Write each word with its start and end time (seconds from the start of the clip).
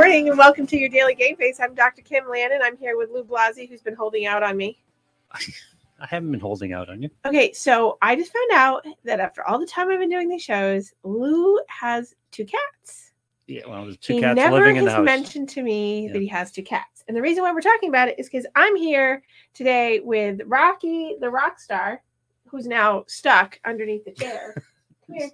Good 0.00 0.06
morning 0.06 0.28
and 0.30 0.38
welcome 0.38 0.66
to 0.66 0.78
your 0.78 0.88
daily 0.88 1.14
game 1.14 1.36
face. 1.36 1.60
I'm 1.60 1.74
Dr. 1.74 2.00
Kim 2.00 2.26
Lannon. 2.26 2.60
I'm 2.64 2.78
here 2.78 2.96
with 2.96 3.10
Lou 3.10 3.22
Blasi, 3.22 3.68
who's 3.68 3.82
been 3.82 3.94
holding 3.94 4.24
out 4.24 4.42
on 4.42 4.56
me. 4.56 4.82
I 5.34 6.06
haven't 6.08 6.30
been 6.30 6.40
holding 6.40 6.72
out 6.72 6.88
on 6.88 7.02
you. 7.02 7.10
Okay, 7.26 7.52
so 7.52 7.98
I 8.00 8.16
just 8.16 8.32
found 8.32 8.50
out 8.52 8.86
that 9.04 9.20
after 9.20 9.46
all 9.46 9.58
the 9.58 9.66
time 9.66 9.90
I've 9.90 9.98
been 9.98 10.08
doing 10.08 10.30
these 10.30 10.42
shows, 10.42 10.94
Lou 11.04 11.60
has 11.68 12.14
two 12.30 12.46
cats. 12.46 13.12
Yeah, 13.46 13.66
well, 13.68 13.84
there's 13.84 13.98
two 13.98 14.14
he 14.14 14.20
cats 14.22 14.36
never 14.36 14.56
living 14.56 14.76
in 14.76 14.86
the 14.86 14.90
has 14.90 14.96
house. 14.96 15.04
mentioned 15.04 15.50
to 15.50 15.62
me 15.62 16.06
Yeah. 16.06 16.14
that 16.14 16.22
he 16.22 16.28
has 16.28 16.50
two 16.50 16.62
cats. 16.62 17.04
And 17.06 17.14
the 17.14 17.20
reason 17.20 17.44
why 17.44 17.52
we're 17.52 17.60
talking 17.60 17.90
about 17.90 18.08
it 18.08 18.18
is 18.18 18.26
because 18.26 18.46
I'm 18.56 18.76
here 18.76 19.22
today 19.52 20.00
with 20.00 20.40
Rocky, 20.46 21.16
the 21.20 21.28
rock 21.28 21.60
star, 21.60 22.02
who's 22.46 22.66
now 22.66 23.04
stuck 23.06 23.60
underneath 23.66 24.06
the 24.06 24.12
chair. 24.12 24.54
Come 25.06 25.16
here. 25.16 25.30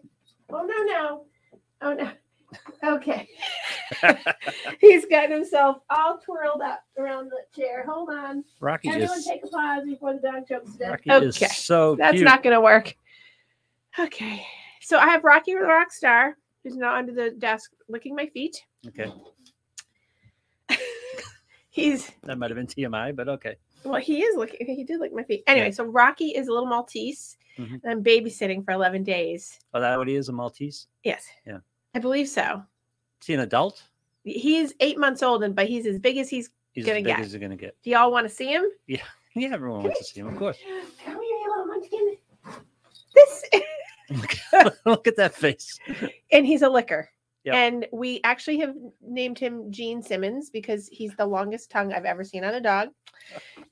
Oh, 0.50 0.66
no, 0.66 0.82
no. 0.82 1.24
Oh, 1.82 1.94
no. 1.94 2.10
Okay. 2.84 3.28
He's 4.80 5.04
gotten 5.06 5.32
himself 5.32 5.78
all 5.90 6.18
twirled 6.18 6.60
up 6.62 6.80
around 6.98 7.30
the 7.30 7.40
chair. 7.60 7.84
Hold 7.88 8.10
on. 8.10 8.44
Rocky 8.60 8.88
Everyone 8.88 9.18
is 9.18 9.24
take 9.24 9.44
a 9.44 9.48
pause 9.48 9.84
before 9.84 10.14
the 10.14 10.20
dog 10.20 10.46
jumps 10.48 10.72
to 10.72 10.78
death. 10.78 10.90
Rocky 10.90 11.10
Okay. 11.12 11.26
is 11.46 11.56
so 11.56 11.96
That's 11.96 12.12
cute. 12.14 12.24
not 12.24 12.42
going 12.42 12.54
to 12.54 12.60
work. 12.60 12.94
Okay. 13.98 14.44
So 14.80 14.98
I 14.98 15.06
have 15.08 15.24
Rocky 15.24 15.54
the 15.54 15.60
rock 15.60 15.90
star, 15.92 16.36
who's 16.62 16.76
now 16.76 16.94
under 16.94 17.12
the 17.12 17.30
desk 17.30 17.72
licking 17.88 18.14
my 18.14 18.26
feet. 18.26 18.62
okay. 18.86 19.10
He's 21.70 22.10
That 22.22 22.38
might 22.38 22.50
have 22.50 22.56
been 22.56 22.66
TMI, 22.66 23.14
but 23.14 23.28
okay. 23.28 23.56
well, 23.84 24.00
he 24.00 24.22
is 24.22 24.36
looking. 24.36 24.64
He 24.66 24.82
did 24.84 24.98
lick 25.00 25.12
my 25.12 25.22
feet. 25.24 25.42
Anyway, 25.46 25.66
Yeah. 25.66 25.72
so 25.72 25.84
Rocky 25.84 26.28
is 26.28 26.48
a 26.48 26.52
little 26.52 26.68
Maltese, 26.68 27.36
Mhm. 27.58 27.80
and 27.82 27.92
I'm 27.92 28.02
babysitting 28.04 28.64
for 28.64 28.70
11 28.72 29.04
days. 29.04 29.58
Oh, 29.74 29.80
that 29.80 29.98
what 29.98 30.08
he 30.08 30.14
is, 30.16 30.28
a 30.28 30.32
Maltese? 30.32 30.86
Yes. 31.04 31.26
Yeah. 31.46 31.58
I 31.96 31.98
believe 31.98 32.28
so. 32.28 32.62
Is 33.22 33.26
he 33.26 33.32
an 33.32 33.40
adult? 33.40 33.82
He's 34.22 34.74
eight 34.80 34.98
months 34.98 35.22
old, 35.22 35.42
and 35.42 35.54
but 35.54 35.66
he's 35.66 35.86
as 35.86 35.98
big 35.98 36.18
as 36.18 36.28
he's. 36.28 36.50
He's 36.72 36.84
Gonna 36.84 36.98
as 36.98 37.04
big 37.04 37.16
get. 37.16 37.20
as 37.20 37.32
he's 37.32 37.40
gonna 37.40 37.56
get. 37.56 37.74
Do 37.82 37.88
y'all 37.88 38.12
want 38.12 38.28
to 38.28 38.34
see 38.34 38.52
him? 38.52 38.64
Yeah, 39.38 39.50
everyone 39.52 39.82
wants 39.84 39.98
to 39.98 40.04
see 40.04 40.20
him, 40.20 40.28
of 40.28 40.36
course. 40.38 40.56
Come 41.04 41.14
here, 41.14 41.22
you 41.22 41.46
little 41.50 41.66
munchkin. 41.66 42.16
This. 43.14 43.44
Look 44.86 45.06
at 45.06 45.16
that 45.16 45.34
face. 45.34 45.78
and 46.32 46.46
he's 46.46 46.62
a 46.62 46.68
licker. 46.70 47.10
Yep. 47.44 47.54
And 47.54 47.86
we 47.92 48.20
actually 48.24 48.58
have 48.60 48.74
named 49.02 49.38
him 49.38 49.70
Gene 49.70 50.02
Simmons 50.02 50.48
because 50.48 50.88
he's 50.88 51.14
the 51.16 51.26
longest 51.26 51.70
tongue 51.70 51.92
I've 51.92 52.06
ever 52.06 52.24
seen 52.24 52.44
on 52.44 52.54
a 52.54 52.60
dog. 52.62 52.88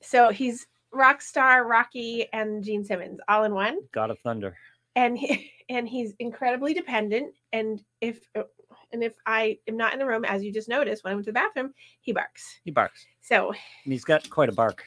So 0.03 0.29
he's 0.29 0.67
rock 0.93 1.21
star 1.23 1.67
Rocky 1.67 2.27
and 2.31 2.63
Gene 2.63 2.83
Simmons 2.83 3.19
all 3.27 3.43
in 3.43 3.53
one. 3.55 3.79
God 3.91 4.11
of 4.11 4.19
Thunder. 4.19 4.55
And 4.95 5.17
he, 5.17 5.51
and 5.69 5.87
he's 5.87 6.13
incredibly 6.19 6.73
dependent. 6.73 7.33
And 7.53 7.81
if 8.01 8.19
uh, 8.35 8.43
and 8.91 9.03
if 9.03 9.13
I 9.25 9.57
am 9.67 9.77
not 9.77 9.93
in 9.93 9.99
the 9.99 10.05
room, 10.05 10.25
as 10.25 10.43
you 10.43 10.51
just 10.51 10.69
noticed 10.69 11.03
when 11.03 11.11
I 11.11 11.15
went 11.15 11.25
to 11.25 11.31
the 11.31 11.33
bathroom, 11.35 11.73
he 12.01 12.11
barks. 12.13 12.59
He 12.63 12.71
barks. 12.71 13.05
So 13.21 13.49
And 13.51 13.93
he's 13.93 14.03
got 14.05 14.29
quite 14.29 14.49
a 14.49 14.53
bark. 14.53 14.83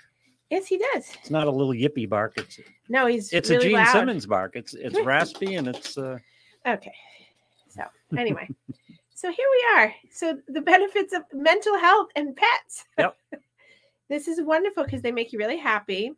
yes, 0.51 0.67
he 0.67 0.79
does. 0.79 1.11
It's 1.21 1.31
not 1.31 1.47
a 1.47 1.51
little 1.51 1.73
yippy 1.75 2.09
bark. 2.09 2.35
It's 2.39 2.61
No, 2.89 3.07
he's 3.07 3.33
it's 3.33 3.51
really 3.51 3.67
a 3.67 3.69
Gene 3.69 3.77
loud. 3.79 3.93
Simmons 3.93 4.27
bark. 4.27 4.57
It's 4.57 4.75
it's 4.79 4.99
raspy 5.05 5.57
and 5.57 5.69
it's 5.69 5.99
uh 5.99 6.19
Okay. 6.67 6.95
So 7.69 7.83
anyway, 8.17 8.49
so 9.15 9.31
here 9.31 9.47
we 9.51 9.81
are. 9.81 9.95
So 10.11 10.39
the 10.49 10.61
benefits 10.61 11.13
of 11.13 11.23
mental 11.33 11.79
health 11.79 12.09
and 12.17 12.35
pets. 12.37 12.85
Yep. 12.99 13.17
this 14.09 14.29
is 14.29 14.41
wonderful 14.43 14.85
because 14.85 15.03
they 15.03 15.13
make 15.13 15.33
you 15.33 15.39
really 15.39 15.57
happy. 15.59 16.13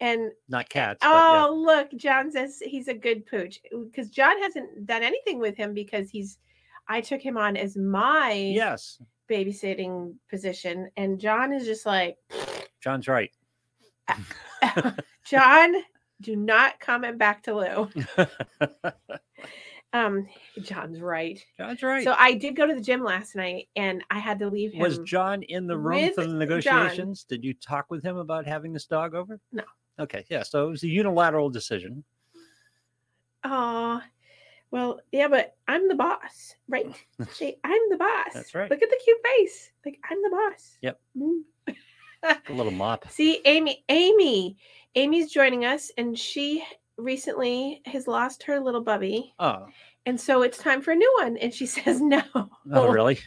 And 0.00 0.30
not 0.48 0.68
cats. 0.68 0.98
but 1.02 1.08
yeah. 1.08 1.46
oh, 1.46 1.54
look, 1.54 1.90
John 1.96 2.30
says 2.30 2.62
he's 2.64 2.88
a 2.88 2.94
good 2.94 3.26
pooch 3.26 3.60
because 3.70 4.08
John 4.08 4.40
hasn't 4.40 4.86
done 4.86 5.02
anything 5.02 5.38
with 5.38 5.56
him 5.56 5.74
because 5.74 6.10
he's. 6.10 6.38
I 6.88 7.00
took 7.00 7.20
him 7.20 7.36
on 7.36 7.56
as 7.56 7.76
my 7.76 8.32
Yes, 8.32 9.00
babysitting 9.28 10.14
position, 10.28 10.90
and 10.96 11.20
John 11.20 11.52
is 11.52 11.64
just 11.64 11.86
like, 11.86 12.16
John's 12.80 13.06
right. 13.08 13.30
John, 15.24 15.74
do 16.20 16.34
not 16.34 16.80
comment 16.80 17.18
back 17.18 17.42
to 17.44 17.54
Lou. 17.54 18.26
Um, 19.92 20.28
John's 20.62 21.00
right. 21.00 21.44
John's 21.58 21.82
right. 21.82 22.04
So 22.04 22.14
I 22.16 22.34
did 22.34 22.54
go 22.54 22.66
to 22.66 22.74
the 22.74 22.80
gym 22.80 23.02
last 23.02 23.34
night 23.34 23.68
and 23.74 24.04
I 24.10 24.18
had 24.18 24.38
to 24.38 24.48
leave 24.48 24.72
him. 24.72 24.80
was 24.80 25.00
John 25.00 25.42
in 25.42 25.66
the 25.66 25.76
room 25.76 26.12
for 26.14 26.22
the 26.22 26.28
John. 26.28 26.38
negotiations? 26.38 27.24
Did 27.24 27.44
you 27.44 27.54
talk 27.54 27.86
with 27.90 28.04
him 28.04 28.16
about 28.16 28.46
having 28.46 28.72
this 28.72 28.86
dog 28.86 29.14
over? 29.14 29.40
No. 29.52 29.64
Okay, 30.00 30.24
yeah. 30.28 30.42
So 30.42 30.66
it 30.66 30.70
was 30.70 30.82
a 30.82 30.88
unilateral 30.88 31.50
decision. 31.50 32.02
Oh, 33.44 34.00
well, 34.70 35.00
yeah, 35.12 35.28
but 35.28 35.56
I'm 35.68 35.88
the 35.88 35.94
boss, 35.94 36.54
right? 36.68 36.86
See, 37.32 37.56
I'm 37.64 37.80
the 37.90 37.96
boss. 37.96 38.32
That's 38.34 38.54
right. 38.54 38.70
Look 38.70 38.82
at 38.82 38.90
the 38.90 39.00
cute 39.04 39.18
face. 39.24 39.70
Like 39.84 39.98
I'm 40.10 40.22
the 40.22 40.30
boss. 40.30 40.78
Yep. 40.82 41.00
Mm. 41.18 41.42
A 42.48 42.52
little 42.52 42.72
mop. 42.72 43.08
See, 43.10 43.40
Amy, 43.44 43.84
Amy, 43.88 44.56
Amy's 44.94 45.32
joining 45.32 45.64
us, 45.64 45.90
and 45.96 46.18
she 46.18 46.62
recently 46.98 47.80
has 47.86 48.06
lost 48.06 48.42
her 48.44 48.60
little 48.60 48.82
bubby, 48.82 49.32
Oh, 49.38 49.66
and 50.06 50.20
so 50.20 50.42
it's 50.42 50.58
time 50.58 50.82
for 50.82 50.92
a 50.92 50.96
new 50.96 51.18
one. 51.20 51.36
And 51.38 51.52
she 51.52 51.66
says 51.66 52.00
no. 52.00 52.22
oh, 52.34 52.88
really? 52.88 53.18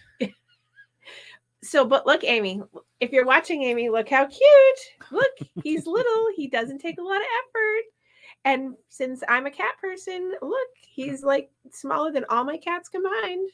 So, 1.64 1.86
but 1.86 2.06
look, 2.06 2.24
Amy, 2.24 2.62
if 3.00 3.12
you're 3.12 3.26
watching 3.26 3.64
Amy, 3.64 3.90
look 3.90 4.10
how 4.10 4.26
cute. 4.26 5.12
Look, 5.12 5.32
he's 5.64 5.88
little. 5.88 6.28
He 6.36 6.48
doesn't 6.48 6.80
take 6.80 7.00
a 7.00 7.04
lot 7.04 7.18
of 7.18 7.28
effort. 7.48 7.84
And 8.46 8.76
since 8.90 9.24
I'm 9.30 9.46
a 9.46 9.52
cat 9.52 9.76
person, 9.80 10.34
look, 10.42 10.68
he's 10.82 11.24
like 11.24 11.50
smaller 11.72 12.12
than 12.12 12.26
all 12.30 12.44
my 12.44 12.58
cats 12.58 12.90
combined. 12.90 13.50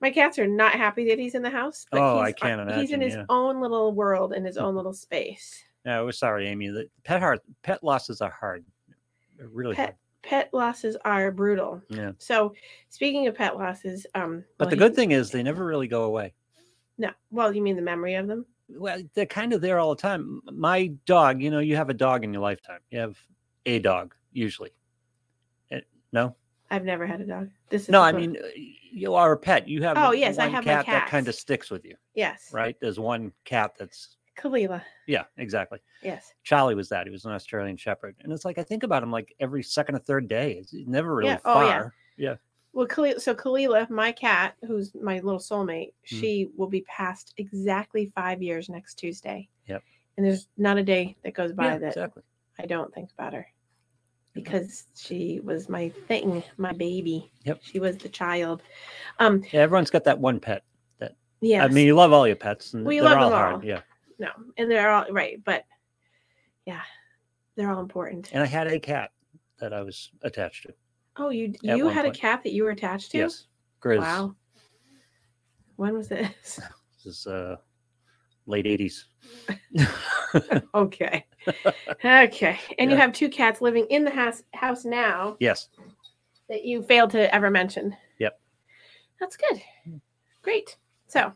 My 0.00 0.10
cats 0.10 0.38
are 0.38 0.46
not 0.46 0.72
happy 0.72 1.06
that 1.08 1.18
he's 1.18 1.34
in 1.34 1.42
the 1.42 1.50
house. 1.50 1.86
But 1.90 2.00
Oh, 2.00 2.18
I 2.18 2.28
he's, 2.28 2.34
can't 2.36 2.60
imagine, 2.60 2.80
He's 2.80 2.90
in 2.92 3.00
his 3.00 3.14
yeah. 3.14 3.24
own 3.28 3.60
little 3.60 3.92
world 3.92 4.32
in 4.32 4.44
his 4.44 4.56
own 4.56 4.74
little 4.74 4.92
space. 4.94 5.62
No, 5.84 6.04
we're 6.06 6.12
sorry, 6.12 6.48
Amy. 6.48 6.68
The 6.68 6.88
pet 7.04 7.20
heart, 7.20 7.42
pet 7.62 7.84
losses 7.84 8.20
are 8.22 8.30
hard. 8.30 8.64
They're 9.36 9.48
really 9.48 9.74
Pet 9.74 9.96
pet 10.22 10.48
losses 10.54 10.96
are 11.04 11.30
brutal. 11.30 11.82
Yeah. 11.90 12.12
So, 12.16 12.54
speaking 12.88 13.26
of 13.26 13.34
pet 13.34 13.58
losses, 13.58 14.06
um, 14.14 14.42
But 14.56 14.66
well, 14.66 14.70
the 14.70 14.76
he- 14.76 14.80
good 14.80 14.94
thing 14.96 15.10
is 15.12 15.30
they 15.30 15.42
never 15.42 15.66
really 15.66 15.88
go 15.88 16.04
away. 16.04 16.32
No, 16.98 17.10
well, 17.30 17.54
you 17.54 17.62
mean 17.62 17.76
the 17.76 17.82
memory 17.82 18.14
of 18.14 18.26
them? 18.28 18.46
Well, 18.68 19.02
they're 19.14 19.26
kind 19.26 19.52
of 19.52 19.60
there 19.60 19.78
all 19.78 19.94
the 19.94 20.00
time. 20.00 20.40
My 20.52 20.86
dog, 21.06 21.42
you 21.42 21.50
know, 21.50 21.58
you 21.58 21.76
have 21.76 21.90
a 21.90 21.94
dog 21.94 22.24
in 22.24 22.32
your 22.32 22.42
lifetime. 22.42 22.80
You 22.90 23.00
have 23.00 23.18
a 23.66 23.78
dog 23.78 24.14
usually. 24.32 24.70
Eh, 25.70 25.80
No, 26.12 26.34
I've 26.70 26.84
never 26.84 27.06
had 27.06 27.20
a 27.20 27.26
dog. 27.26 27.50
This 27.68 27.82
is 27.82 27.88
no. 27.90 28.00
I 28.00 28.12
mean, 28.12 28.36
uh, 28.42 28.46
you 28.56 29.14
are 29.14 29.32
a 29.32 29.36
pet. 29.36 29.68
You 29.68 29.82
have 29.82 29.98
Oh, 29.98 30.12
yes, 30.12 30.38
I 30.38 30.48
have 30.48 30.64
cat 30.64 30.86
that 30.86 31.08
kind 31.08 31.28
of 31.28 31.34
sticks 31.34 31.70
with 31.70 31.84
you, 31.84 31.96
yes, 32.14 32.48
right? 32.52 32.76
There's 32.80 32.98
one 32.98 33.32
cat 33.44 33.72
that's 33.78 34.16
Kalila. 34.36 34.82
yeah, 35.06 35.24
exactly. 35.36 35.78
Yes. 36.02 36.32
Charlie 36.42 36.74
was 36.74 36.88
that. 36.88 37.06
He 37.06 37.10
was 37.12 37.24
an 37.24 37.32
Australian 37.32 37.76
Shepherd, 37.76 38.16
and 38.20 38.32
it's 38.32 38.44
like 38.44 38.58
I 38.58 38.62
think 38.62 38.82
about 38.82 39.02
him 39.02 39.10
like 39.10 39.34
every 39.40 39.62
second 39.62 39.96
or 39.96 39.98
third 39.98 40.26
day. 40.26 40.52
It's 40.52 40.72
never 40.86 41.14
really 41.14 41.30
Yeah, 41.30 41.38
oh, 41.44 41.60
yeah. 41.60 41.68
far. 41.80 41.94
yeah. 42.16 42.34
Well, 42.74 42.88
so 43.18 43.34
Kalila, 43.34 43.88
my 43.88 44.10
cat, 44.10 44.56
who's 44.66 44.92
my 44.96 45.20
little 45.20 45.38
soulmate, 45.38 45.92
Mhm. 45.92 46.18
she 46.18 46.50
will 46.56 46.66
be 46.68 46.82
past 46.82 47.32
exactly 47.36 48.10
five 48.16 48.42
years 48.42 48.68
next 48.68 48.96
Tuesday. 48.96 49.48
Yep. 49.68 49.82
And 50.16 50.26
there's 50.26 50.48
not 50.56 50.76
a 50.76 50.82
day 50.82 51.16
that 51.22 51.34
goes 51.34 51.52
by 51.52 51.66
yeah, 51.66 51.78
that 51.78 51.86
exactly. 51.88 52.24
I 52.58 52.66
don't 52.66 52.92
think 52.92 53.10
about 53.12 53.32
her 53.32 53.46
because 54.32 54.86
she 54.96 55.38
was 55.40 55.68
my 55.68 55.88
thing, 56.08 56.42
my 56.56 56.72
baby. 56.72 57.30
Yep. 57.44 57.60
She 57.62 57.78
was 57.78 57.96
the 57.98 58.08
child. 58.08 58.62
Um, 59.20 59.44
Yeah, 59.52 59.60
everyone's 59.60 59.90
got 59.90 60.04
that 60.04 60.18
one 60.18 60.40
pet. 60.40 60.64
yes. 61.40 61.62
I 61.64 61.72
mean, 61.72 61.86
you 61.86 61.94
love 61.94 62.12
all 62.12 62.26
your 62.26 62.36
pets, 62.36 62.74
and 62.74 62.84
We 62.84 62.96
they're 62.98 63.04
love 63.10 63.18
all 63.18 63.30
them 63.30 63.38
hard. 63.38 63.54
all. 63.56 63.64
Yeah. 63.64 63.82
no, 64.18 64.30
and 64.56 64.70
they're 64.70 64.90
all 64.90 65.06
right, 65.12 65.42
but 65.44 65.64
yeah, 66.66 66.82
they're 67.54 67.70
all 67.70 67.80
important. 67.80 68.32
And 68.32 68.42
I 68.42 68.46
had 68.46 68.66
a 68.66 68.80
cat 68.80 69.10
that 69.58 69.72
I 69.72 69.82
was 69.82 70.10
attached 70.22 70.64
to. 70.66 70.74
Oh, 71.16 71.30
you 71.30 71.54
you 71.62 71.88
had 71.88 72.04
a 72.04 72.08
point. 72.08 72.18
cat 72.18 72.42
that 72.44 72.52
you 72.52 72.64
were 72.64 72.70
attached 72.70 73.12
to? 73.12 73.18
Yes, 73.18 73.46
Grizz. 73.82 74.00
Wow. 74.00 74.34
When 75.76 75.94
was 75.94 76.08
this? 76.08 76.60
This 77.04 77.18
is 77.18 77.26
uh, 77.26 77.56
late 78.46 78.64
'80s. 78.64 79.04
Okay. 80.74 81.24
okay. 82.04 82.58
And 82.78 82.90
you 82.90 82.96
have 82.96 83.12
two 83.12 83.28
cats 83.28 83.60
living 83.60 83.86
in 83.90 84.04
the 84.04 84.10
house 84.10 84.42
house 84.52 84.84
now 84.84 85.36
yes. 85.38 85.68
that 86.48 86.64
you 86.64 86.82
failed 86.82 87.10
to 87.10 87.32
ever 87.32 87.50
mention. 87.50 87.96
Yep. 88.18 88.40
That's 89.20 89.36
good. 89.36 89.62
Great. 90.42 90.76
So 91.06 91.32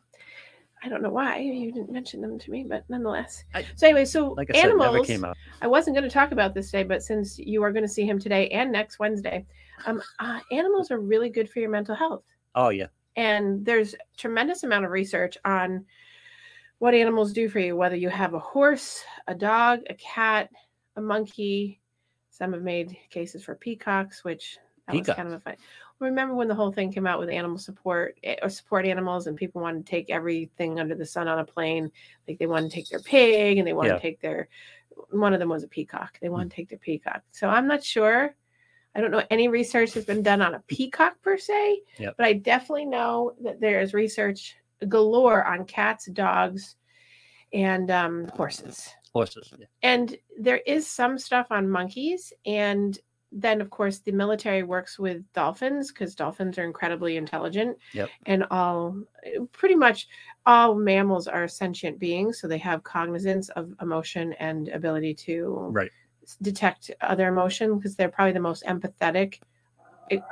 I 0.83 0.89
don't 0.89 1.03
know 1.03 1.11
why 1.11 1.39
you 1.39 1.73
didn't 1.73 1.93
mention 1.93 2.21
them 2.21 2.39
to 2.39 2.51
me, 2.51 2.65
but 2.69 2.85
nonetheless. 2.89 3.45
I- 3.55 3.67
so 3.77 3.87
anyway, 3.87 4.05
so 4.05 4.31
Like 4.31 4.51
I 4.51 4.55
said, 4.55 4.71
animals. 4.71 5.11
out. 5.25 5.37
I 5.63 5.67
wasn't 5.67 5.97
going 5.97 6.09
to 6.09 6.13
talk 6.13 6.33
about 6.33 6.55
this 6.55 6.71
today, 6.71 6.85
but 6.85 7.03
since 7.03 7.39
you 7.39 7.63
are 7.63 7.73
going 7.73 7.85
to 7.85 7.89
see 7.89 8.05
him 8.05 8.19
today 8.19 8.49
and 8.49 8.73
next 8.73 8.99
Wednesday, 8.99 9.47
um, 9.87 10.03
uh, 10.19 10.41
animals 10.51 10.91
are 10.91 10.99
really 11.01 11.31
good 11.31 11.49
for 11.51 11.61
your 11.61 11.71
mental 11.71 11.95
health. 11.95 12.25
Oh 12.55 12.71
yeah. 12.71 12.87
and 13.17 13.65
there's 13.65 13.95
tremendous 14.17 14.63
amount 14.65 14.85
of 14.85 14.91
research 14.91 15.37
on 15.45 15.85
what 16.79 16.95
animals 16.95 17.33
do 17.33 17.49
for 17.49 17.59
you 17.59 17.77
whether 17.77 17.97
you 17.97 18.09
have 18.09 18.35
a 18.35 18.39
horse 18.39 19.03
a 19.27 19.35
dog 19.35 19.81
a 19.91 19.95
cat 19.95 20.49
a 20.97 21.01
monkey 21.01 21.81
some 22.31 22.53
have 22.53 22.63
made 22.63 22.97
cases 23.11 23.45
for 23.45 23.55
peacocks 23.55 24.25
which 24.25 24.59
That 24.87 24.97
was 24.97 25.07
kind 25.09 25.29
of 25.29 25.35
a 25.35 25.41
fun. 25.41 25.57
Remember 26.01 26.35
when 26.35 26.47
the 26.49 26.55
whole 26.55 26.71
thing 26.73 26.93
came 26.93 27.07
out 27.07 27.19
with 27.19 27.29
animal 27.29 27.59
support 27.59 28.17
eh, 28.23 28.37
or 28.43 28.49
support 28.49 28.87
animals, 28.87 29.27
and 29.27 29.37
people 29.37 29.61
wanted 29.61 29.85
to 29.85 29.91
take 29.91 30.09
everything 30.11 30.79
under 30.79 30.95
the 30.95 31.05
sun 31.05 31.27
on 31.29 31.41
a 31.41 31.45
plane? 31.45 31.91
Like 32.29 32.39
they 32.39 32.47
wanted 32.47 32.71
to 32.71 32.75
take 32.77 32.89
their 32.89 33.01
pig, 33.01 33.59
and 33.59 33.67
they 33.67 33.73
wanted 33.73 33.91
Yeah. 33.91 33.97
to 33.97 34.03
take 34.03 34.21
their. 34.21 34.49
One 35.11 35.35
of 35.35 35.41
them 35.41 35.49
was 35.49 35.65
a 35.65 35.69
peacock. 35.69 36.19
They 36.21 36.29
Hmm. 36.29 36.35
wanted 36.35 36.51
to 36.51 36.57
take 36.57 36.69
their 36.69 36.79
peacock. 36.79 37.23
So 37.33 37.49
I'm 37.49 37.67
not 37.67 37.83
sure. 37.83 38.37
I 38.99 39.01
don't 39.01 39.13
know 39.13 39.23
any 39.31 39.47
research 39.47 39.95
has 39.95 40.05
been 40.05 40.25
done 40.25 40.43
on 40.43 40.55
a 40.55 40.61
peacock 40.67 41.23
per 41.23 41.39
se, 41.39 41.83
Yep. 42.01 42.15
but 42.17 42.27
I 42.27 42.33
definitely 42.33 42.87
know 42.87 43.33
that 43.45 43.61
there 43.61 43.81
is 43.81 43.95
research 43.95 44.57
galore 44.89 45.45
on 45.45 45.65
cats, 45.67 46.07
dogs, 46.07 46.75
and 47.53 47.91
um, 47.93 48.27
horses 48.35 48.91
Horses. 49.15 49.53
Yeah. 49.57 49.67
and 49.83 50.17
there 50.39 50.59
is 50.67 50.87
some 50.87 51.17
stuff 51.17 51.47
on 51.51 51.71
monkeys 51.71 52.33
and 52.45 52.99
then 53.33 53.61
of 53.61 53.71
course 53.71 54.01
the 54.01 54.13
military 54.13 54.63
works 54.65 54.99
with 54.99 55.23
dolphins 55.33 55.91
because 55.93 56.15
dolphins 56.15 56.59
are 56.59 56.65
incredibly 56.65 57.17
intelligent 57.17 57.77
Yep. 57.95 58.11
and 58.27 58.45
all 58.51 59.01
pretty 59.53 59.75
much 59.77 60.09
all 60.45 60.75
mammals 60.75 61.27
are 61.27 61.47
sentient 61.49 61.99
beings 61.99 62.39
so 62.41 62.49
they 62.49 62.59
have 62.59 62.83
cognizance 62.83 63.49
of 63.51 63.73
emotion 63.81 64.35
and 64.35 64.69
ability 64.69 65.15
to 65.15 65.57
Right. 65.71 65.91
Detect 66.37 66.91
other 67.01 67.29
emotion 67.29 67.77
because 67.77 67.97
they're 67.97 68.09
probably 68.09 68.33
the 68.33 68.41
most 68.41 68.65
empathetic 68.65 69.41
It- 70.11 70.23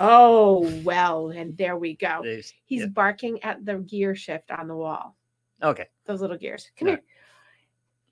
oh 0.00 0.62
well 0.84 1.30
and 1.30 1.56
there 1.56 1.76
we 1.76 1.94
go 1.96 2.22
he's 2.64 2.80
yeah. 2.80 2.86
barking 2.86 3.42
at 3.44 3.64
the 3.64 3.76
gear 3.78 4.14
shift 4.14 4.50
on 4.50 4.68
the 4.68 4.74
wall 4.76 5.16
Okay. 5.62 5.86
those 6.06 6.20
little 6.20 6.36
gears. 6.36 6.70
Come 6.76 6.88
Right. 6.88 6.98
here. 6.98 7.02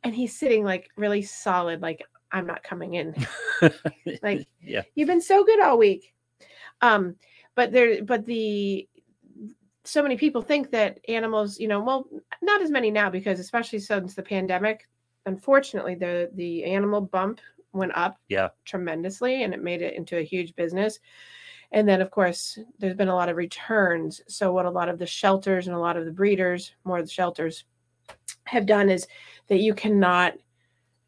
And 0.05 0.15
he's 0.15 0.39
sitting 0.39 0.65
like 0.65 0.89
really 0.97 1.23
solid, 1.23 1.83
like 1.83 2.03
I'm 2.33 2.47
not 2.47 2.63
coming 2.63 2.95
in. 2.95 3.15
Like 4.23 4.47
yeah. 4.63 4.83
you've 4.95 5.09
been 5.09 5.21
so 5.21 5.45
good 5.45 5.61
all 5.61 5.77
week. 5.77 6.15
Um, 6.81 7.17
but 7.55 7.73
there, 7.73 8.03
but 8.03 8.25
the 8.25 8.89
so 9.85 10.03
many 10.03 10.17
people 10.17 10.41
think 10.43 10.71
that 10.71 11.01
animals, 11.09 11.59
you 11.59 11.69
know, 11.69 11.81
well, 11.83 12.07
not 12.41 12.63
as 12.63 12.71
many 12.71 12.91
now 12.91 13.11
because 13.11 13.39
especially 13.41 13.81
since 13.81 14.15
the 14.15 14.23
pandemic, 14.23 14.89
unfortunately, 15.31 15.95
the 15.95 16.31
the 16.35 16.65
animal 16.65 17.01
bump 17.01 17.41
went 17.73 17.97
up 17.97 18.19
Yeah. 18.29 18.49
tremendously 18.65 19.45
and 19.45 19.55
it 19.55 19.63
made 19.63 19.81
it 19.81 19.95
into 19.95 20.19
a 20.19 20.25
huge 20.25 20.55
business. 20.57 20.99
And 21.73 21.89
then, 21.89 22.01
of 22.03 22.11
course, 22.11 22.59
there's 22.81 22.97
been 22.97 23.09
a 23.09 23.15
lot 23.15 23.29
of 23.29 23.37
returns. 23.37 24.21
So, 24.27 24.53
what 24.53 24.67
a 24.67 24.71
lot 24.71 24.89
of 24.89 24.99
the 24.99 25.07
shelters 25.07 25.69
and 25.69 25.77
a 25.77 25.79
lot 25.87 25.97
of 25.97 26.05
the 26.05 26.11
breeders, 26.13 26.75
more 26.85 26.99
of 26.99 27.07
the 27.07 27.13
shelters, 27.13 27.65
have 28.45 28.67
done 28.67 28.91
is 28.91 29.07
that 29.49 29.61
you 29.61 29.75
cannot 29.75 30.35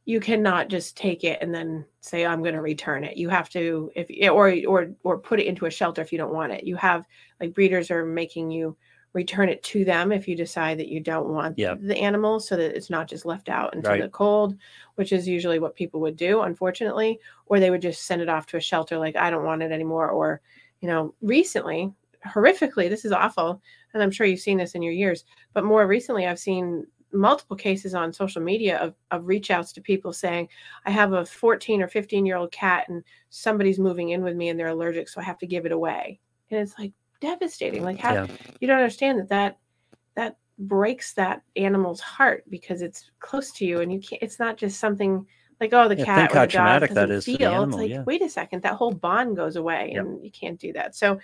you 0.04 0.19
cannot 0.20 0.69
just 0.69 0.96
take 0.96 1.22
it 1.22 1.38
and 1.40 1.54
then 1.54 1.84
say 2.00 2.26
i'm 2.26 2.42
going 2.42 2.54
to 2.54 2.60
return 2.60 3.04
it 3.04 3.16
you 3.16 3.28
have 3.28 3.48
to 3.48 3.90
if 3.94 4.08
or 4.30 4.52
or 4.66 4.90
or 5.04 5.19
put 5.19 5.38
it 5.40 5.46
into 5.46 5.66
a 5.66 5.70
shelter 5.70 6.02
if 6.02 6.10
you 6.12 6.19
don't 6.19 6.34
want 6.34 6.52
it 6.52 6.64
you 6.64 6.76
have 6.76 7.06
like 7.40 7.54
breeders 7.54 7.90
are 7.90 8.04
making 8.04 8.50
you 8.50 8.76
return 9.12 9.48
it 9.48 9.62
to 9.62 9.84
them 9.84 10.10
if 10.10 10.26
you 10.26 10.34
decide 10.34 10.78
that 10.78 10.88
you 10.88 10.98
don't 11.00 11.28
want 11.28 11.58
Yeah. 11.58 11.74
the 11.78 11.96
animal 11.98 12.40
so 12.40 12.56
that 12.56 12.74
it's 12.76 12.88
not 12.90 13.08
just 13.08 13.26
left 13.26 13.48
out 13.48 13.74
into 13.74 13.88
Right. 13.88 14.00
the 14.02 14.08
cold 14.08 14.56
which 14.94 15.12
is 15.12 15.28
usually 15.28 15.58
what 15.58 15.74
people 15.76 16.00
would 16.00 16.16
do 16.16 16.42
unfortunately 16.42 17.20
or 17.46 17.60
they 17.60 17.70
would 17.70 17.82
just 17.82 18.06
send 18.06 18.22
it 18.22 18.28
off 18.28 18.46
to 18.46 18.56
a 18.56 18.60
shelter 18.60 18.98
like 18.98 19.16
i 19.16 19.30
don't 19.30 19.44
want 19.44 19.62
it 19.62 19.70
anymore 19.72 20.08
or 20.10 20.40
you 20.80 20.88
know 20.88 21.14
recently 21.20 21.92
horrifically 22.26 22.88
this 22.88 23.04
is 23.04 23.12
awful 23.12 23.60
and 23.92 24.02
i'm 24.02 24.10
sure 24.10 24.26
you've 24.26 24.40
seen 24.40 24.56
this 24.58 24.74
in 24.74 24.82
your 24.82 24.92
years 24.94 25.24
but 25.52 25.64
more 25.64 25.86
recently 25.86 26.26
i've 26.26 26.38
seen 26.38 26.86
multiple 27.14 27.56
cases 27.56 27.94
on 27.94 28.10
social 28.10 28.40
media 28.40 28.78
of, 28.78 28.94
of 29.10 29.26
reach 29.26 29.50
outs 29.50 29.72
to 29.72 29.82
people 29.82 30.12
saying 30.14 30.48
i 30.86 30.90
have 30.90 31.12
a 31.12 31.26
14 31.26 31.82
or 31.82 31.88
15 31.88 32.24
year 32.24 32.36
old 32.36 32.50
cat 32.52 32.88
and 32.88 33.02
somebody's 33.28 33.78
moving 33.78 34.10
in 34.10 34.22
with 34.22 34.34
me 34.36 34.48
and 34.48 34.58
they're 34.58 34.68
allergic 34.68 35.08
so 35.08 35.20
i 35.20 35.24
have 35.24 35.38
to 35.38 35.46
give 35.46 35.66
it 35.66 35.72
away 35.72 36.18
and 36.50 36.60
it's 36.60 36.78
like 36.78 36.92
devastating 37.22 37.82
like 37.84 37.98
how 37.98 38.14
Yeah. 38.14 38.26
you 38.60 38.66
don't 38.69 38.78
understand 38.78 39.19
that 39.20 39.28
that 39.30 39.58
that 40.16 40.36
breaks 40.58 41.14
that 41.14 41.42
animal's 41.56 42.00
heart 42.00 42.44
because 42.50 42.82
it's 42.82 43.10
close 43.20 43.52
to 43.52 43.64
you 43.64 43.80
and 43.80 43.92
you 43.92 44.00
can't 44.00 44.22
it's 44.22 44.38
not 44.38 44.56
just 44.58 44.78
something 44.78 45.24
like 45.60 45.72
oh 45.72 45.88
the 45.88 45.96
Yeah, 45.96 46.04
cat 46.04 46.16
think 46.16 46.30
or 46.32 46.38
how 46.40 46.46
the 46.46 46.52
dog 46.52 46.80
doesn't 46.88 47.10
is 47.12 47.24
to 47.24 47.32
the 47.32 47.38
feel. 47.38 47.50
animal, 47.52 47.64
it's 47.69 47.76
like 47.78 47.90
yeah. 47.90 48.02
wait 48.04 48.22
a 48.22 48.28
second 48.28 48.62
that 48.62 48.74
whole 48.74 48.92
bond 48.92 49.36
goes 49.36 49.56
away 49.56 49.92
Yep. 49.94 50.04
and 50.04 50.24
you 50.24 50.30
can't 50.30 50.58
do 50.60 50.72
that 50.74 50.94
so 50.94 51.19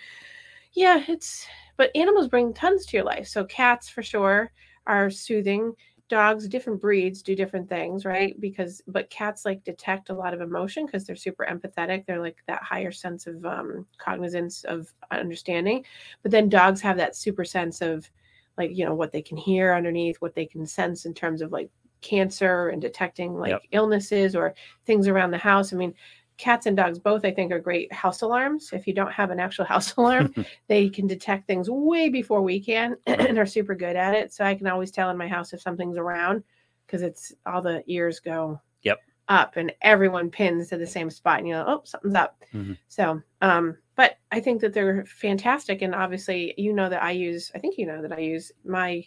yeah 0.73 1.03
it's 1.07 1.45
but 1.77 1.91
animals 1.95 2.27
bring 2.27 2.53
tons 2.53 2.85
to 2.87 2.97
your 2.97 3.05
life 3.05 3.27
so 3.27 3.43
cats 3.45 3.89
for 3.89 4.01
sure 4.01 4.51
are 4.87 5.09
soothing 5.09 5.73
dogs 6.09 6.47
different 6.47 6.81
breeds 6.81 7.21
do 7.21 7.35
different 7.35 7.69
things 7.69 8.05
right? 8.05 8.39
Because 8.41 8.81
but 8.87 9.09
cats 9.09 9.45
like 9.45 9.63
detect 9.63 10.09
a 10.09 10.13
lot 10.13 10.33
of 10.33 10.41
emotion 10.41 10.85
because 10.85 11.05
they're 11.05 11.15
super 11.15 11.47
empathetic. 11.49 12.05
They're 12.05 12.19
like 12.21 12.37
that 12.47 12.63
higher 12.63 12.91
sense 12.91 13.27
of 13.27 13.45
um 13.45 13.85
cognizance 13.97 14.63
of 14.65 14.91
understanding. 15.11 15.85
But 16.23 16.31
then 16.31 16.49
dogs 16.49 16.81
have 16.81 16.97
that 16.97 17.15
super 17.15 17.45
sense 17.45 17.81
of 17.81 18.09
like 18.57 18.71
you 18.75 18.85
know 18.85 18.95
what 18.95 19.11
they 19.11 19.21
can 19.21 19.37
hear 19.37 19.73
underneath 19.73 20.17
what 20.17 20.35
they 20.35 20.45
can 20.45 20.65
sense 20.65 21.05
in 21.05 21.13
terms 21.13 21.41
of 21.41 21.51
like 21.51 21.69
cancer 22.01 22.69
and 22.69 22.81
detecting 22.81 23.35
like 23.35 23.51
Yep. 23.51 23.63
illnesses 23.71 24.35
or 24.35 24.53
things 24.85 25.07
around 25.07 25.31
the 25.31 25.37
house. 25.37 25.73
I 25.73 25.77
mean 25.77 25.93
cats 26.39 26.65
and 26.65 26.77
dogs 26.77 26.97
both 26.97 27.25
i 27.25 27.31
think 27.31 27.51
are 27.51 27.59
great 27.59 27.91
house 27.93 28.21
alarms 28.21 28.69
if 28.73 28.87
you 28.87 28.93
don't 28.93 29.11
have 29.11 29.29
an 29.29 29.39
actual 29.39 29.65
house 29.73 29.95
alarm 29.97 30.33
they 30.67 30.89
can 30.89 31.05
detect 31.05 31.45
things 31.45 31.69
way 31.69 32.07
before 32.09 32.41
we 32.41 32.59
can 32.59 32.95
and 33.07 33.37
are 33.37 33.45
super 33.45 33.75
good 33.75 33.95
at 33.95 34.15
it 34.15 34.33
so 34.33 34.43
i 34.45 34.55
can 34.55 34.65
always 34.65 34.89
tell 34.89 35.09
in 35.09 35.17
my 35.17 35.27
house 35.27 35.53
if 35.53 35.61
something's 35.61 35.97
around 35.97 36.41
because 36.87 37.01
it's 37.01 37.33
all 37.45 37.61
the 37.61 37.83
ears 37.87 38.19
go 38.19 38.59
Yep. 38.83 38.99
up 39.27 39.57
and 39.57 39.73
everyone 39.81 40.31
pins 40.31 40.69
to 40.69 40.77
the 40.77 40.87
same 40.87 41.09
spot 41.09 41.39
and 41.39 41.47
you 41.47 41.53
know 41.53 41.65
oh 41.67 41.81
something's 41.83 42.15
up 42.15 42.41
Mhm. 42.53 42.77
so 42.87 43.21
um 43.41 43.77
but 43.97 44.17
i 44.31 44.39
think 44.39 44.61
that 44.61 44.73
they're 44.73 45.03
fantastic 45.05 45.81
and 45.81 45.93
obviously 45.93 46.53
you 46.57 46.71
know 46.73 46.87
that 46.89 47.03
i 47.03 47.11
use 47.11 47.51
i 47.53 47.59
think 47.59 47.77
you 47.77 47.85
know 47.85 48.01
that 48.01 48.13
i 48.13 48.19
use 48.19 48.51
my 48.63 49.05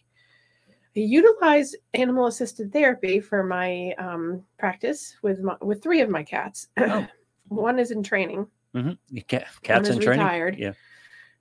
I 0.94 1.00
utilize 1.00 1.75
animal 1.94 2.26
assisted 2.26 2.70
therapy 2.70 3.19
for 3.19 3.43
my 3.43 3.93
um, 3.96 4.44
practice 4.58 5.17
with 5.23 5.40
my, 5.40 5.56
with 5.62 5.82
three 5.82 6.02
of 6.02 6.11
my 6.11 6.23
cats. 6.23 6.69
Oh. 6.79 7.06
One 7.55 7.79
is 7.79 7.91
in 7.91 8.03
training, 8.03 8.47
hmm 8.75 8.93
Cats 9.29 9.91
in 9.91 10.01
training. 10.01 10.27
retired. 10.27 10.59
Yeah. 10.59 10.73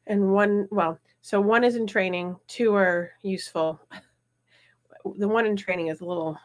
and 0.07 0.31
one 0.31 0.67
well, 0.71 0.99
so 1.21 1.39
one 1.39 1.63
is 1.63 1.75
in 1.75 1.87
training. 1.87 2.35
Two 2.47 2.75
are 2.75 3.11
useful. 3.21 3.79
The 5.15 5.27
one 5.27 5.45
in 5.45 5.55
training 5.55 5.87
is 5.87 6.01
a 6.01 6.05
little, 6.05 6.37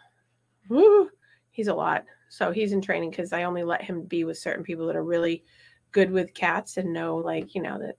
woo, 0.69 1.11
he's 1.51 1.69
a 1.69 1.75
lot. 1.75 2.05
So 2.29 2.51
he's 2.53 2.73
in 2.73 2.81
training 2.81 3.11
because 3.11 3.33
I 3.33 3.43
only 3.45 3.63
let 3.65 3.83
him 3.83 4.03
be 4.03 4.25
with 4.25 4.39
certain 4.39 4.65
people 4.65 4.87
that 4.87 4.97
are 4.97 5.05
really 5.05 5.45
good 5.93 6.11
with 6.11 6.35
cats 6.35 6.77
and 6.77 6.93
know, 6.93 7.17
like 7.17 7.55
you 7.55 7.63
know 7.63 7.79
that 7.79 7.97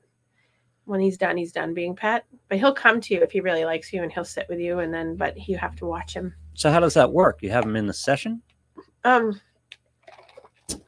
when 0.86 1.00
he's 1.00 1.18
done, 1.18 1.38
he's 1.38 1.52
done 1.52 1.74
being 1.74 1.96
pet. 1.96 2.26
But 2.50 2.58
he'll 2.60 2.74
come 2.74 3.02
to 3.02 3.14
you 3.14 3.22
if 3.22 3.32
he 3.32 3.40
really 3.42 3.66
likes 3.66 3.92
you, 3.94 4.04
and 4.04 4.12
he'll 4.12 4.26
sit 4.26 4.48
with 4.50 4.60
you, 4.60 4.80
and 4.80 4.94
then 4.94 5.16
but 5.16 5.48
you 5.48 5.58
have 5.58 5.76
to 5.78 5.86
watch 5.86 6.14
him. 6.14 6.34
So 6.56 6.72
how 6.72 6.80
does 6.80 6.94
that 6.96 7.12
work? 7.12 7.40
You 7.42 7.50
have 7.52 7.66
him 7.66 7.76
in 7.76 7.86
the 7.88 7.94
session? 7.94 8.42
Um, 9.04 9.40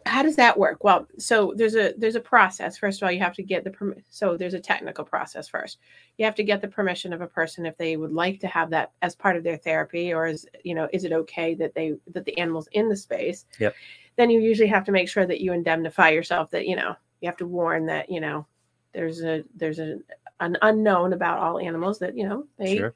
how 0.10 0.24
does 0.24 0.36
that 0.36 0.58
work? 0.58 0.84
Well, 0.84 1.08
so 1.18 1.54
there's 1.56 1.76
a 1.76 1.94
there's 1.98 2.16
a 2.16 2.20
process. 2.20 2.78
First 2.78 3.02
of 3.02 3.06
all, 3.06 3.12
you 3.12 3.20
have 3.20 3.36
to 3.36 3.44
get 3.44 3.64
the 3.64 3.70
perm- 3.72 4.04
so 4.10 4.36
there's 4.38 4.54
a 4.54 4.60
technical 4.60 5.06
process 5.06 5.48
first. 5.48 5.78
You 6.18 6.26
have 6.26 6.36
to 6.36 6.44
get 6.44 6.62
the 6.62 6.68
permission 6.68 7.14
of 7.14 7.22
a 7.22 7.28
person 7.28 7.66
if 7.66 7.78
they 7.78 7.96
would 7.98 8.12
like 8.12 8.40
to 8.42 8.48
have 8.48 8.70
that 8.72 8.92
as 9.02 9.16
part 9.16 9.38
of 9.38 9.44
their 9.44 9.58
therapy, 9.58 10.14
or 10.14 10.26
is 10.28 10.46
you 10.64 10.76
know 10.76 10.88
is 10.92 11.04
it 11.06 11.14
okay 11.14 11.54
that 11.56 11.74
they 11.76 11.96
that 12.14 12.26
the 12.26 12.38
animals 12.38 12.68
in 12.74 12.90
the 12.90 12.96
space? 12.98 13.46
Yep. 13.60 13.76
Then 14.18 14.30
you 14.30 14.42
usually 14.42 14.68
have 14.70 14.84
to 14.86 14.92
make 14.92 15.08
sure 15.10 15.26
that 15.26 15.42
you 15.42 15.54
indemnify 15.54 16.10
yourself. 16.10 16.52
That 16.52 16.68
you 16.68 16.76
know 16.76 16.96
you 17.22 17.28
have 17.28 17.38
to 17.38 17.48
warn 17.48 17.86
that 17.86 18.10
you 18.10 18.20
know 18.20 18.46
there's 18.94 19.22
a 19.24 19.44
there's 19.56 19.80
a 19.80 20.00
an 20.40 20.58
unknown 20.62 21.14
about 21.14 21.40
all 21.40 21.60
animals 21.60 22.00
that 22.00 22.18
you 22.18 22.28
know 22.28 22.46
they 22.58 22.78
Sure. 22.78 22.94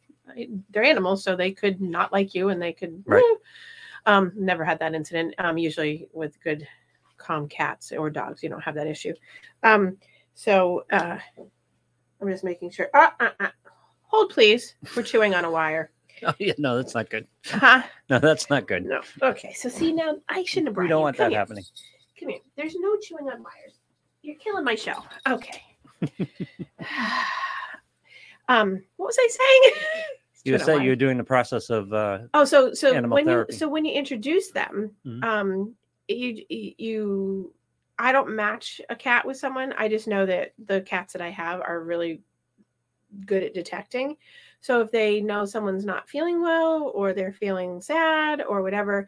they're 0.72 0.84
animals, 0.84 1.24
so 1.24 1.36
they 1.36 1.52
could 1.52 1.82
not 1.82 2.12
like 2.14 2.34
you 2.34 2.50
and 2.50 2.62
they 2.62 2.74
could 2.74 3.04
Right. 3.06 3.36
um 4.06 4.32
never 4.36 4.64
had 4.64 4.80
that 4.80 4.96
incident. 4.96 5.36
Um 5.38 5.58
usually 5.58 6.08
with 6.14 6.42
good 6.42 6.68
calm 7.24 7.48
cats 7.48 7.92
or 7.92 8.10
dogs, 8.10 8.44
you 8.44 8.50
don't 8.50 8.62
have 8.64 8.76
that 8.76 8.88
issue. 8.88 9.14
Um 9.64 9.98
so 10.36 10.84
uh 10.92 11.18
I'm 12.22 12.30
just 12.30 12.44
making 12.44 12.72
sure. 12.72 12.90
Uh, 12.94 13.10
uh, 13.20 13.30
uh. 13.40 13.48
Hold 14.04 14.30
please. 14.30 14.76
We're 14.96 15.04
chewing 15.04 15.34
on 15.36 15.46
a 15.46 15.52
wire. 15.52 15.92
Oh 16.26 16.34
yeah, 16.40 16.54
no, 16.58 16.78
that's 16.78 16.94
not 16.96 17.10
good. 17.10 17.28
Huh? 17.48 17.82
No, 18.10 18.18
that's 18.20 18.50
not 18.50 18.66
good. 18.68 18.86
No. 18.86 19.02
Okay. 19.22 19.52
So 19.54 19.68
see 19.68 19.92
now 19.92 20.16
I 20.30 20.44
shouldn't 20.44 20.68
have 20.68 20.76
brought 20.76 20.84
We 20.84 20.90
don't 20.90 21.00
you. 21.00 21.04
want 21.04 21.18
Come 21.18 21.24
that 21.26 21.32
here. 21.32 21.40
happening. 21.40 21.64
Come 22.20 22.30
here. 22.30 22.40
There's 22.56 22.76
no 22.76 22.96
chewing 22.98 23.26
on 23.28 23.44
wires. 23.44 23.74
You're 24.22 24.38
killing 24.38 24.64
my 24.64 24.76
show. 24.76 24.94
Okay. 25.28 25.62
um, 28.48 28.82
what 28.98 29.08
was 29.08 29.18
I 29.20 29.28
saying? 29.30 29.76
You 30.46 30.58
been 30.58 30.70
a 30.70 30.84
you're 30.84 30.96
doing 30.96 31.18
the 31.18 31.24
process 31.24 31.70
of 31.70 31.92
uh, 31.94 32.20
Oh, 32.34 32.46
so 32.46 32.74
so 32.74 33.02
when 33.08 33.26
therapy. 33.26 33.54
you 33.54 33.60
so 33.60 33.68
when 33.68 33.86
you 33.86 33.94
introduce 33.94 34.52
them, 34.52 34.92
Mhm. 35.06 35.24
um, 35.24 35.76
you 36.08 36.44
you 36.50 37.54
I 38.00 38.12
don't 38.12 38.36
match 38.36 38.82
a 38.90 38.96
cat 38.96 39.26
with 39.26 39.38
someone. 39.38 39.74
I 39.78 39.88
just 39.88 40.08
know 40.08 40.26
that 40.26 40.54
the 40.66 40.82
cats 40.82 41.14
that 41.14 41.22
I 41.22 41.30
have 41.30 41.62
are 41.62 41.84
really 41.84 42.22
good 43.26 43.44
at 43.44 43.54
detecting. 43.54 44.18
So 44.62 44.82
if 44.82 44.92
they 44.92 45.22
know 45.22 45.46
someone's 45.46 45.86
not 45.86 46.10
feeling 46.10 46.42
well 46.42 46.92
or 46.96 47.14
they're 47.14 47.34
feeling 47.34 47.82
sad 47.82 48.42
or 48.42 48.62
whatever, 48.62 49.08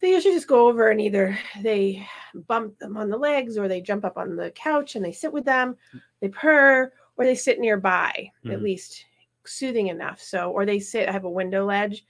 they 0.00 0.10
usually 0.10 0.34
just 0.34 0.48
go 0.48 0.68
over 0.68 0.90
and 0.90 1.00
either 1.00 1.38
they 1.62 2.06
bump 2.46 2.78
them 2.78 2.96
on 2.98 3.08
the 3.08 3.16
legs 3.16 3.56
or 3.56 3.66
they 3.66 3.80
jump 3.80 4.04
up 4.04 4.18
on 4.18 4.36
the 4.36 4.50
couch 4.50 4.94
and 4.94 5.04
they 5.04 5.12
sit 5.12 5.32
with 5.32 5.44
them, 5.46 5.76
they 6.20 6.28
purr, 6.28 6.92
or 7.16 7.24
they 7.24 7.34
sit 7.34 7.58
nearby, 7.58 8.30
at 8.44 8.58
Mhm. 8.58 8.62
least 8.62 9.06
soothing 9.44 9.86
enough. 9.86 10.20
So, 10.20 10.50
or 10.50 10.66
they 10.66 10.78
sit, 10.80 11.08
I 11.08 11.12
have 11.12 11.24
a 11.24 11.30
window 11.30 11.64
ledge 11.64 12.04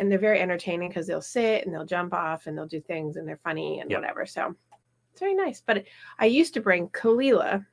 and 0.00 0.10
they're 0.10 0.18
very 0.18 0.40
entertaining 0.40 0.88
because 0.88 1.06
they'll 1.06 1.20
sit 1.20 1.64
and 1.64 1.74
they'll 1.74 1.84
jump 1.84 2.14
off 2.14 2.46
and 2.46 2.56
they'll 2.56 2.66
do 2.66 2.80
things 2.80 3.16
and 3.16 3.26
they're 3.26 3.40
funny 3.44 3.80
and 3.80 3.90
Yep. 3.90 4.00
whatever. 4.00 4.26
So 4.26 4.54
it's 5.12 5.20
very 5.20 5.34
nice. 5.34 5.62
But 5.64 5.84
I 6.18 6.26
used 6.26 6.54
to 6.54 6.60
bring 6.60 6.88
Kalila, 6.88 7.64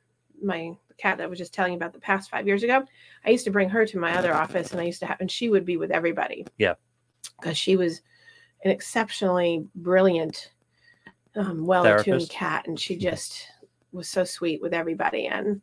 my 0.41 0.75
cat 0.97 1.17
that 1.17 1.23
I 1.23 1.27
was 1.27 1.37
just 1.39 1.53
telling 1.53 1.73
you 1.73 1.77
about 1.77 1.93
the 1.93 1.99
past 1.99 2.29
five 2.29 2.47
years 2.47 2.63
ago. 2.63 2.83
I 3.25 3.29
used 3.29 3.45
to 3.45 3.51
bring 3.51 3.69
her 3.69 3.85
to 3.85 3.99
my 3.99 4.17
other 4.17 4.33
office 4.33 4.71
and 4.71 4.81
I 4.81 4.85
used 4.85 4.99
to 5.01 5.05
have, 5.05 5.19
and 5.19 5.29
she 5.29 5.49
would 5.49 5.65
be 5.65 5.77
with 5.77 5.91
everybody. 5.91 6.45
Yeah. 6.57 6.75
Because 7.39 7.57
she 7.57 7.75
was 7.75 8.01
an 8.63 8.71
exceptionally 8.71 9.67
brilliant, 9.75 10.51
um, 11.35 11.65
well 11.65 11.85
attuned 11.85 12.29
cat. 12.29 12.67
And 12.67 12.79
she 12.79 12.95
just 12.95 13.47
was 13.91 14.09
so 14.09 14.23
sweet 14.23 14.61
with 14.61 14.73
everybody 14.73 15.27
and 15.27 15.61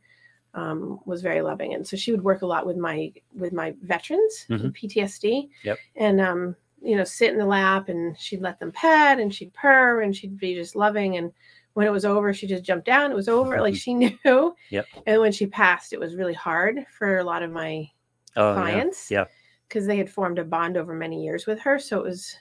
um, 0.55 1.01
was 1.07 1.23
very 1.23 1.41
loving. 1.43 1.75
And 1.75 1.87
so 1.87 1.97
she 1.97 2.11
would 2.11 2.23
work 2.23 2.43
a 2.43 2.47
lot 2.47 2.67
with 2.67 2.77
my, 2.77 3.13
with 3.35 3.53
my 3.53 3.75
veterans 3.83 4.47
with 4.49 4.63
Mhm. 4.63 4.75
PTSD. 4.77 5.49
Yep. 5.65 5.79
And, 5.97 6.21
um, 6.21 6.57
you 6.83 6.97
know, 6.97 7.05
sit 7.05 7.33
in 7.33 7.39
the 7.39 7.47
lap 7.47 7.89
and 7.89 8.19
she'd 8.19 8.43
let 8.43 8.59
them 8.59 8.73
pet 8.73 9.19
and 9.21 9.33
she'd 9.35 9.55
purr 9.55 10.03
and 10.03 10.15
she'd 10.15 10.39
be 10.39 10.55
just 10.55 10.75
loving. 10.77 11.17
And 11.17 11.33
when 11.75 11.87
it 11.87 11.91
was 11.91 12.05
over, 12.05 12.35
she 12.35 12.47
just 12.47 12.65
jumped 12.65 12.85
down. 12.87 13.11
It 13.11 13.15
was 13.15 13.29
over. 13.29 13.61
Like 13.61 13.75
she 13.77 13.95
knew. 14.25 14.55
Yep. 14.71 14.87
And 15.07 15.21
when 15.21 15.33
she 15.33 15.47
passed, 15.47 15.93
it 15.93 16.01
was 16.01 16.17
really 16.17 16.35
hard 16.35 16.85
for 16.99 17.19
a 17.19 17.25
lot 17.25 17.43
of 17.43 17.51
my 17.51 17.89
Oh, 18.37 18.55
clients. 18.55 19.11
yeah. 19.11 19.27
Because 19.69 19.87
they 19.87 19.97
had 19.97 20.11
formed 20.11 20.39
a 20.39 20.45
bond 20.45 20.77
over 20.77 20.93
many 20.95 21.23
years 21.25 21.47
with 21.47 21.61
her. 21.61 21.79
So 21.79 21.99
it 21.99 22.05
was 22.05 22.37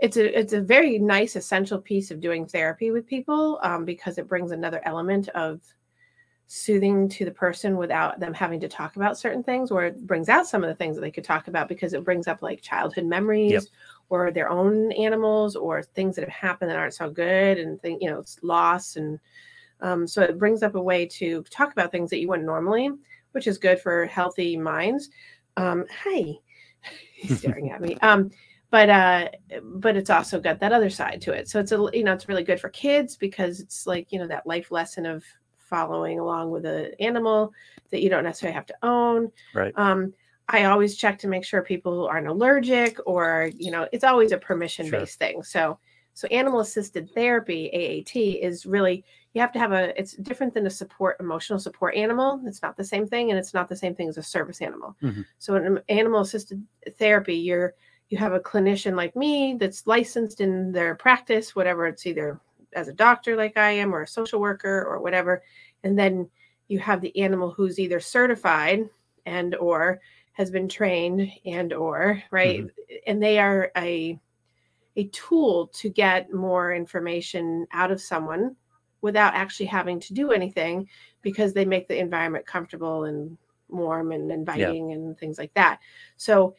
it's 0.00 0.16
a 0.16 0.38
it's 0.38 0.52
a 0.52 0.60
very 0.60 0.98
nice 0.98 1.34
essential 1.34 1.78
piece 1.80 2.10
of 2.12 2.20
doing 2.20 2.46
therapy 2.46 2.90
with 2.92 3.04
people 3.06 3.58
um, 3.64 3.84
because 3.84 4.16
it 4.16 4.28
brings 4.28 4.52
another 4.52 4.80
element 4.84 5.28
of 5.30 5.60
soothing 6.50 7.08
to 7.08 7.26
the 7.26 7.30
person 7.30 7.76
without 7.76 8.18
them 8.18 8.32
having 8.32 8.58
to 8.58 8.68
talk 8.68 8.96
about 8.96 9.18
certain 9.18 9.42
things 9.42 9.70
or 9.70 9.84
it 9.84 10.06
brings 10.06 10.30
out 10.30 10.46
some 10.46 10.64
of 10.64 10.68
the 10.68 10.74
things 10.74 10.96
that 10.96 11.02
they 11.02 11.10
could 11.10 11.22
talk 11.22 11.46
about 11.46 11.68
because 11.68 11.92
it 11.92 12.02
brings 12.02 12.26
up 12.26 12.40
like 12.40 12.62
childhood 12.62 13.04
memories 13.04 13.68
or 14.08 14.30
their 14.30 14.48
own 14.48 14.90
animals 14.92 15.56
or 15.56 15.82
things 15.82 16.16
that 16.16 16.24
have 16.24 16.32
happened 16.32 16.70
that 16.70 16.78
aren't 16.78 16.94
so 16.94 17.10
good 17.10 17.58
and 17.58 17.80
think 17.82 18.02
you 18.02 18.08
know 18.08 18.18
it's 18.18 18.38
loss 18.42 18.96
and 18.96 19.20
um, 19.80 20.08
so 20.08 20.22
it 20.22 20.38
brings 20.38 20.62
up 20.62 20.74
a 20.74 20.82
way 20.82 21.06
to 21.06 21.42
talk 21.50 21.70
about 21.70 21.92
things 21.92 22.08
that 22.10 22.18
you 22.18 22.28
wouldn't 22.28 22.46
normally 22.46 22.90
which 23.32 23.46
is 23.46 23.58
good 23.58 23.80
for 23.80 24.06
healthy 24.06 24.56
minds. 24.56 25.10
Um 25.56 25.84
hi 25.90 26.34
he's 27.14 27.38
staring 27.38 27.70
at 27.70 27.80
me. 27.80 27.96
Um 28.00 28.30
but 28.70 28.88
uh 28.88 29.28
but 29.62 29.96
it's 29.96 30.10
also 30.10 30.40
got 30.40 30.60
that 30.60 30.72
other 30.72 30.90
side 30.90 31.20
to 31.22 31.32
it. 31.32 31.48
So 31.48 31.60
it's 31.60 31.72
a 31.72 31.88
you 31.92 32.04
know 32.04 32.12
it's 32.12 32.28
really 32.28 32.44
good 32.44 32.60
for 32.60 32.68
kids 32.70 33.16
because 33.16 33.60
it's 33.60 33.86
like 33.86 34.12
you 34.12 34.18
know 34.18 34.26
that 34.28 34.46
life 34.46 34.70
lesson 34.70 35.06
of 35.06 35.24
following 35.68 36.18
along 36.18 36.50
with 36.50 36.64
an 36.66 36.92
animal 37.00 37.52
that 37.90 38.02
you 38.02 38.08
don't 38.10 38.24
necessarily 38.24 38.54
have 38.54 38.66
to 38.66 38.74
own. 38.82 39.30
Right. 39.54 39.72
um 39.76 40.12
i 40.50 40.64
always 40.64 40.96
check 40.96 41.18
to 41.18 41.28
make 41.28 41.44
sure 41.44 41.60
people 41.62 42.06
aren't 42.06 42.26
allergic 42.26 42.98
or 43.06 43.50
you 43.56 43.70
know 43.70 43.86
it's 43.92 44.04
always 44.04 44.32
a 44.32 44.38
permission 44.38 44.90
based 44.90 45.18
thing. 45.18 45.42
So 45.42 45.78
so 46.14 46.26
animal 46.28 46.60
assisted 46.60 47.04
therapy 47.14 47.70
aat 47.80 48.12
is 48.48 48.66
really 48.66 49.04
you 49.34 49.40
have 49.40 49.52
to 49.52 49.58
have 49.58 49.72
a 49.72 49.98
it's 50.00 50.14
different 50.16 50.52
than 50.54 50.66
a 50.66 50.70
support 50.70 51.16
emotional 51.20 51.58
support 51.58 51.94
animal. 51.94 52.40
It's 52.46 52.62
not 52.62 52.76
the 52.76 52.84
same 52.92 53.06
thing 53.06 53.30
and 53.30 53.38
it's 53.38 53.54
not 53.54 53.68
the 53.68 53.76
same 53.76 53.94
thing 53.94 54.08
as 54.08 54.18
a 54.18 54.22
service 54.22 54.60
animal. 54.62 54.96
Mhm. 55.02 55.24
so 55.38 55.54
in 55.56 55.80
animal 55.88 56.20
assisted 56.20 56.58
therapy 56.98 57.36
you're 57.36 57.74
you 58.10 58.16
have 58.16 58.32
a 58.32 58.40
clinician 58.40 58.94
like 58.96 59.14
me 59.14 59.54
that's 59.60 59.86
licensed 59.86 60.40
in 60.40 60.72
their 60.72 60.94
practice 60.94 61.54
whatever 61.54 61.86
it's 61.86 62.06
either 62.06 62.40
as 62.74 62.88
a 62.88 62.92
doctor 62.92 63.36
like 63.36 63.56
i 63.56 63.70
am 63.70 63.94
or 63.94 64.02
a 64.02 64.08
social 64.08 64.40
worker 64.40 64.84
or 64.84 65.00
whatever 65.00 65.42
and 65.84 65.98
then 65.98 66.28
you 66.68 66.78
have 66.78 67.00
the 67.00 67.18
animal 67.18 67.50
who's 67.50 67.78
either 67.78 67.98
certified 67.98 68.88
and 69.26 69.54
or 69.56 70.00
has 70.32 70.50
been 70.50 70.68
trained 70.68 71.30
and 71.44 71.72
or 71.72 72.22
right? 72.30 72.60
Mm-hmm. 72.60 72.94
And 73.06 73.22
they 73.22 73.38
are 73.38 73.72
a 73.76 74.18
a 74.96 75.04
tool 75.08 75.68
to 75.68 75.88
get 75.88 76.32
more 76.32 76.74
information 76.74 77.66
out 77.72 77.90
of 77.90 78.00
someone 78.00 78.56
without 79.00 79.34
actually 79.34 79.66
having 79.66 80.00
to 80.00 80.12
do 80.12 80.32
anything 80.32 80.88
because 81.22 81.52
they 81.52 81.64
make 81.64 81.86
the 81.86 81.98
environment 81.98 82.46
comfortable 82.46 83.04
and 83.04 83.36
warm 83.68 84.10
and 84.10 84.32
inviting 84.32 84.92
and 84.92 85.16
things 85.18 85.38
like 85.38 85.54
that. 85.54 85.78
So 86.16 86.56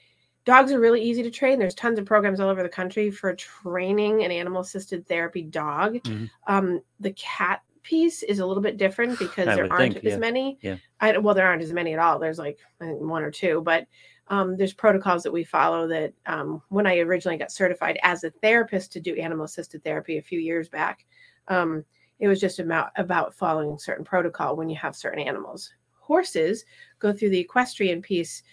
dogs 0.49 0.71
are 0.71 0.79
really 0.79 1.01
easy 1.01 1.21
to 1.21 1.29
train. 1.29 1.59
There's 1.59 1.75
tons 1.75 1.99
of 1.99 2.05
programs 2.05 2.39
all 2.39 2.49
over 2.49 2.63
the 2.63 2.69
country 2.69 3.11
for 3.11 3.35
training 3.35 4.23
an 4.23 4.31
animal 4.31 4.61
assisted 4.61 5.07
therapy 5.07 5.43
dog. 5.43 5.95
Mhm. 6.03 6.29
Um, 6.47 6.81
the 6.99 7.11
cat 7.11 7.61
piece 7.83 8.23
is 8.23 8.39
a 8.39 8.45
little 8.45 8.63
bit 8.63 8.77
different 8.77 9.19
because 9.19 9.47
I 9.47 9.55
there 9.55 9.71
aren't 9.71 9.93
think, 9.93 10.05
as 10.05 10.13
yeah. 10.13 10.17
many. 10.17 10.57
Yeah. 10.61 10.77
I, 10.99 11.17
well, 11.19 11.35
there 11.35 11.47
aren't 11.47 11.61
as 11.61 11.71
many 11.71 11.93
at 11.93 11.99
all. 11.99 12.17
There's 12.17 12.39
like 12.39 12.59
one 12.79 13.21
or 13.23 13.29
two, 13.29 13.61
but 13.61 13.85
um, 14.29 14.57
there's 14.57 14.73
protocols 14.73 15.21
that 15.23 15.31
we 15.31 15.43
follow 15.43 15.87
that 15.87 16.13
um, 16.25 16.61
when 16.69 16.87
I 16.87 16.97
originally 16.97 17.37
got 17.37 17.51
certified 17.51 17.99
as 18.01 18.23
a 18.23 18.31
therapist 18.31 18.91
to 18.93 18.99
do 18.99 19.15
animal 19.15 19.45
assisted 19.45 19.83
therapy 19.83 20.17
a 20.17 20.21
few 20.23 20.39
years 20.39 20.67
back, 20.67 21.05
um, 21.47 21.85
it 22.19 22.27
was 22.27 22.39
just 22.39 22.59
about 22.59 22.89
about 22.97 23.33
following 23.33 23.77
certain 23.77 24.03
protocol 24.03 24.55
when 24.55 24.69
you 24.69 24.75
have 24.75 24.95
certain 24.95 25.19
animals. 25.19 25.71
Horses 25.99 26.65
go 26.97 27.13
through 27.13 27.29
the 27.29 27.39
equestrian 27.39 28.01
piece. 28.01 28.43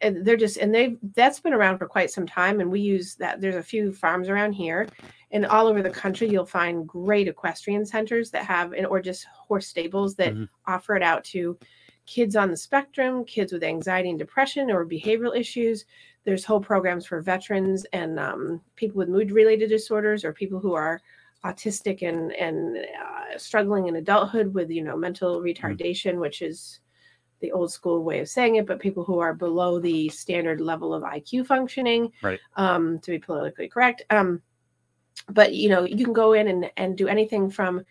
And 0.00 0.24
they're 0.24 0.36
just 0.36 0.56
and 0.56 0.74
they've 0.74 0.98
that's 1.14 1.40
been 1.40 1.52
around 1.52 1.78
for 1.78 1.86
quite 1.86 2.10
some 2.10 2.26
time 2.26 2.60
and 2.60 2.70
we 2.70 2.80
use 2.80 3.16
that 3.16 3.40
there's 3.40 3.56
a 3.56 3.62
few 3.62 3.92
farms 3.92 4.28
around 4.28 4.52
here 4.52 4.88
and 5.30 5.44
all 5.44 5.66
over 5.66 5.82
the 5.82 5.90
country 5.90 6.28
you'll 6.28 6.46
find 6.46 6.88
great 6.88 7.28
equestrian 7.28 7.84
centers 7.84 8.30
that 8.30 8.46
have 8.46 8.72
and 8.72 8.86
or 8.86 9.00
just 9.00 9.26
horse 9.26 9.66
stables 9.66 10.14
that 10.14 10.32
Mhm. 10.34 10.48
offer 10.66 10.96
it 10.96 11.02
out 11.02 11.22
to 11.24 11.58
kids 12.06 12.34
on 12.34 12.50
the 12.50 12.56
spectrum 12.56 13.24
kids 13.26 13.52
with 13.52 13.62
anxiety 13.62 14.08
and 14.08 14.18
depression 14.18 14.70
or 14.70 14.86
behavioral 14.86 15.36
issues 15.38 15.84
there's 16.24 16.44
whole 16.44 16.60
programs 16.60 17.04
for 17.04 17.20
veterans 17.20 17.84
and 17.92 18.18
um, 18.18 18.62
people 18.76 18.98
with 18.98 19.08
mood 19.08 19.30
related 19.30 19.68
disorders 19.68 20.24
or 20.24 20.32
people 20.32 20.60
who 20.60 20.72
are 20.72 21.00
autistic 21.44 22.00
and 22.06 22.32
and 22.36 22.78
uh, 22.78 23.36
struggling 23.38 23.86
in 23.86 23.96
adulthood 23.96 24.54
with 24.54 24.70
you 24.70 24.82
know 24.82 24.96
mental 24.96 25.40
retardation 25.42 26.18
which 26.18 26.40
is 26.40 26.80
the 27.44 27.52
old 27.52 27.70
school 27.70 28.02
way 28.02 28.20
of 28.20 28.28
saying 28.28 28.56
it 28.56 28.66
but 28.66 28.80
people 28.80 29.04
who 29.04 29.18
are 29.18 29.34
below 29.34 29.78
the 29.78 30.08
standard 30.08 30.60
level 30.60 30.94
of 30.94 31.02
iq 31.02 31.46
functioning 31.46 32.10
Right. 32.22 32.40
um, 32.56 32.98
to 33.00 33.10
be 33.10 33.18
politically 33.18 33.68
correct 33.68 34.02
um, 34.10 34.40
but 35.28 35.54
you 35.54 35.68
know 35.68 35.84
you 35.84 36.04
can 36.04 36.14
go 36.14 36.32
in 36.32 36.48
and, 36.48 36.70
and 36.78 36.96
do 36.96 37.06
anything 37.06 37.50
from 37.50 37.84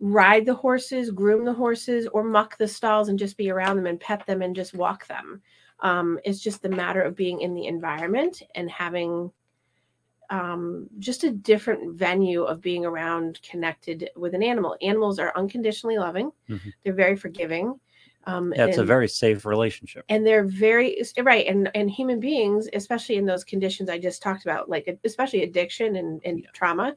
ride 0.00 0.46
the 0.46 0.54
horses 0.54 1.10
groom 1.10 1.44
the 1.44 1.52
horses 1.52 2.06
or 2.14 2.22
muck 2.24 2.56
the 2.56 2.66
stalls 2.68 3.08
and 3.10 3.18
just 3.18 3.36
be 3.36 3.50
around 3.50 3.76
them 3.76 3.86
and 3.86 4.00
pet 4.00 4.24
them 4.26 4.40
and 4.42 4.56
just 4.56 4.72
walk 4.74 5.06
them 5.06 5.42
um, 5.80 6.18
it's 6.24 6.40
just 6.40 6.62
the 6.62 6.68
matter 6.70 7.02
of 7.02 7.14
being 7.14 7.40
in 7.42 7.52
the 7.54 7.66
environment 7.66 8.42
and 8.54 8.70
having 8.70 9.30
um, 10.30 10.88
just 10.98 11.22
a 11.24 11.30
different 11.30 11.94
venue 11.96 12.42
of 12.42 12.60
being 12.60 12.84
around 12.84 13.40
connected 13.42 14.10
with 14.16 14.34
an 14.34 14.42
animal 14.42 14.76
animals 14.82 15.18
are 15.18 15.32
unconditionally 15.36 15.98
loving 15.98 16.32
Mhm. 16.48 16.72
they're 16.82 16.92
very 17.04 17.16
forgiving 17.16 17.78
um, 18.26 18.52
Yeah, 18.56 18.66
it's 18.66 18.78
a 18.78 18.84
very 18.84 19.08
safe 19.08 19.46
relationship. 19.46 20.04
and 20.08 20.26
they're 20.26 20.44
very 20.44 21.00
right 21.22 21.46
and 21.46 21.70
and 21.74 21.90
human 21.90 22.18
beings 22.20 22.68
especially 22.74 23.16
in 23.16 23.26
those 23.26 23.44
conditions 23.44 23.88
i 23.88 23.98
just 23.98 24.22
talked 24.22 24.42
about 24.44 24.68
like 24.68 24.98
especially 25.04 25.42
addiction 25.44 25.96
and, 25.96 26.20
and 26.24 26.40
Yeah. 26.40 26.50
trauma 26.52 26.94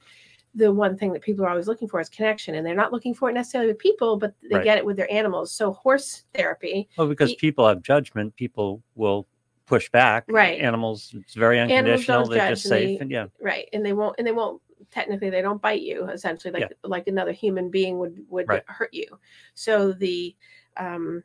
the 0.55 0.71
one 0.73 0.97
thing 0.97 1.13
that 1.13 1.21
people 1.21 1.45
are 1.45 1.49
always 1.49 1.67
looking 1.67 1.87
for 1.87 1.99
is 1.99 2.09
connection 2.09 2.55
and 2.55 2.65
they're 2.65 2.75
not 2.75 2.91
looking 2.91 3.13
for 3.13 3.29
it 3.29 3.33
necessarily 3.33 3.67
with 3.69 3.77
people 3.79 4.17
but 4.17 4.33
they 4.49 4.55
Right. 4.55 4.63
get 4.63 4.77
it 4.79 4.85
with 4.85 4.97
their 4.97 5.11
animals 5.11 5.51
so 5.51 5.73
horse 5.73 6.23
therapy 6.33 6.89
Well, 6.97 7.07
because 7.07 7.35
people 7.35 7.67
have 7.67 7.81
judgment, 7.83 8.35
people 8.35 8.81
will 8.95 9.27
push 9.67 9.87
back. 9.91 10.23
Right. 10.27 10.59
Animals, 10.59 11.13
it's 11.13 11.35
very 11.35 11.59
Animals 11.59 11.77
unconditional. 11.77 12.25
They're 12.25 12.49
just 12.49 12.65
and 12.65 12.69
safe. 12.69 12.97
they- 12.97 13.01
And 13.03 13.11
yeah, 13.11 13.27
right 13.39 13.69
and 13.73 13.85
they 13.85 13.93
won't 13.93 14.15
and 14.17 14.25
they 14.25 14.31
won't 14.31 14.59
technically 14.89 15.29
they 15.29 15.43
don't 15.43 15.61
bite 15.61 15.81
you 15.83 16.05
essentially 16.09 16.51
like 16.51 16.73
like 16.83 17.05
another 17.07 17.31
human 17.31 17.69
being 17.69 17.99
would 17.99 18.25
would 18.29 18.47
Right. 18.47 18.63
hurt 18.65 18.91
you 18.91 19.05
so 19.53 19.91
the 19.91 20.35
um 20.79 21.23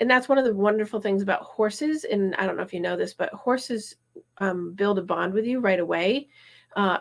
and 0.00 0.10
that's 0.10 0.28
one 0.28 0.38
of 0.38 0.44
the 0.44 0.54
wonderful 0.54 1.00
things 1.00 1.22
about 1.22 1.42
horses 1.42 2.04
and 2.04 2.34
i 2.36 2.46
don't 2.46 2.56
know 2.56 2.62
if 2.62 2.72
you 2.74 2.80
know 2.80 2.96
this 2.96 3.14
but 3.14 3.32
horses 3.32 3.96
um, 4.38 4.72
build 4.74 4.98
a 4.98 5.02
bond 5.02 5.32
with 5.32 5.44
you 5.44 5.58
right 5.60 5.80
away 5.80 6.28
uh, 6.76 6.98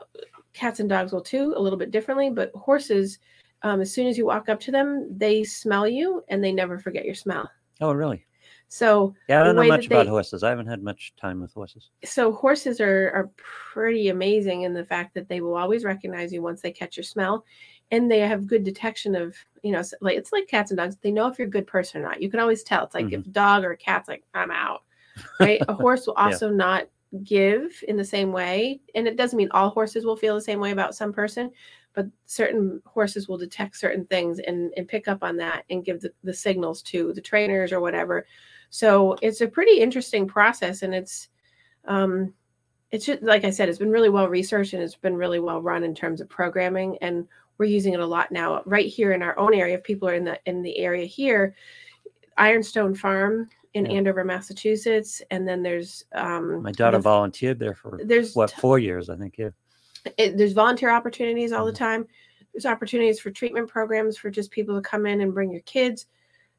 cats 0.54 0.80
and 0.80 0.90
dogs 0.90 1.12
will 1.12 1.22
too 1.22 1.54
a 1.58 1.62
little 1.62 1.78
bit 1.78 1.92
differently 1.92 2.30
but 2.30 2.52
horses 2.56 3.20
um, 3.64 3.82
as 3.82 3.92
soon 3.94 4.08
as 4.08 4.18
you 4.18 4.26
walk 4.26 4.50
up 4.50 4.60
to 4.60 4.72
them 4.72 5.08
they 5.18 5.44
smell 5.44 5.88
you 5.88 6.24
and 6.30 6.44
they 6.44 6.52
never 6.52 6.78
forget 6.80 7.06
your 7.06 7.16
smell 7.16 7.50
Oh, 7.82 7.92
really? 7.92 8.26
so 8.68 9.14
Yeah, 9.28 9.42
I 9.42 9.44
don't 9.44 9.56
know 9.56 9.64
much 9.64 9.82
that 9.82 9.94
about 9.94 10.04
they- 10.06 10.10
horses. 10.10 10.44
I 10.44 10.50
haven't 10.50 10.68
had 10.68 10.82
much 10.84 11.14
time 11.18 11.42
with 11.42 11.54
horses. 11.54 11.90
so 12.06 12.32
horses 12.32 12.80
are 12.80 13.12
are 13.12 13.32
pretty 13.36 14.10
amazing 14.10 14.62
in 14.64 14.74
the 14.74 14.86
fact 14.86 15.14
that 15.16 15.28
they 15.28 15.42
will 15.42 15.56
always 15.56 15.84
recognize 15.84 16.32
you 16.32 16.42
once 16.42 16.62
they 16.62 16.72
catch 16.72 16.98
your 16.98 17.04
smell 17.04 17.44
and 17.92 18.10
they 18.10 18.20
have 18.20 18.48
good 18.48 18.64
detection 18.64 19.16
of 19.16 19.36
you 19.62 19.72
know 19.72 19.82
like 20.02 20.18
it's 20.18 20.32
like 20.32 20.48
cats 20.48 20.72
and 20.72 20.78
dogs 20.78 20.98
they 21.02 21.12
know 21.12 21.28
if 21.28 21.38
you're 21.38 21.48
a 21.48 21.52
good 21.52 21.68
person 21.68 22.02
or 22.02 22.04
not 22.04 22.22
you 22.22 22.30
can 22.30 22.40
always 22.40 22.64
tell 22.64 22.84
it's 22.84 22.96
like 22.96 23.12
if 23.12 23.26
a 23.26 23.30
dog 23.30 23.64
or 23.64 23.72
a 23.72 23.78
cat's 23.78 24.08
like 24.08 24.24
i'm 24.34 24.52
out 24.52 24.84
right 25.40 25.62
a 25.68 25.74
horse 25.82 26.08
will 26.08 26.16
Yeah. 26.18 26.26
also 26.26 26.50
not 26.50 26.88
give 27.24 27.84
in 27.88 27.96
the 27.96 28.04
same 28.04 28.32
way. 28.32 28.82
And 28.96 29.08
it 29.08 29.18
doesn't 29.18 29.38
mean 29.38 29.50
all 29.52 29.70
horses 29.70 30.06
will 30.06 30.16
feel 30.16 30.36
the 30.36 30.42
same 30.42 30.60
way 30.60 30.72
about 30.72 30.96
some 30.96 31.14
person, 31.14 31.52
but 31.94 32.08
certain 32.26 32.82
horses 32.86 33.28
will 33.28 33.38
detect 33.38 33.78
certain 33.78 34.06
things 34.06 34.40
and, 34.40 34.74
and 34.78 34.88
pick 34.88 35.08
up 35.08 35.24
on 35.24 35.38
that 35.38 35.64
and 35.70 35.86
give 35.86 36.02
the, 36.02 36.12
the 36.24 36.34
signals 36.34 36.82
to 36.84 37.14
the 37.14 37.22
trainers 37.22 37.72
or 37.72 37.82
whatever. 37.82 38.26
So 38.72 39.16
it's 39.22 39.42
a 39.42 39.48
pretty 39.48 39.80
interesting 39.80 40.28
process 40.28 40.82
and 40.82 40.96
it's 40.96 41.30
um 41.86 42.34
it's 42.90 43.06
just 43.06 43.24
like 43.24 43.44
I 43.44 43.50
said, 43.50 43.70
it's 43.70 43.80
been 43.80 43.92
really 43.92 44.10
well 44.10 44.28
researched 44.28 44.74
and 44.74 44.82
it's 44.82 44.96
been 44.96 45.16
really 45.16 45.40
well 45.40 45.62
run 45.62 45.84
in 45.84 45.96
terms 45.96 46.22
of 46.22 46.30
programming. 46.30 46.98
And 47.02 47.28
we're 47.58 47.66
using 47.66 47.94
it 47.94 48.00
a 48.00 48.06
lot 48.06 48.32
now 48.32 48.62
right 48.66 48.88
here 48.88 49.12
in 49.14 49.22
our 49.22 49.38
own 49.38 49.54
area. 49.54 49.76
If 49.76 49.84
people 49.84 50.08
are 50.10 50.14
in 50.16 50.24
the 50.24 50.40
in 50.46 50.62
the 50.62 50.78
area 50.80 51.06
here, 51.06 51.56
Ironstone 52.38 52.96
Farm 52.96 53.50
in 53.74 53.86
Yeah. 53.86 53.94
Andover, 53.94 54.24
Massachusetts, 54.24 55.22
and 55.32 55.48
then 55.48 55.64
there's 55.64 56.06
um 56.14 56.62
My 56.64 56.72
daughter 56.72 56.98
the- 56.98 57.04
volunteered 57.04 57.60
there 57.60 57.76
for 57.76 58.00
there's 58.04 58.36
what 58.36 58.52
four 58.52 58.80
years, 58.80 59.10
I 59.10 59.16
think. 59.18 59.38
Yeah. 59.38 59.50
it, 60.18 60.38
there's 60.38 60.52
volunteer 60.54 60.90
opportunities 60.90 61.52
all 61.54 61.66
the 61.66 61.72
Mhm. 61.72 61.78
time. 61.78 62.08
There's 62.54 62.66
opportunities 62.66 63.20
for 63.20 63.32
treatment 63.32 63.68
programs 63.70 64.18
for 64.18 64.30
just 64.30 64.52
people 64.52 64.76
to 64.76 64.82
come 64.82 65.06
in 65.06 65.22
and 65.22 65.34
bring 65.34 65.50
your 65.52 65.62
kids. 65.62 66.08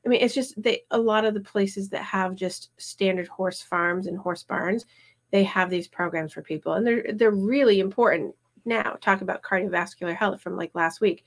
I 0.05 0.09
mean, 0.09 0.21
it's 0.23 0.35
just 0.35 0.61
they 0.61 0.85
a 0.91 0.99
lot 0.99 1.25
of 1.25 1.35
the 1.35 1.41
places 1.41 1.89
that 1.91 2.03
have 2.03 2.35
just 2.35 2.71
standard 2.79 3.29
horse 3.29 3.61
farms 3.63 4.07
and 4.07 4.17
horse 4.19 4.43
barns, 4.43 4.87
they 5.31 5.45
have 5.45 5.71
these 5.71 5.87
programs 5.89 6.33
for 6.33 6.43
people, 6.43 6.73
and 6.75 6.87
they're 6.87 7.05
they're 7.15 7.31
really 7.31 7.81
important. 7.81 8.35
Now, 8.65 8.97
talk 9.01 9.21
about 9.21 9.43
cardiovascular 9.43 10.17
health 10.17 10.41
from 10.41 10.57
like 10.57 10.71
last 10.75 11.01
week. 11.01 11.25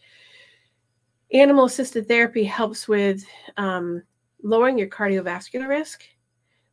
Animal 1.34 1.66
assisted 1.66 2.08
therapy 2.08 2.44
helps 2.44 2.88
with 2.88 3.26
um, 3.58 4.02
lowering 4.44 4.78
your 4.78 4.88
cardiovascular 4.88 5.68
risk 5.68 6.04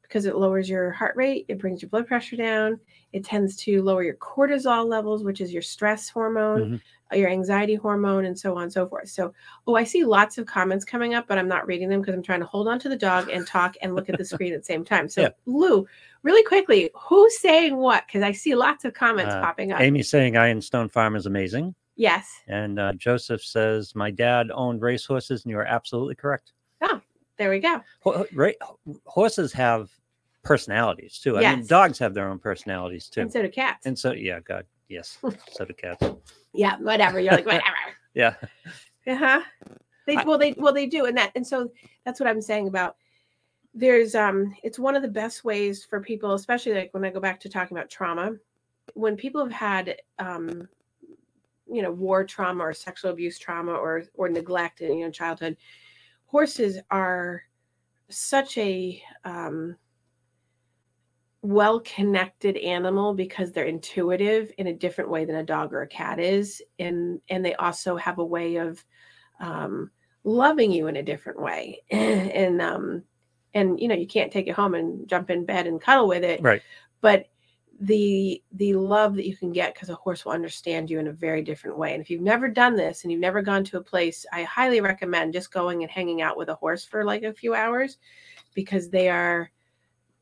because 0.03 0.27
it 0.27 0.37
lowers 0.37 0.69
your 0.69 0.93
heart 0.93 1.17
rate, 1.17 1.45
it 1.49 1.59
brings 1.59 1.83
your 1.83 1.89
blood 1.89 2.07
pressure 2.07 2.37
down, 2.37 2.79
it 3.13 3.25
tends 3.25 3.57
to 3.57 3.83
lower 3.83 4.03
your 4.05 4.15
cortisol 4.17 4.87
levels, 4.87 5.25
which 5.25 5.41
is 5.41 5.53
your 5.53 5.63
stress 5.63 6.09
hormone, 6.09 6.75
uh, 6.75 6.79
your 7.13 7.29
anxiety 7.29 7.75
hormone, 7.75 8.25
and 8.25 8.39
so 8.39 8.57
on 8.57 8.65
and 8.65 8.73
so 8.73 8.89
forth. 8.89 9.09
So, 9.09 9.33
oh, 9.67 9.75
I 9.77 9.85
see 9.85 10.05
lots 10.05 10.39
of 10.39 10.47
comments 10.47 10.85
coming 10.85 11.15
up, 11.15 11.27
but 11.29 11.39
I'm 11.39 11.47
not 11.49 11.67
reading 11.67 11.89
them 11.89 12.01
because 12.01 12.15
I'm 12.15 12.23
trying 12.23 12.41
to 12.41 12.47
hold 12.47 12.67
on 12.67 12.79
to 12.81 12.89
the 12.89 12.97
dog 12.97 13.29
and 13.29 13.47
talk 13.47 13.77
and 13.83 13.95
look 13.95 14.09
at 14.09 14.19
the 14.19 14.25
screen 14.25 14.53
at 14.53 14.61
the 14.61 14.65
same 14.65 14.85
time. 14.85 15.09
So, 15.09 15.21
Yeah. 15.23 15.29
Lou, 15.47 15.87
really 16.23 16.43
quickly, 16.45 16.91
who's 16.95 17.39
saying 17.39 17.77
what? 17.77 18.05
Because 18.07 18.23
I 18.23 18.33
see 18.33 18.55
lots 18.55 18.85
of 18.85 18.95
comments 18.95 19.35
Uh, 19.35 19.41
popping 19.41 19.71
up. 19.73 19.81
Amy 19.81 20.03
saying 20.03 20.37
Ironstone 20.37 20.89
Farm 20.89 21.15
is 21.15 21.27
amazing. 21.27 21.75
yes. 21.97 22.29
And 22.49 22.79
uh, 22.81 22.93
Joseph 22.95 23.43
says, 23.45 23.95
My 23.95 24.11
dad 24.11 24.51
owned 24.53 24.81
racehorses, 24.83 25.45
and 25.45 25.51
you 25.51 25.59
are 25.59 25.65
absolutely 25.67 26.15
correct. 26.17 26.53
Oh, 26.83 27.01
there 27.39 27.51
we 27.51 27.61
go. 27.61 27.81
Ho- 28.01 28.27
ra- 28.33 28.51
horses 29.05 29.53
have 29.53 29.91
personalities 30.43 31.19
too. 31.19 31.39
I 31.39 31.57
mean, 31.57 31.67
dogs 31.67 31.99
have 31.99 32.15
their 32.15 32.29
own 32.29 32.39
personalities 32.39 33.09
too. 33.09 33.23
And 33.23 33.33
so 33.33 33.43
do 33.43 33.49
cats. 33.49 33.87
And 33.87 33.99
so, 33.99 34.13
yeah, 34.13 34.41
God, 34.41 34.67
yes, 34.89 35.19
so 35.53 35.65
do 35.65 35.75
cats. 35.75 36.05
yeah, 36.53 36.77
whatever. 36.79 37.21
You're 37.21 37.35
like, 37.35 37.47
whatever. 37.47 37.65
Yeah, 38.15 38.35
Uh-huh. 39.09 39.41
They 40.07 40.17
well 40.25 40.39
they 40.39 40.53
well 40.57 40.73
they 40.73 40.87
do 40.87 41.07
and 41.07 41.17
that 41.17 41.33
and 41.35 41.45
so 41.45 41.71
that's 42.05 42.21
what 42.21 42.29
I'm 42.29 42.41
saying 42.41 42.69
about 42.69 42.97
there's 43.75 44.15
um 44.15 44.55
it's 44.63 44.79
one 44.79 44.95
of 44.95 45.03
the 45.03 45.09
best 45.09 45.45
ways 45.45 45.85
for 45.85 46.01
people 46.01 46.35
especially 46.35 46.75
like 46.75 46.95
when 46.95 47.05
I 47.05 47.11
go 47.11 47.19
back 47.19 47.41
to 47.41 47.49
talking 47.49 47.77
about 47.77 47.91
trauma 47.91 48.37
when 48.93 49.17
people 49.17 49.43
have 49.43 49.53
had 49.53 49.97
um 50.21 50.69
you 51.67 51.83
know 51.83 51.91
war 51.91 52.23
trauma 52.25 52.63
or 52.63 52.73
sexual 52.73 53.11
abuse 53.11 53.37
trauma 53.39 53.73
or 53.73 54.05
or 54.15 54.29
neglect 54.29 54.81
in 54.81 54.99
you 54.99 55.07
know 55.07 55.11
childhood 55.11 55.57
horses 56.27 56.79
are 56.91 57.43
such 58.11 58.57
a 58.59 59.03
um 59.25 59.75
well 61.45 61.79
connected 61.81 62.57
animal 62.57 63.13
because 63.13 63.53
they're 63.53 63.67
intuitive 63.67 64.51
in 64.57 64.69
a 64.69 64.73
different 64.73 65.11
way 65.11 65.27
than 65.27 65.37
a 65.37 65.45
dog 65.45 65.75
or 65.75 65.83
a 65.83 65.87
cat 65.87 66.19
is 66.19 66.63
and 66.79 67.21
and 67.29 67.45
they 67.45 67.55
also 67.57 67.97
have 67.97 68.19
a 68.19 68.25
way 68.25 68.57
of 68.57 68.83
um 69.41 69.91
loving 70.25 70.73
you 70.73 70.87
in 70.87 70.97
a 70.97 71.03
different 71.03 71.39
way 71.39 71.79
and 71.91 72.63
um 72.63 73.03
and 73.53 73.79
you 73.79 73.89
know 73.89 73.95
you 73.95 74.07
can't 74.07 74.33
take 74.33 74.47
it 74.47 74.55
home 74.55 74.75
and 74.75 75.07
jump 75.07 75.29
in 75.29 75.45
bed 75.45 75.67
and 75.67 75.83
cuddle 75.83 76.09
with 76.09 76.25
it 76.25 76.41
right. 76.41 76.63
but 77.03 77.27
the 77.79 78.43
the 78.53 78.73
love 78.73 79.15
that 79.15 79.27
you 79.27 79.37
can 79.37 79.53
get 79.53 79.75
because 79.75 79.91
a 79.91 79.95
horse 79.97 80.25
will 80.25 80.33
understand 80.33 80.89
you 80.89 80.99
in 80.99 81.09
a 81.09 81.13
very 81.13 81.43
different 81.43 81.77
way 81.77 81.93
and 81.93 82.01
if 82.01 82.09
you've 82.09 82.23
never 82.23 82.49
done 82.49 82.75
this 82.75 83.03
and 83.03 83.13
you've 83.13 83.21
never 83.21 83.43
gone 83.43 83.63
to 83.65 83.77
a 83.77 83.85
place 83.85 84.25
i 84.33 84.45
highly 84.45 84.81
recommend 84.81 85.35
just 85.35 85.53
going 85.53 85.83
and 85.83 85.91
hanging 85.91 86.23
out 86.23 86.39
with 86.39 86.49
a 86.49 86.55
horse 86.55 86.87
for 86.87 87.05
like 87.05 87.23
a 87.23 87.35
few 87.35 87.55
hours 87.55 87.99
because 88.55 88.89
they 88.89 89.11
are 89.11 89.51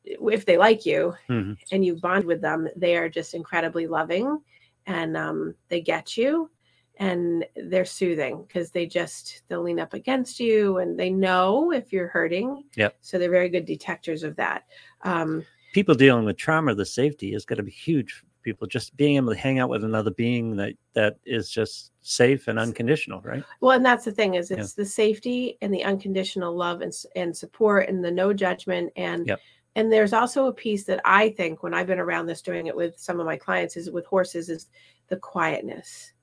if 0.05 0.45
they 0.45 0.57
like 0.57 0.85
you 0.85 1.13
Mhm. 1.29 1.57
and 1.71 1.85
you 1.85 1.95
bond 1.95 2.25
with 2.25 2.41
them 2.41 2.67
they 2.75 2.97
are 2.97 3.09
just 3.09 3.33
incredibly 3.33 3.87
loving 3.87 4.41
and 4.85 5.15
um, 5.15 5.55
they 5.69 5.79
get 5.81 6.17
you 6.17 6.49
and 6.97 7.45
they're 7.55 7.85
soothing 7.85 8.43
because 8.43 8.69
they 8.71 8.85
just 8.85 9.43
they'll 9.47 9.63
lean 9.63 9.79
up 9.79 9.93
against 9.93 10.39
you 10.39 10.77
and 10.79 10.99
they 10.99 11.09
know 11.09 11.71
if 11.71 11.91
you're 11.93 12.07
hurting 12.09 12.63
Yep. 12.75 12.95
so 13.01 13.17
they're 13.17 13.29
very 13.31 13.49
good 13.49 13.65
detectors 13.65 14.23
of 14.23 14.35
that 14.35 14.63
um, 15.03 15.45
People 15.73 15.95
dealing 15.95 16.23
with 16.23 16.37
trauma, 16.37 16.75
the 16.75 16.85
safety 16.85 17.33
is 17.33 17.45
going 17.45 17.57
to 17.57 17.63
be 17.63 17.71
huge. 17.71 18.11
For 18.13 18.25
people 18.43 18.67
just 18.67 18.95
being 18.95 19.15
able 19.15 19.31
to 19.33 19.39
hang 19.39 19.57
out 19.57 19.69
with 19.69 19.83
another 19.83 20.11
being 20.11 20.55
that 20.57 20.75
that 20.93 21.17
is 21.25 21.49
just 21.49 21.91
safe 22.03 22.47
and 22.47 22.59
unconditional, 22.59 23.21
right? 23.21 23.43
Well, 23.59 23.71
and 23.75 23.83
that's 23.83 24.05
the 24.05 24.11
thing 24.11 24.35
is 24.35 24.51
Yeah. 24.51 24.57
it's 24.59 24.73
the 24.73 24.85
safety 24.85 25.57
and 25.63 25.73
the 25.73 25.83
unconditional 25.83 26.55
love 26.55 26.81
and, 26.81 26.93
and 27.15 27.35
support 27.35 27.89
and 27.89 28.05
the 28.05 28.11
no 28.11 28.33
judgment 28.33 28.93
and 28.97 29.25
Yep. 29.25 29.39
And 29.75 29.91
there's 29.91 30.13
also 30.13 30.45
a 30.47 30.53
piece 30.53 30.83
that 30.85 31.01
I 31.03 31.29
think 31.29 31.63
when 31.63 31.73
I've 31.73 31.87
been 31.87 31.99
around 31.99 32.27
this 32.27 32.41
doing 32.41 32.67
it 32.67 32.75
with 32.75 32.99
some 32.99 33.19
of 33.19 33.25
my 33.25 33.37
clients 33.37 33.75
is 33.75 33.89
with 33.89 34.05
horses 34.05 34.49
is 34.49 34.67
the 35.07 35.17
quietness. 35.17 36.13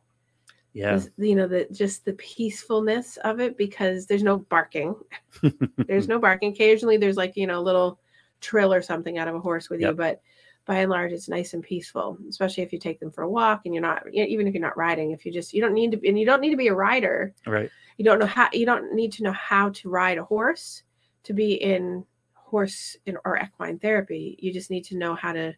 Yeah. 0.73 1.01
You 1.17 1.35
know 1.35 1.49
the 1.49 1.67
just 1.73 2.05
the 2.05 2.13
peacefulness 2.13 3.17
of 3.19 3.41
it 3.41 3.57
because 3.57 4.07
there's 4.07 4.23
no 4.23 4.39
barking. 4.39 4.95
there's 5.77 6.07
no 6.07 6.21
barking. 6.21 6.53
Occasionally 6.53 6.97
there's 6.97 7.17
like 7.17 7.37
you 7.37 7.47
know 7.47 7.59
a 7.59 7.61
little 7.61 7.99
trill 8.41 8.73
or 8.73 8.83
something 8.83 9.19
out 9.19 9.27
of 9.27 9.35
a 9.35 9.41
horse 9.41 9.69
with 9.69 9.81
you, 9.81 9.93
but 9.93 10.23
by 10.67 10.77
and 10.77 10.91
large 10.91 11.11
it's 11.11 11.29
nice 11.29 11.55
and 11.55 11.63
peaceful. 11.65 12.17
Especially 12.29 12.63
if 12.63 12.73
you 12.73 12.79
take 12.79 13.01
them 13.01 13.11
for 13.11 13.23
a 13.23 13.29
walk 13.29 13.63
and 13.65 13.75
you're 13.75 13.83
not 13.83 14.05
even 14.15 14.47
if 14.47 14.55
you're 14.55 14.63
not 14.63 14.77
riding. 14.77 15.11
If 15.11 15.27
you 15.27 15.33
just 15.33 15.53
you 15.53 15.61
don't 15.61 15.75
need 15.75 15.91
to 15.91 16.09
and 16.09 16.17
you 16.17 16.25
don't 16.25 16.41
need 16.41 16.51
to 16.51 16.57
be 16.57 16.69
a 16.69 16.75
rider 16.75 17.35
right. 17.49 17.69
you 17.97 18.05
don't 18.05 18.21
know 18.21 18.27
how 18.27 18.49
you 18.53 18.65
don't 18.65 18.95
need 18.95 19.11
to 19.15 19.25
know 19.25 19.33
how 19.33 19.71
to 19.71 19.91
ride 19.91 20.19
a 20.19 20.25
horse 20.25 20.85
to 21.25 21.33
be 21.33 21.55
in 21.55 22.05
horse 22.51 22.97
in, 23.07 23.17
or 23.25 23.39
equine 23.39 23.79
therapy 23.79 24.37
you 24.41 24.53
just 24.53 24.71
need 24.71 24.85
to 24.85 24.97
know 24.97 25.15
how 25.15 25.33
to 25.33 25.55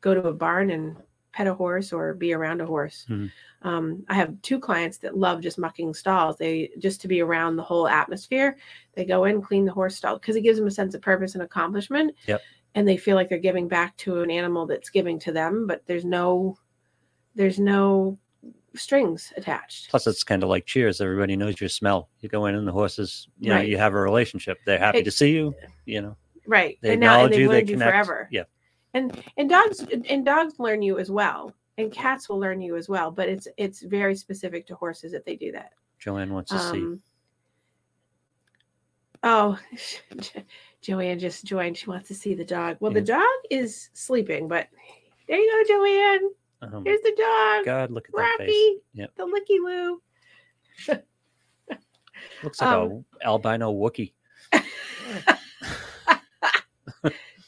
go 0.00 0.12
to 0.14 0.28
a 0.28 0.32
barn 0.32 0.70
and 0.70 0.96
pet 1.32 1.46
a 1.46 1.54
horse 1.54 1.92
or 1.92 2.12
be 2.14 2.32
around 2.34 2.60
a 2.60 2.66
horse 2.66 3.06
Mhm. 3.08 3.30
um, 3.62 4.04
i 4.08 4.14
have 4.14 4.30
two 4.42 4.58
clients 4.58 4.98
that 4.98 5.16
love 5.16 5.40
just 5.40 5.58
mucking 5.58 5.94
stalls 5.94 6.36
they 6.36 6.70
just 6.78 7.00
to 7.00 7.08
be 7.08 7.20
around 7.22 7.56
the 7.56 7.62
whole 7.62 7.88
atmosphere 7.88 8.56
they 8.94 9.04
go 9.04 9.24
in 9.24 9.40
clean 9.40 9.64
the 9.64 9.72
horse 9.72 9.96
stall 9.96 10.18
because 10.18 10.36
it 10.36 10.42
gives 10.42 10.58
them 10.58 10.66
a 10.66 10.70
sense 10.80 10.94
of 10.94 11.00
purpose 11.00 11.34
and 11.34 11.42
accomplishment 11.42 12.14
Yep. 12.26 12.42
and 12.74 12.86
they 12.86 12.96
feel 12.98 13.16
like 13.16 13.28
they're 13.28 13.38
giving 13.38 13.68
back 13.68 13.96
to 13.98 14.20
an 14.20 14.30
animal 14.30 14.66
that's 14.66 14.90
giving 14.90 15.18
to 15.20 15.32
them 15.32 15.66
but 15.66 15.86
there's 15.86 16.04
no 16.04 16.58
there's 17.34 17.58
no 17.58 18.18
strings 18.74 19.32
attached 19.36 19.88
Plus, 19.90 20.06
it's 20.06 20.24
kind 20.24 20.42
of 20.42 20.48
like 20.48 20.66
Cheers. 20.66 21.00
Everybody 21.00 21.36
knows 21.36 21.60
your 21.60 21.68
smell. 21.68 22.08
You 22.20 22.28
go 22.30 22.46
in, 22.46 22.54
and 22.54 22.66
the 22.66 22.72
horses, 22.72 23.28
you 23.38 23.50
know, 23.50 23.56
Right. 23.56 23.68
you 23.68 23.76
have 23.76 23.92
a 23.94 24.00
relationship. 24.00 24.56
They're 24.64 24.78
happy 24.78 24.98
It- 25.00 25.04
to 25.04 25.10
see 25.10 25.30
you. 25.32 25.54
You 25.84 26.00
know, 26.00 26.16
right 26.46 26.78
they 26.80 26.92
and 26.92 27.00
now 27.00 27.24
and 27.24 27.32
they've 27.32 27.40
you. 27.40 27.48
They 27.48 27.54
learned 27.56 27.68
you 27.70 27.78
forever 27.78 28.28
Yeah. 28.30 28.44
and 28.94 29.22
and 29.36 29.48
dogs 29.48 29.84
and 30.08 30.24
dogs 30.24 30.58
learn 30.58 30.82
you 30.82 30.98
as 30.98 31.10
well 31.10 31.54
and 31.78 31.90
cats 31.92 32.28
will 32.28 32.38
learn 32.38 32.60
you 32.60 32.76
as 32.76 32.88
well 32.88 33.10
but 33.10 33.28
it's 33.28 33.48
it's 33.56 33.82
very 33.82 34.14
specific 34.14 34.66
to 34.66 34.74
horses 34.74 35.12
that 35.12 35.24
they 35.24 35.36
do 35.36 35.52
that 35.52 35.72
Joanne 35.98 36.32
wants 36.32 36.50
to 36.50 36.58
see. 36.58 36.82
um 36.82 37.00
oh 39.22 39.58
joanne 40.82 41.18
just 41.18 41.44
joined 41.44 41.76
she 41.76 41.86
wants 41.88 42.08
to 42.08 42.14
see 42.14 42.34
the 42.34 42.44
dog 42.44 42.76
well 42.80 42.92
the 42.92 43.00
dog 43.00 43.22
is 43.50 43.88
sleeping 43.92 44.48
but 44.48 44.66
there 45.28 45.38
you 45.38 45.64
go 45.66 45.74
joanne 45.74 46.30
Um, 46.74 46.84
here's 46.84 47.00
the 47.02 47.14
dog 47.16 47.64
God, 47.64 47.90
look 47.92 48.08
at 48.08 48.14
that 48.16 48.34
face. 48.38 48.48
rocky 48.48 48.76
Yep. 48.94 49.10
the 49.16 49.26
licky 49.26 49.58
loo 49.64 50.02
Looks 52.42 52.60
like 52.60 52.68
um, 52.76 53.04
a 53.22 53.26
albino 53.26 53.72
Wookie. 53.72 54.12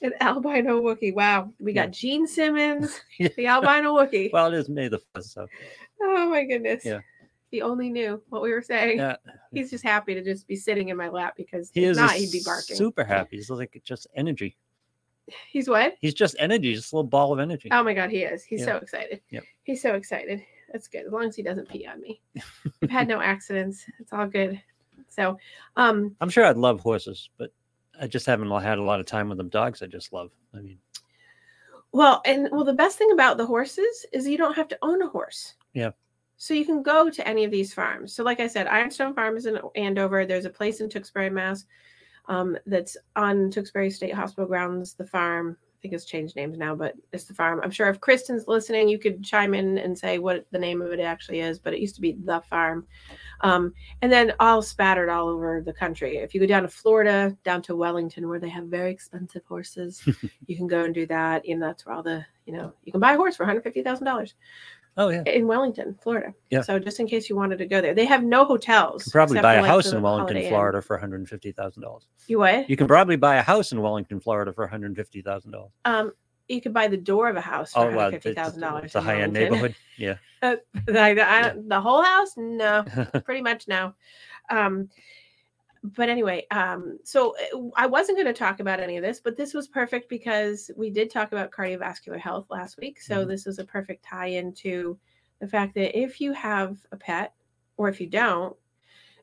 an 0.02 0.12
albino 0.20 0.80
wookie 0.82 1.14
wow 1.14 1.50
we 1.60 1.72
Yeah. 1.72 1.84
got 1.86 1.92
gene 1.92 2.26
simmons 2.26 3.00
Yeah. 3.18 3.28
the 3.36 3.46
albino 3.46 3.94
wookie 3.94 4.32
Well, 4.32 4.52
it 4.52 4.58
is 4.58 4.68
May 4.68 4.88
the 4.88 5.00
first, 5.14 5.32
so 5.32 5.46
oh 6.02 6.28
my 6.30 6.44
goodness 6.44 6.84
Yeah. 6.84 7.00
he 7.50 7.62
only 7.62 7.90
knew 7.90 8.20
what 8.28 8.42
we 8.42 8.52
were 8.52 8.62
saying 8.62 8.98
yeah, 8.98 9.16
He's 9.52 9.70
just 9.70 9.84
happy 9.84 10.14
to 10.14 10.22
just 10.22 10.46
be 10.48 10.56
sitting 10.56 10.88
in 10.88 10.96
my 10.96 11.08
lap 11.08 11.34
because 11.36 11.70
he 11.72 11.84
if 11.84 11.92
is 11.92 11.96
not, 11.96 12.12
he'd 12.12 12.32
be 12.32 12.42
barking. 12.44 12.74
super 12.76 13.04
happy. 13.04 13.36
He's 13.36 13.48
like 13.50 13.80
just 13.84 14.08
energy. 14.16 14.56
He's 15.48 15.68
what? 15.68 15.94
He's 16.00 16.12
just 16.12 16.34
energy, 16.40 16.74
just 16.74 16.92
a 16.92 16.96
little 16.96 17.08
ball 17.08 17.32
of 17.32 17.38
energy. 17.38 17.68
Oh 17.72 17.82
my 17.84 17.94
god, 17.94 18.10
he 18.10 18.24
is. 18.24 18.42
He's 18.44 18.60
Yeah. 18.60 18.66
so 18.66 18.76
excited. 18.78 19.20
Yep. 19.30 19.44
He's 19.62 19.80
so 19.80 19.94
excited. 19.94 20.42
That's 20.72 20.88
good. 20.88 21.06
As 21.06 21.12
long 21.12 21.24
as 21.28 21.36
he 21.36 21.42
doesn't 21.44 21.68
pee 21.68 21.86
on 21.86 22.00
me. 22.00 22.20
I've 22.82 22.90
had 22.90 23.06
no 23.08 23.20
accidents. 23.20 23.84
It's 24.00 24.12
all 24.12 24.26
good. 24.26 24.60
So, 25.08 25.38
um, 25.76 26.16
I'm 26.20 26.28
sure 26.28 26.44
I'd 26.44 26.56
love 26.56 26.80
horses, 26.80 27.30
but 27.38 27.52
I 28.00 28.06
just 28.06 28.26
haven't 28.26 28.50
had 28.62 28.78
a 28.78 28.82
lot 28.82 29.00
of 29.00 29.06
time 29.06 29.28
with 29.28 29.38
them. 29.38 29.48
Dogs, 29.48 29.82
I 29.82 29.86
just 29.86 30.12
love. 30.12 30.30
I 30.52 30.60
mean, 30.60 30.78
Well, 31.92 32.22
and 32.24 32.48
well, 32.50 32.64
the 32.64 32.72
best 32.72 32.98
thing 32.98 33.12
about 33.12 33.36
the 33.36 33.46
horses 33.46 34.06
is 34.12 34.26
you 34.26 34.38
don't 34.38 34.56
have 34.56 34.68
to 34.68 34.78
own 34.82 35.02
a 35.02 35.08
horse. 35.08 35.54
Yeah. 35.72 35.90
So 36.36 36.54
you 36.54 36.64
can 36.64 36.82
go 36.82 37.08
to 37.08 37.28
any 37.28 37.44
of 37.44 37.50
these 37.50 37.72
farms. 37.72 38.12
So, 38.12 38.24
like 38.24 38.40
I 38.40 38.48
said, 38.48 38.66
Ironstone 38.66 39.14
Farm 39.14 39.36
is 39.36 39.46
in 39.46 39.58
Andover. 39.76 40.26
There's 40.26 40.44
a 40.44 40.50
place 40.50 40.80
in 40.80 40.88
Tewksbury, 40.88 41.30
Mass, 41.30 41.64
um, 42.26 42.58
that's 42.66 42.96
on 43.16 43.50
Tewksbury 43.50 43.90
State 43.90 44.14
Hospital 44.14 44.46
grounds. 44.46 44.94
The 44.94 45.06
farm, 45.06 45.56
think 45.84 45.92
it's 45.92 46.06
changed 46.06 46.34
names 46.34 46.56
now, 46.56 46.74
but 46.74 46.94
it's 47.12 47.24
the 47.24 47.34
farm. 47.34 47.60
I'm 47.62 47.70
sure 47.70 47.90
if 47.90 48.00
Kristen's 48.00 48.48
listening, 48.48 48.88
you 48.88 48.98
could 48.98 49.22
chime 49.22 49.52
in 49.52 49.76
and 49.76 49.96
say 49.96 50.18
what 50.18 50.46
the 50.50 50.58
name 50.58 50.80
of 50.80 50.92
it 50.92 51.00
actually 51.00 51.40
is. 51.40 51.58
But 51.58 51.74
it 51.74 51.80
used 51.80 51.94
to 51.96 52.00
be 52.00 52.16
the 52.24 52.40
farm, 52.48 52.86
um, 53.42 53.74
and 54.00 54.10
then 54.10 54.32
all 54.40 54.62
spattered 54.62 55.10
all 55.10 55.28
over 55.28 55.60
the 55.60 55.74
country. 55.74 56.16
If 56.16 56.32
you 56.32 56.40
go 56.40 56.46
down 56.46 56.62
to 56.62 56.68
Florida, 56.68 57.36
down 57.44 57.60
to 57.62 57.76
Wellington, 57.76 58.26
where 58.26 58.40
they 58.40 58.48
have 58.48 58.64
very 58.64 58.90
expensive 58.90 59.44
horses, 59.44 60.02
you 60.46 60.56
can 60.56 60.66
go 60.66 60.84
and 60.84 60.94
do 60.94 61.04
that. 61.08 61.46
And 61.46 61.62
that's 61.62 61.84
where 61.84 61.94
all 61.94 62.02
the 62.02 62.24
you 62.46 62.54
know 62.54 62.72
you 62.84 62.90
can 62.90 63.00
buy 63.02 63.12
a 63.12 63.16
horse 63.16 63.36
for 63.36 63.42
150 63.42 63.82
thousand 63.82 64.06
dollars 64.06 64.34
Oh 64.96 65.08
yeah. 65.08 65.22
in 65.24 65.46
Wellington, 65.46 65.96
Florida. 66.00 66.32
Yeah. 66.50 66.60
So 66.60 66.78
just 66.78 67.00
in 67.00 67.06
case 67.06 67.28
you 67.28 67.36
wanted 67.36 67.58
to 67.58 67.66
go 67.66 67.80
there, 67.80 67.94
they 67.94 68.04
have 68.04 68.22
no 68.22 68.44
hotels. 68.44 69.06
You 69.06 69.10
can 69.10 69.18
probably 69.18 69.40
buy 69.40 69.54
a 69.54 69.62
like, 69.62 69.70
house 69.70 69.92
in 69.92 70.02
Wellington. 70.02 70.48
Florida 70.48 70.80
for 70.80 70.96
one 70.96 71.00
hundred 71.00 71.16
and 71.16 71.28
fifty 71.28 71.52
thousand 71.52 71.82
dollars. 71.82 72.06
You 72.28 72.38
what? 72.38 72.70
You 72.70 72.76
can 72.76 72.86
probably 72.86 73.16
buy 73.16 73.36
a 73.36 73.42
house 73.42 73.72
in 73.72 73.80
Wellington, 73.80 74.20
Florida 74.20 74.52
for 74.52 74.64
one 74.64 74.70
hundred 74.70 74.86
and 74.86 74.96
fifty 74.96 75.20
thousand 75.20 75.50
dollars. 75.50 75.72
Um, 75.84 76.12
you 76.48 76.60
could 76.60 76.72
buy 76.74 76.88
the 76.88 76.96
door 76.96 77.28
of 77.28 77.36
a 77.36 77.40
house 77.40 77.72
for 77.72 77.80
Oh 77.80 77.86
one 77.86 77.94
hundred 77.94 78.16
it's, 78.16 78.22
fifty 78.24 78.34
thousand 78.40 78.60
dollars. 78.60 78.84
it's 78.84 78.94
a 78.94 79.00
high 79.00 79.20
end 79.20 79.32
neighborhood. 79.32 79.74
Yeah. 79.96 80.16
like 80.42 80.60
the, 80.86 81.22
I, 81.28 81.54
the 81.56 81.80
whole 81.80 82.02
house? 82.02 82.32
No, 82.36 82.84
pretty 83.24 83.42
much 83.42 83.68
no. 83.68 83.94
Um, 84.50 84.90
but 85.84 86.08
anyway, 86.08 86.46
um, 86.50 86.98
so 87.04 87.36
uh, 87.54 87.70
I 87.76 87.86
wasn't 87.86 88.18
going 88.18 88.26
to 88.26 88.32
talk 88.38 88.60
about 88.60 88.80
any 88.80 88.96
of 88.96 89.02
this, 89.04 89.20
but 89.20 89.36
this 89.36 89.54
was 89.54 89.68
perfect 89.68 90.08
because 90.08 90.70
we 90.76 90.90
did 90.90 91.10
talk 91.10 91.32
about 91.32 91.50
cardiovascular 91.52 92.18
health 92.18 92.46
last 92.50 92.78
week. 92.78 93.00
So 93.00 93.24
Mhm. 93.24 93.26
this 93.26 93.46
is 93.46 93.58
a 93.58 93.64
perfect 93.64 94.04
tie 94.04 94.28
into 94.28 94.98
the 95.40 95.48
fact 95.48 95.74
that 95.74 95.98
if 95.98 96.20
you 96.20 96.32
have 96.32 96.78
a 96.92 96.96
pet, 96.96 97.34
or 97.76 97.88
if 97.88 98.00
you 98.00 98.08
don't, 98.08 98.56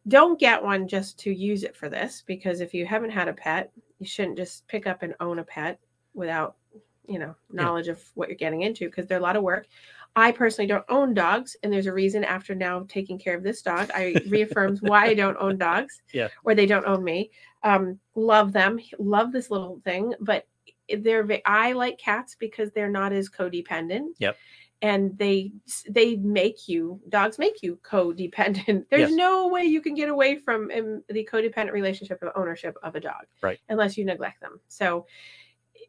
don't 0.08 0.39
get 0.39 0.63
one 0.63 0.88
just 0.88 1.19
to 1.19 1.32
use 1.32 1.63
it 1.63 1.76
for 1.76 1.89
this 1.89 2.24
because 2.26 2.62
if 2.62 2.74
you 2.74 2.86
haven't 2.86 3.12
had 3.12 3.28
a 3.28 3.34
pet, 3.34 3.71
you 4.00 4.06
shouldn't 4.06 4.38
just 4.38 4.67
pick 4.67 4.88
up 4.88 5.04
and 5.04 5.15
own 5.19 5.39
a 5.39 5.43
pet 5.43 5.80
without, 6.13 6.58
you 7.08 7.19
know, 7.19 7.36
Yeah. 7.58 7.69
knowledge 7.69 7.88
of 7.88 8.04
what 8.15 8.30
you're 8.30 8.36
getting 8.38 8.62
into 8.63 8.86
because 8.88 9.08
they're 9.08 9.19
a 9.19 9.21
lot 9.21 9.36
of 9.36 9.43
work. 9.43 9.67
I 10.15 10.32
personally 10.34 10.67
don't 10.67 10.86
own 10.89 11.13
dogs, 11.13 11.56
and 11.63 11.71
there's 11.71 11.88
a 11.88 11.93
reason 11.93 12.24
after 12.26 12.54
now 12.54 12.86
taking 12.89 13.17
care 13.17 13.36
of 13.36 13.43
this 13.43 13.62
dog, 13.62 13.89
I 13.93 14.15
reaffirms 14.28 14.82
why 14.82 15.06
I 15.06 15.13
don't 15.13 15.38
own 15.39 15.58
dogs. 15.58 16.02
Yeah. 16.13 16.28
Or 16.43 16.54
they 16.54 16.65
don't 16.65 16.86
own 16.86 17.04
me. 17.04 17.32
Um, 17.63 17.97
love 18.15 18.52
them, 18.52 18.80
love 19.00 19.32
this 19.32 19.50
little 19.50 19.80
thing, 19.86 20.13
but 20.19 20.45
they're 21.00 21.26
I 21.45 21.71
like 21.71 21.97
cats 21.97 22.36
because 22.38 22.71
they're 22.71 22.89
not 22.89 23.13
as 23.13 23.30
codependent. 23.30 24.10
Yep. 24.19 24.36
And 24.82 25.17
they 25.17 25.52
they 25.89 26.15
make 26.17 26.67
you 26.67 27.00
dogs 27.08 27.38
make 27.39 27.62
you 27.62 27.80
codependent. 27.84 28.86
There's 28.89 29.10
Yes. 29.10 29.12
no 29.12 29.47
way 29.47 29.63
you 29.63 29.80
can 29.80 29.93
get 29.93 30.10
away 30.10 30.36
from 30.38 30.69
um, 30.76 31.04
the 31.08 31.26
codependent 31.32 31.71
relationship 31.71 32.21
of 32.21 32.32
ownership 32.36 32.76
of 32.84 32.95
a 32.95 33.00
dog, 33.00 33.26
Right. 33.41 33.60
Unless 33.69 33.95
you 33.97 34.04
neglect 34.04 34.41
them. 34.41 34.60
So 34.67 35.06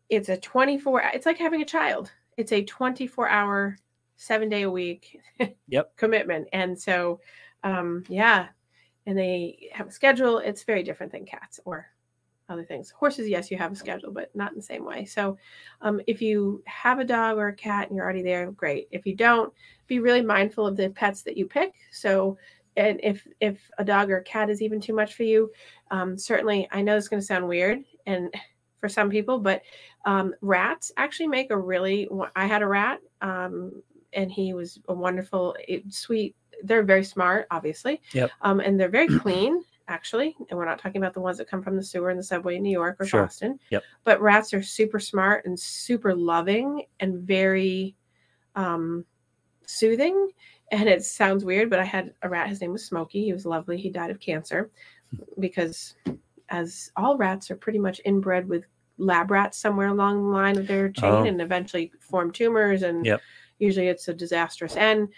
it's 0.09 0.29
a 0.29 0.37
24. 0.37 1.11
It's 1.15 1.27
like 1.27 1.39
having 1.39 1.63
a 1.63 1.65
child. 1.67 2.13
It's 2.37 2.53
a 2.53 2.63
24 2.63 3.29
hour, 3.29 3.79
seven 4.23 4.49
day 4.49 4.63
a 4.63 4.71
week 4.71 5.21
Yep. 5.69 5.97
commitment. 5.97 6.49
And 6.53 6.79
so, 6.81 7.21
um, 7.65 8.05
yeah, 8.09 8.49
and 9.07 9.19
they 9.19 9.71
have 9.73 9.89
a 9.89 9.93
schedule. 9.93 10.39
It's 10.39 10.65
very 10.65 10.83
different 10.83 11.13
than 11.13 11.25
cats 11.27 11.59
or 11.65 11.87
other 12.49 12.65
things. 12.65 12.91
Horses, 12.91 13.29
yes, 13.29 13.51
you 13.51 13.57
have 13.57 13.73
a 13.73 13.77
schedule, 13.77 14.13
but 14.13 14.35
not 14.35 14.53
in 14.53 14.57
the 14.57 14.63
same 14.63 14.85
way. 14.85 15.05
So, 15.05 15.39
um, 15.81 16.01
if 16.07 16.21
you 16.23 16.63
have 16.67 16.99
a 16.99 17.05
dog 17.05 17.39
or 17.39 17.49
a 17.49 17.55
cat 17.55 17.89
and 17.89 17.97
you're 17.97 18.05
already 18.05 18.23
there, 18.23 18.51
great. 18.53 18.89
If 18.91 19.07
you 19.07 19.15
don't, 19.17 19.53
be 19.87 19.99
really 19.99 20.23
mindful 20.23 20.67
of 20.67 20.77
the 20.77 20.91
pets 20.91 21.23
that 21.23 21.37
you 21.37 21.47
pick. 21.47 21.73
So, 21.91 22.39
and 22.77 23.01
if 23.03 23.27
if 23.41 23.71
a 23.79 23.85
dog 23.85 24.11
or 24.11 24.19
a 24.19 24.25
cat 24.25 24.51
is 24.51 24.63
even 24.63 24.81
too 24.81 24.95
much 24.95 25.15
for 25.15 25.25
you, 25.25 25.51
um, 25.91 26.17
certainly, 26.19 26.69
I 26.71 26.83
know 26.83 26.97
it's 26.97 27.09
going 27.09 27.21
to 27.21 27.27
sound 27.27 27.49
weird 27.49 27.81
and 28.07 28.33
for 28.81 28.89
some 28.89 29.11
people, 29.11 29.39
but 29.39 29.63
um, 30.05 30.35
rats 30.41 30.91
actually 30.97 31.29
make 31.29 31.51
a 31.51 31.59
really. 31.59 32.09
I 32.37 32.47
had 32.47 32.63
a 32.63 32.67
rat, 32.67 33.01
um, 33.21 33.83
and 34.13 34.31
he 34.31 34.55
was 34.55 34.79
a 34.89 34.95
wonderful, 34.95 35.57
sweet. 35.89 36.37
They're 36.63 36.83
very 36.83 37.05
smart, 37.05 37.47
obviously. 37.51 38.01
Yep. 38.13 38.31
Um, 38.43 38.61
and 38.61 38.79
they're 38.79 38.89
very 38.89 39.09
clean, 39.21 39.63
actually. 39.89 40.37
And 40.49 40.59
we're 40.59 40.65
not 40.67 40.79
talking 40.79 41.01
about 41.01 41.15
the 41.15 41.21
ones 41.21 41.39
that 41.39 41.49
come 41.49 41.63
from 41.63 41.77
the 41.77 41.83
sewer 41.83 42.11
in 42.11 42.17
the 42.17 42.23
subway 42.23 42.57
in 42.57 42.63
New 42.63 42.71
York 42.71 42.97
or 43.01 43.07
Sure. 43.07 43.23
Boston. 43.25 43.59
Yep. 43.71 43.83
But 44.05 44.21
rats 44.21 44.55
are 44.55 44.63
super 44.63 44.99
smart 45.01 45.45
and 45.47 45.59
super 45.59 46.15
loving 46.15 46.85
and 47.01 47.21
very 47.21 47.97
um, 48.55 49.05
soothing. 49.67 50.31
And 50.71 50.89
it 50.89 51.05
sounds 51.05 51.45
weird, 51.45 51.69
but 51.69 51.81
I 51.81 51.85
had 51.85 52.15
a 52.23 52.29
rat. 52.29 52.49
His 52.49 52.61
name 52.61 52.73
was 52.73 52.85
Smokey. 52.87 53.25
He 53.25 53.33
was 53.33 53.45
lovely. 53.45 53.77
He 53.77 53.91
died 53.91 54.11
of 54.11 54.21
cancer 54.21 54.71
because, 55.39 55.97
as 56.49 56.91
all 56.97 57.17
rats 57.19 57.51
are 57.51 57.57
pretty 57.57 57.79
much 57.79 58.01
inbred 58.05 58.49
with 58.49 58.65
lab 58.99 59.31
rats 59.31 59.59
somewhere 59.59 59.89
along 59.89 60.23
the 60.23 60.29
line 60.31 60.59
of 60.59 60.67
their 60.67 60.89
chain 60.91 61.11
Oh. 61.13 61.25
and 61.25 61.41
eventually 61.43 61.93
form 62.01 62.31
tumors. 62.31 62.83
And 62.83 63.05
Yep. 63.05 63.21
Usually 63.63 63.87
it's 63.89 64.09
a 64.09 64.15
disastrous 64.15 64.77
end. 64.77 65.09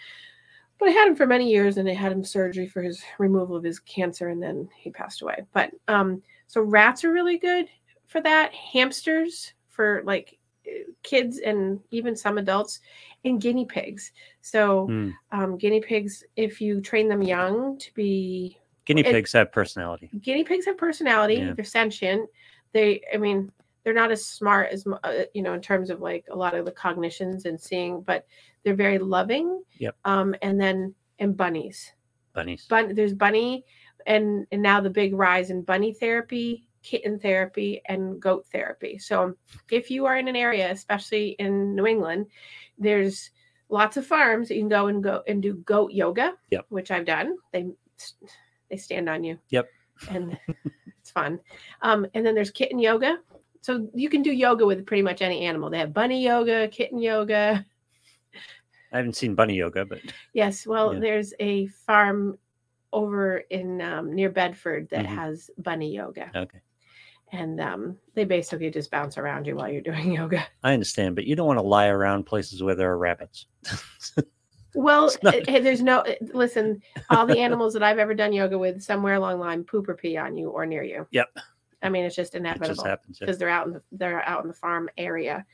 But 0.77 0.89
I 0.89 0.91
had 0.91 1.07
him 1.07 1.15
for 1.15 1.25
many 1.25 1.49
years 1.49 1.77
and 1.77 1.89
I 1.89 1.93
had 1.93 2.11
him 2.11 2.23
surgery 2.23 2.67
for 2.67 2.81
his 2.81 3.01
removal 3.17 3.55
of 3.55 3.63
his 3.63 3.79
cancer 3.79 4.29
and 4.29 4.41
then 4.41 4.69
he 4.77 4.89
passed 4.91 5.21
away. 5.21 5.43
But 5.53 5.71
um, 5.87 6.21
so 6.47 6.61
rats 6.61 7.03
are 7.03 7.11
really 7.11 7.37
good 7.37 7.67
for 8.07 8.21
that. 8.21 8.53
Hamsters 8.53 9.53
for 9.69 10.03
like 10.05 10.37
eh, 10.67 10.83
kids 11.01 11.39
and 11.39 11.79
even 11.91 12.15
some 12.15 12.37
adults 12.37 12.81
and 13.23 13.41
guinea 13.41 13.65
pigs. 13.65 14.11
So 14.41 14.87
Hmm. 14.87 15.09
um, 15.31 15.57
guinea 15.57 15.81
pigs, 15.81 16.23
if 16.35 16.61
you 16.61 16.81
train 16.81 17.07
them 17.07 17.23
young 17.23 17.77
to 17.79 17.93
be 17.93 18.59
Guinea 18.85 19.01
pigs 19.01 19.33
have 19.33 19.51
personality. 19.51 20.11
guinea 20.21 20.43
pigs 20.43 20.65
have 20.65 20.77
personality. 20.77 21.35
Yeah. 21.35 21.53
They're 21.53 21.65
sentient. 21.65 22.29
They, 22.73 23.01
I 23.11 23.17
mean, 23.17 23.51
they're 23.85 23.93
not 23.93 24.11
as 24.11 24.25
smart 24.25 24.71
as 24.71 24.85
uh, 25.03 25.23
you 25.33 25.43
know 25.43 25.53
in 25.53 25.61
terms 25.61 25.89
of 25.89 26.01
like 26.01 26.25
a 26.31 26.35
lot 26.35 26.55
of 26.55 26.65
the 26.65 26.71
cognitions 26.71 27.45
and 27.45 27.61
seeing, 27.61 28.01
but 28.01 28.25
they're 28.63 28.75
very 28.75 28.97
loving. 28.97 29.63
Yep. 29.77 29.95
Um, 30.03 30.35
and 30.41 30.59
then 30.59 30.93
and 31.19 31.37
bunnies. 31.37 31.93
Bunnies. 32.33 32.65
Bun- 32.67 32.95
there's 32.95 33.13
bunny, 33.13 33.63
and 34.07 34.45
and 34.51 34.61
now 34.61 34.81
the 34.81 34.89
big 34.89 35.13
rise 35.13 35.51
in 35.51 35.61
bunny 35.61 35.93
therapy, 35.93 36.67
kitten 36.81 37.19
therapy, 37.19 37.81
and 37.85 38.19
goat 38.19 38.45
therapy. 38.51 38.97
So 38.97 39.35
if 39.71 39.89
you 39.89 40.05
are 40.07 40.17
in 40.17 40.27
an 40.27 40.35
area, 40.35 40.71
especially 40.71 41.29
in 41.39 41.75
New 41.75 41.85
England, 41.85 42.25
there's 42.77 43.29
lots 43.69 43.97
of 43.97 44.05
farms 44.05 44.47
that 44.47 44.55
you 44.55 44.61
can 44.61 44.69
go 44.69 44.87
and 44.87 45.03
go 45.03 45.21
and 45.27 45.41
do 45.41 45.55
goat 45.57 45.91
yoga. 45.91 46.33
Yep. 46.49 46.65
Which 46.69 46.89
I've 46.89 47.05
done. 47.05 47.35
They 47.53 47.67
they 48.69 48.77
stand 48.77 49.07
on 49.07 49.23
you. 49.23 49.37
Yep. 49.49 49.69
And 50.09 50.37
it's 50.99 51.11
fun. 51.11 51.39
Um, 51.83 52.07
and 52.15 52.25
then 52.25 52.33
there's 52.33 52.51
kitten 52.51 52.79
yoga. 52.79 53.19
So 53.65 53.89
you 53.95 54.09
can 54.09 54.21
do 54.21 54.31
yoga 54.31 54.63
with 54.63 54.85
pretty 54.85 55.01
much 55.01 55.23
any 55.23 55.41
animal. 55.41 55.71
They 55.71 55.79
have 55.79 55.91
bunny 55.91 56.23
yoga, 56.23 56.67
kitten 56.67 56.99
yoga. 56.99 57.65
I 58.93 58.97
haven't 58.97 59.15
seen 59.15 59.33
bunny 59.33 59.55
yoga, 59.55 59.85
but 59.85 60.01
Yes, 60.33 60.67
well, 60.67 60.93
Yeah. 60.93 60.99
there's 60.99 61.33
a 61.39 61.65
farm 61.65 62.37
over 62.93 63.37
in 63.49 63.81
um, 63.81 64.13
near 64.13 64.29
Bedford 64.29 64.87
that 64.91 65.05
Mhm. 65.07 65.15
has 65.15 65.49
bunny 65.57 65.91
yoga, 65.95 66.29
okay. 66.35 66.59
and 67.31 67.59
um, 67.59 67.97
they 68.13 68.23
basically 68.23 68.69
just 68.69 68.91
bounce 68.91 69.17
around 69.17 69.47
you 69.47 69.55
while 69.55 69.67
you're 69.71 69.81
doing 69.91 70.13
yoga. 70.13 70.45
I 70.61 70.73
understand, 70.73 71.15
but 71.15 71.25
you 71.25 71.35
don't 71.35 71.47
want 71.47 71.57
to 71.57 71.65
lie 71.65 71.87
around 71.87 72.25
places 72.25 72.61
where 72.61 72.75
there 72.75 72.91
are 72.91 72.99
rabbits. 72.99 73.47
Well, 74.77 75.09
not- 75.23 75.35
eh, 75.35 75.43
hey, 75.47 75.59
there's 75.61 75.81
no 75.81 76.01
eh, 76.01 76.17
listen. 76.33 76.81
All 77.09 77.25
the 77.25 77.39
animals 77.39 77.71
that 77.73 77.81
I've 77.81 77.97
ever 77.97 78.13
done 78.13 78.33
yoga 78.33 78.57
with, 78.57 78.81
somewhere 78.83 79.13
along 79.13 79.39
the 79.39 79.45
line, 79.45 79.63
poop 79.63 79.87
or 79.87 79.95
pee 79.95 80.17
on 80.17 80.35
you 80.35 80.49
or 80.49 80.65
near 80.65 80.83
you. 80.83 81.07
Yep. 81.11 81.29
I 81.85 81.89
mean, 81.89 82.05
it's 82.05 82.15
just 82.15 82.35
It 82.35 82.43
just 82.43 82.55
inevitable 82.57 82.83
happens. 82.83 83.17
yeah. 83.19 83.25
because 83.25 83.37
they're 83.37 83.49
out 83.49 83.67
in 83.67 83.73
the 83.73 83.81
they're 83.91 84.23
out 84.27 84.41
in 84.43 84.47
the 84.47 84.53
farm 84.53 84.89
area. 84.97 85.45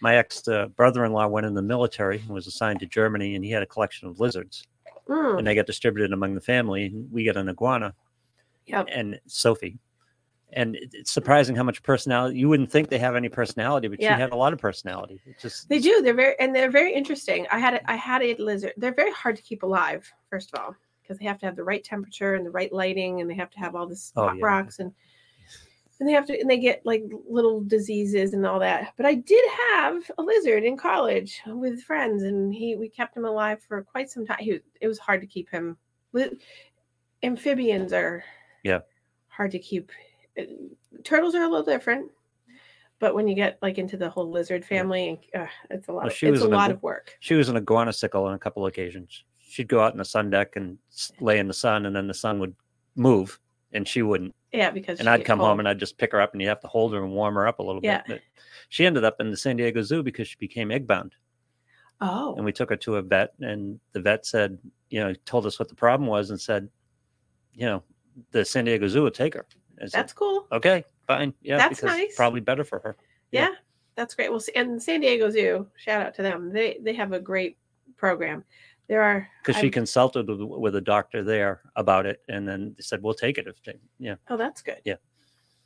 My 0.00 0.16
ex 0.16 0.46
uh, 0.48 0.66
brother-in-law 0.66 1.28
went 1.28 1.46
in 1.46 1.54
the 1.54 1.62
military 1.62 2.18
and 2.18 2.28
was 2.30 2.46
assigned 2.48 2.80
to 2.80 2.86
Germany, 2.86 3.34
and 3.36 3.44
he 3.44 3.50
had 3.52 3.62
a 3.62 3.66
collection 3.66 4.08
of 4.08 4.18
lizards, 4.20 4.66
Mm, 5.08 5.38
and 5.38 5.46
they 5.46 5.54
got 5.54 5.66
distributed 5.66 6.12
among 6.12 6.34
the 6.34 6.40
family. 6.40 6.86
And 6.86 7.10
we 7.12 7.24
got 7.24 7.36
an 7.36 7.48
iguana 7.48 7.92
yep. 8.66 8.86
and 8.90 9.18
Sophie, 9.26 9.78
and 10.52 10.76
it's 10.80 11.10
surprising 11.12 11.54
how 11.56 11.62
much 11.64 11.82
personality. 11.82 12.38
You 12.38 12.48
wouldn't 12.48 12.70
think 12.70 12.88
they 12.88 12.98
have 12.98 13.14
any 13.16 13.28
personality, 13.28 13.88
but 13.88 14.00
Yeah. 14.00 14.14
she 14.16 14.20
had 14.20 14.32
a 14.32 14.36
lot 14.36 14.52
of 14.52 14.58
personality. 14.58 15.20
It 15.26 15.36
just 15.40 15.68
They 15.68 15.78
do. 15.78 16.02
They're 16.02 16.14
very 16.14 16.34
and 16.40 16.54
they're 16.54 16.70
very 16.70 16.92
interesting. 16.94 17.46
I 17.50 17.58
had 17.58 17.74
a, 17.74 17.90
I 17.90 17.94
had 17.96 18.22
a 18.22 18.34
lizard. 18.36 18.72
They're 18.76 18.94
very 18.94 19.12
hard 19.12 19.36
to 19.36 19.42
keep 19.42 19.62
alive. 19.62 20.08
First 20.30 20.52
of 20.52 20.60
all, 20.60 20.74
because 21.02 21.18
they 21.18 21.24
have 21.26 21.38
to 21.40 21.46
have 21.46 21.56
the 21.56 21.64
right 21.64 21.82
temperature 21.82 22.34
and 22.34 22.44
the 22.46 22.50
right 22.50 22.72
lighting, 22.72 23.20
and 23.20 23.28
they 23.30 23.34
have 23.34 23.50
to 23.50 23.58
have 23.60 23.74
all 23.76 23.86
this 23.86 24.12
Oh, 24.16 24.28
hot 24.28 24.36
yeah. 24.38 24.44
rocks 24.46 24.78
and 24.78 24.92
and 26.02 26.08
they 26.08 26.14
have 26.14 26.26
to 26.26 26.36
and 26.40 26.50
they 26.50 26.58
get 26.58 26.84
like 26.84 27.04
little 27.30 27.60
diseases 27.60 28.34
and 28.34 28.44
all 28.44 28.58
that. 28.58 28.92
But 28.96 29.06
I 29.06 29.14
did 29.14 29.44
have 29.70 30.10
a 30.18 30.22
lizard 30.22 30.64
in 30.64 30.76
college 30.76 31.40
with 31.46 31.80
friends, 31.80 32.24
and 32.24 32.52
he 32.52 32.74
we 32.74 32.88
kept 32.88 33.16
him 33.16 33.24
alive 33.24 33.62
for 33.62 33.80
quite 33.84 34.10
some 34.10 34.26
time. 34.26 34.38
He 34.40 34.58
it 34.80 34.88
was 34.88 34.98
hard 34.98 35.20
to 35.20 35.28
keep 35.28 35.48
him. 35.48 35.76
Amphibians 37.22 37.92
are 37.92 38.24
Yeah. 38.64 38.80
hard 39.28 39.52
to 39.52 39.60
keep. 39.60 39.92
Turtles 41.04 41.36
are 41.36 41.44
a 41.44 41.48
little 41.48 41.64
different 41.64 42.10
but 42.98 43.14
when 43.16 43.26
you 43.28 43.36
get 43.36 43.58
like 43.62 43.78
into 43.78 43.96
the 43.96 44.08
whole 44.08 44.30
lizard 44.30 44.64
family, 44.64 45.20
uh, 45.36 45.46
it's 45.70 45.88
a 45.88 45.92
lot. 45.92 46.04
Well, 46.04 46.06
of, 46.06 46.22
it's 46.22 46.42
a 46.42 46.48
lot 46.48 46.70
of 46.70 46.80
work. 46.84 47.16
She 47.18 47.34
was 47.34 47.48
in 47.48 47.56
a 47.56 47.60
guanacycle 47.60 48.24
on 48.24 48.34
a 48.34 48.38
couple 48.38 48.66
occasions. 48.66 49.24
She'd 49.38 49.66
go 49.66 49.80
out 49.80 49.90
in 49.92 49.98
the 49.98 50.04
sun 50.04 50.30
deck 50.30 50.54
and 50.54 50.78
lay 51.20 51.40
in 51.40 51.48
the 51.48 51.54
sun, 51.54 51.86
and 51.86 51.96
then 51.96 52.06
the 52.06 52.14
sun 52.14 52.38
would 52.38 52.54
move, 52.94 53.40
and 53.72 53.86
she 53.86 54.02
wouldn't. 54.02 54.34
Yeah, 54.52 54.70
because 54.70 55.00
And 55.00 55.08
I'd 55.08 55.24
come 55.24 55.38
home 55.38 55.58
and 55.58 55.68
I'd 55.68 55.78
just 55.78 55.96
pick 55.98 56.12
her 56.12 56.20
up, 56.20 56.32
and 56.32 56.42
you 56.42 56.48
have 56.48 56.60
to 56.60 56.68
hold 56.68 56.92
her 56.94 57.02
and 57.02 57.12
warm 57.12 57.34
her 57.34 57.46
up 57.46 57.58
a 57.58 57.62
little 57.62 57.80
Yeah. 57.82 58.02
bit. 58.06 58.06
But 58.08 58.20
she 58.68 58.84
ended 58.86 59.04
up 59.04 59.20
in 59.20 59.30
the 59.30 59.36
San 59.36 59.56
Diego 59.56 59.82
Zoo 59.82 60.02
because 60.02 60.28
she 60.28 60.36
became 60.38 60.70
egg 60.70 60.86
bound, 60.86 61.14
oh, 62.00 62.34
and 62.36 62.44
we 62.44 62.52
took 62.52 62.70
her 62.70 62.76
to 62.76 62.96
a 62.96 63.02
vet, 63.02 63.32
and 63.40 63.78
the 63.92 64.00
vet 64.00 64.26
said, 64.26 64.58
you 64.90 65.00
know, 65.00 65.14
told 65.24 65.46
us 65.46 65.58
what 65.58 65.68
the 65.68 65.74
problem 65.74 66.08
was, 66.08 66.30
and 66.30 66.40
said, 66.40 66.68
you 67.54 67.66
know, 67.66 67.82
the 68.30 68.44
San 68.44 68.64
Diego 68.64 68.88
Zoo 68.88 69.02
would 69.04 69.14
take 69.14 69.34
her. 69.34 69.46
Said, 69.80 69.90
that's 69.90 70.12
cool. 70.12 70.46
okay, 70.52 70.84
fine, 71.06 71.34
yeah, 71.42 71.56
That's 71.58 71.80
because 71.80 71.96
nice. 71.98 72.14
probably 72.16 72.40
better 72.40 72.62
for 72.64 72.78
her. 72.80 72.96
yeah. 73.30 73.48
Yeah, 73.48 73.54
that's 73.96 74.14
great. 74.14 74.30
Well, 74.30 74.40
and 74.54 74.82
San 74.82 75.00
Diego 75.00 75.28
Zoo, 75.30 75.66
shout 75.76 76.00
out 76.06 76.14
to 76.14 76.22
them. 76.22 76.52
They 76.52 76.78
they 76.82 76.92
have 76.94 77.12
a 77.12 77.20
great 77.20 77.56
program. 77.96 78.44
There 78.92 79.00
are 79.00 79.26
because 79.42 79.58
she 79.58 79.70
consulted 79.70 80.28
with, 80.28 80.38
with 80.42 80.76
a 80.76 80.80
doctor 80.82 81.24
there 81.24 81.62
about 81.76 82.04
it, 82.04 82.20
and 82.28 82.46
then 82.46 82.74
they 82.76 82.82
said, 82.82 83.02
"We'll 83.02 83.14
take 83.14 83.38
it 83.38 83.46
if 83.46 83.56
they, 83.62 83.78
yeah." 83.98 84.16
Oh, 84.28 84.36
that's 84.36 84.60
good. 84.60 84.82
Yeah. 84.84 84.96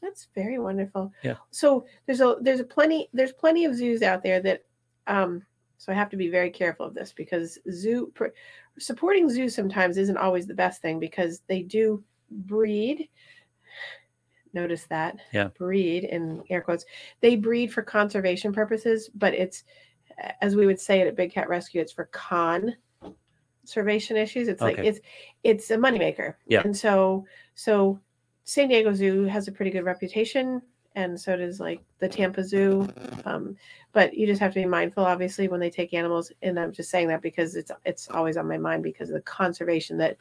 That's 0.00 0.28
very 0.36 0.60
wonderful. 0.60 1.12
Yeah. 1.24 1.34
So 1.50 1.86
there's 2.06 2.20
a 2.20 2.36
there's 2.40 2.60
a 2.60 2.64
plenty 2.64 3.08
there's 3.12 3.32
plenty 3.32 3.64
of 3.64 3.74
zoos 3.74 4.02
out 4.02 4.22
there 4.22 4.40
that 4.42 4.64
um 5.08 5.42
so 5.76 5.90
I 5.90 5.96
have 5.96 6.08
to 6.10 6.16
be 6.16 6.28
very 6.28 6.50
careful 6.50 6.86
of 6.86 6.94
this 6.94 7.12
because 7.12 7.58
zoo 7.68 8.12
pr- 8.14 8.26
supporting 8.78 9.28
zoos 9.28 9.56
sometimes 9.56 9.96
isn't 9.96 10.16
always 10.16 10.46
the 10.46 10.54
best 10.54 10.80
thing 10.80 11.00
because 11.00 11.42
they 11.48 11.62
do 11.62 12.04
breed 12.30 13.08
notice 14.52 14.84
that 14.84 15.16
Yeah. 15.32 15.48
breed 15.48 16.04
in 16.04 16.44
air 16.48 16.60
quotes 16.60 16.84
they 17.22 17.34
breed 17.34 17.72
for 17.72 17.82
conservation 17.82 18.52
purposes 18.52 19.10
but 19.16 19.34
it's 19.34 19.64
as 20.40 20.54
we 20.54 20.64
would 20.66 20.78
say 20.80 21.00
it 21.00 21.08
at 21.08 21.16
big 21.16 21.32
cat 21.32 21.48
rescue 21.48 21.80
it's 21.80 21.92
for 21.92 22.04
conservation 23.66 24.16
issues 24.16 24.46
it's 24.48 24.62
like 24.62 24.79
Okay. 24.79 24.88
it's 24.88 25.00
it's 25.42 25.70
a 25.72 25.76
moneymaker 25.76 26.35
Yeah. 26.46 26.62
and 26.64 26.76
so 26.76 27.26
so 27.57 27.98
san 28.44 28.68
diego 28.68 28.92
zoo 28.94 29.24
has 29.24 29.48
a 29.48 29.52
pretty 29.52 29.72
good 29.72 29.85
reputation 29.85 30.62
and 30.94 31.18
so 31.20 31.37
does 31.37 31.59
like 31.59 31.81
the 31.98 32.09
tampa 32.09 32.44
zoo 32.44 32.88
um, 33.24 33.57
but 33.92 34.14
you 34.14 34.24
just 34.26 34.40
have 34.40 34.55
to 34.55 34.61
be 34.61 34.66
mindful 34.66 35.05
obviously 35.05 35.48
when 35.48 35.59
they 35.59 35.68
take 35.70 35.92
animals 35.94 36.31
and 36.42 36.61
i'm 36.61 36.70
just 36.72 36.90
saying 36.90 37.09
that 37.09 37.22
because 37.22 37.57
it's 37.57 37.72
it's 37.85 38.09
always 38.11 38.37
on 38.37 38.46
my 38.46 38.57
mind 38.59 38.83
because 38.85 39.11
of 39.11 39.14
the 39.14 39.20
conservation 39.22 39.98
that 39.98 40.16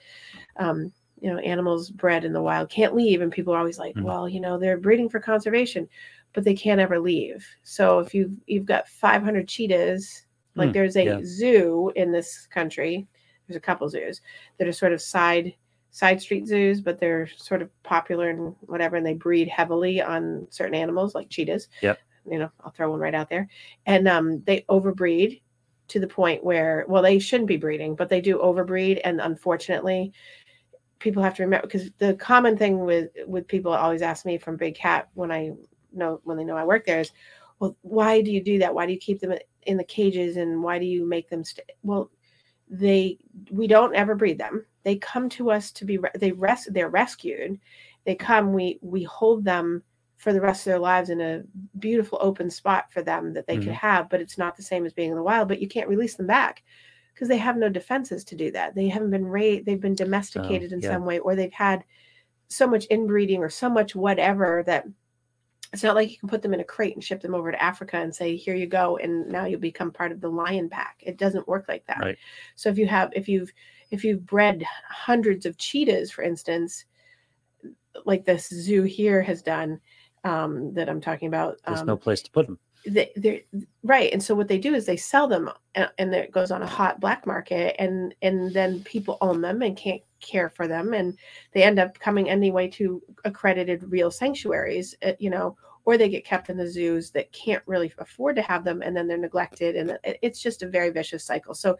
um, 0.58 0.92
you 1.22 1.32
know 1.32 1.38
animals 1.40 1.92
bred 1.92 2.26
in 2.26 2.34
the 2.34 2.42
wild 2.42 2.68
can't 2.70 2.96
leave 2.96 3.22
and 3.22 3.32
people 3.32 3.54
are 3.54 3.60
always 3.60 3.78
like 3.78 3.96
Mhm. 3.96 4.04
well 4.04 4.28
you 4.28 4.40
know 4.40 4.58
they're 4.58 4.78
breeding 4.78 5.08
for 5.10 5.20
conservation 5.20 5.88
but 6.34 6.44
they 6.44 6.56
can't 6.56 6.82
ever 6.82 7.00
leave 7.00 7.46
so 7.64 8.00
if 8.00 8.14
you've 8.16 8.36
you've 8.48 8.66
got 8.66 8.88
500 8.88 9.48
cheetahs 9.48 10.26
like 10.56 10.70
Hmm, 10.70 10.74
there's 10.74 10.96
a 10.98 11.06
yeah. 11.06 11.20
zoo 11.24 11.92
in 11.96 12.12
this 12.12 12.48
country 12.48 13.06
there's 13.48 13.58
a 13.58 13.62
couple 13.62 13.88
zoos 13.90 14.22
that 14.58 14.68
are 14.68 14.74
sort 14.74 14.94
of 14.94 15.02
side 15.02 15.54
side 15.92 16.22
street 16.22 16.46
zoos 16.46 16.82
but 16.82 17.00
they're 17.00 17.28
sort 17.38 17.62
of 17.62 17.70
popular 17.84 18.30
and 18.30 18.56
whatever 18.62 18.98
and 18.98 19.06
they 19.06 19.14
breed 19.14 19.48
heavily 19.48 20.02
on 20.02 20.46
certain 20.50 20.76
animals 20.76 21.16
like 21.16 21.30
cheetahs. 21.30 21.70
Yep. 21.82 22.00
you 22.30 22.40
know 22.40 22.52
i'll 22.64 22.72
throw 22.72 22.92
one 22.92 23.00
right 23.00 23.16
out 23.16 23.30
there. 23.30 23.48
And 23.86 24.08
um, 24.08 24.44
they 24.46 24.66
overbreed 24.70 25.42
to 25.88 26.00
the 26.00 26.08
point 26.08 26.44
where 26.44 26.86
well 26.88 27.04
they 27.04 27.20
shouldn't 27.20 27.48
be 27.48 27.58
breeding 27.58 27.96
but 27.96 28.10
they 28.10 28.22
do 28.22 28.40
overbreed 28.40 29.00
and 29.04 29.22
unfortunately 29.22 30.12
people 31.00 31.22
have 31.22 31.36
to 31.36 31.44
remember 31.44 31.68
because 31.68 31.92
the 32.00 32.16
common 32.16 32.58
thing 32.58 32.80
with 32.80 33.10
with 33.28 33.48
people 33.48 33.72
always 33.72 34.02
ask 34.02 34.26
me 34.26 34.38
from 34.38 34.58
big 34.58 34.76
cat 34.76 35.10
when 35.14 35.32
i 35.32 35.52
know 35.94 36.20
when 36.24 36.38
they 36.38 36.44
know 36.44 36.58
i 36.58 36.64
work 36.64 36.86
there 36.86 37.02
is 37.02 37.12
well 37.60 37.78
why 37.82 38.22
do 38.22 38.32
you 38.32 38.42
do 38.44 38.60
that? 38.60 38.74
Why 38.74 38.86
do 38.86 38.94
you 38.94 39.00
keep 39.00 39.20
them 39.20 39.34
in 39.64 39.78
the 39.78 39.84
cages 39.84 40.38
and 40.38 40.62
why 40.62 40.80
do 40.80 40.86
you 40.86 41.08
make 41.08 41.30
them 41.30 41.44
stay 41.44 41.64
well 41.84 42.12
they 42.70 43.18
we 43.52 43.68
don't 43.68 43.96
ever 43.96 44.16
breed 44.16 44.38
them 44.38 44.66
they 44.84 44.96
come 44.96 45.30
to 45.30 45.52
us 45.52 45.72
to 45.72 45.86
be 45.86 46.00
they 46.16 46.32
rest 46.32 46.74
they're 46.74 46.90
rescued 46.90 47.60
they 48.06 48.16
come 48.16 48.54
we 48.54 48.80
we 48.82 49.04
hold 49.04 49.44
them 49.46 49.84
for 50.18 50.34
the 50.34 50.42
rest 50.42 50.62
of 50.62 50.72
their 50.72 50.80
lives 50.80 51.10
in 51.10 51.22
a 51.22 51.44
beautiful 51.78 52.18
open 52.22 52.50
spot 52.50 52.92
for 52.92 53.02
them 53.04 53.34
that 53.34 53.46
they 53.46 53.58
could 53.58 53.68
Mhm. 53.68 53.74
have 53.74 54.10
but 54.10 54.22
it's 54.22 54.38
not 54.38 54.56
the 54.56 54.64
same 54.64 54.86
as 54.86 54.94
being 54.94 55.12
in 55.12 55.16
the 55.16 55.24
wild 55.24 55.48
but 55.48 55.62
you 55.62 55.68
can't 55.68 55.90
release 55.90 56.16
them 56.16 56.28
back 56.28 56.64
because 57.14 57.28
they 57.28 57.38
have 57.38 57.58
no 57.58 57.70
defenses 57.70 58.24
to 58.26 58.36
do 58.36 58.52
that 58.52 58.74
they 58.74 58.88
haven't 58.88 59.12
been 59.12 59.26
raised 59.28 59.66
they've 59.66 59.80
been 59.82 59.96
domesticated 59.96 60.72
in 60.72 60.80
yeah. 60.80 60.92
some 60.92 61.06
way 61.06 61.20
or 61.20 61.36
they've 61.36 61.54
had 61.54 61.84
so 62.48 62.66
much 62.68 62.86
inbreeding 62.90 63.44
or 63.44 63.50
so 63.50 63.70
much 63.70 63.96
whatever 63.96 64.64
that 64.66 64.86
it's 65.76 65.84
not 65.84 65.96
like 65.96 66.10
you 66.10 66.18
can 66.18 66.30
put 66.30 66.42
them 66.42 66.54
in 66.54 66.62
a 66.62 66.64
crate 66.64 66.96
and 66.96 67.04
ship 67.04 67.20
them 67.20 67.36
over 67.36 67.52
to 67.52 67.62
Africa 67.62 67.98
and 67.98 68.16
say, 68.16 68.38
here 68.38 68.56
you 68.56 68.66
go, 68.66 68.96
and 68.96 69.28
now 69.28 69.44
you'll 69.44 69.60
become 69.60 69.92
part 69.92 70.14
of 70.14 70.22
the 70.22 70.30
lion 70.30 70.70
pack. 70.70 71.04
It 71.06 71.18
doesn't 71.18 71.50
work 71.50 71.66
like 71.68 71.86
that. 71.88 72.00
Right. 72.00 72.18
So 72.56 72.70
if 72.70 72.78
you 72.78 72.88
have 72.88 73.12
if 73.14 73.28
you've 73.28 73.52
if 73.92 74.06
you've 74.06 74.26
bred 74.26 74.66
hundreds 74.88 75.46
of 75.46 75.58
cheetahs, 75.58 76.12
for 76.12 76.22
instance, 76.22 76.86
like 78.06 78.24
this 78.24 78.48
zoo 78.48 78.84
here 78.84 79.22
has 79.22 79.42
done, 79.42 79.82
um, 80.24 80.74
that 80.76 80.88
I'm 80.88 81.02
talking 81.02 81.28
about, 81.28 81.58
There's 81.68 81.82
um, 81.82 81.88
no 81.88 81.98
place 81.98 82.22
to 82.22 82.32
put 82.32 82.46
them. 82.46 82.58
they, 82.88 83.12
they're 83.18 83.42
right 83.84 84.14
and 84.14 84.24
so 84.24 84.34
what 84.34 84.48
they 84.48 84.58
do 84.58 84.76
is 84.76 84.86
they 84.86 84.96
sell 84.96 85.28
them 85.28 85.50
and, 85.74 85.90
and 85.98 86.16
it 86.16 86.32
goes 86.32 86.52
on 86.52 86.62
a 86.62 86.68
hot 86.68 87.02
black 87.02 87.28
market 87.28 87.76
and 87.80 88.16
and 88.22 88.54
then 88.54 88.82
people 88.86 89.18
own 89.20 89.42
them 89.42 89.62
and 89.62 89.76
can't 89.76 90.02
care 90.22 90.50
for 90.50 90.68
them 90.70 90.94
and 90.94 91.18
they 91.52 91.64
end 91.64 91.80
up 91.80 92.00
coming 92.00 92.30
anyway 92.30 92.68
to 92.70 93.02
accredited 93.26 93.84
real 93.92 94.10
sanctuaries 94.10 94.96
uh, 95.04 95.12
you 95.20 95.30
know 95.30 95.58
or 95.86 95.98
they 95.98 96.10
get 96.10 96.26
kept 96.26 96.50
in 96.50 96.58
the 96.58 96.70
zoos 96.70 97.12
that 97.12 97.32
can't 97.32 97.64
really 97.66 97.94
afford 98.00 98.36
to 98.36 98.42
have 98.42 98.64
them 98.64 98.82
and 98.82 98.96
then 98.96 99.08
they're 99.08 99.18
neglected 99.18 99.76
and 99.76 99.98
it's 100.04 100.42
just 100.42 100.64
a 100.64 100.68
very 100.68 100.90
vicious 100.90 101.24
cycle 101.24 101.54
so 101.54 101.78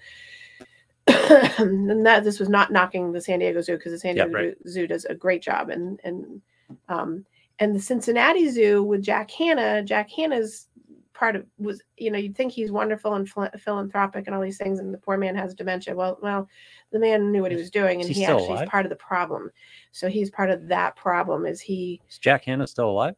and 1.08 2.06
that 2.06 2.24
this 2.24 2.40
was 2.40 2.50
not 2.50 2.72
knocking 2.72 3.12
the 3.12 3.22
San 3.22 3.40
Diego 3.40 3.62
Zoo 3.62 3.78
because 3.78 3.92
the 3.92 4.00
San 4.00 4.16
Yeah, 4.16 4.26
Diego 4.26 4.40
right. 4.40 4.56
Zoo 4.68 4.88
does 4.88 5.06
a 5.06 5.16
great 5.16 5.42
job 5.42 5.70
and 5.70 6.00
and 6.04 6.42
um 6.90 7.26
and 7.60 7.76
the 7.76 7.80
Cincinnati 7.80 8.50
Zoo 8.50 8.84
with 8.84 9.02
Jack 9.02 9.32
Hanna, 9.32 9.82
Jack 9.82 10.10
Hanna's 10.12 10.68
part 11.14 11.38
of 11.38 11.46
was 11.58 11.82
you 11.98 12.12
know 12.12 12.18
you'd 12.18 12.36
think 12.36 12.52
he's 12.52 12.72
wonderful 12.72 13.14
and 13.14 13.30
phil- 13.30 13.50
philanthropic 13.58 14.28
and 14.28 14.36
all 14.36 14.42
these 14.42 14.58
things 14.58 14.80
and 14.80 14.94
the 14.94 14.98
poor 14.98 15.18
man 15.18 15.34
has 15.34 15.54
dementia 15.54 15.96
well 15.96 16.20
well 16.22 16.48
the 16.92 17.00
man 17.00 17.32
knew 17.32 17.42
what 17.42 17.52
he 17.52 17.58
was 17.58 17.72
doing 17.72 18.02
and 18.02 18.10
he 18.10 18.26
actually 18.26 18.62
is 18.62 18.70
part 18.70 18.86
of 18.86 18.90
the 18.90 18.96
problem 18.98 19.50
so 19.94 20.10
he's 20.10 20.30
part 20.30 20.50
of 20.50 20.68
that 20.68 20.94
problem 20.98 21.46
is 21.46 21.62
he 21.62 22.02
Is 22.10 22.18
Jack 22.18 22.44
Hanna 22.44 22.68
still 22.68 22.90
alive? 22.90 23.16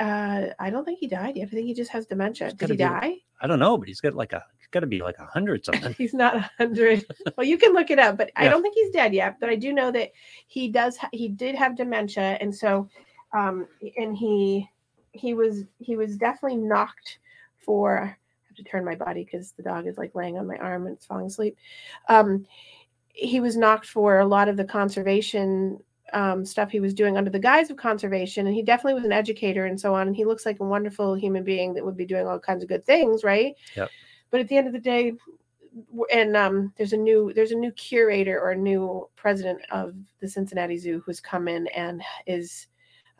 Uh 0.00 0.46
i 0.58 0.68
don't 0.70 0.84
think 0.84 0.98
he 0.98 1.06
died 1.06 1.36
yet 1.36 1.48
i 1.48 1.50
think 1.50 1.66
he 1.66 1.74
just 1.74 1.90
has 1.90 2.06
dementia 2.06 2.52
did 2.52 2.68
he 2.70 2.74
be- 2.74 2.78
die 2.78 3.14
I 3.42 3.46
don't 3.46 3.58
know, 3.58 3.78
but 3.78 3.88
he's 3.88 4.02
got 4.02 4.12
like 4.12 4.34
a 4.34 4.44
got 4.70 4.80
to 4.80 4.86
be 4.86 5.00
like 5.00 5.16
a 5.18 5.24
hundred 5.24 5.64
something. 5.64 5.94
he's 5.94 6.12
not 6.12 6.36
a 6.36 6.50
hundred. 6.58 7.06
well, 7.38 7.46
you 7.46 7.56
can 7.56 7.72
look 7.72 7.90
it 7.90 7.98
up, 7.98 8.18
but 8.18 8.30
I 8.36 8.48
don't 8.48 8.60
think 8.60 8.74
he's 8.74 8.90
dead 8.90 9.14
yet. 9.14 9.40
But 9.40 9.48
I 9.48 9.56
do 9.56 9.72
know 9.72 9.90
that 9.92 10.10
he 10.46 10.68
does. 10.68 10.98
ha- 10.98 11.08
He 11.10 11.28
did 11.28 11.54
have 11.54 11.74
dementia, 11.74 12.36
and 12.42 12.54
so, 12.54 12.86
um, 13.32 13.66
and 13.96 14.14
he 14.14 14.68
he 15.12 15.32
was 15.32 15.64
he 15.78 15.96
was 15.96 16.18
definitely 16.18 16.58
knocked 16.58 17.18
for. 17.64 18.00
I 18.02 18.06
have 18.48 18.56
to 18.56 18.62
turn 18.64 18.84
my 18.84 18.94
body 18.94 19.24
because 19.24 19.52
the 19.52 19.62
dog 19.62 19.86
is 19.86 19.96
like 19.96 20.14
laying 20.14 20.36
on 20.36 20.46
my 20.46 20.56
arm 20.56 20.86
and 20.86 20.94
it's 20.94 21.06
falling 21.06 21.24
asleep. 21.24 21.56
Um, 22.10 22.44
he 23.14 23.40
was 23.40 23.56
knocked 23.56 23.86
for 23.86 24.18
a 24.18 24.26
lot 24.26 24.48
of 24.50 24.58
the 24.58 24.64
conservation 24.66 25.78
um, 26.12 26.44
stuff 26.44 26.70
he 26.70 26.80
was 26.80 26.94
doing 26.94 27.16
under 27.16 27.30
the 27.30 27.38
guise 27.38 27.70
of 27.70 27.76
conservation, 27.76 28.46
and 28.46 28.54
he 28.54 28.62
definitely 28.62 28.94
was 28.94 29.04
an 29.04 29.12
educator 29.12 29.66
and 29.66 29.80
so 29.80 29.94
on. 29.94 30.06
And 30.06 30.16
he 30.16 30.24
looks 30.24 30.46
like 30.46 30.60
a 30.60 30.64
wonderful 30.64 31.14
human 31.14 31.44
being 31.44 31.74
that 31.74 31.84
would 31.84 31.96
be 31.96 32.06
doing 32.06 32.26
all 32.26 32.38
kinds 32.38 32.62
of 32.62 32.68
good 32.68 32.84
things, 32.84 33.24
right? 33.24 33.54
Yep. 33.76 33.90
But 34.30 34.40
at 34.40 34.48
the 34.48 34.56
end 34.56 34.66
of 34.66 34.72
the 34.72 34.78
day, 34.78 35.12
and 36.12 36.36
um, 36.36 36.72
there's 36.76 36.92
a 36.92 36.96
new 36.96 37.32
there's 37.34 37.52
a 37.52 37.56
new 37.56 37.72
curator 37.72 38.40
or 38.40 38.50
a 38.50 38.56
new 38.56 39.08
president 39.16 39.60
of 39.70 39.94
the 40.20 40.28
Cincinnati 40.28 40.76
Zoo 40.76 41.02
who's 41.04 41.20
come 41.20 41.48
in 41.48 41.66
and 41.68 42.02
is 42.26 42.66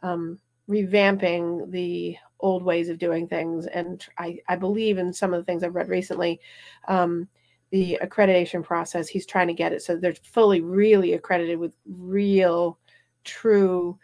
um, 0.03 0.39
revamping 0.69 1.71
the 1.71 2.17
old 2.41 2.63
ways 2.63 2.89
of 2.89 2.99
doing 2.99 3.29
things. 3.29 3.67
And 3.67 4.05
I, 4.19 4.39
I 4.49 4.57
believe 4.57 4.99
in 4.99 5.13
some 5.13 5.35
of 5.35 5.41
the 5.41 5.45
things 5.45 5.63
I've 5.63 5.75
read 5.75 5.89
recently, 5.89 6.41
um, 6.89 7.29
the 7.71 7.99
accreditation 8.03 8.65
process. 8.65 9.09
He's 9.09 9.27
trying 9.27 9.49
to 9.49 9.55
get 9.55 9.73
it 9.73 9.83
so 9.83 9.97
they're 9.97 10.15
fully 10.15 10.61
really 10.61 11.13
accredited 11.13 11.59
with 11.59 11.75
real, 11.87 12.79
true 13.25 13.99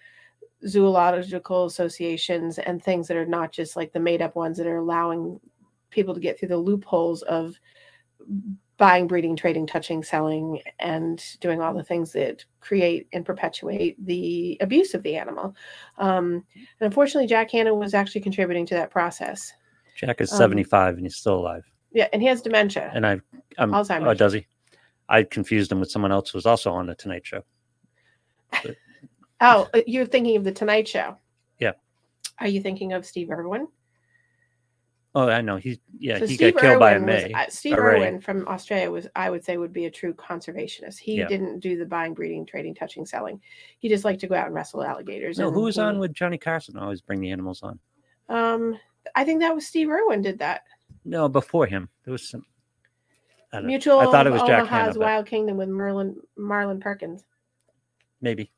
zoological 0.67 1.67
associations 1.67 2.59
and 2.59 2.83
things 2.83 3.09
that 3.09 3.17
are 3.17 3.27
not 3.27 3.53
just 3.53 3.77
like 3.77 3.93
the 3.93 4.01
made 4.01 4.23
up 4.23 4.35
ones 4.35 4.57
that 4.59 4.67
are 4.67 4.79
allowing 4.79 5.39
people 5.91 6.15
to 6.15 6.21
get 6.21 6.39
through 6.39 6.49
the 6.49 6.57
loopholes 6.57 7.23
of 7.23 7.55
buying, 8.79 9.07
breeding, 9.07 9.37
trading, 9.37 9.67
touching, 9.67 10.03
selling, 10.03 10.61
and 10.81 11.25
doing 11.41 11.63
all 11.63 11.73
the 11.73 11.83
things 11.83 12.13
that 12.13 12.45
create 12.61 13.07
and 13.13 13.25
perpetuate 13.25 13.97
the 14.05 14.59
abuse 14.61 14.93
of 14.93 15.03
the 15.03 15.17
animal. 15.17 15.55
Um, 15.99 16.45
and 16.55 16.67
unfortunately, 16.81 17.27
Jack 17.27 17.51
Hanna 17.51 17.75
was 17.75 17.95
actually 17.95 18.21
contributing 18.21 18.67
to 18.67 18.75
that 18.75 18.91
process. 18.91 19.53
Jack 19.97 20.21
is 20.21 20.31
Um, 20.33 20.39
seventy 20.39 20.65
five 20.65 20.97
and 20.97 21.07
he's 21.07 21.17
still 21.17 21.39
alive. 21.39 21.65
Yeah, 21.93 22.09
and 22.13 22.21
he 22.21 22.29
has 22.29 22.43
dementia. 22.43 22.91
And 22.95 23.07
I, 23.07 23.21
I'm, 23.57 23.73
oh, 23.73 24.13
does 24.13 24.35
he? 24.35 24.47
I 25.09 25.23
confused 25.23 25.73
him 25.73 25.81
with 25.81 25.91
someone 25.91 26.13
else 26.13 26.31
who 26.31 26.37
was 26.37 26.45
also 26.45 26.71
on 26.73 26.87
the 26.87 26.95
Tonight 26.95 27.25
Show. 27.25 27.43
Oh, 29.41 29.69
uh, 29.75 29.81
you're 29.87 30.07
thinking 30.07 30.37
of 30.37 30.45
the 30.45 30.53
Tonight 30.53 30.89
Show. 30.89 31.17
Yeah. 31.59 31.73
Are 32.41 32.49
you 32.49 32.61
thinking 32.61 32.93
of 32.93 33.07
Steve 33.07 33.31
Irwin? 33.31 33.69
Oh, 35.15 35.29
I 35.31 35.41
know. 35.41 35.57
He's 35.57 35.79
yeah, 35.99 36.19
So 36.19 36.27
he 36.27 36.35
Steve 36.35 36.53
got 36.55 36.61
killed 36.61 36.79
by 36.81 36.93
a 36.93 36.95
Irwin 36.97 37.07
was- 37.07 37.25
May. 37.25 37.33
uh, 37.33 37.47
Steve 37.49 37.79
a 37.79 37.81
ray. 37.81 37.97
Irwin 38.03 38.21
from 38.21 38.47
Australia 38.49 38.91
was, 38.91 39.09
I 39.17 39.31
would 39.31 39.43
say, 39.43 39.57
would 39.57 39.73
be 39.73 39.87
a 39.87 39.91
true 39.91 40.13
conservationist. 40.13 40.99
He 40.99 41.17
Yeah. 41.17 41.27
didn't 41.27 41.61
do 41.61 41.79
the 41.79 41.87
buying, 41.87 42.13
breeding, 42.13 42.45
trading, 42.45 42.75
touching, 42.75 43.07
selling. 43.07 43.41
He 43.79 43.89
just 43.89 44.05
liked 44.05 44.21
to 44.21 44.27
go 44.27 44.35
out 44.35 44.47
and 44.47 44.55
wrestle 44.55 44.85
alligators. 44.85 45.39
No, 45.39 45.47
and 45.47 45.55
who 45.57 45.63
was 45.63 45.79
on 45.79 45.99
with 45.99 46.13
Johnny 46.13 46.37
Carson? 46.37 46.77
I 46.77 46.83
always 46.83 47.01
bring 47.01 47.21
the 47.21 47.31
animals 47.31 47.63
on. 47.63 47.79
Um, 48.29 48.79
I 49.15 49.25
think 49.25 49.41
that 49.41 49.55
was 49.55 49.67
Steve 49.67 49.89
Irwin 49.89 50.21
did 50.21 50.39
that. 50.41 50.65
No, 51.07 51.29
before 51.31 51.65
him. 51.67 51.89
There 52.05 52.13
was 52.13 52.29
some 52.29 52.45
I. 53.53 53.61
Mutual. 53.61 54.01
I 54.01 54.07
thought 54.07 54.27
it 54.27 54.31
was 54.33 54.43
Jack 54.43 54.63
Omaha's 54.65 54.95
Hanna, 54.97 54.99
Wild 54.99 55.27
Kingdom 55.27 55.57
with 55.57 55.69
Merlin 55.71 56.21
Marlon 56.39 56.79
Perkins. 56.81 57.25
maybe. 58.21 58.51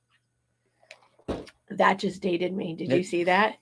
That 1.70 1.98
just 1.98 2.22
dated 2.22 2.54
me. 2.54 2.74
Did 2.74 2.90
you 2.92 3.02
see 3.02 3.24
that? 3.24 3.58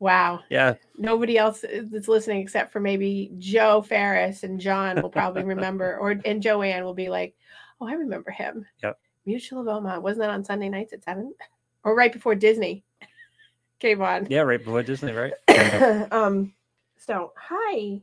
Wow. 0.00 0.40
Yeah. 0.48 0.74
Nobody 0.96 1.36
else 1.36 1.62
that's 1.84 2.08
listening 2.08 2.40
except 2.40 2.72
for 2.72 2.80
maybe 2.80 3.32
Joe 3.38 3.82
Ferris 3.82 4.42
and 4.42 4.58
John 4.58 5.00
will 5.00 5.10
probably 5.10 5.44
remember, 5.44 5.98
or 5.98 6.16
and 6.24 6.42
Joanne 6.42 6.84
will 6.84 6.94
be 6.94 7.10
like, 7.10 7.36
"Oh, 7.80 7.86
I 7.86 7.92
remember 7.92 8.30
him." 8.30 8.66
Yep. 8.82 8.98
Mutual 9.26 9.60
of 9.60 9.68
Omaha 9.68 10.00
wasn't 10.00 10.22
that 10.22 10.30
on 10.30 10.44
Sunday 10.44 10.70
nights 10.70 10.94
at 10.94 11.04
seven, 11.04 11.34
or 11.84 11.94
right 11.94 12.12
before 12.12 12.34
Disney 12.34 12.82
came 13.78 14.00
on? 14.00 14.26
Yeah, 14.30 14.40
right 14.40 14.58
before 14.58 14.82
Disney, 14.82 15.12
right? 15.12 15.34
um. 16.12 16.54
So 16.96 17.32
hi, 17.36 18.00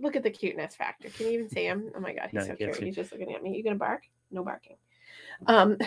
look 0.00 0.16
at 0.16 0.24
the 0.24 0.30
cuteness 0.30 0.74
factor. 0.74 1.10
Can 1.10 1.26
you 1.26 1.32
even 1.32 1.48
see 1.48 1.64
him? 1.64 1.92
Oh 1.96 2.00
my 2.00 2.12
god, 2.12 2.30
he's 2.32 2.40
No, 2.40 2.46
so 2.46 2.56
cute. 2.56 2.76
He's 2.76 2.96
just 2.96 3.12
looking 3.12 3.34
at 3.34 3.42
me. 3.42 3.56
You 3.56 3.62
gonna 3.62 3.76
bark? 3.76 4.02
No 4.32 4.42
barking. 4.42 4.76
Um. 5.46 5.78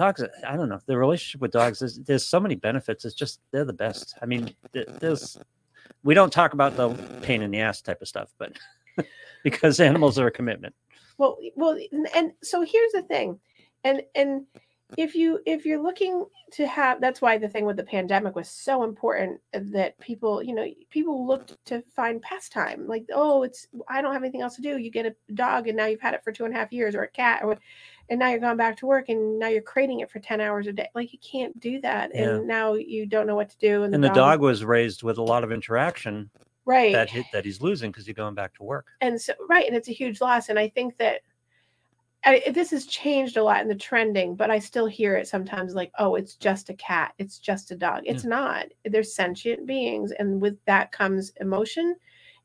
Dogs 0.00 0.24
i 0.48 0.56
don't 0.56 0.70
know 0.70 0.80
the 0.86 0.96
relationship 0.96 1.42
with 1.42 1.50
dogs 1.50 1.82
is 1.82 2.00
there's 2.04 2.24
so 2.24 2.40
many 2.40 2.54
benefits 2.54 3.04
it's 3.04 3.14
just 3.14 3.40
they're 3.50 3.66
the 3.66 3.72
best. 3.72 4.14
I 4.22 4.26
mean 4.26 4.54
th- 4.72 4.88
there's 4.98 5.38
we 6.02 6.14
don't 6.14 6.32
talk 6.32 6.54
about 6.54 6.76
the 6.76 6.88
pain 7.20 7.42
in 7.42 7.50
the 7.50 7.60
ass 7.60 7.82
type 7.82 8.00
of 8.00 8.08
stuff 8.08 8.30
but 8.38 8.52
because 9.44 9.78
animals 9.78 10.18
are 10.18 10.26
a 10.26 10.30
commitment. 10.30 10.74
Well 11.18 11.36
well 11.54 11.78
and 12.14 12.32
so 12.42 12.62
here's 12.62 12.92
the 12.92 13.02
thing 13.02 13.38
and 13.84 14.02
and 14.14 14.46
if 14.96 15.14
you 15.14 15.40
if 15.46 15.64
you're 15.64 15.82
looking 15.82 16.24
to 16.52 16.66
have 16.66 17.00
that's 17.00 17.20
why 17.22 17.38
the 17.38 17.48
thing 17.48 17.64
with 17.64 17.76
the 17.76 17.82
pandemic 17.82 18.34
was 18.34 18.48
so 18.48 18.82
important 18.82 19.40
uh, 19.54 19.60
that 19.62 19.98
people 20.00 20.42
you 20.42 20.54
know 20.54 20.66
people 20.90 21.26
looked 21.26 21.56
to 21.64 21.82
find 21.94 22.20
pastime 22.22 22.86
like 22.86 23.04
oh 23.14 23.42
it's 23.42 23.68
i 23.88 24.02
don't 24.02 24.12
have 24.12 24.22
anything 24.22 24.42
else 24.42 24.56
to 24.56 24.62
do. 24.62 24.78
You 24.78 24.90
get 24.90 25.06
a 25.06 25.14
dog 25.34 25.68
and 25.68 25.76
now 25.76 25.86
you've 25.86 26.00
had 26.00 26.14
it 26.14 26.24
for 26.24 26.32
two 26.32 26.44
and 26.44 26.54
a 26.54 26.58
half 26.58 26.72
years 26.72 26.94
or 26.94 27.02
a 27.02 27.08
cat 27.08 27.42
or 27.44 27.56
and 28.08 28.18
now 28.18 28.28
you're 28.28 28.40
going 28.40 28.56
back 28.56 28.76
to 28.78 28.86
work 28.86 29.08
and 29.08 29.38
now 29.38 29.46
you're 29.46 29.62
crating 29.62 30.00
it 30.00 30.10
for 30.10 30.18
10 30.18 30.40
hours 30.40 30.66
a 30.66 30.72
day. 30.72 30.88
Like 30.96 31.12
you 31.12 31.18
can't 31.20 31.58
do 31.60 31.80
that 31.82 32.10
Yeah. 32.12 32.30
and 32.30 32.48
now 32.48 32.74
you 32.74 33.06
don't 33.06 33.26
know 33.26 33.36
what 33.36 33.50
to 33.50 33.58
do 33.58 33.84
and, 33.84 33.94
and 33.94 34.02
the 34.02 34.08
dog 34.08 34.40
was 34.40 34.64
raised 34.64 35.02
with 35.02 35.18
a 35.18 35.22
lot 35.22 35.44
of 35.44 35.52
interaction 35.52 36.28
right. 36.64 36.92
that 36.92 37.10
he, 37.10 37.24
that 37.32 37.44
he's 37.44 37.60
losing 37.60 37.90
because 37.90 38.06
he's 38.06 38.16
going 38.16 38.34
back 38.34 38.54
to 38.54 38.64
work. 38.64 38.86
And 39.00 39.20
so 39.20 39.34
right 39.48 39.66
and 39.66 39.76
it's 39.76 39.88
a 39.88 39.92
huge 39.92 40.20
loss 40.20 40.48
and 40.48 40.58
i 40.58 40.68
think 40.68 40.96
that 40.98 41.20
I, 42.24 42.42
this 42.52 42.70
has 42.70 42.84
changed 42.86 43.38
a 43.38 43.42
lot 43.42 43.62
in 43.62 43.68
the 43.68 43.74
trending 43.74 44.36
but 44.36 44.50
i 44.50 44.58
still 44.58 44.86
hear 44.86 45.16
it 45.16 45.26
sometimes 45.26 45.74
like 45.74 45.90
oh 45.98 46.16
it's 46.16 46.34
just 46.36 46.68
a 46.68 46.74
cat. 46.74 47.14
It's 47.18 47.38
just 47.38 47.70
a 47.70 47.76
dog. 47.76 48.02
It's 48.04 48.24
not. 48.24 48.66
They're 48.84 49.02
sentient 49.02 49.66
beings 49.66 50.12
and 50.18 50.40
with 50.40 50.56
that 50.66 50.92
comes 50.92 51.32
emotion 51.40 51.96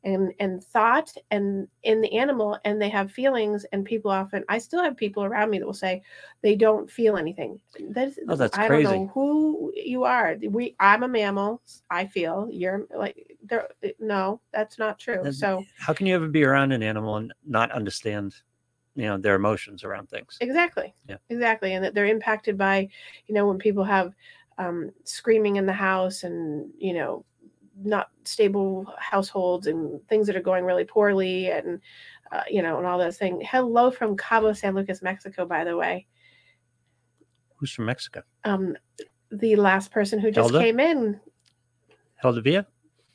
and 0.04 0.32
and 0.40 0.62
thought 0.62 1.12
and 1.30 1.66
in 1.82 2.00
the 2.00 2.16
animal 2.16 2.58
and 2.64 2.80
they 2.80 2.88
have 2.88 3.10
feelings 3.10 3.66
and 3.72 3.84
people 3.84 4.10
often 4.10 4.44
i 4.48 4.56
still 4.56 4.82
have 4.82 4.96
people 4.96 5.24
around 5.24 5.50
me 5.50 5.58
that 5.58 5.66
will 5.66 5.72
say 5.74 6.00
they 6.42 6.54
don't 6.54 6.90
feel 6.90 7.16
anything. 7.16 7.58
That's, 7.90 8.18
Oh, 8.28 8.36
that's 8.36 8.56
i 8.56 8.68
crazy. 8.68 8.84
don't 8.84 9.06
know 9.06 9.10
who 9.12 9.72
you 9.74 10.04
are. 10.04 10.36
We 10.48 10.74
i'm 10.80 11.02
a 11.02 11.08
mammal 11.08 11.60
i 11.90 12.06
feel. 12.06 12.48
You're 12.50 12.86
like 12.96 13.36
there 13.44 13.68
no 13.98 14.40
that's 14.52 14.78
not 14.78 14.98
true. 14.98 15.30
So 15.32 15.64
how 15.78 15.92
can 15.92 16.06
you 16.06 16.14
ever 16.14 16.28
be 16.28 16.44
around 16.44 16.72
an 16.72 16.82
animal 16.82 17.16
and 17.16 17.32
not 17.46 17.70
understand 17.72 18.34
you 18.96 19.04
know 19.06 19.18
their 19.18 19.34
emotions 19.36 19.84
around 19.84 20.08
things 20.08 20.38
Exactly. 20.40 20.94
Yeah. 21.08 21.16
Exactly. 21.28 21.74
And 21.74 21.84
that 21.84 21.94
they're 21.94 22.06
impacted 22.06 22.56
by, 22.56 22.88
you 23.26 23.34
know, 23.34 23.46
when 23.46 23.58
people 23.58 23.84
have 23.84 24.12
um, 24.58 24.90
screaming 25.04 25.56
in 25.56 25.66
the 25.66 25.72
house 25.72 26.22
and, 26.24 26.70
you 26.78 26.94
know, 26.94 27.24
not 27.84 28.08
stable 28.24 28.90
households 28.98 29.66
and 29.66 30.00
things 30.08 30.26
that 30.26 30.34
are 30.36 30.40
going 30.40 30.64
really 30.64 30.84
poorly 30.84 31.50
and, 31.50 31.80
uh, 32.32 32.42
you 32.48 32.62
know, 32.62 32.78
and 32.78 32.86
all 32.86 32.98
those 32.98 33.18
things. 33.18 33.42
Hello 33.46 33.90
from 33.90 34.16
Cabo 34.16 34.52
San 34.54 34.74
Lucas, 34.74 35.02
Mexico, 35.02 35.44
by 35.44 35.62
the 35.62 35.76
way. 35.76 36.06
who's 37.56 37.72
from 37.72 37.84
mexico 37.86 38.22
Um, 38.44 38.76
the 39.30 39.56
last 39.56 39.90
person 39.90 40.18
who 40.18 40.30
just 40.30 40.50
Hilda? 40.50 40.64
came 40.64 40.80
in. 40.80 41.20
Heldavia? 42.16 42.66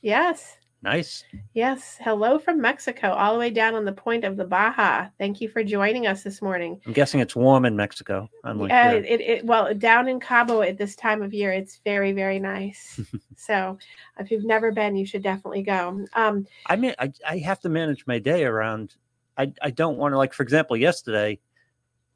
Yes. 0.01 0.57
Nice 0.83 1.23
Yes. 1.53 1.97
Hello 2.01 2.39
from 2.39 2.59
Mexico, 2.61 3.11
all 3.11 3.33
the 3.33 3.39
way 3.39 3.49
down 3.49 3.75
on 3.75 3.85
the 3.85 3.91
point 3.91 4.23
of 4.23 4.37
the 4.37 4.45
Baja. 4.45 5.07
Thank 5.19 5.41
you 5.41 5.49
for 5.49 5.63
joining 5.63 6.07
us 6.07 6.23
this 6.23 6.41
morning. 6.41 6.79
i'm 6.85 6.93
guessing 6.93 7.19
it's 7.19 7.35
warm 7.35 7.65
in 7.65 7.75
mexico 7.75 8.29
unlike 8.43 8.69
Yeah, 8.71 8.91
here. 8.91 9.03
it, 9.07 9.21
it 9.21 9.45
well 9.45 9.73
down 9.73 10.07
in 10.07 10.19
Cabo 10.19 10.61
at 10.61 10.77
this 10.77 10.95
time 10.95 11.21
of 11.21 11.33
year, 11.33 11.51
it's 11.51 11.79
very 11.83 12.11
very 12.13 12.39
nice. 12.39 12.99
so 13.35 13.77
if 14.19 14.31
you've 14.31 14.45
never 14.45 14.71
been, 14.71 14.95
you 14.95 15.05
should 15.05 15.23
definitely 15.23 15.63
go. 15.63 16.05
Um, 16.13 16.47
I 16.65 16.75
mean, 16.75 16.93
I, 16.99 17.11
I 17.27 17.37
have 17.39 17.59
to 17.61 17.69
manage 17.69 18.05
my 18.07 18.19
day 18.19 18.43
around. 18.45 18.95
I, 19.37 19.53
I 19.61 19.71
don't 19.71 19.97
want 19.97 20.13
to 20.13 20.17
like, 20.17 20.33
for 20.33 20.43
example, 20.43 20.75
yesterday, 20.77 21.39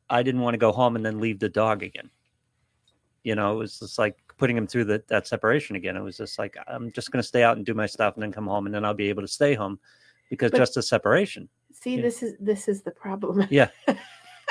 I 0.10 0.22
didn't 0.24 0.42
want 0.42 0.54
to 0.54 0.60
go 0.60 0.72
home 0.72 0.96
and 0.96 1.06
then 1.06 1.20
leave 1.20 1.40
the 1.40 1.50
dog 1.50 1.82
again. 1.84 2.10
You 3.24 3.36
know, 3.36 3.54
it 3.54 3.58
was 3.58 3.80
just 3.80 3.98
like 3.98 4.18
putting 4.38 4.58
him 4.58 4.68
through 4.68 4.86
the, 4.86 5.04
that 5.08 5.28
separation 5.28 5.76
again. 5.76 5.96
It 5.96 6.02
was 6.02 6.18
just 6.18 6.38
like 6.40 6.58
I'm 6.68 6.92
just 6.92 7.12
going 7.12 7.22
to 7.22 7.28
stay 7.28 7.44
out 7.44 7.58
and 7.58 7.66
do 7.66 7.74
my 7.74 7.86
stuff 7.86 8.16
and 8.16 8.24
then 8.24 8.32
come 8.32 8.48
home 8.48 8.66
and 8.66 8.76
then 8.76 8.84
I'll 8.86 8.94
be 8.94 9.10
able 9.10 9.22
to 9.22 9.28
stay 9.28 9.54
home 9.54 9.80
because 10.30 10.52
But- 10.52 10.58
just 10.58 10.76
the 10.76 10.82
separation. 10.84 11.48
see, 11.72 11.96
Yeah. 11.96 12.02
this 12.02 12.24
is 12.24 12.36
this 12.40 12.68
is 12.68 12.82
the 12.82 12.92
problem. 12.92 13.48
Yeah. 13.50 13.70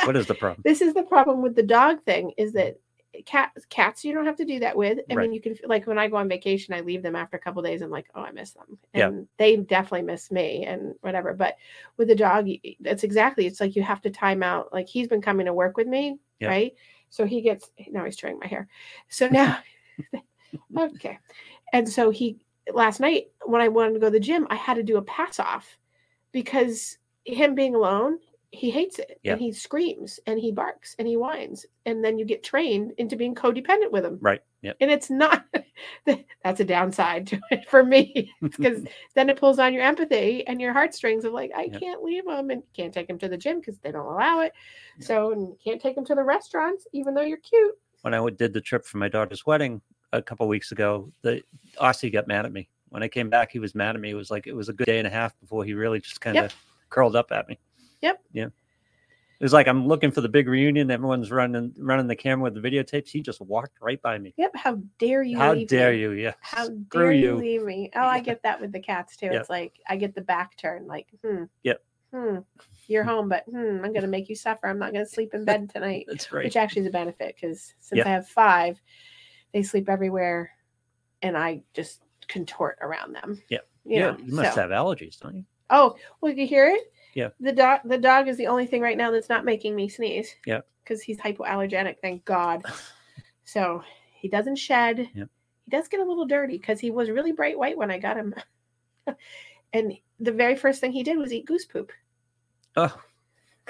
What 0.04 0.16
is 0.16 0.26
the 0.26 0.34
problem? 0.34 0.60
this 0.64 0.80
is 0.82 0.92
the 0.92 1.04
problem 1.04 1.40
with 1.40 1.54
the 1.54 1.62
dog 1.62 2.02
thing 2.04 2.32
is 2.36 2.52
that 2.54 2.78
cats 3.26 3.64
cats 3.70 4.04
you 4.04 4.12
don't 4.12 4.26
have 4.26 4.36
to 4.36 4.44
do 4.44 4.58
that 4.58 4.76
with. 4.76 4.98
I 5.08 5.14
Right. 5.14 5.22
mean, 5.22 5.32
you 5.32 5.40
can 5.40 5.56
like 5.66 5.86
when 5.86 5.98
I 5.98 6.08
go 6.08 6.16
on 6.16 6.28
vacation, 6.28 6.74
I 6.74 6.80
leave 6.80 7.00
them 7.02 7.14
after 7.14 7.36
a 7.36 7.40
couple 7.40 7.62
days. 7.62 7.80
I'm 7.80 7.90
like, 7.90 8.06
oh, 8.14 8.20
I 8.22 8.32
miss 8.32 8.50
them, 8.52 8.76
Yeah. 8.92 9.06
and 9.08 9.28
they 9.38 9.56
definitely 9.56 10.02
miss 10.02 10.32
me 10.32 10.64
and 10.66 10.94
whatever. 11.00 11.32
But 11.32 11.56
with 11.96 12.08
the 12.08 12.16
dog, 12.16 12.48
that's 12.80 13.04
exactly. 13.04 13.46
It's 13.46 13.60
like 13.60 13.76
you 13.76 13.82
have 13.84 14.02
to 14.02 14.10
time 14.10 14.42
out. 14.42 14.72
Like 14.72 14.88
he's 14.88 15.06
been 15.06 15.22
coming 15.22 15.46
to 15.46 15.54
work 15.54 15.76
with 15.76 15.86
me, 15.86 16.18
Yeah. 16.40 16.48
right? 16.48 16.74
So 17.08 17.24
he 17.24 17.40
gets 17.40 17.70
now 17.88 18.04
he's 18.04 18.16
tearing 18.16 18.40
my 18.40 18.48
hair. 18.48 18.66
So 19.08 19.28
now, 19.28 19.58
okay, 20.78 21.18
and 21.72 21.88
so 21.88 22.10
he 22.10 22.38
last 22.72 23.00
night 23.00 23.26
when 23.44 23.60
I 23.60 23.68
wanted 23.68 23.94
to 23.94 24.00
go 24.00 24.06
to 24.06 24.10
the 24.12 24.20
gym, 24.20 24.46
I 24.50 24.56
had 24.56 24.74
to 24.74 24.82
do 24.82 24.96
a 24.96 25.02
pass 25.02 25.38
off 25.38 25.76
because 26.32 26.98
him 27.24 27.54
being 27.54 27.74
alone, 27.74 28.18
he 28.50 28.70
hates 28.70 28.98
it 28.98 29.18
Yeah. 29.22 29.32
and 29.32 29.40
he 29.40 29.52
screams 29.52 30.20
and 30.26 30.38
he 30.38 30.52
barks 30.52 30.94
and 30.98 31.08
he 31.08 31.16
whines 31.16 31.66
and 31.86 32.04
then 32.04 32.18
you 32.18 32.24
get 32.24 32.44
trained 32.44 32.92
into 32.98 33.16
being 33.16 33.34
codependent 33.34 33.90
with 33.90 34.04
him 34.04 34.18
Right. 34.20 34.40
Yep. 34.62 34.76
and 34.80 34.90
it's 34.92 35.10
not 35.10 35.44
that's 36.44 36.60
a 36.60 36.64
downside 36.64 37.26
to 37.26 37.40
it 37.50 37.68
for 37.68 37.82
me 37.84 38.32
because 38.42 38.82
then 39.14 39.28
it 39.28 39.38
pulls 39.38 39.58
on 39.58 39.74
your 39.74 39.82
empathy 39.82 40.46
and 40.46 40.60
your 40.60 40.72
heartstrings 40.72 41.24
of 41.24 41.32
like 41.32 41.50
i 41.56 41.64
Yep. 41.64 41.80
can't 41.80 42.02
leave 42.04 42.26
him 42.28 42.50
and 42.50 42.62
can't 42.74 42.94
take 42.94 43.10
him 43.10 43.18
to 43.18 43.28
the 43.28 43.36
gym 43.36 43.58
because 43.58 43.78
they 43.78 43.90
don't 43.90 44.06
allow 44.06 44.40
it 44.40 44.52
so 45.00 45.32
and 45.32 45.56
can't 45.62 45.80
take 45.80 45.96
him 45.96 46.04
to 46.04 46.14
the 46.14 46.22
restaurants 46.22 46.86
even 46.92 47.12
though 47.12 47.22
you're 47.22 47.38
cute 47.38 47.74
when 48.04 48.12
I 48.12 48.28
did 48.28 48.52
the 48.52 48.60
trip 48.60 48.84
for 48.84 48.98
my 48.98 49.08
daughter's 49.08 49.46
wedding 49.46 49.80
a 50.12 50.20
couple 50.20 50.46
weeks 50.46 50.72
ago, 50.72 51.10
the 51.22 51.40
Aussie 51.80 52.12
got 52.12 52.28
mad 52.28 52.44
at 52.44 52.52
me. 52.52 52.68
When 52.90 53.02
I 53.02 53.08
came 53.08 53.30
back, 53.30 53.50
he 53.50 53.58
was 53.58 53.74
mad 53.74 53.94
at 53.94 54.00
me. 54.00 54.10
It 54.10 54.14
was 54.14 54.30
like 54.30 54.46
it 54.46 54.54
was 54.54 54.68
a 54.68 54.74
good 54.74 54.84
day 54.84 54.98
and 54.98 55.06
a 55.06 55.10
half 55.10 55.38
before 55.40 55.64
he 55.64 55.72
really 55.72 56.00
just 56.00 56.20
kind 56.20 56.36
of 56.36 56.54
curled 56.90 57.16
up 57.16 57.32
at 57.32 57.48
me. 57.48 57.58
Yep. 58.02 58.20
Yeah. 58.32 58.44
It 58.44 59.42
was 59.42 59.54
like 59.54 59.66
I'm 59.68 59.88
looking 59.88 60.10
for 60.10 60.20
the 60.20 60.28
big 60.28 60.48
reunion. 60.48 60.90
Everyone's 60.90 61.30
running 61.30 61.72
running 61.78 62.06
the 62.06 62.14
camera 62.14 62.44
with 62.50 62.62
the 62.62 62.70
videotapes. 62.70 63.08
He 63.08 63.22
just 63.22 63.40
walked 63.40 63.78
right 63.80 64.00
by 64.02 64.18
me. 64.18 64.34
yep 64.36 64.54
how 64.54 64.78
dare 64.98 65.22
you 65.22 65.38
How 65.38 65.54
dare 65.54 65.92
me? 65.92 66.00
you? 66.00 66.10
Yeah. 66.12 66.34
how 66.42 66.64
Screw 66.66 66.80
dare 66.90 67.12
you 67.12 67.28
you. 67.30 67.36
leave 67.36 67.62
me 67.62 67.90
oh 67.96 68.00
i 68.02 68.20
get 68.30 68.42
that 68.42 68.60
with 68.60 68.70
the 68.70 68.80
cats 68.80 69.16
too 69.16 69.26
Yep. 69.26 69.40
it's 69.40 69.50
like 69.50 69.72
i 69.88 69.96
get 69.96 70.14
the 70.14 70.20
back 70.20 70.56
turn 70.58 70.86
like 70.86 71.06
hmm 71.24 71.44
Yep. 71.62 71.82
hmm 72.14 72.36
you're 72.88 73.04
home 73.04 73.28
but 73.28 73.44
hmm 73.50 73.80
i'm 73.84 73.92
gonna 73.92 74.06
make 74.06 74.28
you 74.28 74.36
suffer 74.36 74.66
i'm 74.66 74.78
not 74.78 74.92
gonna 74.92 75.06
sleep 75.06 75.34
in 75.34 75.44
bed 75.44 75.70
tonight 75.70 76.04
That's 76.08 76.32
right. 76.32 76.44
which 76.44 76.56
actually 76.56 76.82
is 76.82 76.88
a 76.88 76.92
benefit 76.92 77.34
because 77.34 77.74
since 77.80 77.98
Yeah. 77.98 78.06
I 78.06 78.10
have 78.10 78.28
five, 78.28 78.80
they 79.52 79.62
sleep 79.62 79.88
everywhere, 79.88 80.50
and 81.22 81.36
I 81.36 81.62
just 81.72 82.02
contort 82.28 82.78
around 82.80 83.14
them. 83.14 83.40
Yeah. 83.48 83.58
you 83.84 83.96
yeah, 83.96 84.10
know, 84.10 84.18
you 84.18 84.34
must 84.34 84.54
so- 84.54 84.62
have 84.62 84.70
allergies, 84.70 85.18
don't 85.20 85.36
you? 85.36 85.44
Oh, 85.70 85.96
well, 86.20 86.32
you 86.32 86.46
hear 86.46 86.66
it? 86.66 86.92
Yeah. 87.14 87.28
The 87.40 87.52
dog, 87.52 87.80
the 87.84 87.96
dog 87.98 88.28
is 88.28 88.36
the 88.36 88.48
only 88.48 88.66
thing 88.66 88.82
right 88.82 88.98
now 88.98 89.10
that's 89.10 89.28
not 89.28 89.44
making 89.44 89.74
me 89.74 89.88
sneeze. 89.88 90.34
Yeah. 90.44 90.60
Because 90.82 91.00
he's 91.02 91.18
hypoallergenic, 91.18 91.96
thank 92.02 92.24
God. 92.24 92.62
so 93.44 93.82
he 94.12 94.28
doesn't 94.28 94.56
shed. 94.56 95.08
Yep. 95.14 95.28
He 95.64 95.70
does 95.70 95.88
get 95.88 96.00
a 96.00 96.04
little 96.04 96.26
dirty 96.26 96.58
because 96.58 96.80
he 96.80 96.90
was 96.90 97.10
really 97.10 97.32
bright 97.32 97.58
white 97.58 97.78
when 97.78 97.90
I 97.90 97.98
got 97.98 98.16
him. 98.16 98.34
and 99.72 99.94
the 100.20 100.32
very 100.32 100.56
first 100.56 100.80
thing 100.80 100.92
he 100.92 101.02
did 101.02 101.16
was 101.16 101.32
eat 101.32 101.46
goose 101.46 101.64
poop. 101.64 101.92
Oh, 102.76 102.94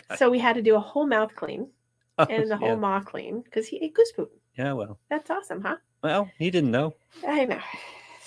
God. 0.09 0.18
So 0.18 0.30
we 0.30 0.38
had 0.38 0.55
to 0.57 0.62
do 0.62 0.76
a 0.76 0.80
whole 0.80 1.07
mouth 1.07 1.34
clean 1.36 1.68
oh, 2.18 2.26
and 2.28 2.50
the 2.50 2.57
whole 2.57 2.68
yeah. 2.70 2.74
maw 2.76 3.00
clean 3.00 3.42
because 3.42 3.66
he 3.66 3.78
ate 3.78 3.94
goose 3.94 4.12
poop. 4.12 4.30
yeah. 4.59 4.72
Well, 4.72 4.98
That's 5.11 5.30
awesome, 5.30 5.61
huh? 5.62 5.76
well, 6.02 6.30
he 6.38 6.50
didn't 6.50 6.70
know. 6.70 6.94
I 7.26 7.44
know. 7.44 7.61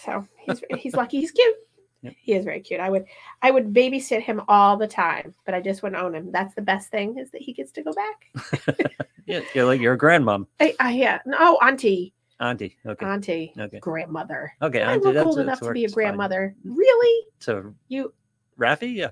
So 0.04 0.26
he's 0.40 0.62
he's 0.78 0.96
lucky 0.96 1.20
he's 1.20 1.32
cute. 1.32 1.56
Yep. 2.04 2.14
He 2.22 2.34
is 2.34 2.46
very 2.46 2.60
cute. 2.60 2.80
I 2.80 2.92
would 2.92 3.06
I 3.42 3.50
would 3.50 3.74
babysit 3.74 4.22
him 4.22 4.40
all 4.48 4.78
the 4.78 4.88
time, 4.88 5.34
but 5.46 5.56
I 5.56 5.62
just 5.62 5.82
wouldn't 5.82 6.00
own 6.00 6.14
him. 6.14 6.32
That's 6.32 6.54
the 6.54 6.62
best 6.62 6.92
thing 6.92 7.18
is 7.18 7.32
that 7.32 7.42
he 7.42 7.54
gets 7.54 7.72
to 7.72 7.82
go 7.82 7.92
back. 7.92 8.78
Yeah, 9.26 9.42
you're 9.56 9.66
like 9.66 9.82
you're 9.82 9.96
a 9.96 9.98
grandmom, 9.98 10.46
I, 10.62 10.74
I 10.80 10.92
yeah. 10.94 11.20
No, 11.26 11.36
oh, 11.40 11.58
auntie. 11.62 12.14
auntie. 12.40 12.78
Okay, 12.86 13.06
Auntie. 13.06 13.54
okay, 13.60 13.80
Grandmother. 13.80 14.54
okay. 14.62 14.84
I 14.84 14.94
Auntie, 14.94 15.06
look 15.06 15.16
that's 15.16 15.26
old 15.26 15.40
enough 15.40 15.60
to 15.60 15.74
be 15.74 15.82
a 15.82 15.84
works 15.86 15.94
fine. 15.96 16.04
grandmother. 16.04 16.56
Really? 16.64 17.26
So 17.40 17.74
You 17.90 18.14
Raffy, 18.58 18.94
yeah. 18.96 19.10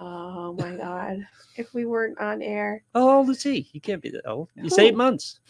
Oh 0.00 0.52
my 0.54 0.76
god. 0.76 1.26
If 1.56 1.74
we 1.74 1.84
weren't 1.84 2.18
on 2.20 2.42
air. 2.42 2.82
How 2.94 3.18
old 3.18 3.30
is 3.30 3.42
he? 3.42 3.60
He 3.60 3.80
can't 3.80 4.02
be 4.02 4.10
that 4.10 4.26
old. 4.26 4.48
He's 4.60 4.78
eight 4.78 4.94
oh. 4.94 4.96
months. 4.96 5.40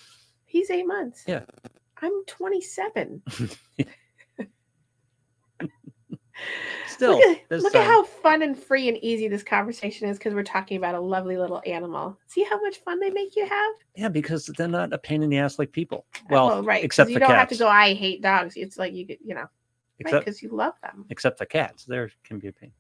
He's 0.46 0.70
eight 0.70 0.86
months. 0.86 1.24
Yeah. 1.26 1.42
I'm 2.00 2.24
27. 2.26 3.22
Still, 6.88 7.18
look 7.18 7.38
at, 7.50 7.62
look 7.62 7.74
at 7.74 7.86
how 7.86 8.04
fun 8.04 8.42
and 8.42 8.56
free 8.58 8.88
and 8.88 8.96
easy 8.98 9.26
this 9.26 9.42
conversation 9.42 10.08
is 10.08 10.18
because 10.18 10.34
we're 10.34 10.44
talking 10.44 10.76
about 10.76 10.94
a 10.94 11.00
lovely 11.00 11.36
little 11.36 11.62
animal. 11.66 12.18
See 12.26 12.44
how 12.44 12.60
much 12.60 12.78
fun 12.78 13.00
they 13.00 13.10
make 13.10 13.34
you 13.34 13.46
have? 13.48 13.74
Yeah, 13.96 14.08
because 14.08 14.46
they're 14.46 14.68
not 14.68 14.92
a 14.92 14.98
pain 14.98 15.22
in 15.22 15.30
the 15.30 15.38
ass 15.38 15.58
like 15.58 15.72
people. 15.72 16.06
Uh, 16.16 16.20
well, 16.30 16.62
right. 16.62 16.80
'cause 16.80 16.84
except 16.84 17.10
you 17.10 17.18
don't 17.18 17.28
cats. 17.28 17.38
have 17.38 17.48
to 17.50 17.56
go, 17.56 17.68
I 17.68 17.94
hate 17.94 18.22
dogs. 18.22 18.56
It's 18.56 18.78
like 18.78 18.92
you 18.92 19.06
you 19.24 19.34
know, 19.34 19.46
right? 20.04 20.24
Because 20.24 20.42
you 20.42 20.50
love 20.50 20.74
them. 20.82 21.04
except 21.10 21.38
for 21.38 21.46
cats, 21.46 21.84
there 21.84 22.10
can 22.22 22.38
be 22.38 22.48
a 22.48 22.52
pain. 22.52 22.72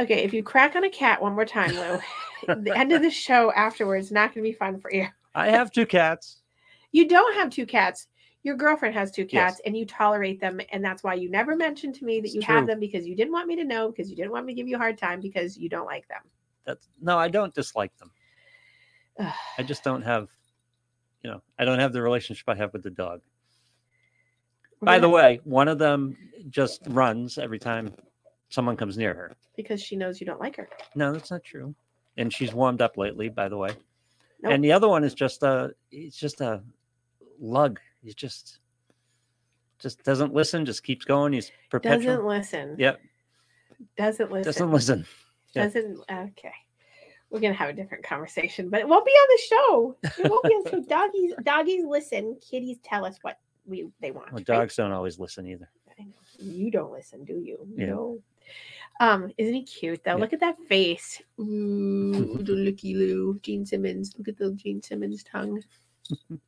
Okay, 0.00 0.24
if 0.24 0.32
you 0.32 0.42
crack 0.42 0.76
on 0.76 0.84
a 0.84 0.88
cat 0.88 1.20
one 1.20 1.34
more 1.34 1.44
time, 1.44 1.74
Lou, 1.76 2.54
the 2.62 2.76
end 2.76 2.90
of 2.90 3.02
the 3.02 3.10
show 3.10 3.52
afterwards 3.52 4.10
not 4.10 4.34
going 4.34 4.42
to 4.42 4.50
be 4.50 4.56
fun 4.56 4.80
for 4.80 4.90
you. 4.90 5.06
I 5.34 5.50
have 5.50 5.70
two 5.70 5.84
cats. 5.84 6.40
You 6.90 7.06
don't 7.06 7.34
have 7.34 7.50
two 7.50 7.66
cats. 7.66 8.08
Your 8.42 8.56
girlfriend 8.56 8.94
has 8.94 9.10
two 9.10 9.26
Yes. 9.30 9.30
cats, 9.30 9.60
and 9.66 9.76
you 9.76 9.84
tolerate 9.84 10.40
them, 10.40 10.58
and 10.72 10.82
that's 10.82 11.04
why 11.04 11.12
you 11.12 11.28
never 11.28 11.54
mentioned 11.54 11.94
to 11.96 12.06
me 12.06 12.18
that 12.20 12.28
It's 12.28 12.34
you 12.34 12.40
have 12.42 12.66
them 12.66 12.80
because 12.80 13.06
you 13.06 13.14
didn't 13.14 13.32
want 13.32 13.46
me 13.46 13.56
to 13.56 13.64
know 13.64 13.90
because 13.90 14.08
you 14.08 14.16
didn't 14.16 14.32
want 14.32 14.46
me 14.46 14.54
to 14.54 14.56
give 14.56 14.68
you 14.68 14.76
a 14.76 14.78
hard 14.78 14.96
time 14.96 15.20
because 15.20 15.58
you 15.58 15.68
don't 15.68 15.84
like 15.84 16.08
them. 16.08 16.22
That's 16.64 16.88
no, 16.98 17.18
I 17.18 17.28
don't 17.28 17.54
dislike 17.54 17.92
them. 17.98 18.10
I 19.58 19.62
just 19.62 19.84
don't 19.84 20.00
have, 20.00 20.30
you 21.22 21.30
know, 21.30 21.42
I 21.58 21.66
don't 21.66 21.78
have 21.78 21.92
the 21.92 22.00
relationship 22.00 22.48
I 22.48 22.54
have 22.54 22.72
with 22.72 22.82
the 22.82 22.90
dog. 22.90 23.20
By 24.80 24.98
the 24.98 25.10
way, 25.10 25.40
one 25.44 25.68
of 25.68 25.78
them 25.78 26.16
just 26.48 26.80
runs 26.86 27.36
every 27.36 27.58
time 27.58 27.92
someone 28.50 28.76
comes 28.76 28.98
near 28.98 29.14
her. 29.14 29.32
because 29.56 29.80
she 29.82 29.96
knows 29.96 30.20
you 30.20 30.26
don't 30.26 30.40
like 30.40 30.56
her. 30.56 30.68
No, 30.94 31.12
that's 31.12 31.30
not 31.30 31.42
true. 31.42 31.74
And 32.16 32.32
she's 32.32 32.52
warmed 32.52 32.82
up 32.82 32.96
lately, 32.98 33.28
by 33.28 33.48
the 33.48 33.56
way. 33.56 33.70
Nope. 34.42 34.52
And 34.52 34.64
the 34.64 34.72
other 34.72 34.88
one 34.88 35.04
is 35.04 35.14
just 35.14 35.42
a 35.42 35.72
it's 35.90 36.16
just 36.16 36.40
a 36.40 36.62
lug. 37.40 37.80
He's 38.02 38.14
just 38.14 38.58
just 39.78 40.02
doesn't 40.04 40.34
listen, 40.34 40.66
just 40.66 40.82
keeps 40.82 41.04
going. 41.04 41.32
He's 41.32 41.50
perpetual. 41.70 42.16
Doesn't 42.16 42.26
listen. 42.26 42.76
Yep. 42.78 43.00
Doesn't 43.96 44.30
listen. 44.30 44.44
Doesn't 44.52 44.70
listen. 44.72 45.06
yeah. 45.54 45.64
Doesn't. 45.64 45.98
Okay. 46.10 46.52
We're 47.30 47.40
gonna 47.40 47.54
have 47.54 47.68
a 47.70 47.72
different 47.72 48.02
conversation, 48.04 48.68
but 48.70 48.80
it 48.80 48.88
won't 48.88 49.06
be 49.06 49.12
on 49.12 49.28
the 49.30 49.42
show. 49.46 49.96
It 50.24 50.30
won't 50.30 50.42
be 50.42 50.50
on 50.50 50.64
the 50.64 50.70
show. 50.70 50.80
Doggies, 50.88 51.32
doggies 51.44 51.84
listen. 51.86 52.36
Kitties 52.40 52.78
tell 52.82 53.04
us 53.04 53.18
what 53.22 53.38
we 53.66 53.88
they 54.00 54.10
want. 54.10 54.32
Well, 54.32 54.38
right? 54.38 54.46
dogs 54.46 54.76
don't 54.76 54.90
always 54.92 55.18
listen 55.18 55.46
either. 55.46 55.68
You 56.40 56.70
don't 56.70 56.92
listen, 56.92 57.24
do 57.24 57.34
you? 57.34 57.58
Yeah. 57.76 57.86
No. 57.86 58.22
Um, 59.00 59.32
isn't 59.38 59.54
he 59.54 59.62
cute 59.62 60.02
though? 60.04 60.12
Yeah. 60.12 60.16
Look 60.16 60.32
at 60.32 60.40
that 60.40 60.58
face. 60.68 61.22
Ooh, 61.40 62.38
the 62.42 62.52
looky 62.52 62.94
loo. 62.94 63.38
Gene 63.42 63.64
Simmons. 63.64 64.14
Look 64.18 64.28
at 64.28 64.38
the 64.38 64.52
Gene 64.52 64.82
Simmons 64.82 65.22
tongue. 65.22 65.62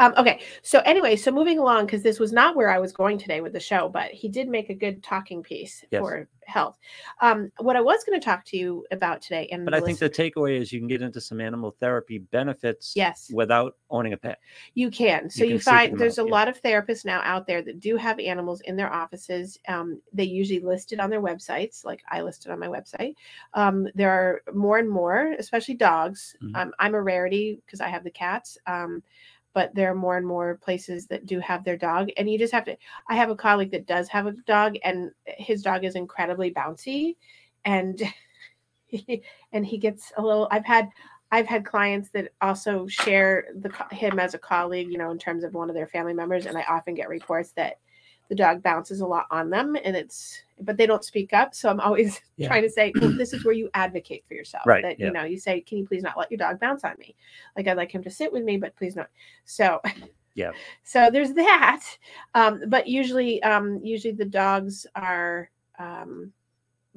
Um, 0.00 0.14
okay, 0.16 0.40
so 0.62 0.80
anyway, 0.80 1.16
so 1.16 1.30
moving 1.30 1.58
along 1.58 1.86
because 1.86 2.02
this 2.02 2.18
was 2.18 2.32
not 2.32 2.56
where 2.56 2.70
I 2.70 2.78
was 2.78 2.92
going 2.92 3.18
today 3.18 3.40
with 3.40 3.52
the 3.52 3.60
show, 3.60 3.88
but 3.88 4.10
he 4.10 4.28
did 4.28 4.48
make 4.48 4.70
a 4.70 4.74
good 4.74 5.02
talking 5.02 5.42
piece 5.42 5.84
Yes. 5.90 6.00
for 6.00 6.28
health. 6.46 6.78
Um, 7.20 7.52
what 7.58 7.76
I 7.76 7.80
was 7.80 8.02
going 8.04 8.18
to 8.18 8.24
talk 8.24 8.44
to 8.46 8.56
you 8.56 8.86
about 8.90 9.20
today, 9.20 9.48
and 9.52 9.64
But 9.64 9.74
I 9.74 9.80
think 9.80 9.98
the 9.98 10.08
takeaway 10.08 10.58
is 10.58 10.72
you 10.72 10.80
can 10.80 10.88
get 10.88 11.02
into 11.02 11.20
some 11.20 11.40
animal 11.40 11.76
therapy 11.78 12.18
benefits 12.18 12.94
yes, 12.96 13.30
without 13.32 13.76
owning 13.90 14.14
a 14.14 14.16
pet. 14.16 14.38
You 14.74 14.90
can. 14.90 15.28
So 15.28 15.44
You 15.44 15.50
you, 15.50 15.56
can 15.56 15.62
find 15.64 15.98
there's 15.98 16.18
out, 16.18 16.24
a 16.24 16.28
yeah. 16.28 16.34
lot 16.34 16.48
of 16.48 16.62
therapists 16.62 17.04
now 17.04 17.20
out 17.22 17.46
there 17.46 17.60
that 17.62 17.80
do 17.80 17.96
have 17.96 18.18
animals 18.18 18.62
in 18.62 18.76
their 18.76 18.92
offices. 18.92 19.58
Um, 19.68 20.00
they 20.12 20.24
usually 20.24 20.60
list 20.60 20.92
it 20.92 21.00
on 21.00 21.10
their 21.10 21.20
websites, 21.20 21.84
like 21.84 22.02
I 22.08 22.22
listed 22.22 22.50
on 22.50 22.58
my 22.58 22.68
website. 22.68 23.14
Um, 23.54 23.86
there 23.94 24.10
are 24.10 24.42
more 24.54 24.78
and 24.78 24.88
more, 24.88 25.34
especially 25.38 25.74
dogs. 25.74 26.34
Mhm. 26.42 26.56
Um, 26.56 26.72
I'm 26.78 26.94
a 26.94 27.02
rarity 27.02 27.60
because 27.66 27.80
I 27.82 27.88
have 27.88 28.04
the 28.04 28.10
cats. 28.10 28.56
But 29.58 29.74
there 29.74 29.90
are 29.90 29.94
more 29.96 30.16
and 30.16 30.24
more 30.24 30.54
places 30.58 31.08
that 31.08 31.26
do 31.26 31.40
have 31.40 31.64
their 31.64 31.76
dog, 31.76 32.10
and 32.16 32.30
you 32.30 32.38
just 32.38 32.52
have 32.52 32.64
to. 32.66 32.76
I 33.08 33.16
have 33.16 33.28
a 33.28 33.34
colleague 33.34 33.72
that 33.72 33.88
does 33.88 34.06
have 34.06 34.28
a 34.28 34.32
dog, 34.46 34.76
and 34.84 35.10
his 35.26 35.62
dog 35.62 35.84
is 35.84 35.96
incredibly 35.96 36.52
bouncy, 36.52 37.16
and 37.64 38.00
he, 38.86 39.24
and 39.52 39.66
he 39.66 39.76
gets 39.76 40.12
a 40.16 40.22
little. 40.22 40.46
I've 40.52 40.64
had 40.64 40.88
I've 41.32 41.48
had 41.48 41.66
clients 41.66 42.08
that 42.10 42.30
also 42.40 42.86
share 42.86 43.48
the 43.52 43.72
him 43.90 44.20
as 44.20 44.34
a 44.34 44.38
colleague, 44.38 44.92
you 44.92 44.98
know, 44.98 45.10
in 45.10 45.18
terms 45.18 45.42
of 45.42 45.54
one 45.54 45.68
of 45.68 45.74
their 45.74 45.88
family 45.88 46.14
members, 46.14 46.46
and 46.46 46.56
I 46.56 46.62
often 46.68 46.94
get 46.94 47.08
reports 47.08 47.50
that 47.56 47.78
the 48.28 48.34
dog 48.34 48.62
bounces 48.62 49.00
a 49.00 49.06
lot 49.06 49.26
on 49.30 49.50
them, 49.50 49.76
and 49.84 49.96
it's 49.96 50.42
but 50.60 50.76
they 50.76 50.86
don't 50.86 51.04
speak 51.04 51.32
up. 51.32 51.54
So 51.54 51.68
I'm 51.68 51.80
always 51.80 52.20
Yeah. 52.36 52.48
trying 52.48 52.62
to 52.62 52.70
say, 52.70 52.92
well, 53.00 53.10
this 53.16 53.32
is 53.32 53.44
where 53.44 53.54
you 53.54 53.70
advocate 53.74 54.24
for 54.28 54.34
yourself. 54.34 54.66
Right, 54.66 54.82
That 54.82 54.98
yeah. 54.98 55.06
you 55.06 55.12
know, 55.12 55.24
you 55.24 55.38
say, 55.38 55.60
can 55.60 55.78
you 55.78 55.86
please 55.86 56.02
not 56.02 56.16
let 56.18 56.30
your 56.30 56.38
dog 56.38 56.60
bounce 56.60 56.84
on 56.84 56.94
me? 56.98 57.14
Like 57.56 57.66
I'd 57.68 57.76
like 57.76 57.92
him 57.92 58.02
to 58.04 58.10
sit 58.10 58.32
with 58.32 58.44
me, 58.44 58.56
but 58.58 58.74
please 58.76 58.96
not. 58.96 59.08
So 59.44 59.80
Yeah. 60.34 60.52
So 60.84 61.10
there's 61.10 61.32
that. 61.34 61.84
Um, 62.34 62.62
but 62.68 62.86
usually, 62.86 63.42
um, 63.42 63.80
usually 63.82 64.14
the 64.14 64.24
dogs 64.24 64.86
are 64.94 65.50
um 65.78 66.32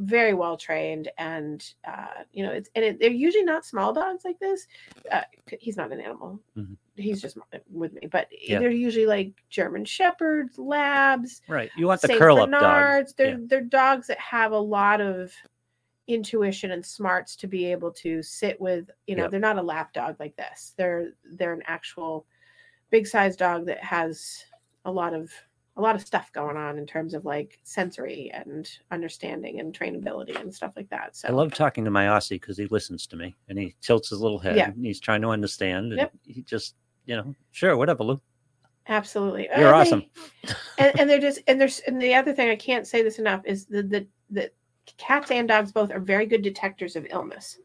very 0.01 0.33
well 0.33 0.57
trained 0.57 1.09
and 1.19 1.73
uh 1.87 2.23
you 2.33 2.43
know 2.43 2.51
it's 2.51 2.69
and 2.75 2.83
it, 2.83 2.99
they're 2.99 3.11
usually 3.11 3.43
not 3.43 3.65
small 3.65 3.93
dogs 3.93 4.25
like 4.25 4.39
this 4.39 4.65
uh, 5.11 5.21
he's 5.59 5.77
not 5.77 5.91
an 5.91 6.01
animal 6.01 6.39
Mhm. 6.57 6.75
he's 6.95 7.21
just 7.21 7.37
with 7.69 7.93
me 7.93 8.07
but 8.11 8.27
Yeah. 8.31 8.59
they're 8.59 8.71
usually 8.71 9.05
like 9.05 9.31
german 9.49 9.85
shepherds 9.85 10.57
labs 10.57 11.41
Right. 11.47 11.69
You 11.77 11.85
want 11.87 12.01
the 12.01 12.07
Saint 12.07 12.19
curl 12.19 12.39
up 12.39 12.49
dog. 12.49 13.05
They're 13.15 13.27
Yeah. 13.31 13.45
they're 13.45 13.61
dogs 13.61 14.07
that 14.07 14.19
have 14.19 14.53
a 14.53 14.57
lot 14.59 15.01
of 15.01 15.33
intuition 16.07 16.71
and 16.71 16.85
smarts 16.85 17.35
to 17.37 17.47
be 17.47 17.65
able 17.71 17.91
to 17.91 18.21
sit 18.23 18.59
with. 18.59 18.89
You 19.07 19.15
know, 19.15 19.23
Yep. 19.23 19.31
they're 19.31 19.39
not 19.39 19.57
a 19.57 19.61
lap 19.61 19.93
dog 19.93 20.15
like 20.19 20.35
this. 20.35 20.73
They're 20.77 21.13
they're 21.23 21.53
an 21.53 21.63
actual 21.67 22.25
big 22.89 23.05
size 23.07 23.35
dog 23.37 23.65
that 23.67 23.83
has 23.83 24.45
a 24.85 24.91
lot 24.91 25.13
of 25.13 25.31
a 25.77 25.81
lot 25.81 25.95
of 25.95 26.01
stuff 26.01 26.31
going 26.33 26.57
on 26.57 26.77
in 26.77 26.85
terms 26.85 27.13
of 27.13 27.23
like 27.23 27.59
sensory 27.63 28.29
and 28.33 28.69
understanding 28.91 29.59
and 29.61 29.77
trainability 29.77 30.39
and 30.39 30.53
stuff 30.53 30.73
like 30.75 30.89
that. 30.89 31.15
So 31.15 31.29
I 31.29 31.31
love 31.31 31.53
talking 31.53 31.85
to 31.85 31.91
my 31.91 32.05
Aussie 32.07 32.31
because 32.31 32.57
he 32.57 32.65
listens 32.67 33.07
to 33.07 33.15
me 33.15 33.35
and 33.47 33.57
he 33.57 33.73
tilts 33.81 34.09
his 34.09 34.19
little 34.19 34.39
head 34.39 34.57
Yeah. 34.57 34.69
and 34.71 34.85
he's 34.85 34.99
trying 34.99 35.21
to 35.21 35.29
understand. 35.29 35.93
And 35.93 35.97
Yep. 35.99 36.11
he 36.25 36.41
just, 36.41 36.75
you 37.05 37.15
know, 37.15 37.33
sure, 37.51 37.77
whatever, 37.77 38.03
Lou. 38.03 38.21
absolutely 38.87 39.43
You're 39.55 39.69
they- 39.69 39.71
awesome. 39.71 40.03
and, 40.77 40.99
and 40.99 41.09
they're 41.09 41.19
just 41.19 41.39
and 41.47 41.59
there's 41.61 41.79
and 41.81 42.01
the 42.01 42.13
other 42.15 42.33
thing 42.33 42.49
I 42.49 42.55
can't 42.57 42.85
say 42.85 43.01
this 43.01 43.19
enough 43.19 43.41
is 43.45 43.65
that 43.67 43.89
the 43.89 44.05
the 44.29 44.51
cats 44.97 45.31
and 45.31 45.47
dogs 45.47 45.71
both 45.71 45.91
are 45.91 45.99
very 45.99 46.25
good 46.25 46.41
detectors 46.41 46.95
of 46.97 47.07
illness. 47.11 47.59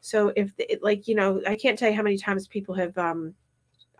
So 0.00 0.32
if 0.34 0.56
the, 0.56 0.70
it- 0.72 0.82
like 0.82 1.06
you 1.06 1.14
know, 1.14 1.40
I 1.46 1.54
can't 1.54 1.78
tell 1.78 1.88
you 1.90 1.94
how 1.96 2.02
many 2.02 2.18
times 2.18 2.48
people 2.48 2.74
have 2.74 2.98
um 2.98 3.34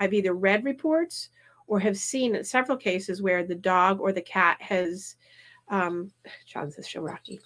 I've 0.00 0.12
either 0.14 0.32
read 0.34 0.64
reports 0.64 1.28
or 1.66 1.78
have 1.80 1.96
seen 1.96 2.42
several 2.44 2.76
cases 2.76 3.22
where 3.22 3.44
the 3.44 3.54
dog 3.54 4.00
or 4.00 4.12
the 4.12 4.22
cat 4.22 4.56
has 4.60 5.16
um 5.68 6.10
John 6.46 6.70
says 6.70 6.88
show 6.88 7.00
Rocky 7.00 7.40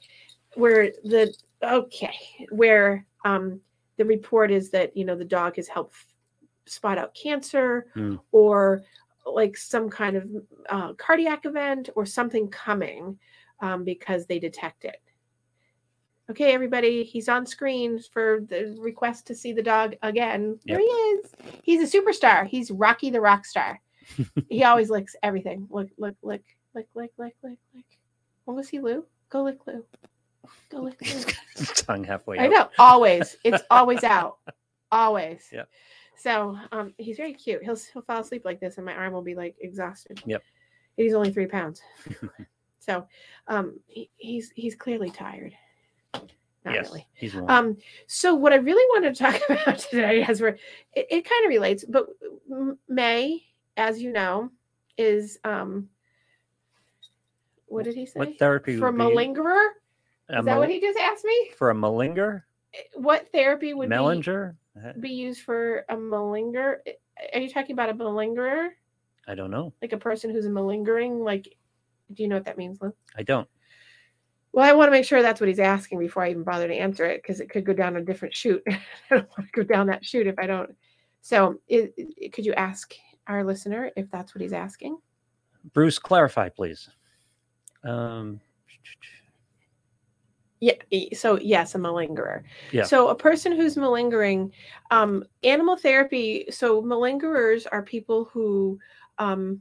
where 0.54 0.90
the 1.04 1.34
okay 1.62 2.14
where 2.50 3.06
um 3.24 3.60
the 3.98 4.04
report 4.04 4.50
is 4.50 4.70
that 4.70 4.96
you 4.96 5.04
know 5.04 5.16
the 5.16 5.24
dog 5.24 5.56
has 5.56 5.68
helped 5.68 5.94
f- 5.94 6.14
spot 6.66 6.98
out 6.98 7.14
cancer 7.14 7.86
Hmm. 7.94 8.16
or 8.32 8.82
like 9.24 9.56
some 9.56 9.90
kind 9.90 10.16
of 10.16 10.28
uh, 10.70 10.92
cardiac 10.94 11.46
event 11.46 11.88
or 11.96 12.06
something 12.06 12.48
coming 12.48 13.18
um, 13.60 13.82
because 13.82 14.24
they 14.26 14.38
detect 14.38 14.84
it. 14.84 15.02
Okay, 16.30 16.52
everybody, 16.54 17.02
he's 17.02 17.28
on 17.28 17.44
screen 17.44 17.98
for 18.12 18.40
the 18.48 18.76
request 18.78 19.26
to 19.26 19.34
see 19.34 19.52
the 19.52 19.62
dog 19.62 19.96
again. 20.02 20.60
There 20.64 20.78
he 20.78 20.84
is. 20.84 21.32
He's 21.64 21.92
a 21.92 21.98
superstar. 22.00 22.46
He's 22.46 22.70
Rocky 22.70 23.10
the 23.10 23.20
rock 23.20 23.44
star. 23.44 23.80
He 24.48 24.64
always 24.64 24.90
licks 24.90 25.16
everything. 25.22 25.66
Lick, 25.70 25.90
lick, 25.98 26.16
lick, 26.22 26.44
lick, 26.74 26.88
lick, 26.94 27.10
lick, 27.18 27.34
lick, 27.42 27.58
lick. 27.74 27.84
What 28.44 28.56
was 28.56 28.68
he, 28.68 28.78
Lou? 28.78 29.04
Go 29.28 29.42
lick 29.42 29.58
Lou. 29.66 29.84
Go 30.70 30.80
lick 30.82 31.00
Lou. 31.02 31.08
He's 31.08 31.24
got 31.24 31.36
his 31.56 31.68
tongue 31.70 32.04
halfway 32.04 32.38
I 32.38 32.46
know. 32.46 32.68
Always. 32.78 33.36
It's 33.44 33.62
always 33.70 34.04
out. 34.04 34.38
Always. 34.90 35.48
Yep. 35.52 35.68
So 36.18 36.58
um 36.72 36.94
he's 36.96 37.18
very 37.18 37.34
cute. 37.34 37.62
He'll 37.62 37.76
he'll 37.92 38.02
fall 38.02 38.20
asleep 38.20 38.42
like 38.44 38.58
this 38.58 38.78
and 38.78 38.86
my 38.86 38.94
arm 38.94 39.12
will 39.12 39.22
be 39.22 39.34
like 39.34 39.54
exhausted. 39.60 40.22
Yep. 40.24 40.42
And 40.96 41.04
he's 41.04 41.12
only 41.12 41.30
three 41.30 41.46
pounds. 41.46 41.82
so 42.78 43.06
um 43.48 43.78
he, 43.86 44.08
he's 44.16 44.50
he's 44.56 44.74
clearly 44.74 45.10
tired. 45.10 45.54
Not 46.14 46.74
yes, 46.74 46.88
really. 46.88 47.06
he's 47.12 47.34
warm. 47.34 47.50
Um 47.50 47.76
so 48.06 48.34
what 48.34 48.54
I 48.54 48.56
really 48.56 48.84
wanted 48.94 49.14
to 49.14 49.22
talk 49.24 49.40
about 49.50 49.78
today 49.78 50.22
as 50.22 50.40
we're 50.40 50.56
it, 50.94 51.06
it 51.10 51.28
kind 51.28 51.44
of 51.44 51.50
relates, 51.50 51.84
but 51.86 52.06
May, 52.88 53.42
as 53.76 54.00
you 54.00 54.12
know, 54.12 54.50
is 54.98 55.38
um 55.44 55.88
What 57.66 57.84
did 57.84 57.94
he 57.94 58.06
say? 58.06 58.18
What 58.18 58.38
therapy 58.38 58.76
For 58.76 58.90
would 58.90 58.96
be 58.96 59.02
malingerer? 59.02 59.68
a 60.30 60.38
Is 60.38 60.44
that 60.44 60.58
what 60.58 60.70
he 60.70 60.80
just 60.80 60.98
asked 60.98 61.24
me? 61.24 61.50
for 61.56 61.70
a 61.70 61.74
malinger? 61.74 62.42
What 62.94 63.30
therapy 63.32 63.72
would 63.74 63.88
be, 63.88 63.94
Mellinger? 63.94 64.54
Uh, 64.76 64.92
be 65.00 65.10
used 65.10 65.42
for 65.42 65.84
a 65.88 65.96
malinger? 65.96 66.76
Are 67.34 67.40
you 67.40 67.48
talking 67.48 67.72
about 67.72 67.88
a 67.90 67.94
malingerer? 67.94 68.68
I 69.26 69.34
don't 69.34 69.50
know. 69.50 69.72
Like 69.80 69.92
a 69.92 69.98
person 69.98 70.30
who's 70.30 70.46
malingering? 70.48 71.20
Like, 71.24 71.56
do 72.12 72.22
you 72.22 72.28
know 72.28 72.36
what 72.36 72.44
that 72.44 72.58
means, 72.58 72.80
Lou? 72.80 72.92
I 73.16 73.22
don't. 73.22 73.48
Well, 74.52 74.64
I 74.68 74.72
want 74.72 74.88
to 74.88 74.92
make 74.92 75.04
sure 75.04 75.22
that's 75.22 75.40
what 75.40 75.48
he's 75.48 75.58
asking 75.58 75.98
before 75.98 76.22
I 76.24 76.30
even 76.30 76.42
bother 76.42 76.68
to 76.68 76.74
answer 76.74 77.04
it 77.04 77.22
because 77.22 77.40
it 77.40 77.50
could 77.50 77.64
go 77.66 77.72
down 77.74 77.96
a 77.96 78.02
different 78.02 78.34
shoot. 78.34 78.62
I 78.68 78.80
don't 79.10 79.28
want 79.36 79.48
to 79.52 79.52
go 79.52 79.62
down 79.62 79.86
that 79.88 80.04
shoot 80.04 80.26
if 80.26 80.38
I 80.38 80.46
don't. 80.46 80.74
So, 81.20 81.60
i 81.70 81.90
i- 82.22 82.28
could 82.28 82.46
you 82.46 82.52
ask 82.54 82.94
our 83.26 83.44
listener 83.44 83.90
if 83.96 84.10
that's 84.10 84.34
what 84.34 84.42
he's 84.42 84.52
asking? 84.52 84.98
Bruce, 85.72 85.98
clarify, 85.98 86.48
please. 86.48 86.88
Um, 87.84 88.40
Yeah. 90.60 90.72
So 91.14 91.38
yes, 91.38 91.74
a 91.74 91.78
malingerer. 91.78 92.42
Yeah. 92.72 92.84
So 92.84 93.08
a 93.08 93.14
person 93.14 93.52
who's 93.52 93.76
malingering, 93.76 94.52
um, 94.90 95.22
animal 95.44 95.76
therapy. 95.76 96.46
So 96.50 96.82
malingerers 96.82 97.66
are 97.70 97.82
people 97.82 98.24
who 98.32 98.78
um, 99.18 99.60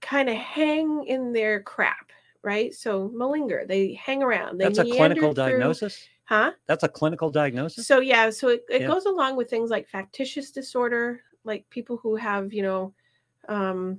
kind 0.00 0.28
of 0.28 0.36
hang 0.36 1.04
in 1.06 1.32
their 1.32 1.62
crap, 1.62 2.10
right? 2.42 2.74
So 2.74 3.08
malinger, 3.10 3.66
they 3.68 3.94
hang 3.94 4.22
around. 4.22 4.58
They 4.58 4.64
that's 4.64 4.78
a 4.78 4.84
clinical 4.84 5.32
through- 5.32 5.44
diagnosis. 5.44 6.08
huh? 6.24 6.52
That's 6.66 6.82
a 6.84 6.88
clinical 6.88 7.30
diagnosis. 7.30 7.86
So 7.86 8.00
yeah, 8.00 8.30
so 8.30 8.48
it, 8.48 8.64
it 8.68 8.80
Yeah. 8.82 8.88
goes 8.88 9.06
along 9.06 9.36
with 9.36 9.48
things 9.48 9.70
like 9.70 9.86
factitious 9.88 10.50
disorder, 10.50 11.20
like 11.48 11.68
people 11.70 11.96
who 11.96 12.14
have, 12.14 12.52
you 12.52 12.62
know, 12.62 12.94
um, 13.48 13.98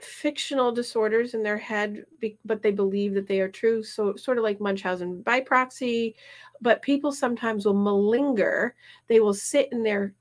fictional 0.00 0.72
disorders 0.72 1.34
in 1.34 1.42
their 1.42 1.58
head, 1.58 2.04
but 2.44 2.62
they 2.62 2.72
believe 2.72 3.14
that 3.14 3.28
they 3.28 3.40
are 3.40 3.48
true. 3.48 3.82
So 3.82 4.16
sort 4.16 4.38
of 4.38 4.44
like 4.44 4.60
Munchausen 4.60 5.22
by 5.22 5.40
proxy, 5.40 6.16
but 6.60 6.82
people 6.82 7.12
sometimes 7.12 7.64
will 7.64 7.74
malinger. 7.74 8.72
They 9.06 9.20
will 9.20 9.34
sit 9.34 9.68
in 9.70 9.82
their. 9.82 10.14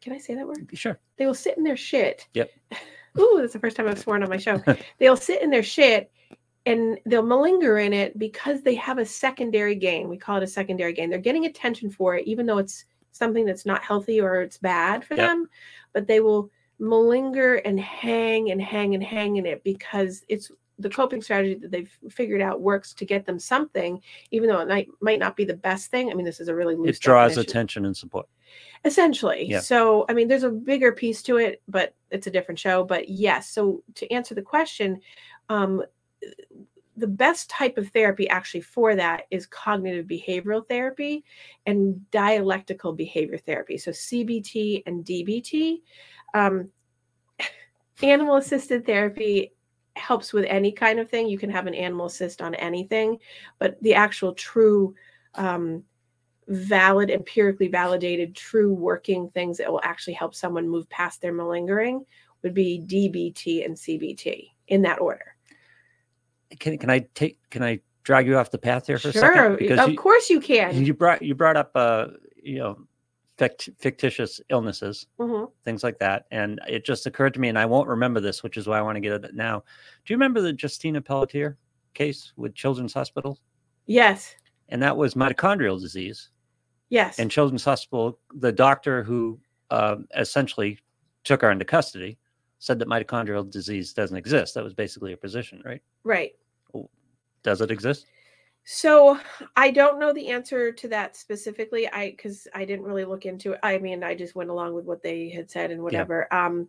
Can 0.00 0.12
I 0.12 0.18
say 0.18 0.34
that 0.34 0.46
word? 0.46 0.70
Sure. 0.72 0.98
They 1.16 1.26
will 1.26 1.34
sit 1.34 1.58
in 1.58 1.64
their 1.64 1.76
shit. 1.76 2.28
Yep. 2.34 2.50
Ooh, 3.18 3.38
that's 3.40 3.52
the 3.52 3.58
first 3.58 3.76
time 3.76 3.88
I've 3.88 3.98
sworn 3.98 4.22
on 4.22 4.28
my 4.28 4.36
show. 4.38 4.62
they'll 4.98 5.16
sit 5.16 5.42
in 5.42 5.50
their 5.50 5.62
shit 5.62 6.10
and 6.66 6.98
they'll 7.06 7.22
malinger 7.22 7.84
in 7.84 7.92
it 7.92 8.18
because 8.18 8.62
they 8.62 8.74
have 8.74 8.98
a 8.98 9.04
secondary 9.04 9.74
gain. 9.74 10.08
We 10.08 10.16
call 10.16 10.38
it 10.38 10.42
a 10.42 10.48
secondary 10.48 10.92
gain. 10.92 11.10
They're 11.10 11.18
getting 11.18 11.46
attention 11.46 11.90
for 11.90 12.16
it, 12.16 12.26
even 12.26 12.46
though 12.46 12.58
it's 12.58 12.86
something 13.14 13.44
that's 13.46 13.64
not 13.64 13.82
healthy 13.82 14.20
or 14.20 14.42
it's 14.42 14.58
bad 14.58 15.04
for 15.04 15.14
Yep. 15.14 15.26
them, 15.26 15.48
but 15.92 16.06
they 16.06 16.20
will 16.20 16.50
malinger 16.80 17.60
and 17.64 17.78
hang 17.78 18.50
and 18.50 18.60
hang 18.60 18.94
and 18.94 19.02
hang 19.02 19.36
in 19.36 19.46
it 19.46 19.62
because 19.64 20.24
it's 20.28 20.50
the 20.80 20.90
coping 20.90 21.22
strategy 21.22 21.54
that 21.54 21.70
they've 21.70 21.96
figured 22.10 22.42
out 22.42 22.60
works 22.60 22.92
to 22.94 23.04
get 23.06 23.24
them 23.24 23.38
something, 23.38 24.02
even 24.32 24.48
though 24.48 24.58
it 24.58 24.66
might, 24.66 24.88
might 25.00 25.20
not 25.20 25.36
be 25.36 25.44
the 25.44 25.54
best 25.54 25.88
thing. 25.92 26.10
I 26.10 26.14
mean, 26.14 26.26
this 26.26 26.40
is 26.40 26.48
a 26.48 26.54
really 26.54 26.74
loose 26.74 26.96
It 26.96 27.02
draws 27.02 27.30
definition 27.30 27.50
attention 27.50 27.84
and 27.86 27.96
support. 27.96 28.26
essentially 28.84 29.46
Yeah. 29.48 29.60
so 29.60 30.04
i 30.08 30.12
mean 30.12 30.28
there's 30.28 30.42
a 30.42 30.50
bigger 30.50 30.92
piece 30.92 31.22
to 31.22 31.38
it 31.38 31.62
but 31.68 31.94
it's 32.10 32.26
a 32.26 32.30
different 32.30 32.58
show 32.58 32.84
but 32.84 33.08
yes 33.08 33.48
so 33.48 33.82
to 33.94 34.10
answer 34.12 34.34
the 34.34 34.42
question 34.42 35.00
um 35.48 35.82
the 36.96 37.06
best 37.06 37.50
type 37.50 37.76
of 37.78 37.88
therapy 37.88 38.28
actually 38.28 38.60
for 38.60 38.94
that 38.94 39.24
is 39.30 39.46
cognitive 39.46 40.06
behavioral 40.06 40.66
therapy 40.68 41.24
and 41.66 42.10
dialectical 42.10 42.92
behavior 42.92 43.38
therapy 43.38 43.76
so 43.78 43.90
cbt 43.90 44.82
and 44.86 45.04
dbt 45.04 45.80
um, 46.34 46.68
animal 48.02 48.36
assisted 48.36 48.86
therapy 48.86 49.52
helps 49.96 50.32
with 50.32 50.44
any 50.46 50.72
kind 50.72 50.98
of 50.98 51.08
thing 51.08 51.28
you 51.28 51.38
can 51.38 51.50
have 51.50 51.66
an 51.66 51.74
animal 51.74 52.06
assist 52.06 52.42
on 52.42 52.54
anything 52.56 53.18
but 53.58 53.80
the 53.82 53.94
actual 53.94 54.32
true 54.34 54.94
um, 55.34 55.82
valid, 56.48 57.10
empirically 57.10 57.68
validated, 57.68 58.34
true 58.34 58.72
working 58.72 59.30
things 59.30 59.58
that 59.58 59.70
will 59.70 59.80
actually 59.82 60.12
help 60.14 60.34
someone 60.34 60.68
move 60.68 60.88
past 60.90 61.20
their 61.20 61.32
malingering 61.32 62.04
would 62.42 62.54
be 62.54 62.82
DBT 62.86 63.64
and 63.64 63.74
CBT 63.74 64.50
in 64.68 64.82
that 64.82 65.00
order. 65.00 65.33
Can 66.58 66.78
can 66.78 66.90
I 66.90 67.00
take? 67.14 67.38
Can 67.50 67.62
I 67.62 67.80
drag 68.02 68.26
you 68.26 68.36
off 68.38 68.50
the 68.50 68.58
path 68.58 68.86
here 68.86 68.98
for 68.98 69.08
a 69.08 69.12
second? 69.12 69.56
Because 69.58 69.80
of 69.80 69.90
you, 69.90 69.96
course 69.96 70.28
you 70.30 70.40
can. 70.40 70.84
you 70.84 70.94
brought 70.94 71.22
you 71.22 71.34
brought 71.34 71.56
up 71.56 71.70
uh 71.74 72.08
you 72.42 72.58
know 72.58 72.78
fict- 73.38 73.70
fictitious 73.78 74.40
illnesses 74.50 75.06
Mhm. 75.18 75.50
things 75.64 75.82
like 75.82 75.98
that 75.98 76.26
and 76.30 76.60
it 76.68 76.84
just 76.84 77.06
occurred 77.06 77.34
to 77.34 77.40
me 77.40 77.48
and 77.48 77.58
i 77.58 77.64
won't 77.66 77.88
remember 77.88 78.20
this 78.20 78.42
which 78.44 78.56
is 78.56 78.66
why 78.68 78.78
i 78.78 78.82
want 78.82 78.94
to 78.96 79.00
get 79.00 79.24
it 79.24 79.34
now 79.34 79.58
do 80.04 80.12
you 80.12 80.16
remember 80.16 80.40
the 80.42 80.54
justina 80.60 81.00
pelletier 81.00 81.56
case 81.94 82.32
with 82.36 82.54
children's 82.54 82.92
hospital 82.94 83.38
Yes, 83.86 84.34
and 84.68 84.80
that 84.82 84.96
was 84.96 85.14
mitochondrial 85.14 85.80
disease 85.80 86.28
yes, 86.90 87.18
and 87.18 87.28
children's 87.30 87.64
hospital 87.64 88.18
the 88.34 88.52
doctor 88.52 89.02
who 89.02 89.40
um, 89.70 90.06
essentially 90.16 90.78
took 91.24 91.40
her 91.42 91.50
into 91.50 91.64
custody 91.64 92.18
said 92.64 92.78
that 92.78 92.88
mitochondrial 92.88 93.48
disease 93.50 93.92
doesn't 93.92 94.16
exist 94.16 94.54
that 94.54 94.64
was 94.64 94.74
basically 94.74 95.12
a 95.12 95.16
position 95.16 95.62
right 95.64 95.82
right. 96.04 96.32
does 97.42 97.60
it 97.60 97.70
exist 97.70 98.06
So 98.64 99.18
I 99.56 99.70
don't 99.70 100.00
know 100.00 100.14
the 100.14 100.28
answer 100.30 100.72
to 100.72 100.88
that 100.88 101.16
specifically. 101.16 101.86
I 101.86 102.10
because 102.10 102.48
I 102.54 102.64
didn't 102.64 102.86
really 102.86 103.04
look 103.04 103.26
into 103.26 103.52
it. 103.52 103.60
I 103.62 103.76
mean, 103.76 104.02
I 104.02 104.14
just 104.14 104.34
went 104.34 104.48
along 104.48 104.72
with 104.72 104.86
what 104.86 105.02
they 105.02 105.28
had 105.28 105.50
said 105.50 105.70
and 105.70 105.82
whatever. 105.82 106.32
Um, 106.32 106.68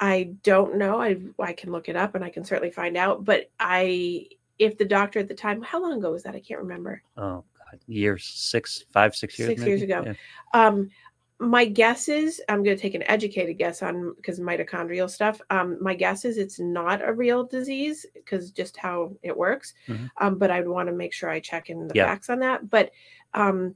I 0.00 0.34
don't 0.42 0.76
know. 0.76 1.00
I 1.00 1.18
I 1.38 1.52
can 1.52 1.72
look 1.72 1.90
it 1.90 1.96
up 1.96 2.14
and 2.14 2.24
I 2.24 2.30
can 2.30 2.42
certainly 2.42 2.70
find 2.70 2.96
out. 2.96 3.24
But 3.24 3.50
I, 3.60 4.28
if 4.58 4.78
the 4.78 4.86
doctor 4.86 5.18
at 5.20 5.28
the 5.28 5.34
time, 5.34 5.60
how 5.62 5.82
long 5.82 5.98
ago 5.98 6.10
was 6.10 6.22
that? 6.22 6.34
I 6.34 6.40
can't 6.40 6.60
remember. 6.60 7.02
oh 7.18 7.44
god 7.58 7.80
years 7.86 8.24
six 8.24 8.84
five 8.90 9.14
six 9.14 9.38
years 9.38 9.50
Six 9.50 9.62
years 9.62 9.82
ago. 9.82 10.04
Yeah. 10.06 10.14
Um, 10.54 10.90
my 11.44 11.64
guess 11.64 12.08
is 12.08 12.42
I'm 12.48 12.62
going 12.62 12.76
to 12.76 12.80
take 12.80 12.94
an 12.94 13.02
educated 13.04 13.58
guess 13.58 13.82
on 13.82 14.14
because 14.16 14.40
mitochondrial 14.40 15.08
stuff. 15.10 15.40
Um, 15.50 15.78
my 15.80 15.94
guess 15.94 16.24
is 16.24 16.38
it's 16.38 16.58
not 16.58 17.06
a 17.06 17.12
real 17.12 17.44
disease 17.44 18.06
because 18.14 18.50
just 18.50 18.76
how 18.76 19.16
it 19.22 19.36
works. 19.36 19.74
Mhm. 19.88 20.10
Um, 20.20 20.38
but 20.38 20.50
I'd 20.50 20.68
want 20.68 20.88
to 20.88 20.94
make 20.94 21.12
sure 21.12 21.30
I 21.30 21.40
check 21.40 21.70
in 21.70 21.86
the 21.88 21.94
Yeah. 21.94 22.06
facts 22.06 22.30
on 22.30 22.40
that. 22.40 22.68
But 22.70 22.90
um, 23.34 23.74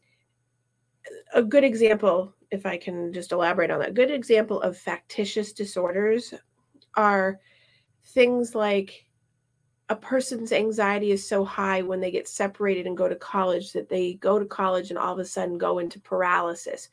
a 1.35 1.43
good 1.43 1.65
example, 1.65 2.35
if 2.51 2.67
I 2.67 2.77
can 2.77 3.13
just 3.13 3.33
elaborate 3.33 3.71
on 3.71 3.81
that, 3.81 3.95
good 3.95 4.11
example 4.11 4.61
of 4.63 4.77
factitious 4.77 5.53
disorders 5.53 6.35
are 6.95 7.41
things 8.05 8.55
like 8.55 9.05
a 9.91 9.97
person's 9.97 10.53
anxiety 10.53 11.13
is 11.13 11.27
so 11.27 11.45
high 11.45 11.81
when 11.81 12.01
they 12.01 12.11
get 12.11 12.29
separated 12.29 12.87
and 12.87 12.97
go 12.97 13.09
to 13.09 13.17
college 13.17 13.73
that 13.73 13.89
they 13.89 14.15
go 14.15 14.39
to 14.39 14.45
college 14.45 14.91
and 14.91 14.99
all 14.99 15.15
of 15.15 15.19
a 15.19 15.25
sudden 15.25 15.57
go 15.57 15.79
into 15.79 15.99
paralysis 16.01 16.91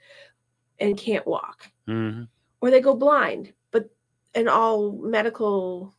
and 0.80 0.98
can't 0.98 1.26
walk 1.26 1.72
Mhm. 1.88 2.28
or 2.62 2.72
they 2.72 2.82
go 2.82 2.96
blind 2.96 3.54
but 3.72 3.90
in 4.34 4.48
all 4.48 4.92
medical 4.92 5.94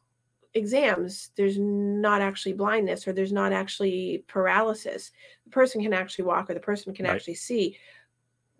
exams 0.54 1.30
there's 1.36 1.58
not 1.58 2.20
actually 2.20 2.52
blindness 2.52 3.06
or 3.06 3.12
there's 3.12 3.32
not 3.32 3.52
actually 3.52 4.24
paralysis 4.26 5.12
the 5.44 5.50
person 5.50 5.82
can 5.82 5.92
actually 5.92 6.24
walk 6.24 6.48
or 6.50 6.54
the 6.54 6.60
person 6.60 6.94
can 6.94 7.04
Right. 7.06 7.14
actually 7.14 7.34
see 7.34 7.76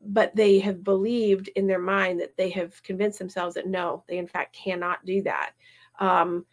but 0.02 0.36
they 0.36 0.58
have 0.58 0.84
believed 0.84 1.48
in 1.56 1.66
their 1.66 1.78
mind 1.80 2.20
that 2.20 2.36
they 2.36 2.50
have 2.50 2.82
convinced 2.82 3.18
themselves 3.18 3.54
that 3.54 3.66
no 3.66 4.04
they 4.08 4.18
in 4.18 4.26
fact 4.28 4.54
cannot 4.54 5.04
do 5.04 5.22
that 5.22 5.52
um, 5.98 6.44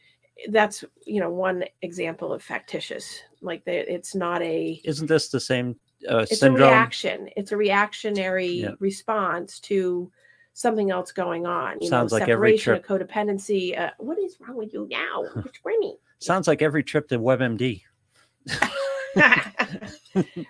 that's 0.50 0.84
you 1.06 1.20
know 1.20 1.30
one 1.30 1.64
example 1.82 2.34
of 2.34 2.42
factitious 2.42 3.22
like 3.42 3.64
they, 3.66 3.80
it's 3.80 4.16
not 4.16 4.42
a 4.42 4.82
isn't 4.84 5.08
this 5.08 5.30
the 5.30 5.40
same 5.40 5.78
uh, 6.10 6.18
it's 6.30 6.40
syndrome 6.40 6.64
a 6.70 6.72
reaction 6.72 7.30
it's 7.36 7.52
a 7.52 7.58
reactionary 7.58 8.48
Yeah. 8.48 8.72
response 8.80 9.60
to 9.62 10.12
something 10.54 10.92
else 10.92 11.12
going 11.12 11.46
on 11.46 11.78
you 11.82 11.90
Sounds 11.90 12.12
know 12.12 12.20
like 12.20 12.30
every 12.30 12.58
separation 12.58 12.82
trip- 12.84 13.02
of 13.02 13.08
codependency 13.08 13.80
uh, 13.80 13.92
what 13.98 14.18
is 14.20 14.38
wrong 14.40 14.58
with 14.58 14.74
you 14.74 14.88
now 14.90 15.24
which 15.44 15.62
Brittany? 15.64 15.98
sounds 16.20 16.48
like 16.48 16.62
every 16.62 16.84
trip 16.84 17.08
to 17.10 17.20
webmd 17.20 17.82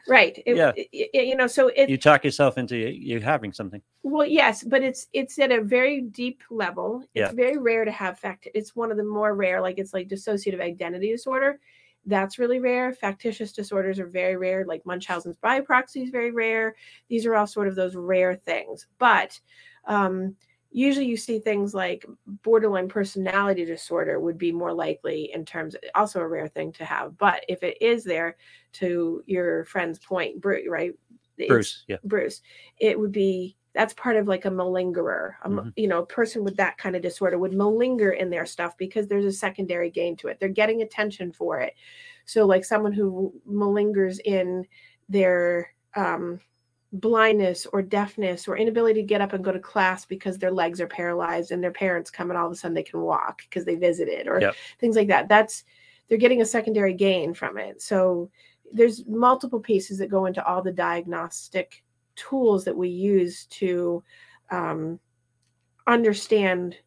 right 0.08 0.42
It- 0.46 0.56
Yeah. 0.58 0.72
it- 0.76 0.90
it- 1.14 1.26
you 1.28 1.36
know 1.36 1.48
so 1.48 1.68
it 1.70 1.90
you 1.90 1.98
talk 1.98 2.24
yourself 2.24 2.58
into 2.58 2.76
you, 2.78 2.88
you 2.88 3.20
having 3.22 3.54
something 3.54 3.82
well 4.04 4.26
yes 4.26 4.64
but 4.64 4.82
it's 4.84 5.08
it's 5.14 5.40
at 5.40 5.52
a 5.52 5.62
very 5.62 6.02
deep 6.02 6.42
level 6.50 7.02
it's 7.02 7.10
Yeah. 7.14 7.32
very 7.32 7.58
rare 7.58 7.86
to 7.86 7.92
have 7.92 8.20
fact 8.20 8.48
it's 8.54 8.76
one 8.76 8.92
of 8.92 8.98
the 8.98 9.04
more 9.04 9.36
rare 9.36 9.62
like 9.62 9.78
it's 9.80 9.94
like 9.94 10.08
dissociative 10.10 10.60
identity 10.62 11.12
disorder 11.12 11.60
that's 12.06 12.40
really 12.40 12.60
rare. 12.60 12.94
Factitious 12.94 13.52
disorders 13.52 14.00
are 14.00 14.08
very 14.08 14.36
rare 14.38 14.66
like 14.66 14.86
munchausen's 14.86 15.38
by 15.38 15.60
proxy 15.62 16.02
is 16.02 16.10
very 16.10 16.32
rare. 16.32 16.76
These 17.10 17.26
are 17.26 17.36
all 17.36 17.48
sort 17.48 17.68
of 17.68 17.76
those 17.76 17.96
rare 17.96 18.36
things. 18.36 18.88
But 18.98 19.40
um 19.86 20.36
usually 20.76 21.06
you 21.06 21.16
see 21.16 21.38
things 21.40 21.74
like 21.74 22.04
borderline 22.26 22.90
personality 22.90 23.64
disorder 23.64 24.20
would 24.20 24.38
be 24.38 24.52
more 24.52 24.74
likely 24.74 25.32
in 25.34 25.46
terms 25.46 25.76
also 25.94 26.20
a 26.20 26.28
rare 26.28 26.48
thing 26.48 26.72
to 26.74 26.84
have. 26.84 27.18
But 27.18 27.46
if 27.48 27.62
it 27.64 27.80
is 27.80 28.04
there 28.04 28.38
to 28.74 29.24
your 29.28 29.66
friend's 29.66 30.00
point 30.00 30.42
Bru- 30.42 30.70
right? 30.70 30.94
Bruce 31.48 31.84
yeah. 31.88 31.98
Bruce, 32.04 32.42
it 32.80 33.00
would 33.00 33.12
be 33.12 33.56
that's 33.74 33.94
part 33.96 34.16
of 34.16 34.28
like 34.28 34.46
a 34.46 34.50
malingerer. 34.50 35.34
A, 35.44 35.50
Mhm. 35.50 35.74
You 35.76 35.88
know, 35.88 36.00
a 36.00 36.06
person 36.06 36.44
with 36.44 36.56
that 36.58 36.78
kind 36.78 36.96
of 36.96 37.02
disorder 37.02 37.38
would 37.40 37.54
malinger 37.54 38.16
in 38.16 38.30
their 38.30 38.46
stuff 38.46 38.78
because 38.78 39.08
there's 39.08 39.26
a 39.26 39.32
secondary 39.32 39.90
gain 39.90 40.16
to 40.18 40.28
it. 40.28 40.40
They're 40.40 40.50
getting 40.50 40.82
attention 40.82 41.32
for 41.32 41.60
it. 41.60 41.74
So, 42.26 42.46
like 42.46 42.66
someone 42.66 42.94
who 42.94 43.34
malingers 43.50 44.20
in 44.24 44.66
their 45.10 45.74
um, 45.96 46.40
blindness 46.94 47.66
or 47.74 47.82
deafness 47.82 48.48
or 48.48 48.56
inability 48.56 49.02
to 49.02 49.08
get 49.08 49.22
up 49.22 49.34
and 49.34 49.44
go 49.44 49.52
to 49.52 49.60
class 49.60 50.06
because 50.06 50.38
their 50.38 50.52
legs 50.52 50.80
are 50.80 50.88
paralyzed 50.88 51.52
and 51.52 51.64
their 51.64 51.72
parents 51.72 52.12
come 52.12 52.30
and 52.30 52.38
all 52.38 52.46
of 52.46 52.52
a 52.52 52.56
sudden 52.56 52.76
they 52.76 52.84
can 52.84 53.02
walk 53.02 53.42
because 53.44 53.66
they 53.66 53.76
visited 53.76 54.28
or 54.28 54.40
Yep. 54.40 54.56
things 54.80 54.96
like 54.96 55.08
that. 55.08 55.28
That's 55.28 55.64
they're 56.08 56.18
getting 56.20 56.42
a 56.42 56.46
secondary 56.46 56.94
gain 56.94 57.34
from 57.34 57.58
it. 57.58 57.82
So 57.82 58.30
there's 58.72 59.06
multiple 59.08 59.60
pieces 59.60 59.98
that 59.98 60.10
go 60.10 60.26
into 60.26 60.46
all 60.46 60.62
the 60.62 60.72
diagnostic 60.72 61.84
tools 62.16 62.66
that 62.66 62.76
we 62.76 62.90
use 62.90 63.46
to 63.48 64.04
um, 64.52 65.00
understand 65.88 66.78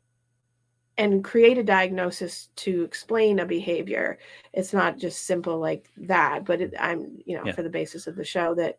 and 0.99 1.22
create 1.22 1.59
a 1.59 1.62
diagnosis 1.62 2.49
to 2.57 2.83
explain 2.83 3.41
a 3.41 3.45
behavior. 3.47 4.18
It's 4.55 4.72
not 4.72 4.99
just 4.99 5.27
simple 5.27 5.59
like 5.59 5.91
that, 5.99 6.45
but 6.47 6.61
it, 6.62 6.74
I'm, 6.81 7.18
you 7.27 7.37
know, 7.37 7.43
Yeah. 7.45 7.53
for 7.53 7.62
the 7.62 7.68
basis 7.68 8.07
of 8.07 8.16
the 8.16 8.24
show 8.24 8.55
that 8.55 8.79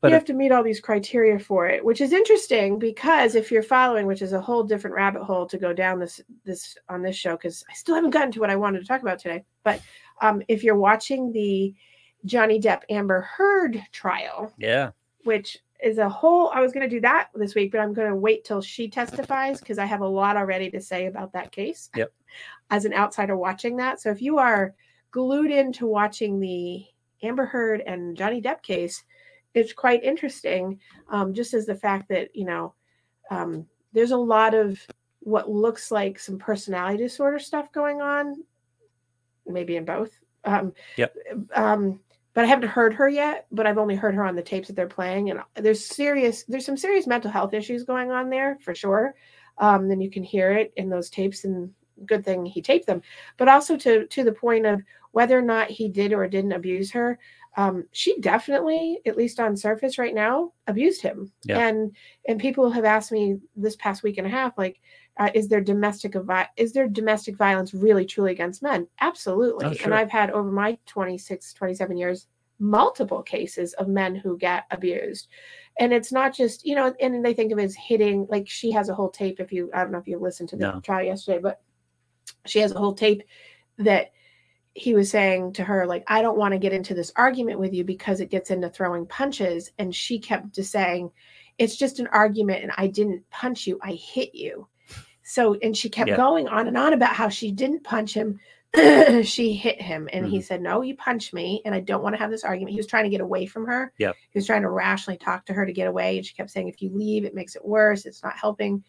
But 0.00 0.08
you 0.08 0.14
if- 0.14 0.20
have 0.20 0.26
to 0.28 0.32
meet 0.32 0.52
all 0.52 0.62
these 0.62 0.80
criteria 0.80 1.38
for 1.38 1.68
it, 1.68 1.84
which 1.84 2.00
is 2.00 2.14
interesting 2.14 2.78
because 2.78 3.34
if 3.34 3.50
you're 3.52 3.62
following, 3.62 4.06
which 4.06 4.22
is 4.22 4.32
a 4.32 4.40
whole 4.40 4.62
different 4.62 4.96
rabbit 4.96 5.22
hole 5.22 5.44
to 5.46 5.58
go 5.58 5.74
down 5.74 5.98
this 5.98 6.20
this 6.44 6.78
on 6.88 7.02
this 7.02 7.16
show, 7.16 7.32
because 7.32 7.62
I 7.70 7.74
still 7.74 7.94
haven't 7.94 8.10
gotten 8.10 8.32
to 8.32 8.40
what 8.40 8.50
I 8.50 8.56
wanted 8.56 8.80
to 8.80 8.86
talk 8.86 9.02
about 9.02 9.18
today. 9.18 9.44
But 9.64 9.82
um, 10.22 10.42
if 10.48 10.64
you're 10.64 10.76
watching 10.78 11.30
the 11.32 11.74
Johnny 12.24 12.58
Depp 12.58 12.82
Amber 12.88 13.20
Heard 13.20 13.82
trial, 13.92 14.52
yeah, 14.56 14.92
which 15.24 15.58
is 15.82 15.98
a 15.98 16.08
whole 16.08 16.50
I 16.52 16.60
was 16.60 16.72
going 16.72 16.88
to 16.88 16.94
do 16.94 17.00
that 17.02 17.28
this 17.34 17.54
week, 17.54 17.70
but 17.70 17.80
I'm 17.80 17.94
going 17.94 18.08
to 18.08 18.16
wait 18.16 18.44
till 18.44 18.60
she 18.60 18.88
testifies 18.88 19.60
because 19.60 19.78
I 19.78 19.84
have 19.84 20.00
a 20.00 20.08
lot 20.08 20.36
already 20.36 20.70
to 20.70 20.80
say 20.80 21.06
about 21.06 21.32
that 21.32 21.52
case. 21.52 21.90
Yep. 21.96 22.12
As 22.70 22.84
an 22.84 22.92
outsider 22.92 23.36
watching 23.36 23.76
that. 23.78 24.00
So 24.00 24.10
if 24.10 24.20
you 24.20 24.38
are 24.38 24.74
glued 25.10 25.50
into 25.50 25.86
watching 25.86 26.38
the 26.38 26.84
Amber 27.22 27.46
Heard 27.46 27.82
and 27.86 28.16
Johnny 28.16 28.42
Depp 28.42 28.62
case, 28.62 29.04
it's 29.54 29.72
quite 29.72 30.04
interesting. 30.04 30.78
Um, 31.08 31.32
just 31.32 31.54
as 31.54 31.64
the 31.64 31.74
fact 31.74 32.10
that, 32.10 32.36
you 32.36 32.44
know, 32.44 32.74
um, 33.30 33.66
there's 33.94 34.10
a 34.10 34.16
lot 34.16 34.54
of 34.54 34.78
what 35.20 35.50
looks 35.50 35.90
like 35.90 36.18
some 36.18 36.38
personality 36.38 36.98
disorder 36.98 37.38
stuff 37.38 37.72
going 37.72 38.02
on, 38.02 38.44
maybe 39.46 39.76
in 39.76 39.86
both. 39.86 40.10
Um, 40.44 40.72
Yep. 40.96 41.16
Um, 41.54 42.00
but 42.34 42.44
I 42.44 42.48
haven't 42.48 42.68
heard 42.68 42.94
her 42.94 43.08
yet, 43.08 43.46
but 43.50 43.66
I've 43.66 43.78
only 43.78 43.96
heard 43.96 44.14
her 44.14 44.24
on 44.24 44.36
the 44.36 44.42
tapes 44.42 44.68
that 44.68 44.76
they're 44.76 44.86
playing. 44.86 45.30
And 45.30 45.40
there's 45.56 45.84
serious, 45.84 46.44
there's 46.44 46.66
some 46.66 46.76
serious 46.76 47.06
mental 47.06 47.30
health 47.30 47.54
issues 47.54 47.84
going 47.84 48.10
on 48.10 48.30
there 48.30 48.58
for 48.62 48.74
sure. 48.74 49.14
Um, 49.58 49.88
then 49.88 50.00
you 50.00 50.10
can 50.10 50.22
hear 50.22 50.52
it 50.52 50.72
in 50.76 50.88
those 50.88 51.10
tapes 51.10 51.44
and 51.44 51.72
good 52.06 52.24
thing 52.24 52.46
he 52.46 52.62
taped 52.62 52.86
them. 52.86 53.02
But 53.36 53.48
also 53.48 53.76
to 53.78 54.06
to 54.06 54.24
the 54.24 54.32
point 54.32 54.66
of 54.66 54.82
whether 55.12 55.36
or 55.36 55.42
not 55.42 55.70
he 55.70 55.88
did 55.88 56.12
or 56.12 56.28
didn't 56.28 56.52
abuse 56.52 56.92
her, 56.92 57.18
um, 57.56 57.86
she 57.90 58.20
definitely, 58.20 59.00
at 59.04 59.16
least 59.16 59.40
on 59.40 59.56
surface 59.56 59.98
right 59.98 60.14
now, 60.14 60.52
abused 60.68 61.02
him. 61.02 61.32
Yeah. 61.44 61.58
And 61.66 61.96
and 62.28 62.38
people 62.38 62.70
have 62.70 62.84
asked 62.84 63.10
me 63.10 63.38
this 63.56 63.74
past 63.76 64.04
week 64.04 64.18
and 64.18 64.26
a 64.26 64.30
half, 64.30 64.56
like, 64.56 64.80
uh, 65.18 65.30
is 65.34 65.48
there 65.48 65.60
domestic 65.60 66.14
is 66.56 66.72
there 66.72 66.88
domestic 66.88 67.36
violence 67.36 67.74
really 67.74 68.04
truly 68.06 68.32
against 68.32 68.62
men? 68.62 68.86
Absolutely. 69.00 69.66
Oh, 69.66 69.84
And. 69.84 69.94
I've 69.94 70.10
had 70.10 70.30
over 70.30 70.50
my 70.50 70.78
26, 70.86 71.52
27 71.54 71.96
years 71.96 72.28
multiple 72.60 73.22
cases 73.22 73.72
of 73.74 73.88
men 73.88 74.14
who 74.14 74.36
get 74.36 74.64
abused. 74.70 75.28
And 75.78 75.92
it's 75.92 76.10
not 76.10 76.34
just, 76.34 76.66
you 76.66 76.74
know, 76.74 76.92
and 77.00 77.24
they 77.24 77.34
think 77.34 77.52
of 77.52 77.58
it 77.58 77.64
as 77.64 77.76
hitting, 77.76 78.26
like 78.28 78.48
she 78.48 78.72
has 78.72 78.88
a 78.88 78.94
whole 78.94 79.10
tape. 79.10 79.38
If 79.38 79.52
you, 79.52 79.70
I 79.72 79.82
don't 79.82 79.92
know 79.92 79.98
if 79.98 80.08
you 80.08 80.18
listened 80.18 80.48
to 80.50 80.56
the 80.56 80.72
No. 80.72 80.80
trial 80.80 81.04
yesterday, 81.04 81.38
but 81.40 81.60
she 82.46 82.58
has 82.60 82.72
a 82.72 82.78
whole 82.78 82.94
tape 82.94 83.22
that 83.78 84.12
he 84.74 84.94
was 84.94 85.10
saying 85.10 85.52
to 85.52 85.64
her 85.64 85.86
like 85.86 86.04
i 86.06 86.22
don't 86.22 86.38
want 86.38 86.52
to 86.52 86.58
get 86.58 86.72
into 86.72 86.94
this 86.94 87.12
argument 87.16 87.58
with 87.58 87.72
you 87.74 87.82
because 87.82 88.20
it 88.20 88.30
gets 88.30 88.50
into 88.50 88.68
throwing 88.68 89.06
punches 89.06 89.72
and 89.78 89.94
she 89.94 90.18
kept 90.20 90.54
just 90.54 90.70
saying 90.70 91.10
it's 91.58 91.74
just 91.76 91.98
an 91.98 92.06
argument 92.08 92.62
and 92.62 92.70
i 92.76 92.86
didn't 92.86 93.28
punch 93.30 93.66
you 93.66 93.78
i 93.82 93.92
hit 93.92 94.34
you 94.34 94.68
so 95.28 95.54
and 95.62 95.76
she 95.76 95.88
kept 95.90 96.08
Yeah. 96.08 96.16
going 96.16 96.48
on 96.48 96.66
and 96.68 96.76
on 96.76 96.92
about 96.94 97.12
how 97.14 97.28
she 97.28 97.52
didn't 97.52 97.84
punch 97.84 98.14
him 98.14 98.40
she 99.24 99.54
hit 99.54 99.80
him 99.80 100.08
and 100.12 100.24
Mm-hmm. 100.24 100.34
he 100.34 100.40
said 100.42 100.60
no 100.62 100.82
you 100.82 100.94
punched 100.96 101.32
me 101.34 101.62
and 101.64 101.74
i 101.74 101.80
don't 101.80 102.02
want 102.02 102.14
to 102.14 102.18
have 102.18 102.30
this 102.30 102.44
argument 102.44 102.72
he 102.72 102.76
was 102.78 102.86
trying 102.86 103.04
to 103.04 103.10
get 103.10 103.20
away 103.20 103.46
from 103.46 103.66
her 103.66 103.92
Yeah. 103.98 104.12
he 104.30 104.38
was 104.38 104.46
trying 104.46 104.62
to 104.62 104.70
rationally 104.70 105.18
talk 105.18 105.46
to 105.46 105.52
her 105.54 105.64
to 105.66 105.72
get 105.72 105.86
away 105.88 106.16
and 106.16 106.26
she 106.26 106.34
kept 106.34 106.50
saying 106.50 106.68
if 106.68 106.80
you 106.82 106.90
leave 106.92 107.24
it 107.24 107.34
makes 107.34 107.56
it 107.56 107.64
worse 107.64 108.06
it's 108.06 108.22
not 108.22 108.36
helping 108.36 108.82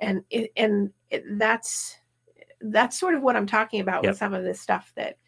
and 0.00 0.22
it, 0.30 0.50
and 0.56 0.90
it, 1.10 1.24
that's 1.38 1.96
that's 2.60 2.98
sort 2.98 3.14
of 3.14 3.22
what 3.22 3.36
i'm 3.36 3.46
talking 3.46 3.80
about 3.80 4.02
Yep. 4.04 4.10
with 4.12 4.18
some 4.18 4.34
of 4.34 4.42
this 4.44 4.60
stuff 4.60 4.92
that 4.96 5.18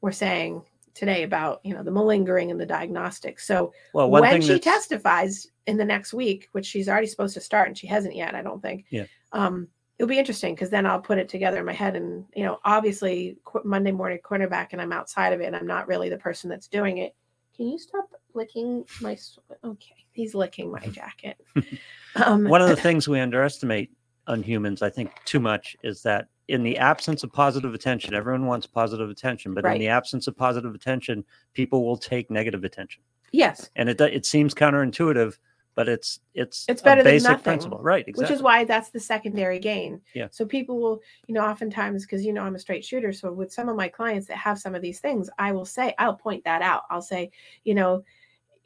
we're 0.00 0.12
saying 0.12 0.62
today 0.94 1.22
about 1.22 1.60
you 1.64 1.72
know 1.74 1.82
the 1.84 1.90
malingering 1.90 2.50
and 2.50 2.60
the 2.60 2.66
diagnostics 2.66 3.46
so 3.46 3.72
well, 3.94 4.10
when 4.10 4.40
she 4.42 4.48
that's, 4.54 4.64
testifies 4.64 5.46
in 5.66 5.76
the 5.76 5.84
next 5.84 6.12
week 6.12 6.48
which 6.52 6.66
she's 6.66 6.88
already 6.88 7.06
supposed 7.06 7.34
to 7.34 7.40
start 7.40 7.68
and 7.68 7.78
she 7.78 7.86
hasn't 7.86 8.14
yet 8.16 8.34
i 8.34 8.42
don't 8.42 8.60
think 8.62 8.84
Yeah. 8.90 9.04
um 9.32 9.68
it'll 10.00 10.08
be 10.08 10.18
interesting 10.18 10.54
because 10.54 10.70
then 10.70 10.86
i'll 10.86 10.98
put 10.98 11.18
it 11.18 11.28
together 11.28 11.58
in 11.58 11.66
my 11.66 11.74
head 11.74 11.94
and 11.94 12.24
you 12.34 12.42
know 12.42 12.58
obviously 12.64 13.36
qu- 13.44 13.60
monday 13.66 13.92
morning 13.92 14.18
cornerback 14.24 14.68
and 14.72 14.80
i'm 14.80 14.94
outside 14.94 15.34
of 15.34 15.42
it 15.42 15.44
and 15.44 15.54
i'm 15.54 15.66
not 15.66 15.86
really 15.86 16.08
the 16.08 16.16
person 16.16 16.48
that's 16.48 16.66
doing 16.68 16.98
it. 16.98 17.14
Can 17.54 17.68
you 17.68 17.78
stop 17.78 18.08
licking 18.32 18.86
my 19.02 19.18
okay 19.62 19.94
he's 20.12 20.34
licking 20.34 20.72
my 20.72 20.80
jacket. 21.00 21.36
Um 22.16 22.48
one 22.48 22.62
of 22.62 22.68
the 22.70 22.76
things 22.86 23.08
we 23.08 23.20
underestimate 23.20 23.90
on 24.26 24.42
humans, 24.42 24.80
I 24.80 24.88
think, 24.88 25.10
too 25.26 25.40
much 25.40 25.76
is 25.82 26.02
that 26.04 26.28
in 26.48 26.62
the 26.62 26.78
absence 26.78 27.22
of 27.22 27.32
positive 27.32 27.74
attention, 27.74 28.14
everyone 28.14 28.46
wants 28.46 28.66
positive 28.66 29.10
attention, 29.10 29.52
but 29.54 29.64
Right. 29.64 29.74
in 29.74 29.80
the 29.80 29.88
absence 29.88 30.26
of 30.28 30.36
positive 30.36 30.74
attention, 30.74 31.24
people 31.52 31.84
will 31.84 31.96
take 31.98 32.30
negative 32.30 32.64
attention, 32.64 33.02
yes. 33.32 33.68
And 33.76 33.88
it 33.90 34.00
it 34.00 34.24
seems 34.24 34.54
counterintuitive, 34.54 35.36
but 35.80 35.88
it's 35.88 36.20
it's 36.34 36.66
It's 36.68 36.82
a 36.82 36.84
better 36.84 37.02
than 37.02 37.14
basic 37.14 37.30
nothing, 37.30 37.42
principle, 37.42 37.78
right? 37.78 38.06
Exactly. 38.06 38.22
which 38.22 38.30
is 38.36 38.42
why 38.42 38.64
that's 38.64 38.90
the 38.90 39.00
secondary 39.00 39.58
gain. 39.58 40.02
Yeah. 40.14 40.28
So 40.30 40.44
people 40.44 40.78
will, 40.78 41.00
you 41.26 41.34
know, 41.34 41.40
oftentimes 41.42 42.04
because 42.04 42.22
you 42.22 42.34
know 42.34 42.42
I'm 42.42 42.54
a 42.54 42.58
straight 42.58 42.84
shooter, 42.84 43.14
so 43.14 43.32
with 43.32 43.50
some 43.50 43.70
of 43.70 43.76
my 43.76 43.88
clients 43.88 44.26
that 44.26 44.36
have 44.36 44.58
some 44.58 44.74
of 44.74 44.82
these 44.82 45.00
things, 45.00 45.30
I 45.38 45.52
will 45.52 45.64
say 45.64 45.94
I'll 45.98 46.16
point 46.16 46.44
that 46.44 46.60
out. 46.60 46.82
I'll 46.90 47.00
say, 47.00 47.30
you 47.64 47.74
know, 47.74 48.04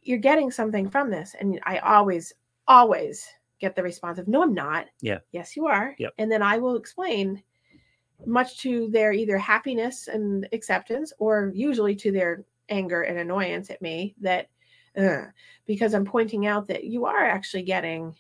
you're 0.03 0.19
getting 0.19 0.51
something 0.51 0.91
from 0.91 1.09
this, 1.09 1.37
and 1.39 1.61
I 1.63 1.79
always, 1.79 2.33
always 2.67 3.25
get 3.61 3.77
the 3.77 3.85
response 3.85 4.19
of, 4.19 4.27
"No, 4.27 4.43
I'm 4.43 4.55
not." 4.55 4.87
Yeah. 5.01 5.19
Yes, 5.31 5.57
you 5.57 5.69
are. 5.69 5.95
Yep. 6.01 6.15
And 6.19 6.33
then 6.33 6.43
I 6.43 6.59
will 6.59 6.75
explain, 6.75 7.41
much 8.27 8.59
to 8.63 8.89
their 8.89 9.13
either 9.13 9.39
happiness 9.39 10.09
and 10.09 10.49
acceptance, 10.53 11.13
or 11.21 11.53
usually 11.55 11.95
to 11.95 12.11
their 12.11 12.45
anger 12.71 13.03
and 13.03 13.19
annoyance 13.21 13.71
at 13.71 13.81
me, 13.81 14.17
that 14.21 14.49
uh, 14.97 15.23
because 15.67 15.95
I'm 15.95 16.05
pointing 16.05 16.47
out 16.47 16.69
that 16.69 16.85
you 16.85 17.07
are 17.07 17.25
actually 17.25 17.63
getting 17.63 18.15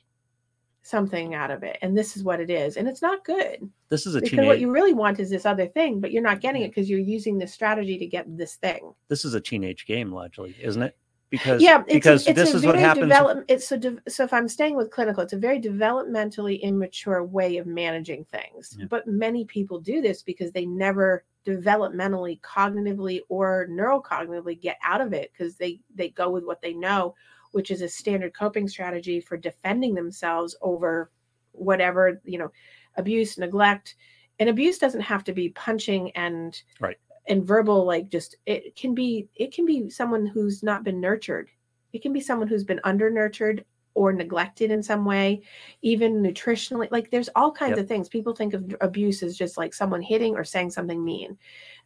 something 0.83 1.35
out 1.35 1.51
of 1.51 1.62
it 1.62 1.79
and 1.81 1.97
this 1.97 2.14
is 2.14 2.22
what 2.22 2.41
it 2.41 2.51
is 2.51 2.77
and 2.77 2.87
it's 2.87 3.01
not 3.01 3.25
good 3.25 3.59
this 3.89 4.07
is 4.07 4.16
a 4.16 4.20
because 4.20 4.45
what 4.45 4.61
you 4.61 4.70
really 4.70 4.93
want 4.93 5.18
is 5.18 5.31
this 5.31 5.47
other 5.47 5.66
thing 5.66 5.99
but 5.99 6.12
you're 6.12 6.22
not 6.22 6.43
getting 6.43 6.61
it 6.61 6.68
because 6.68 6.91
you're 6.91 6.99
using 7.01 7.39
this 7.39 7.55
strategy 7.55 7.97
to 7.97 8.07
get 8.07 8.27
this 8.37 8.57
thing 8.57 8.93
this 9.09 9.25
is 9.25 9.33
a 9.33 9.41
teenage 9.41 9.87
game, 9.87 10.12
largely, 10.12 10.55
isn't 10.61 10.83
it? 10.83 10.95
Because 11.31 11.62
yeah 11.62 11.83
it's 11.87 11.95
because 11.95 12.27
a, 12.27 12.31
it's 12.31 12.39
this 12.39 12.53
a 12.53 12.57
is 12.59 12.66
what 12.66 12.79
happens. 12.79 13.07
develop 13.07 13.45
it's 13.49 13.72
a 13.72 13.79
de- 13.79 13.99
so 14.09 14.25
if 14.25 14.33
i'm 14.35 14.47
staying 14.47 14.77
with 14.77 14.91
clinical 14.91 15.22
it's 15.22 15.33
a 15.33 15.39
very 15.39 15.59
developmentally 15.59 16.61
immature 16.61 17.25
way 17.25 17.57
of 17.57 17.66
managing 17.66 18.27
things 18.27 18.77
Yeah. 18.79 18.85
but 18.91 19.07
many 19.07 19.47
people 19.47 19.81
do 19.81 20.03
this 20.03 20.22
because 20.22 20.53
they 20.53 20.66
never 20.66 21.25
developmentally 21.47 22.40
cognitively 22.40 23.20
or 23.28 23.66
neurocognitively 23.70 24.61
get 24.61 24.78
out 24.82 25.01
of 25.01 25.12
it 25.12 25.30
because 25.32 25.57
they 25.57 25.80
they 25.95 26.09
go 26.11 26.30
with 26.30 26.45
what 26.45 26.62
they 26.62 26.72
know 26.72 27.14
which 27.53 27.70
is 27.70 27.82
a 27.82 27.88
standard 27.88 28.34
coping 28.34 28.66
strategy 28.66 29.20
for 29.20 29.36
defending 29.36 29.95
themselves 29.95 30.57
over 30.62 31.11
whatever 31.53 32.20
you 32.24 32.38
know 32.38 32.51
abuse 32.97 33.38
neglect 33.38 33.97
and 34.38 34.49
abuse 34.49 34.78
doesn't 34.78 35.01
have 35.01 35.22
to 35.24 35.32
be 35.32 35.51
punching 35.51 36.11
and 36.12 36.62
Right. 36.80 36.99
and 37.28 37.45
verbal 37.45 37.84
like 37.84 38.09
just 38.09 38.36
it 38.47 38.74
can 38.74 38.95
be 38.95 39.28
it 39.36 39.53
can 39.53 39.66
be 39.66 39.88
someone 39.90 40.26
who's 40.26 40.62
not 40.62 40.82
been 40.82 41.01
nurtured 41.01 41.51
it 41.92 42.03
can 42.03 42.12
be 42.12 42.20
someone 42.20 42.49
who's 42.49 42.64
been 42.64 42.80
under 42.84 43.11
nurtured 43.11 43.64
or 43.95 44.12
neglected 44.12 44.70
in 44.70 44.82
some 44.82 45.05
way 45.05 45.40
even 45.82 46.22
nutritionally 46.22 46.88
like 46.90 47.11
there's 47.11 47.30
all 47.36 47.51
kinds 47.53 47.70
Yep. 47.70 47.78
of 47.78 47.88
things 47.88 48.09
people 48.09 48.34
think 48.34 48.53
of 48.55 48.74
abuse 48.80 49.22
as 49.22 49.36
just 49.36 49.57
like 49.57 49.72
someone 49.72 50.03
hitting 50.03 50.34
or 50.34 50.45
saying 50.45 50.70
something 50.70 51.05
mean 51.05 51.38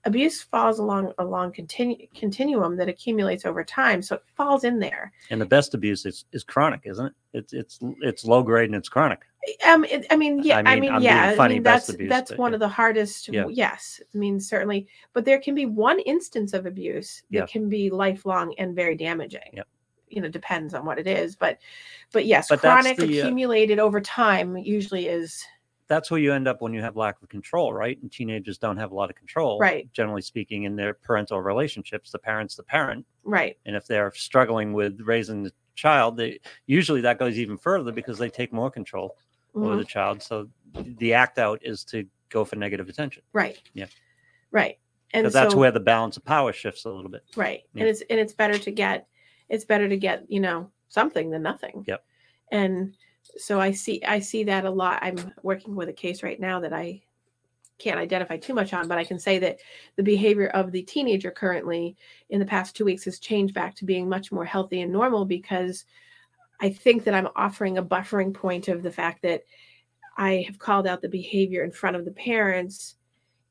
abuse 0.05 0.43
falls 0.43 0.79
along 0.79 1.13
a 1.19 1.25
long 1.25 1.53
continu- 1.53 2.09
continuum 2.15 2.77
that 2.77 2.89
accumulates 2.89 3.45
over 3.45 3.63
time 3.65 4.01
so 4.01 4.15
it 4.17 4.23
falls 4.37 4.65
in 4.65 4.79
there 4.79 5.13
and 5.31 5.41
the 5.41 5.47
best 5.47 5.75
abuse 5.75 6.07
is, 6.07 6.25
is 6.33 6.45
chronic, 6.45 6.83
isn't 6.85 7.07
it? 7.07 7.13
It's 7.35 7.53
it's 7.53 7.79
it's 8.01 8.25
low 8.25 8.43
grade 8.43 8.71
and 8.71 8.75
it's 8.77 8.89
chronic. 8.89 9.21
Um, 9.67 9.85
it, 9.85 10.07
I 10.11 10.17
mean, 10.17 10.41
yeah, 10.43 10.57
I 10.57 10.61
I 10.61 10.75
mean, 10.75 10.81
mean, 10.81 10.93
I'm 10.95 11.03
yeah, 11.03 11.29
being 11.31 11.41
I 11.41 11.49
mean, 11.49 11.63
that's 11.63 11.89
abuse, 11.91 12.09
that's 12.09 12.33
one 12.37 12.53
yeah. 12.53 12.55
of 12.55 12.61
the 12.61 12.69
hardest. 12.69 13.29
Yeah. 13.29 13.47
Yes, 13.51 14.01
I 14.15 14.19
mean, 14.19 14.41
certainly, 14.41 14.87
but 15.13 15.25
there 15.27 15.39
can 15.39 15.55
be 15.55 15.67
one 15.67 15.99
instance 16.01 16.55
of 16.55 16.65
abuse 16.65 17.23
that 17.31 17.37
Yeah. 17.39 17.47
can 17.47 17.69
be 17.69 17.91
lifelong 17.91 18.55
and 18.59 18.75
very 18.75 18.97
damaging. 18.97 19.51
Yep. 19.53 19.69
You 20.11 20.21
know 20.21 20.29
depends 20.29 20.75
on 20.75 20.85
what 20.85 20.99
it 20.99 21.07
is 21.07 21.37
but 21.37 21.59
but 22.13 22.25
yes 22.27 22.49
But 22.49 22.61
chronic 22.61 22.97
the, 22.97 23.03
uh, 23.05 23.07
accumulated 23.23 23.79
over 23.79 24.01
time 24.01 24.57
usually 24.57 25.07
is 25.09 25.45
That's 25.89 26.11
where 26.11 26.21
you 26.21 26.33
end 26.33 26.47
up 26.49 26.61
when 26.61 26.75
you 26.75 26.83
have 26.83 26.97
lack 26.97 27.23
of 27.23 27.29
control, 27.31 27.73
right? 27.73 27.99
And 28.03 28.13
teenagers 28.13 28.59
don't 28.59 28.77
have 28.77 28.93
a 28.93 28.95
lot 28.95 29.09
of 29.09 29.17
control, 29.17 29.59
Right. 29.59 29.91
Generally 29.95 30.21
speaking, 30.23 30.65
in 30.65 30.77
their 30.77 30.93
parental 30.93 31.41
relationships, 31.41 32.11
the 32.13 32.19
parent's 32.19 32.57
the 32.57 32.63
parent, 32.63 33.07
right 33.25 33.57
and 33.65 33.75
if 33.75 33.87
they're 33.87 34.13
struggling 34.15 34.73
with 34.75 35.01
raising 35.01 35.43
the 35.43 35.53
child, 35.75 36.17
they 36.19 36.41
usually 36.67 37.01
that 37.03 37.19
goes 37.19 37.39
even 37.39 37.57
further 37.57 37.91
because 37.93 38.19
they 38.19 38.29
take 38.29 38.53
more 38.53 38.71
control 38.71 39.17
over 39.55 39.75
Mhm. 39.75 39.79
the 39.79 39.85
child. 39.85 40.23
So 40.23 40.49
the 40.75 41.15
act 41.15 41.39
out 41.39 41.61
is 41.63 41.85
to 41.85 42.05
go 42.29 42.45
for 42.45 42.57
negative 42.57 42.89
attention 42.91 43.23
right 43.33 43.59
Yeah. 43.73 43.87
right 44.51 44.79
and 45.15 45.23
because 45.25 45.33
that's 45.33 45.55
where 45.55 45.71
the 45.71 45.81
balance 45.81 46.19
of 46.19 46.25
power 46.27 46.53
shifts 46.53 46.85
a 46.85 46.91
little 46.91 47.11
bit. 47.11 47.23
right 47.37 47.63
Yeah. 47.73 47.81
and 47.81 47.89
it's 47.89 48.03
and 48.11 48.21
it's 48.21 48.35
better 48.35 48.59
to 48.59 48.71
get 48.71 49.09
it's 49.49 49.65
better 49.65 49.89
to 49.89 49.97
get 49.97 50.25
you 50.29 50.41
know 50.41 50.71
something 50.89 51.31
than 51.31 51.43
nothing. 51.43 51.85
Yep. 51.87 52.05
and 52.53 52.95
so 53.37 53.61
i 53.61 53.71
see 53.71 54.03
i 54.07 54.19
see 54.19 54.45
that 54.45 54.65
a 54.65 54.71
lot. 54.71 54.99
I'm 55.03 55.33
working 55.43 55.75
with 55.75 55.89
a 55.89 55.93
case 55.93 56.23
right 56.23 56.41
now 56.41 56.61
that 56.61 56.73
i 56.73 57.03
can't 57.79 57.99
identify 57.99 58.37
too 58.37 58.55
much 58.55 58.73
on 58.73 58.89
but 58.89 58.99
i 58.99 59.05
can 59.05 59.19
say 59.19 59.39
that 59.39 59.59
the 59.97 60.03
behavior 60.03 60.49
of 60.49 60.73
the 60.73 60.83
teenager 60.83 61.31
currently 61.31 61.97
in 62.31 62.41
the 62.41 62.47
past 62.47 62.75
two 62.75 62.85
weeks 62.85 63.05
has 63.05 63.21
changed 63.21 63.55
back 63.55 63.75
to 63.77 63.85
being 63.85 64.09
much 64.09 64.33
more 64.33 64.45
healthy 64.45 64.81
and 64.81 64.93
normal 64.93 65.25
because 65.25 65.85
i 66.61 66.69
think 66.69 67.05
that 67.05 67.15
i'm 67.15 67.29
offering 67.37 67.79
a 67.79 67.83
buffering 67.83 68.35
point 68.35 68.67
of 68.67 68.83
the 68.83 68.91
fact 68.91 69.23
that 69.23 69.43
i 70.17 70.43
have 70.47 70.59
called 70.59 70.89
out 70.89 71.03
the 71.03 71.09
behavior 71.09 71.63
in 71.63 71.71
front 71.71 71.95
of 71.95 72.05
the 72.05 72.11
parents 72.13 72.97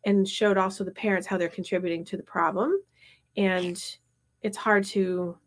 and 0.08 0.28
showed 0.28 0.58
also 0.58 0.86
the 0.86 0.92
parents 0.92 1.28
how 1.28 1.38
they're 1.38 1.50
contributing 1.50 2.06
to 2.06 2.16
the 2.16 2.24
problem. 2.24 2.80
And 3.36 3.78
it's 4.42 4.58
hard 4.58 4.86
to 4.86 5.38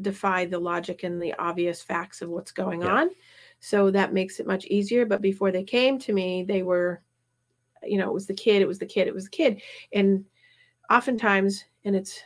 defy 0.00 0.44
the 0.44 0.58
logic 0.58 1.02
and 1.02 1.20
the 1.20 1.34
obvious 1.38 1.82
facts 1.82 2.22
of 2.22 2.28
what's 2.28 2.52
going 2.52 2.82
Yeah. 2.82 2.94
on. 2.94 3.10
So 3.60 3.90
that 3.90 4.12
makes 4.12 4.38
it 4.40 4.46
much 4.46 4.66
easier. 4.66 5.06
But 5.06 5.22
before 5.22 5.50
they 5.50 5.64
came 5.64 5.98
to 6.00 6.12
me 6.12 6.42
they 6.42 6.62
were 6.62 7.02
you 7.82 7.98
know 7.98 8.08
it 8.08 8.14
was 8.14 8.26
the 8.26 8.34
kid 8.34 8.62
it 8.62 8.68
was 8.68 8.78
the 8.78 8.86
kid 8.86 9.08
it 9.08 9.14
was 9.14 9.24
the 9.24 9.30
kid. 9.30 9.62
And 9.92 10.24
oftentimes 10.90 11.64
and 11.84 11.96
it's 11.96 12.20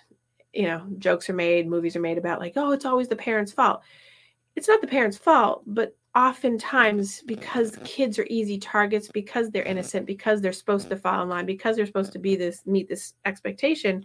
you 0.53 0.65
know 0.65 0.87
jokes 0.99 1.31
are 1.31 1.35
made 1.35 1.69
movies 1.69 1.95
are 1.97 2.01
made 2.01 2.19
about 2.19 2.41
like 2.41 2.55
oh 2.57 2.73
it's 2.73 2.85
always 2.85 3.09
the 3.09 3.17
parents 3.17 3.53
fault. 3.53 3.83
It's 4.57 4.69
not 4.69 4.81
the 4.81 4.87
parents 4.87 5.17
fault 5.17 5.63
but 5.67 5.97
oftentimes 6.15 7.23
because 7.23 7.79
kids 7.85 8.19
are 8.19 8.27
easy 8.29 8.59
targets 8.59 9.09
because 9.09 9.51
they're 9.51 9.63
mm-hmm. 9.63 9.73
innocent 9.73 10.07
because 10.07 10.41
they're 10.41 10.53
supposed 10.53 10.89
to 10.89 10.97
fall 10.97 11.23
in 11.23 11.29
line 11.29 11.47
because 11.47 11.77
they're 11.77 11.87
supposed 11.87 12.13
to 12.13 12.19
be 12.19 12.35
this 12.35 12.67
meet 12.67 12.89
this 12.89 13.15
expectation 13.25 14.05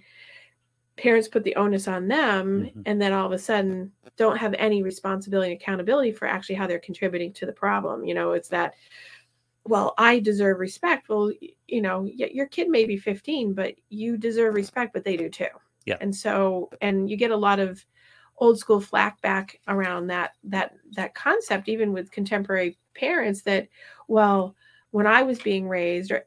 parents 0.98 1.28
put 1.28 1.44
the 1.44 1.56
onus 1.56 1.88
on 1.88 2.08
them 2.08 2.64
Mhm. 2.74 2.84
and 2.86 3.02
then 3.02 3.12
all 3.12 3.26
of 3.26 3.32
a 3.32 3.38
sudden 3.38 3.92
don't 4.16 4.38
have 4.38 4.54
any 4.58 4.82
responsibility 4.82 5.52
and 5.52 5.62
accountability 5.62 6.12
for 6.12 6.26
actually 6.28 6.56
how 6.56 6.66
they're 6.68 6.80
contributing 6.80 7.34
to 7.34 7.46
the 7.46 7.52
problem 7.52 8.06
you 8.06 8.14
know 8.14 8.32
it's 8.32 8.48
that 8.50 8.74
well 9.66 9.94
i 9.98 10.20
deserve 10.20 10.60
respect 10.60 11.10
well 11.10 11.32
you 11.68 11.82
know 11.82 12.06
your 12.06 12.48
kid 12.48 12.70
may 12.70 12.86
be 12.86 12.98
15 12.98 13.54
but 13.54 13.76
you 13.90 14.16
deserve 14.18 14.54
respect 14.56 14.94
but 14.94 15.04
they 15.04 15.18
do 15.18 15.30
too 15.30 15.48
Yeah. 15.86 15.98
and 16.02 16.16
so 16.16 16.70
and 16.82 17.10
you 17.10 17.18
get 17.18 17.32
a 17.32 17.38
lot 17.38 17.60
of 17.60 17.86
old 18.38 18.58
school 18.60 18.80
flack 18.82 19.22
back 19.22 19.60
around 19.68 20.08
that 20.08 20.36
that 20.44 20.76
that 20.94 21.14
concept 21.16 21.68
even 21.70 21.94
with 21.94 22.12
contemporary 22.12 22.78
parents 22.94 23.42
that 23.44 23.68
well 24.08 24.56
when 24.92 25.08
i 25.08 25.24
was 25.24 25.40
being 25.42 25.68
raised 25.68 26.12
or 26.12 26.26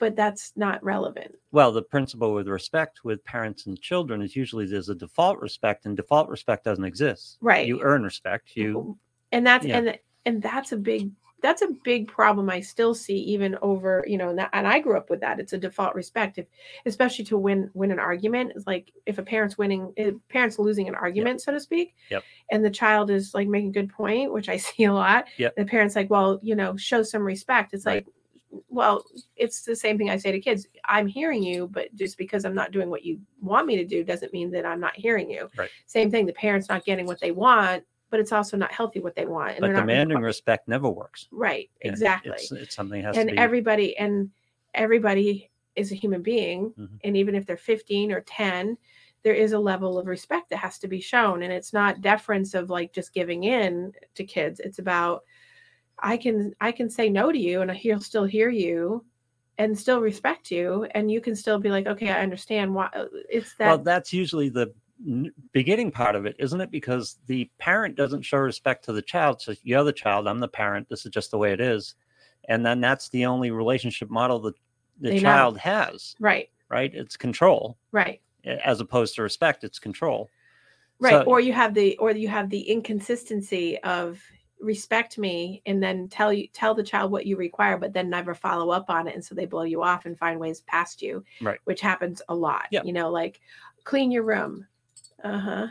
but 0.00 0.16
that's 0.16 0.52
not 0.56 0.82
relevant 0.82 1.36
Well, 1.52 1.70
the 1.70 1.82
principle 1.82 2.34
with 2.34 2.48
respect 2.48 3.04
with 3.04 3.22
parents 3.24 3.66
and 3.66 3.80
children 3.80 4.22
is 4.22 4.34
usually 4.34 4.66
there's 4.66 4.88
a 4.88 4.94
default 4.94 5.38
respect, 5.38 5.86
and 5.86 5.96
default 5.96 6.28
respect 6.28 6.64
doesn't 6.64 6.84
exist. 6.84 7.38
Right. 7.40 7.66
You 7.66 7.80
earn 7.82 8.02
respect. 8.02 8.56
You 8.56 8.98
and 9.30 9.46
that's 9.46 9.66
Yeah. 9.66 9.78
and 9.78 9.98
and 10.26 10.42
that's 10.42 10.72
a 10.72 10.76
big 10.76 11.10
that's 11.42 11.62
a 11.62 11.68
big 11.84 12.06
problem 12.06 12.50
i 12.50 12.60
still 12.60 12.94
see 12.94 13.16
even 13.16 13.56
over 13.62 14.04
you 14.06 14.18
know 14.18 14.28
and, 14.28 14.38
that, 14.38 14.50
and 14.52 14.66
i 14.66 14.78
grew 14.78 14.98
up 14.98 15.08
with 15.08 15.20
that 15.20 15.40
it's 15.40 15.54
a 15.54 15.58
default 15.58 15.94
respect 15.94 16.36
if 16.36 16.46
especially 16.84 17.24
to 17.24 17.38
win 17.38 17.70
win 17.72 17.90
an 17.90 17.98
argument 17.98 18.52
it's 18.54 18.66
like 18.66 18.92
if 19.06 19.16
a 19.16 19.22
parent's 19.22 19.56
winning 19.56 19.90
if 19.96 20.14
parents 20.28 20.58
losing 20.58 20.86
an 20.86 20.94
argument 20.94 21.40
so 21.40 21.50
to 21.50 21.58
speak 21.58 21.94
Yep. 22.10 22.24
and 22.50 22.62
the 22.62 22.68
child 22.70 23.10
is 23.10 23.32
like 23.32 23.48
making 23.48 23.70
a 23.70 23.72
good 23.72 23.88
point 23.90 24.30
which 24.34 24.50
i 24.50 24.56
see 24.68 24.84
a 24.84 24.92
lot 24.92 25.24
Yep. 25.38 25.56
the 25.56 25.64
parents 25.64 25.96
like 25.96 26.10
well 26.10 26.38
you 26.42 26.54
know 26.54 26.76
show 26.76 27.02
some 27.02 27.22
respect 27.22 27.72
it's 27.72 27.86
Right. 27.86 28.04
like 28.04 28.14
well 28.68 29.04
it's 29.36 29.62
the 29.62 29.76
same 29.76 29.96
thing 29.96 30.10
i 30.10 30.16
say 30.16 30.32
to 30.32 30.40
kids 30.40 30.66
i'm 30.86 31.06
hearing 31.06 31.42
you 31.42 31.68
but 31.68 31.94
just 31.94 32.18
because 32.18 32.44
i'm 32.44 32.54
not 32.54 32.72
doing 32.72 32.90
what 32.90 33.04
you 33.04 33.20
want 33.40 33.66
me 33.66 33.76
to 33.76 33.84
do 33.84 34.02
doesn't 34.02 34.32
mean 34.32 34.50
that 34.50 34.66
i'm 34.66 34.80
not 34.80 34.94
hearing 34.96 35.30
you 35.30 35.48
Right. 35.56 35.70
same 35.86 36.10
thing 36.10 36.26
the 36.26 36.32
parents 36.32 36.68
not 36.68 36.84
getting 36.84 37.06
what 37.06 37.20
they 37.20 37.30
want 37.30 37.84
but 38.10 38.18
it's 38.18 38.32
also 38.32 38.56
not 38.56 38.72
healthy 38.72 38.98
what 39.00 39.14
they 39.14 39.24
want 39.26 39.52
and 39.52 39.60
but 39.60 39.74
demanding 39.74 40.18
respect 40.20 40.66
never 40.66 40.88
works. 40.88 41.28
right 41.30 41.70
Yeah, 41.84 41.92
exactly 41.92 42.32
It's, 42.32 42.50
it's 42.52 42.74
something 42.74 43.02
has 43.02 43.16
and 43.16 43.28
to 43.28 43.34
be. 43.34 43.38
everybody 43.40 43.96
and 43.98 44.30
everybody 44.74 45.50
is 45.76 45.92
a 45.92 45.94
human 45.94 46.22
being 46.22 46.72
Mhm. 46.78 46.98
and 47.04 47.16
even 47.16 47.34
if 47.34 47.46
they're 47.46 47.56
15 47.56 48.10
or 48.12 48.20
10 48.22 48.76
there 49.22 49.34
is 49.34 49.52
a 49.52 49.58
level 49.58 49.98
of 49.98 50.06
respect 50.06 50.48
that 50.50 50.56
has 50.56 50.78
to 50.78 50.88
be 50.88 51.00
shown 51.00 51.42
and 51.42 51.52
it's 51.52 51.72
not 51.72 52.00
deference 52.00 52.54
of 52.54 52.70
like 52.70 52.92
just 52.92 53.12
giving 53.14 53.44
in 53.44 53.92
to 54.14 54.24
kids 54.24 54.58
it's 54.60 54.78
about 54.80 55.22
i 56.02 56.16
can 56.16 56.54
i 56.60 56.72
can 56.72 56.88
say 56.90 57.08
no 57.08 57.30
to 57.32 57.38
you 57.38 57.62
and 57.62 57.70
he'll 57.70 58.00
still 58.00 58.24
hear 58.24 58.48
you 58.50 59.04
and 59.58 59.78
still 59.78 60.00
respect 60.00 60.50
you 60.50 60.86
and 60.92 61.10
you 61.10 61.20
can 61.20 61.34
still 61.36 61.58
be 61.58 61.70
like 61.70 61.86
okay 61.86 62.10
i 62.10 62.20
understand 62.22 62.74
why 62.74 62.88
uh, 62.94 63.06
it's 63.28 63.54
that 63.56 63.66
well, 63.68 63.78
that's 63.78 64.12
usually 64.12 64.48
the 64.48 64.72
beginning 65.52 65.90
part 65.90 66.14
of 66.14 66.26
it, 66.26 66.36
isn't 66.38 66.60
it? 66.60 66.70
Because 66.70 67.18
the 67.26 67.50
parent 67.58 67.96
doesn't 67.96 68.22
show 68.22 68.38
respect 68.38 68.84
to 68.84 68.92
the 68.92 69.02
child. 69.02 69.40
So 69.40 69.54
you're 69.62 69.84
the 69.84 69.92
child, 69.92 70.28
I'm 70.28 70.40
the 70.40 70.48
parent. 70.48 70.88
This 70.88 71.06
is 71.06 71.10
just 71.12 71.30
the 71.30 71.38
way 71.38 71.52
it 71.52 71.60
is. 71.60 71.94
And 72.48 72.64
then 72.64 72.80
that's 72.80 73.08
the 73.08 73.26
only 73.26 73.50
relationship 73.50 74.10
model 74.10 74.40
that 74.40 74.54
the 75.00 75.10
They 75.10 75.14
know. 75.16 75.22
child 75.22 75.58
has, 75.58 76.14
right 76.20 76.48
right? 76.68 76.94
It's 76.94 77.16
control 77.16 77.76
right 77.92 78.20
as 78.44 78.80
opposed 78.80 79.14
to 79.16 79.22
respect. 79.22 79.64
It's 79.64 79.78
control. 79.78 80.28
right 80.98 81.12
So- 81.12 81.22
or 81.24 81.40
you 81.40 81.52
have 81.52 81.74
the 81.74 81.96
or 81.98 82.10
you 82.12 82.28
have 82.28 82.50
the 82.50 82.60
inconsistency 82.60 83.78
of 83.78 84.22
respect 84.60 85.16
me 85.18 85.62
and 85.66 85.82
then 85.82 86.08
tell 86.08 86.32
you 86.32 86.46
tell 86.52 86.74
the 86.74 86.82
child 86.82 87.10
what 87.10 87.24
you 87.26 87.36
require 87.36 87.78
but 87.78 87.92
then 87.92 88.10
never 88.10 88.34
follow 88.34 88.70
up 88.70 88.90
on 88.90 89.08
it 89.08 89.14
and 89.14 89.24
so 89.24 89.34
they 89.34 89.46
blow 89.46 89.62
you 89.62 89.82
off 89.82 90.04
and 90.06 90.18
find 90.18 90.38
ways 90.38 90.60
past 90.66 91.00
you 91.00 91.24
Right. 91.40 91.58
which 91.64 91.80
happens 91.80 92.20
a 92.28 92.34
lot 92.34 92.66
Yeah. 92.70 92.82
you 92.84 92.92
know 92.92 93.10
like 93.10 93.40
clean 93.84 94.10
your 94.10 94.22
room 94.24 94.66
uh-huh 95.24 95.68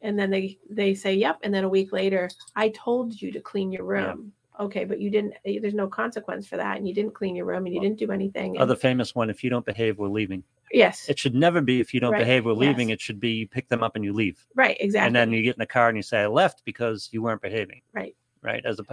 and 0.00 0.18
then 0.18 0.30
they 0.30 0.58
they 0.70 0.94
say 0.94 1.14
yep 1.14 1.38
and 1.42 1.52
then 1.52 1.64
a 1.64 1.68
week 1.68 1.92
later 1.92 2.30
i 2.56 2.68
told 2.70 3.20
you 3.20 3.30
to 3.32 3.40
clean 3.40 3.70
your 3.70 3.94
Yeah. 3.94 4.06
room 4.08 4.32
okay 4.58 4.84
but 4.84 5.00
you 5.00 5.10
didn't 5.10 5.34
eh, 5.44 5.58
there's 5.60 5.74
no 5.74 5.86
consequence 5.86 6.46
for 6.46 6.56
that 6.56 6.76
and 6.78 6.86
you 6.88 6.94
didn't 6.94 7.14
clean 7.14 7.36
your 7.36 7.46
room 7.46 7.64
and 7.66 7.74
you 7.74 7.80
Well, 7.80 7.88
didn't 7.88 7.98
do 7.98 8.12
anything 8.12 8.52
and- 8.56 8.62
Other 8.62 8.76
famous 8.76 9.14
one, 9.14 9.30
if 9.30 9.42
you 9.44 9.48
don't 9.50 9.64
behave, 9.64 9.98
we're 9.98 10.08
leaving. 10.08 10.42
yes 10.72 11.08
It 11.08 11.18
should 11.18 11.34
never 11.34 11.60
be 11.60 11.80
if 11.80 11.92
you 11.94 12.00
don't 12.00 12.12
Right, 12.12 12.18
behave, 12.20 12.44
we're 12.46 12.52
leaving. 12.52 12.88
yes. 12.90 12.94
It 12.96 13.00
should 13.00 13.20
be 13.20 13.30
you 13.32 13.46
pick 13.48 13.68
them 13.68 13.82
up 13.82 13.96
and 13.96 14.04
you 14.04 14.12
leave. 14.12 14.46
right 14.54 14.76
exactly 14.80 15.06
And 15.06 15.16
then 15.16 15.32
you 15.32 15.42
get 15.42 15.56
in 15.56 15.60
the 15.60 15.66
car 15.66 15.88
and 15.88 15.96
you 15.96 16.02
say, 16.02 16.20
I 16.22 16.26
left 16.26 16.64
because 16.64 17.08
you 17.12 17.22
weren't 17.22 17.40
behaving. 17.42 17.80
right 17.92 18.14
Right. 18.42 18.64
As 18.64 18.78
a 18.80 18.84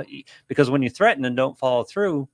because 0.47 0.69
when 0.69 0.81
you 0.83 0.89
threaten 0.89 1.25
and 1.25 1.35
don't 1.35 1.57
follow 1.57 1.83
through, 1.83 2.29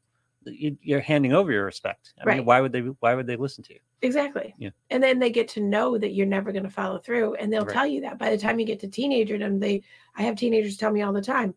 you, 0.46 0.78
you're 0.82 1.00
handing 1.02 1.34
over 1.34 1.52
your 1.52 1.66
respect. 1.66 2.14
I 2.22 2.26
mean, 2.26 2.38
Right. 2.38 2.46
why 2.46 2.62
would 2.62 2.72
they 2.72 2.82
why 2.82 3.16
would 3.16 3.26
they 3.26 3.36
listen 3.38 3.64
to 3.66 3.74
you? 3.74 3.80
Exactly. 4.02 4.54
Yeah. 4.58 4.70
And 4.90 5.02
then 5.02 5.18
they 5.20 5.30
get 5.30 5.48
to 5.50 5.62
know 5.62 5.98
that 5.98 6.12
you're 6.14 6.28
never 6.28 6.52
going 6.52 6.66
to 6.66 6.70
follow 6.70 7.00
through. 7.00 7.36
And 7.36 7.52
they'll 7.52 7.66
Right. 7.66 7.74
tell 7.74 7.88
you 7.88 8.02
that 8.02 8.20
by 8.20 8.30
the 8.30 8.38
time 8.38 8.60
you 8.60 8.66
get 8.66 8.80
to 8.82 8.88
teenagerdom, 8.88 9.60
they 9.60 9.82
I 10.16 10.24
have 10.24 10.36
teenagers 10.36 10.78
tell 10.78 10.92
me 10.92 11.02
all 11.02 11.14
the 11.14 11.22
time, 11.22 11.56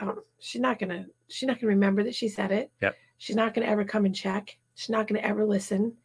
oh, 0.00 0.22
she's 0.40 0.60
not 0.60 0.78
gonna 0.78 1.06
she's 1.28 1.46
not 1.46 1.60
gonna 1.60 1.68
remember 1.68 2.02
that 2.02 2.14
she 2.14 2.28
said 2.28 2.50
it. 2.50 2.70
Yep. 2.80 2.96
She's 3.18 3.36
not 3.36 3.54
gonna 3.54 3.66
ever 3.66 3.84
come 3.84 4.06
and 4.06 4.14
check. 4.14 4.58
She's 4.74 4.90
not 4.90 5.06
gonna 5.06 5.20
ever 5.20 5.44
listen. 5.44 5.96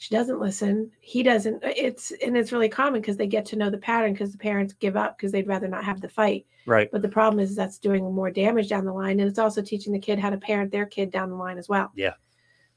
She 0.00 0.14
doesn't 0.14 0.40
listen. 0.40 0.92
He 1.00 1.24
doesn't. 1.24 1.62
Uh, 1.64 1.72
it's 1.76 2.12
and 2.24 2.36
it's 2.36 2.52
really 2.52 2.68
common 2.68 3.00
because 3.00 3.16
they 3.16 3.26
get 3.26 3.44
to 3.46 3.56
know 3.56 3.68
the 3.68 3.78
pattern 3.78 4.12
because 4.12 4.30
the 4.30 4.38
parents 4.38 4.72
give 4.74 4.96
up 4.96 5.18
because 5.18 5.32
they'd 5.32 5.48
rather 5.48 5.66
not 5.66 5.84
have 5.84 6.00
the 6.00 6.08
fight. 6.08 6.46
Right. 6.66 6.88
But 6.90 7.02
the 7.02 7.08
problem 7.08 7.40
is 7.40 7.56
that's 7.56 7.78
doing 7.78 8.04
more 8.04 8.30
damage 8.30 8.68
down 8.68 8.84
the 8.84 8.92
line. 8.92 9.18
And 9.18 9.28
it's 9.28 9.40
also 9.40 9.60
teaching 9.60 9.92
the 9.92 9.98
kid 9.98 10.18
how 10.20 10.30
to 10.30 10.36
parent 10.38 10.70
their 10.70 10.86
kid 10.86 11.10
down 11.10 11.30
the 11.30 11.36
line 11.36 11.58
as 11.58 11.68
well. 11.68 11.90
Yeah. 11.96 12.12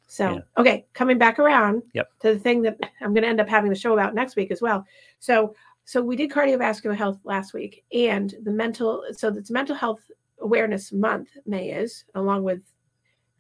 So, 0.08 0.34
Yeah. 0.34 0.40
okay, 0.58 0.86
coming 0.94 1.18
back 1.18 1.38
around 1.40 1.84
Yep. 1.94 2.10
to 2.22 2.34
the 2.34 2.40
thing 2.40 2.64
that 2.64 2.78
I'm 3.02 3.14
going 3.14 3.24
to 3.24 3.30
end 3.30 3.40
up 3.40 3.48
having 3.48 3.70
the 3.70 3.76
show 3.76 3.94
about 3.94 4.16
next 4.16 4.36
week 4.36 4.50
as 4.52 4.62
well. 4.62 4.86
So, 5.20 5.56
so 5.86 6.02
we 6.02 6.16
did 6.16 6.32
cardiovascular 6.32 6.96
health 6.96 7.20
last 7.24 7.54
week 7.54 7.84
and 7.94 8.34
the 8.44 8.52
mental, 8.52 9.04
so 9.12 9.28
it's 9.30 9.52
mental 9.52 9.76
health 9.76 10.02
awareness 10.40 10.92
month, 10.92 11.30
May 11.46 11.70
is, 11.72 12.04
along 12.16 12.44
with, 12.44 12.62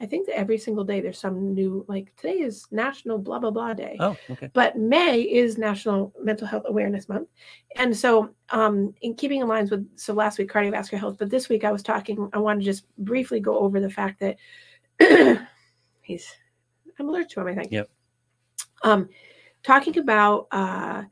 I 0.02 0.08
think 0.08 0.26
that 0.26 0.36
every 0.38 0.58
single 0.58 0.84
day 0.84 0.99
there's 0.99 1.20
some 1.20 1.54
new, 1.54 1.86
like 1.88 2.12
today 2.16 2.39
is 2.39 2.66
National 2.72 3.20
blah, 3.20 3.38
blah, 3.38 3.52
blah 3.52 3.74
day 3.74 3.97
Oh, 3.99 4.18
okay. 4.32 4.49
but 4.52 4.76
May 4.76 5.22
is 5.22 5.60
National 5.60 6.12
Mental 6.20 6.47
Health 6.47 6.64
Awareness 6.66 7.08
Month. 7.08 7.30
And 7.76 7.95
so, 7.95 8.34
um, 8.49 8.95
in 9.02 9.14
keeping 9.14 9.41
in 9.41 9.47
lines 9.47 9.70
with, 9.70 9.88
so 9.95 10.14
last 10.14 10.39
week, 10.39 10.52
cardiovascular 10.52 10.97
health, 10.97 11.18
but 11.20 11.30
this 11.30 11.49
week 11.49 11.64
I 11.64 11.72
was 11.72 11.84
talking, 11.84 12.30
I 12.34 12.39
want 12.39 12.60
to 12.60 12.66
just 12.66 12.86
briefly 12.97 13.39
go 13.39 13.60
over 13.60 13.80
the 13.80 13.91
fact 13.91 14.20
that 14.22 14.38
he's, 16.02 16.28
I'm 16.99 17.08
allergic 17.08 17.30
to 17.32 17.41
him, 17.41 17.47
I 17.47 17.56
think. 17.56 17.72
Yep. 17.72 17.89
Um, 18.84 19.08
talking 19.62 19.99
about 19.99 20.47
uh, 20.52 21.04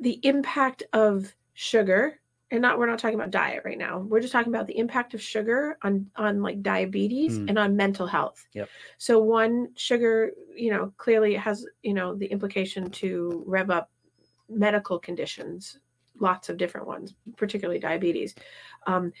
the 0.00 0.18
impact 0.22 0.84
of 0.94 1.30
sugar 1.52 2.18
and 2.52 2.60
not 2.60 2.78
we're 2.78 2.86
not 2.86 2.98
talking 2.98 3.18
about 3.18 3.30
diet 3.30 3.62
right 3.64 3.78
now. 3.78 3.98
We're 3.98 4.20
just 4.20 4.32
talking 4.32 4.52
about 4.52 4.66
the 4.66 4.78
impact 4.78 5.14
of 5.14 5.22
sugar 5.22 5.78
on 5.82 6.08
on 6.16 6.42
like 6.42 6.62
diabetes 6.62 7.38
Mm. 7.38 7.48
and 7.48 7.58
on 7.58 7.76
mental 7.76 8.06
health. 8.06 8.46
Yep. 8.52 8.68
So 8.98 9.18
one 9.18 9.70
sugar, 9.74 10.32
you 10.54 10.70
know, 10.70 10.92
clearly 10.98 11.34
has, 11.34 11.66
you 11.82 11.94
know, 11.94 12.14
the 12.14 12.26
implication 12.26 12.90
to 12.90 13.42
rev 13.46 13.70
up 13.70 13.90
medical 14.48 14.98
conditions, 14.98 15.78
lots 16.20 16.50
of 16.50 16.58
different 16.58 16.86
ones, 16.86 17.14
particularly 17.36 17.80
diabetes. 17.80 18.34
Um, 18.86 19.12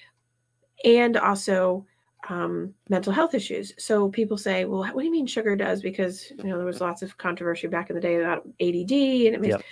and 0.84 1.16
also 1.16 1.86
um, 2.28 2.74
mental 2.88 3.12
health 3.12 3.34
issues. 3.34 3.72
So 3.78 4.08
people 4.08 4.36
say, 4.36 4.64
well, 4.64 4.80
what 4.80 4.98
do 4.98 5.04
you 5.04 5.10
mean 5.10 5.26
sugar 5.26 5.56
does? 5.56 5.80
Because 5.80 6.30
you 6.30 6.44
know 6.44 6.56
there 6.58 6.66
was 6.66 6.80
lots 6.80 7.02
of 7.02 7.16
controversy 7.16 7.66
back 7.66 7.88
in 7.88 7.96
the 7.96 8.02
day 8.02 8.16
about 8.16 8.46
ADD, 8.60 8.92
and 9.26 9.34
it 9.34 9.40
makes. 9.40 9.52
Yep. 9.52 9.64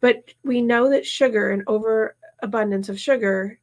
But 0.00 0.16
we 0.44 0.62
know 0.62 0.90
that 0.90 1.04
sugar 1.04 1.50
and 1.50 1.64
overabundance 2.42 2.88
of 2.88 2.98
sugar, 2.98 3.58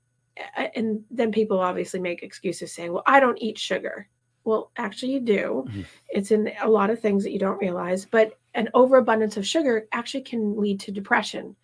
and 0.75 1.03
then 1.09 1.31
people 1.31 1.59
obviously 1.59 1.99
make 1.99 2.23
excuses 2.23 2.73
saying, 2.73 2.91
well, 2.91 3.03
I 3.05 3.19
don't 3.19 3.41
eat 3.41 3.57
sugar. 3.57 4.09
Well, 4.43 4.71
actually, 4.77 5.13
you 5.13 5.21
do. 5.21 5.65
Mhm. 5.67 5.85
It's 6.09 6.31
in 6.31 6.51
a 6.61 6.69
lot 6.69 6.89
of 6.89 6.99
things 6.99 7.23
that 7.23 7.31
you 7.31 7.39
don't 7.39 7.59
realize, 7.59 8.05
but 8.05 8.37
an 8.53 8.69
overabundance 8.73 9.37
of 9.37 9.47
sugar 9.47 9.87
actually 9.91 10.23
can 10.23 10.55
lead 10.59 10.79
to 10.81 10.91
depression. 10.91 11.55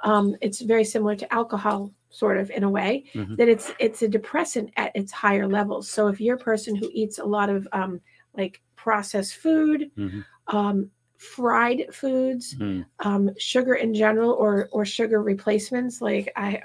Um, 0.00 0.36
it's 0.40 0.60
very 0.60 0.84
similar 0.84 1.14
to 1.16 1.32
alcohol, 1.32 1.92
sort 2.10 2.38
of 2.38 2.50
in 2.50 2.64
a 2.64 2.70
way 2.70 3.04
Mhm. 3.14 3.36
that 3.36 3.48
it's 3.48 3.72
it's 3.78 4.02
a 4.02 4.08
depressant 4.08 4.70
at 4.76 4.94
its 4.94 5.12
higher 5.12 5.46
levels. 5.46 5.88
So 5.88 6.08
if 6.08 6.20
you're 6.20 6.36
a 6.36 6.38
person 6.38 6.74
who 6.74 6.90
eats 6.92 7.18
a 7.18 7.24
lot 7.24 7.50
of 7.50 7.68
um, 7.72 8.00
like 8.36 8.60
processed 8.76 9.36
food, 9.36 9.90
Mhm. 9.96 10.24
um, 10.48 10.90
fried 11.32 11.86
foods, 11.92 12.54
Mm. 12.56 12.84
um, 13.00 13.30
sugar 13.38 13.74
in 13.74 13.94
general, 13.94 14.30
or 14.32 14.68
or 14.72 14.84
sugar 14.84 15.22
replacements, 15.22 16.00
like 16.00 16.30
I 16.36 16.60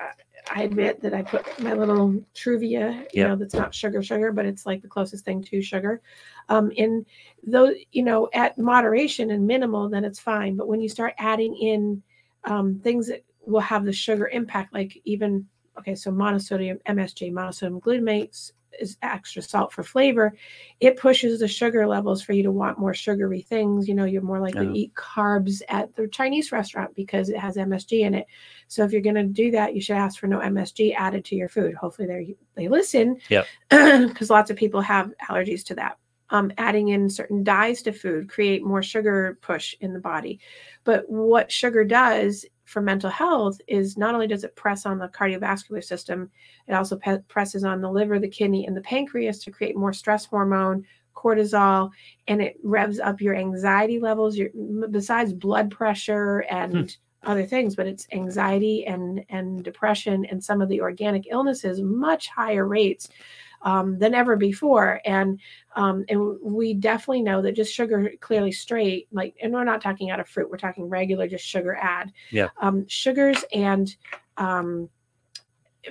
I 0.52 0.64
admit 0.64 1.02
that 1.02 1.14
I 1.14 1.22
put 1.22 1.46
my 1.60 1.74
little 1.74 2.24
Truvia, 2.34 3.02
you 3.14 3.22
Yep. 3.22 3.28
know, 3.28 3.36
that's 3.36 3.54
not 3.54 3.76
sugar 3.76 4.02
sugar, 4.02 4.32
but 4.32 4.46
it's 4.46 4.66
like 4.66 4.82
the 4.82 4.88
closest 4.88 5.24
thing 5.26 5.44
to 5.44 5.62
sugar. 5.62 6.02
Um, 6.50 6.72
in 6.72 7.06
though 7.46 7.72
you 7.92 8.04
know 8.04 8.30
at 8.34 8.58
moderation 8.58 9.32
and 9.32 9.46
minimal, 9.46 9.90
then 9.90 10.04
it's 10.06 10.20
fine. 10.20 10.56
But 10.56 10.68
when 10.68 10.82
you 10.82 10.90
start 10.90 11.14
adding 11.18 11.56
in 11.56 12.02
um, 12.46 12.80
things 12.84 13.08
that 13.08 13.24
will 13.46 13.60
have 13.62 13.86
the 13.86 13.94
sugar 13.94 14.28
impact, 14.30 14.74
like 14.74 15.00
even 15.06 15.48
okay, 15.78 15.96
so 15.96 16.12
monosodium 16.12 16.80
MSG, 16.88 17.32
monosodium 17.32 17.80
glutamate 17.82 18.30
s- 18.30 18.52
is 18.80 18.98
extra 19.02 19.42
salt 19.42 19.72
for 19.74 19.84
flavor. 19.84 20.34
It 20.80 20.98
pushes 20.98 21.40
the 21.40 21.48
sugar 21.48 21.88
levels 21.88 22.22
for 22.22 22.34
you 22.34 22.44
to 22.44 22.52
want 22.52 22.80
more 22.80 22.94
sugary 22.94 23.42
things. 23.42 23.88
You 23.88 23.96
know, 23.96 24.06
you're 24.06 24.22
more 24.22 24.40
likely 24.40 24.66
Yeah. 24.68 24.72
to 24.74 24.78
eat 24.78 24.94
carbs 24.96 25.62
at 25.70 25.96
the 25.96 26.08
Chinese 26.08 26.52
restaurant 26.52 26.94
because 26.96 27.30
it 27.30 27.38
has 27.38 27.58
MSG 27.58 28.02
in 28.02 28.14
it. 28.14 28.28
So 28.68 28.84
if 28.84 28.92
you're 28.92 29.02
going 29.02 29.16
to 29.16 29.24
do 29.24 29.52
that, 29.52 29.74
you 29.76 29.82
should 29.82 29.96
ask 29.98 30.20
for 30.20 30.28
no 30.28 30.40
MSG 30.40 30.94
added 30.96 31.26
to 31.26 31.36
your 31.36 31.50
food. 31.50 31.74
Hopefully 31.76 32.08
they 32.08 32.36
they 32.56 32.68
listen. 32.68 33.18
Yep. 33.30 33.48
Because 34.10 34.30
lots 34.30 34.50
of 34.52 34.58
people 34.58 34.82
have 34.82 35.12
allergies 35.30 35.64
to 35.66 35.76
that. 35.76 35.98
Um, 36.32 36.52
adding 36.60 36.90
in 36.90 37.10
certain 37.10 37.44
dyes 37.44 37.82
to 37.84 37.92
food 37.92 38.30
create 38.30 38.64
more 38.64 38.84
sugar 38.84 39.40
push 39.42 39.74
in 39.82 39.94
the 39.94 40.00
body. 40.00 40.40
But 40.84 41.10
what 41.10 41.52
sugar 41.52 41.84
does 41.84 42.46
for 42.70 42.82
mental 42.82 43.10
health 43.10 43.60
is 43.68 43.98
not 43.98 44.14
only 44.14 44.28
does 44.28 44.44
it 44.44 44.56
press 44.56 44.86
on 44.86 45.00
the 45.00 45.08
cardiovascular 45.08 45.84
system, 45.84 46.30
it 46.68 46.74
also 46.74 46.96
pe- 46.98 47.22
presses 47.28 47.64
on 47.64 47.82
the 47.82 47.90
liver, 47.90 48.20
the 48.20 48.28
kidney, 48.28 48.68
and 48.68 48.78
the 48.78 48.82
pancreas 48.82 49.40
to 49.40 49.52
create 49.52 49.76
more 49.76 49.92
stress 49.92 50.26
hormone, 50.26 50.86
cortisol, 51.16 51.90
and 52.28 52.42
it 52.42 52.58
revs 52.64 53.00
up 53.00 53.20
your 53.22 53.36
anxiety 53.36 54.00
levels. 54.00 54.38
Your 54.38 54.50
besides 54.92 55.34
blood 55.34 55.72
pressure 55.72 56.42
and 56.42 56.74
hmm. 56.74 57.30
other 57.30 57.46
things, 57.46 57.76
but 57.76 57.88
it's 57.88 58.08
anxiety 58.12 58.86
and 58.86 59.26
and 59.30 59.64
depression 59.64 60.26
and 60.26 60.44
some 60.44 60.62
of 60.62 60.70
the 60.70 60.80
organic 60.80 61.26
illnesses 61.32 61.82
much 61.82 62.28
higher 62.28 62.68
rates 62.68 63.10
um, 63.62 64.00
than 64.00 64.14
ever 64.14 64.36
before. 64.36 65.02
And 65.06 65.40
um, 65.76 66.06
and 66.10 66.38
we 66.42 66.74
definitely 66.74 67.22
know 67.22 67.42
that 67.42 67.54
just 67.54 67.74
sugar 67.74 68.12
clearly 68.20 68.52
straight, 68.52 69.08
like, 69.12 69.36
and 69.42 69.54
we're 69.54 69.64
not 69.64 69.82
talking 69.82 70.10
out 70.12 70.20
of 70.20 70.28
fruit, 70.28 70.50
we're 70.50 70.58
talking 70.58 70.86
regular 70.86 71.28
just 71.28 71.46
sugar 71.46 71.76
add. 71.76 72.12
Yeah. 72.32 72.50
Um, 72.62 72.88
sugars 72.88 73.44
and 73.54 73.96
um, 74.38 74.90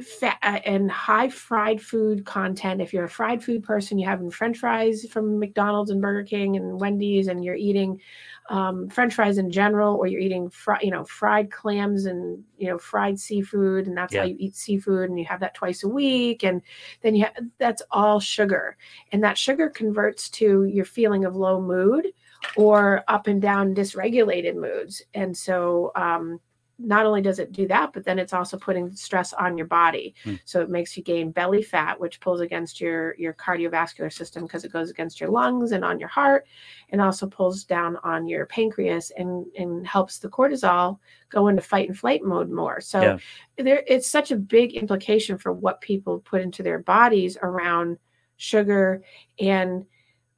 fat 0.02 0.38
uh, 0.42 0.60
and 0.64 0.90
high 0.90 1.28
fried 1.28 1.80
food 1.80 2.24
content. 2.24 2.80
If 2.80 2.92
you're 2.92 3.04
a 3.04 3.08
fried 3.08 3.42
food 3.42 3.62
person, 3.62 3.98
you're 3.98 4.10
having 4.10 4.30
French 4.30 4.58
fries 4.58 5.06
from 5.10 5.38
McDonald's 5.38 5.90
and 5.90 6.02
Burger 6.02 6.24
King 6.24 6.56
and 6.56 6.80
Wendy's, 6.80 7.28
and 7.28 7.44
you're 7.44 7.54
eating 7.54 8.00
um, 8.48 8.88
French 8.88 9.14
fries 9.14 9.38
in 9.38 9.50
general, 9.50 9.96
or 9.96 10.06
you're 10.06 10.20
eating 10.20 10.48
fry, 10.48 10.78
you 10.82 10.90
know, 10.90 11.04
fried 11.04 11.50
clams 11.50 12.06
and 12.06 12.42
you 12.56 12.68
know, 12.68 12.78
fried 12.78 13.18
seafood, 13.18 13.86
and 13.86 13.96
that's 13.96 14.14
how 14.14 14.22
you 14.24 14.36
eat 14.38 14.56
seafood, 14.56 15.10
and 15.10 15.18
you 15.18 15.24
have 15.26 15.40
that 15.40 15.54
twice 15.54 15.84
a 15.84 15.88
week, 15.88 16.44
and 16.44 16.62
then 17.02 17.14
you 17.14 17.24
have 17.24 17.34
that's 17.58 17.82
all 17.90 18.20
sugar, 18.20 18.76
and 19.12 19.22
that 19.22 19.36
sugar 19.38 19.68
converts 19.68 20.28
to 20.30 20.64
your 20.64 20.84
feeling 20.84 21.24
of 21.24 21.36
low 21.36 21.60
mood 21.60 22.08
or 22.56 23.04
up 23.08 23.26
and 23.26 23.42
down 23.42 23.74
dysregulated 23.74 24.54
moods, 24.54 25.02
and 25.14 25.36
so 25.36 25.92
um, 25.94 26.40
not 26.78 27.06
only 27.06 27.20
does 27.20 27.40
it 27.40 27.50
do 27.50 27.66
that, 27.66 27.92
but 27.92 28.04
then 28.04 28.18
it's 28.18 28.32
also 28.32 28.56
putting 28.56 28.92
stress 28.92 29.32
on 29.32 29.58
your 29.58 29.66
body. 29.66 30.14
Hmm. 30.22 30.36
So 30.44 30.60
it 30.60 30.70
makes 30.70 30.96
you 30.96 31.02
gain 31.02 31.32
belly 31.32 31.62
fat, 31.62 31.98
which 31.98 32.20
pulls 32.20 32.40
against 32.40 32.80
your 32.80 33.16
your 33.16 33.34
cardiovascular 33.34 34.12
system 34.12 34.44
because 34.44 34.64
it 34.64 34.72
goes 34.72 34.88
against 34.90 35.20
your 35.20 35.30
lungs 35.30 35.72
and 35.72 35.84
on 35.84 35.98
your 35.98 36.08
heart, 36.08 36.46
and 36.90 37.00
also 37.00 37.26
pulls 37.26 37.64
down 37.64 37.96
on 38.04 38.28
your 38.28 38.46
pancreas 38.46 39.10
and 39.18 39.46
and 39.58 39.86
helps 39.86 40.18
the 40.18 40.28
cortisol 40.28 40.98
go 41.30 41.48
into 41.48 41.62
fight 41.62 41.88
and 41.88 41.98
flight 41.98 42.22
mode 42.22 42.50
more. 42.50 42.80
So 42.80 43.02
Yeah. 43.02 43.18
there 43.56 43.82
it's 43.86 44.06
such 44.06 44.30
a 44.30 44.36
big 44.36 44.74
implication 44.74 45.36
for 45.36 45.52
what 45.52 45.80
people 45.80 46.20
put 46.20 46.40
into 46.42 46.62
their 46.62 46.78
bodies 46.78 47.36
around 47.42 47.98
sugar 48.36 49.02
and 49.40 49.84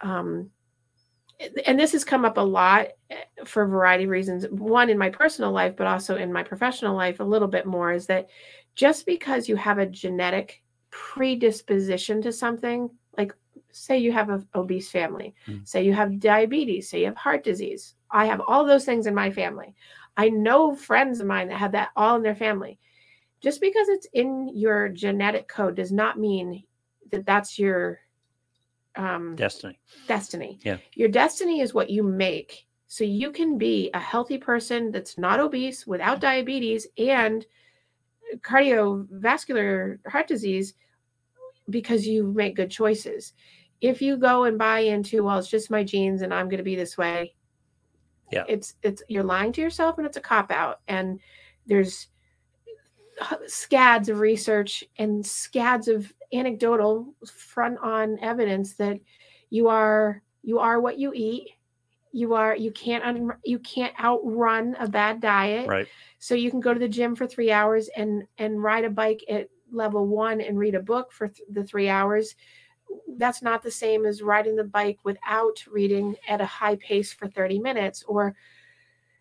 um 0.00 0.50
and 1.66 1.78
this 1.78 1.92
has 1.92 2.04
come 2.04 2.24
up 2.24 2.36
a 2.36 2.40
lot 2.42 2.88
eh, 3.10 3.16
for 3.44 3.62
a 3.62 3.68
variety 3.68 4.04
of 4.04 4.10
reasons. 4.10 4.46
One 4.50 4.90
in 4.90 4.98
my 4.98 5.10
personal 5.10 5.52
life, 5.52 5.74
but 5.76 5.86
also 5.86 6.16
in 6.16 6.32
my 6.32 6.42
professional 6.42 6.96
life, 6.96 7.20
a 7.20 7.24
little 7.24 7.48
bit 7.48 7.66
more 7.66 7.92
is 7.92 8.06
that 8.06 8.28
just 8.74 9.06
because 9.06 9.48
you 9.48 9.56
have 9.56 9.78
a 9.78 9.86
genetic 9.86 10.62
predisposition 10.90 12.20
to 12.22 12.32
something, 12.32 12.90
like 13.16 13.34
say 13.70 13.98
you 13.98 14.12
have 14.12 14.28
an 14.30 14.46
obese 14.54 14.90
family, 14.90 15.34
Mm. 15.46 15.66
say 15.66 15.84
you 15.84 15.92
have 15.94 16.20
diabetes, 16.20 16.88
say 16.88 17.00
you 17.00 17.06
have 17.06 17.16
heart 17.16 17.44
disease. 17.44 17.94
I 18.10 18.26
have 18.26 18.40
all 18.46 18.64
those 18.64 18.84
things 18.84 19.06
in 19.06 19.14
my 19.14 19.30
family. 19.30 19.74
I 20.16 20.28
know 20.28 20.74
friends 20.74 21.20
of 21.20 21.26
mine 21.26 21.48
that 21.48 21.58
have 21.58 21.72
that 21.72 21.90
all 21.96 22.16
in 22.16 22.22
their 22.22 22.34
family. 22.34 22.78
Just 23.40 23.60
because 23.60 23.88
it's 23.88 24.06
in 24.12 24.50
your 24.54 24.88
genetic 24.88 25.48
code 25.48 25.76
does 25.76 25.92
not 25.92 26.18
mean 26.18 26.64
that 27.10 27.24
that's 27.24 27.58
your 27.58 28.00
um, 28.96 29.36
Destiny. 29.36 29.78
destiny. 30.08 30.58
Yeah. 30.62 30.78
Your 30.94 31.08
destiny 31.08 31.60
is 31.60 31.74
what 31.74 31.90
you 31.90 32.02
make. 32.02 32.66
So 32.86 33.04
you 33.04 33.30
can 33.30 33.56
be 33.56 33.90
a 33.94 34.00
healthy 34.00 34.36
person 34.36 34.90
that's 34.90 35.16
not 35.16 35.38
obese, 35.38 35.86
without 35.86 36.20
diabetes, 36.20 36.88
and 36.98 37.46
cardiovascular 38.42 39.98
heart 40.06 40.26
disease 40.26 40.74
because 41.68 42.06
you 42.06 42.32
make 42.32 42.56
good 42.56 42.70
choices. 42.70 43.32
If 43.80 44.02
you 44.02 44.16
go 44.16 44.44
and 44.44 44.58
buy 44.58 44.80
into, 44.80 45.22
well, 45.24 45.38
it's 45.38 45.48
just 45.48 45.70
my 45.70 45.84
genes 45.84 46.22
and 46.22 46.34
I'm 46.34 46.48
going 46.48 46.58
to 46.58 46.64
be 46.64 46.76
this 46.76 46.98
way. 46.98 47.34
Yeah. 48.30 48.44
It's 48.48 48.74
it's 48.82 49.02
you're 49.08 49.24
lying 49.24 49.52
to 49.52 49.60
yourself 49.60 49.98
and 49.98 50.06
it's 50.06 50.16
a 50.16 50.20
cop 50.20 50.50
out. 50.50 50.80
And 50.88 51.20
there's 51.66 52.08
scads 53.46 54.08
of 54.08 54.20
research 54.20 54.84
and 54.98 55.24
scads 55.24 55.88
of 55.88 56.12
anecdotal 56.32 57.14
front 57.26 57.78
on 57.78 58.18
evidence 58.20 58.74
that 58.74 58.98
you 59.50 59.68
are 59.68 60.22
you 60.42 60.58
are 60.58 60.80
what 60.80 60.98
you 60.98 61.12
eat. 61.14 61.50
You 62.12 62.34
are 62.34 62.56
you 62.56 62.72
can't 62.72 63.04
un, 63.04 63.30
you 63.44 63.58
can't 63.58 63.98
outrun 64.02 64.76
a 64.78 64.88
bad 64.88 65.20
diet. 65.20 65.68
Right. 65.68 65.88
so 66.18 66.34
you 66.34 66.50
can 66.50 66.60
go 66.60 66.74
to 66.74 66.80
the 66.80 66.88
gym 66.88 67.14
for 67.14 67.26
three 67.26 67.50
hours 67.52 67.88
and 67.96 68.24
and 68.38 68.62
ride 68.62 68.84
a 68.84 68.90
bike 68.90 69.24
at 69.28 69.48
level 69.72 70.06
one 70.06 70.40
and 70.40 70.58
read 70.58 70.74
a 70.74 70.82
book 70.82 71.12
for 71.12 71.28
th- 71.28 71.46
the 71.50 71.64
three 71.64 71.88
hours. 71.88 72.34
That's 73.16 73.42
not 73.42 73.62
the 73.62 73.70
same 73.70 74.04
as 74.04 74.22
riding 74.22 74.56
the 74.56 74.64
bike 74.64 74.98
without 75.04 75.64
reading 75.70 76.16
at 76.28 76.40
a 76.40 76.46
high 76.46 76.76
pace 76.76 77.12
for 77.12 77.28
30 77.28 77.60
minutes 77.60 78.02
or 78.08 78.34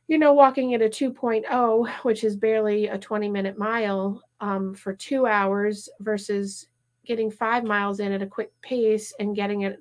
you 0.10 0.18
know 0.18 0.34
walking 0.34 0.74
at 0.74 0.82
a 0.82 0.90
2.0 0.90 1.90
which 2.04 2.26
is 2.26 2.36
barely 2.36 2.88
a 2.88 2.98
20 2.98 3.30
minute 3.30 3.58
mile 3.58 4.22
um, 4.42 4.74
for 4.76 4.94
two 4.94 5.28
hours 5.28 5.88
versus 6.02 6.68
getting 7.06 7.32
five 7.32 7.64
miles 7.64 8.02
in 8.02 8.12
at 8.12 8.22
a 8.24 8.28
quick 8.28 8.52
pace 8.62 9.14
and 9.20 9.36
getting 9.36 9.62
it 9.62 9.80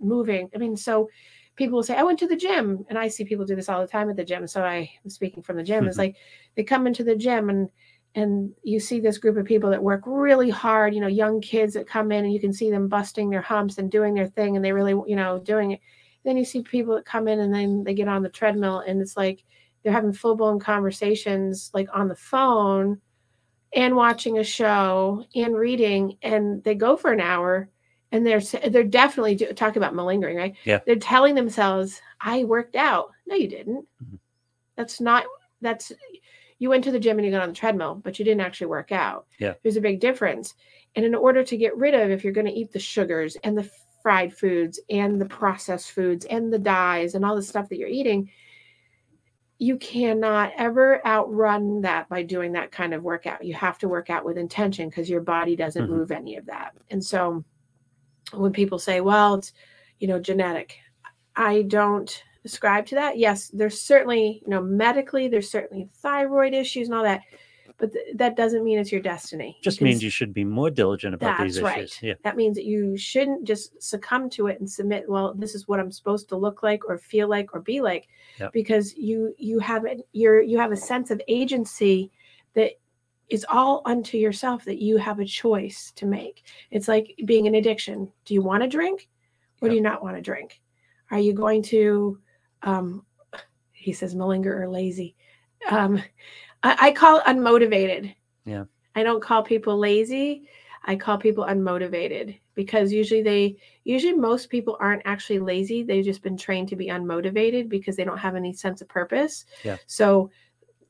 moving. 0.00 0.48
I 0.54 0.58
mean 0.58 0.76
so 0.76 1.10
people 1.56 1.76
will 1.76 1.82
say 1.82 1.96
i 1.96 2.02
went 2.02 2.18
to 2.20 2.28
the 2.28 2.36
gym 2.36 2.86
and 2.88 2.98
i 2.98 3.08
see 3.08 3.24
people 3.24 3.44
do 3.44 3.56
this 3.56 3.68
all 3.68 3.80
the 3.82 3.86
time 3.86 4.08
at 4.08 4.16
the 4.16 4.24
gym 4.24 4.46
so 4.46 4.62
i 4.62 4.90
am 5.04 5.10
speaking 5.10 5.42
from 5.42 5.56
the 5.56 5.62
gym. 5.64 5.86
It's 5.86 5.96
Mhm. 5.96 5.98
like 5.98 6.16
they 6.54 6.62
come 6.64 6.86
into 6.86 7.04
the 7.04 7.16
gym 7.16 7.50
and 7.50 7.68
and 8.14 8.52
you 8.64 8.80
see 8.80 8.98
this 9.00 9.18
group 9.18 9.36
of 9.36 9.46
people 9.46 9.70
that 9.70 9.82
work 9.82 10.02
really 10.06 10.50
hard 10.50 10.94
you 10.94 11.00
know 11.00 11.06
young 11.06 11.40
kids 11.40 11.74
that 11.74 11.86
come 11.88 12.12
in 12.12 12.24
and 12.24 12.32
you 12.32 12.40
can 12.40 12.52
see 12.52 12.70
them 12.70 12.88
busting 12.88 13.30
their 13.30 13.42
humps 13.42 13.78
and 13.78 13.90
doing 13.90 14.14
their 14.14 14.26
thing 14.26 14.56
and 14.56 14.64
they 14.64 14.72
really 14.72 14.92
you 15.06 15.16
know 15.16 15.38
doing 15.40 15.72
it 15.72 15.80
then 16.24 16.36
you 16.36 16.44
see 16.44 16.62
people 16.62 16.94
that 16.94 17.04
come 17.04 17.28
in 17.28 17.40
and 17.40 17.52
then 17.52 17.82
they 17.84 17.94
get 17.94 18.08
on 18.08 18.22
the 18.22 18.28
treadmill 18.28 18.80
and 18.80 19.00
it's 19.00 19.16
like 19.16 19.44
they're 19.82 19.92
having 19.92 20.12
full-blown 20.12 20.58
conversations 20.60 21.70
like 21.72 21.88
on 21.92 22.08
the 22.08 22.14
phone 22.16 23.00
and 23.74 23.94
watching 23.96 24.38
a 24.38 24.44
show 24.44 25.24
and 25.34 25.56
reading 25.56 26.16
and 26.22 26.62
they 26.64 26.74
go 26.74 26.96
for 26.96 27.12
an 27.12 27.20
hour 27.20 27.68
and 28.12 28.26
they're 28.26 28.40
they're 28.70 28.82
definitely 28.84 29.36
do, 29.36 29.52
talking 29.52 29.78
about 29.80 29.94
malingering 29.94 30.36
right 30.36 30.54
Yeah. 30.64 30.80
they're 30.84 30.96
telling 30.96 31.34
themselves 31.34 32.00
i 32.20 32.44
worked 32.44 32.76
out 32.76 33.10
no 33.26 33.36
you 33.36 33.48
didn't 33.48 33.86
Mhm. 34.02 34.18
that's 34.76 35.00
not 35.00 35.24
that's 35.60 35.92
you 36.58 36.68
went 36.68 36.84
to 36.84 36.90
the 36.90 37.00
gym 37.00 37.16
and 37.18 37.24
you 37.24 37.32
got 37.32 37.42
on 37.42 37.48
the 37.50 37.54
treadmill 37.54 37.94
but 37.94 38.18
you 38.18 38.24
didn't 38.24 38.42
actually 38.42 38.66
work 38.66 38.92
out 38.92 39.26
Yeah. 39.38 39.54
there's 39.62 39.76
a 39.76 39.80
big 39.80 40.00
difference 40.00 40.54
and 40.96 41.04
in 41.04 41.14
order 41.14 41.44
to 41.44 41.56
get 41.56 41.76
rid 41.76 41.94
of 41.94 42.10
if 42.10 42.24
you're 42.24 42.32
going 42.32 42.46
to 42.48 42.52
eat 42.52 42.72
the 42.72 42.80
sugars 42.80 43.36
and 43.44 43.56
the 43.56 43.70
fried 44.02 44.32
foods 44.32 44.80
and 44.88 45.20
the 45.20 45.26
processed 45.26 45.92
foods 45.92 46.24
and 46.26 46.52
the 46.52 46.58
dyes 46.58 47.14
and 47.14 47.24
all 47.24 47.36
the 47.36 47.42
stuff 47.42 47.68
that 47.68 47.78
you're 47.78 47.88
eating 47.88 48.30
you 49.62 49.76
cannot 49.76 50.52
ever 50.56 51.06
outrun 51.06 51.82
that 51.82 52.08
by 52.08 52.22
doing 52.22 52.52
that 52.52 52.72
kind 52.72 52.94
of 52.94 53.02
workout. 53.02 53.44
You 53.44 53.52
have 53.52 53.76
to 53.80 53.88
work 53.88 54.08
out 54.08 54.24
with 54.24 54.38
intention 54.38 54.88
because 54.88 55.10
your 55.10 55.20
body 55.20 55.54
doesn't 55.54 55.86
Mhm. 55.86 55.90
move 55.90 56.10
any 56.10 56.36
of 56.36 56.46
that. 56.46 56.74
And 56.88 57.04
so 57.04 57.44
when 58.32 58.54
people 58.54 58.78
say, 58.78 59.02
well, 59.02 59.34
it's, 59.34 59.52
you 59.98 60.08
know, 60.08 60.18
genetic, 60.18 60.78
I 61.36 61.60
don't 61.60 62.24
ascribe 62.42 62.86
to 62.86 62.94
that. 62.94 63.18
Yes, 63.18 63.48
there's 63.48 63.78
certainly, 63.78 64.40
you 64.42 64.48
know, 64.48 64.62
medically, 64.62 65.28
there's 65.28 65.50
certainly 65.50 65.90
thyroid 65.92 66.54
issues 66.54 66.88
and 66.88 66.96
all 66.96 67.04
that, 67.04 67.20
but 67.80 67.92
th- 67.92 68.14
that 68.16 68.36
doesn't 68.36 68.62
mean 68.62 68.78
it's 68.78 68.92
your 68.92 69.00
destiny. 69.00 69.58
Just 69.62 69.78
can 69.78 69.86
means 69.86 70.02
you 70.02 70.10
should 70.10 70.32
be 70.34 70.44
more 70.44 70.70
diligent 70.70 71.14
about 71.14 71.40
these 71.40 71.56
issues. 71.56 71.62
right. 71.64 71.98
Yeah. 72.02 72.14
That 72.22 72.36
means 72.36 72.56
that 72.56 72.66
you 72.66 72.96
shouldn't 72.96 73.44
just 73.44 73.82
succumb 73.82 74.28
to 74.30 74.46
it 74.48 74.60
and 74.60 74.70
submit. 74.70 75.08
Well, 75.08 75.32
this 75.34 75.54
is 75.54 75.66
what 75.66 75.80
I'm 75.80 75.90
supposed 75.90 76.28
to 76.28 76.36
look 76.36 76.62
like, 76.62 76.84
or 76.88 76.98
feel 76.98 77.28
like, 77.28 77.54
or 77.54 77.60
be 77.60 77.80
like, 77.80 78.08
Yep. 78.38 78.52
because 78.52 78.94
you 78.96 79.34
you 79.38 79.58
have 79.58 79.86
it. 79.86 80.06
You're 80.12 80.42
you 80.42 80.58
have 80.58 80.72
a 80.72 80.76
sense 80.76 81.10
of 81.10 81.20
agency 81.26 82.10
that 82.54 82.72
is 83.28 83.46
all 83.48 83.80
unto 83.86 84.18
yourself. 84.18 84.64
That 84.66 84.82
you 84.82 84.98
have 84.98 85.18
a 85.18 85.24
choice 85.24 85.92
to 85.96 86.06
make. 86.06 86.44
It's 86.70 86.86
like 86.88 87.18
being 87.24 87.46
an 87.46 87.54
addiction. 87.54 88.12
Do 88.26 88.34
you 88.34 88.42
want 88.42 88.62
to 88.62 88.68
drink, 88.68 89.08
or 89.62 89.68
do 89.70 89.74
you 89.74 89.80
not 89.80 90.02
want 90.02 90.16
to 90.16 90.22
drink? 90.22 90.60
Are 91.10 91.18
you 91.18 91.32
going 91.32 91.62
to? 91.64 92.18
Um, 92.62 93.06
he 93.72 93.92
says 93.94 94.14
malinger 94.14 94.54
or 94.60 94.68
lazy. 94.68 95.16
Um, 95.70 96.02
I, 96.62 96.76
I 96.80 96.92
call 96.92 97.18
it 97.18 97.24
unmotivated. 97.24 98.14
Yeah. 98.44 98.64
I 98.94 99.02
don't 99.02 99.22
call 99.22 99.42
people 99.42 99.78
lazy. 99.78 100.48
I 100.84 100.96
call 100.96 101.18
people 101.18 101.44
unmotivated 101.44 102.38
because 102.54 102.92
usually 102.92 103.22
they 103.22 103.56
usually 103.84 104.14
most 104.14 104.48
people 104.48 104.76
aren't 104.80 105.02
actually 105.04 105.38
lazy. 105.38 105.82
They've 105.82 106.04
just 106.04 106.22
been 106.22 106.36
trained 106.36 106.68
to 106.68 106.76
be 106.76 106.86
unmotivated 106.86 107.68
because 107.68 107.96
they 107.96 108.04
don't 108.04 108.18
have 108.18 108.34
any 108.34 108.52
sense 108.52 108.80
of 108.80 108.88
purpose. 108.88 109.44
Yeah. 109.62 109.76
So 109.86 110.30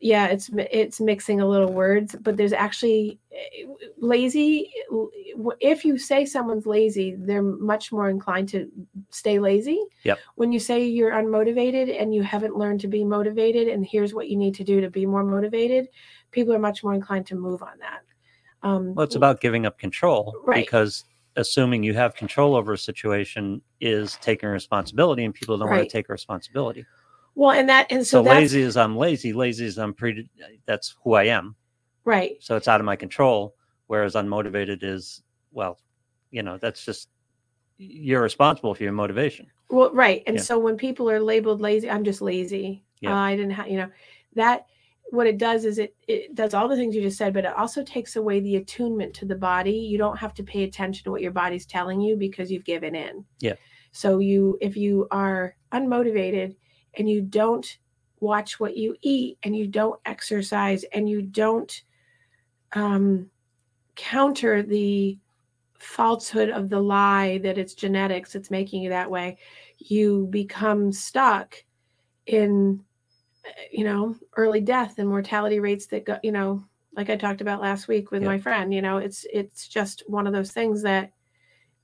yeah, 0.01 0.27
it's 0.27 0.51
it's 0.55 1.01
mixing 1.01 1.41
a 1.41 1.47
little 1.47 1.73
words, 1.73 2.17
but 2.21 2.37
there's 2.37 2.53
actually 2.53 3.19
eh, 3.33 3.67
lazy 3.99 4.73
if 5.61 5.85
you 5.85 5.99
say 5.99 6.25
someone's 6.25 6.67
lazy, 6.67 7.15
they're 7.17 7.43
much 7.43 7.93
more 7.93 8.09
inclined 8.09 8.49
to 8.51 8.71
stay 9.11 9.39
lazy. 9.39 9.81
Yep. 10.05 10.19
When 10.35 10.53
you 10.53 10.61
say 10.61 10.85
you're 10.85 11.13
unmotivated 11.13 12.01
and 12.01 12.15
you 12.15 12.23
haven't 12.23 12.57
learned 12.57 12.81
to 12.81 12.89
be 12.89 13.05
motivated 13.05 13.69
and 13.69 13.87
here's 13.87 14.15
what 14.15 14.29
you 14.29 14.37
need 14.37 14.55
to 14.57 14.65
do 14.65 14.81
to 14.81 14.91
be 14.91 15.07
more 15.07 15.25
motivated, 15.25 15.89
people 16.31 16.55
are 16.55 16.59
much 16.59 16.83
more 16.83 16.95
inclined 16.95 17.27
to 17.27 17.37
move 17.37 17.63
on 17.63 17.79
that. 17.79 18.03
Um, 18.63 18.95
Well, 18.95 19.05
it's 19.05 19.17
about 19.17 19.41
giving 19.41 19.67
up 19.67 19.79
control 19.79 20.35
Right. 20.45 20.65
because 20.65 21.05
assuming 21.37 21.83
you 21.83 21.95
have 21.95 22.15
control 22.15 22.55
over 22.55 22.73
a 22.73 22.79
situation 22.79 23.63
is 23.81 24.19
taking 24.21 24.49
responsibility, 24.49 25.25
and 25.25 25.35
people 25.35 25.57
don't 25.57 25.71
want 25.71 25.83
to 25.83 25.89
take 25.89 26.09
responsibility. 26.09 26.85
Well, 27.41 27.53
and 27.53 27.71
that 27.71 27.87
and 27.89 28.07
so, 28.07 28.23
So, 28.23 28.31
lazy 28.31 28.61
is 28.61 28.77
I'm 28.77 28.95
lazy. 28.99 29.33
Lazy 29.33 29.65
is 29.65 29.79
I'm 29.79 29.95
pre. 29.95 30.29
That's 30.67 30.95
who 31.03 31.15
I 31.15 31.25
am. 31.25 31.57
right. 32.05 32.33
So 32.41 32.55
it's 32.57 32.69
out 32.69 32.81
of 32.81 32.85
my 32.85 32.97
control. 32.97 33.55
Whereas 33.87 34.15
unmotivated 34.15 34.81
is 34.83 35.23
well, 35.51 35.79
you 36.31 36.43
know, 36.43 36.59
that's 36.59 36.85
just 36.85 37.09
you're 37.79 38.21
responsible 38.21 38.75
for 38.75 38.83
your 38.83 38.93
motivation. 38.93 39.47
Well, 39.71 39.91
right. 39.95 40.23
And 40.27 40.37
Yeah. 40.37 40.43
so 40.43 40.59
when 40.59 40.77
people 40.77 41.09
are 41.11 41.19
labeled 41.19 41.63
lazy, 41.63 41.91
I'm 41.91 42.05
just 42.05 42.21
lazy. 42.21 42.85
Yeah. 43.01 43.15
Uh, 43.15 43.17
I 43.31 43.37
didn't 43.37 43.53
have, 43.53 43.69
you 43.69 43.79
know, 43.79 43.89
that 44.35 44.67
what 45.13 45.27
it 45.27 45.39
does 45.39 45.65
is 45.65 45.79
it 45.79 45.97
it 46.09 46.35
does 46.35 46.53
all 46.53 46.69
the 46.69 46.77
things 46.77 46.95
you 46.95 47.01
just 47.01 47.17
said, 47.17 47.33
but 47.33 47.47
it 47.47 47.57
also 47.57 47.83
takes 47.83 48.17
away 48.17 48.41
the 48.41 48.57
attunement 48.57 49.15
to 49.15 49.25
the 49.25 49.35
body. 49.35 49.73
You 49.73 49.97
don't 49.97 50.19
have 50.19 50.35
to 50.35 50.43
pay 50.43 50.65
attention 50.65 51.05
to 51.05 51.11
what 51.11 51.23
your 51.23 51.33
body's 51.33 51.65
telling 51.65 52.03
you 52.03 52.17
because 52.17 52.51
you've 52.53 52.67
given 52.67 52.95
in. 52.95 53.25
Yeah. 53.41 53.55
So 53.93 54.19
you 54.19 54.59
if 54.61 54.77
you 54.77 55.09
are 55.11 55.57
unmotivated 55.73 56.55
and 56.95 57.09
you 57.09 57.21
don't 57.21 57.79
watch 58.21 58.61
what 58.61 58.77
you 58.77 58.97
eat 59.01 59.39
and 59.43 59.57
you 59.57 59.67
don't 59.67 59.99
exercise 60.05 60.85
and 60.93 61.09
you 61.09 61.23
don't 61.23 61.83
um 62.73 63.29
counter 63.97 64.63
the 64.63 65.19
falsehood 65.79 66.51
of 66.51 66.69
the 66.69 66.79
lie 66.79 67.39
that 67.39 67.57
it's 67.57 67.75
genetics 67.75 68.35
it's 68.35 68.51
making 68.51 68.83
you 68.83 68.91
that 68.91 69.11
way 69.11 69.39
you 69.79 70.27
become 70.31 70.93
stuck 70.93 71.57
in 72.27 72.83
uh, 73.47 73.51
you 73.73 73.85
know 73.85 74.15
early 74.37 74.61
death 74.61 74.99
and 74.99 75.09
mortality 75.09 75.59
rates 75.59 75.87
that 75.87 76.05
go 76.05 76.19
you 76.23 76.33
know 76.33 76.63
like 76.95 77.09
i 77.09 77.17
talked 77.17 77.41
about 77.41 77.63
last 77.63 77.89
week 77.89 78.11
with 78.11 78.23
Yeah. 78.23 78.29
my 78.29 78.39
friend 78.39 78.75
you 78.75 78.83
know 78.83 78.99
it's 78.99 79.25
it's 79.33 79.67
just 79.67 80.03
one 80.07 80.27
of 80.27 80.35
those 80.35 80.53
things 80.53 80.83
that 80.83 81.13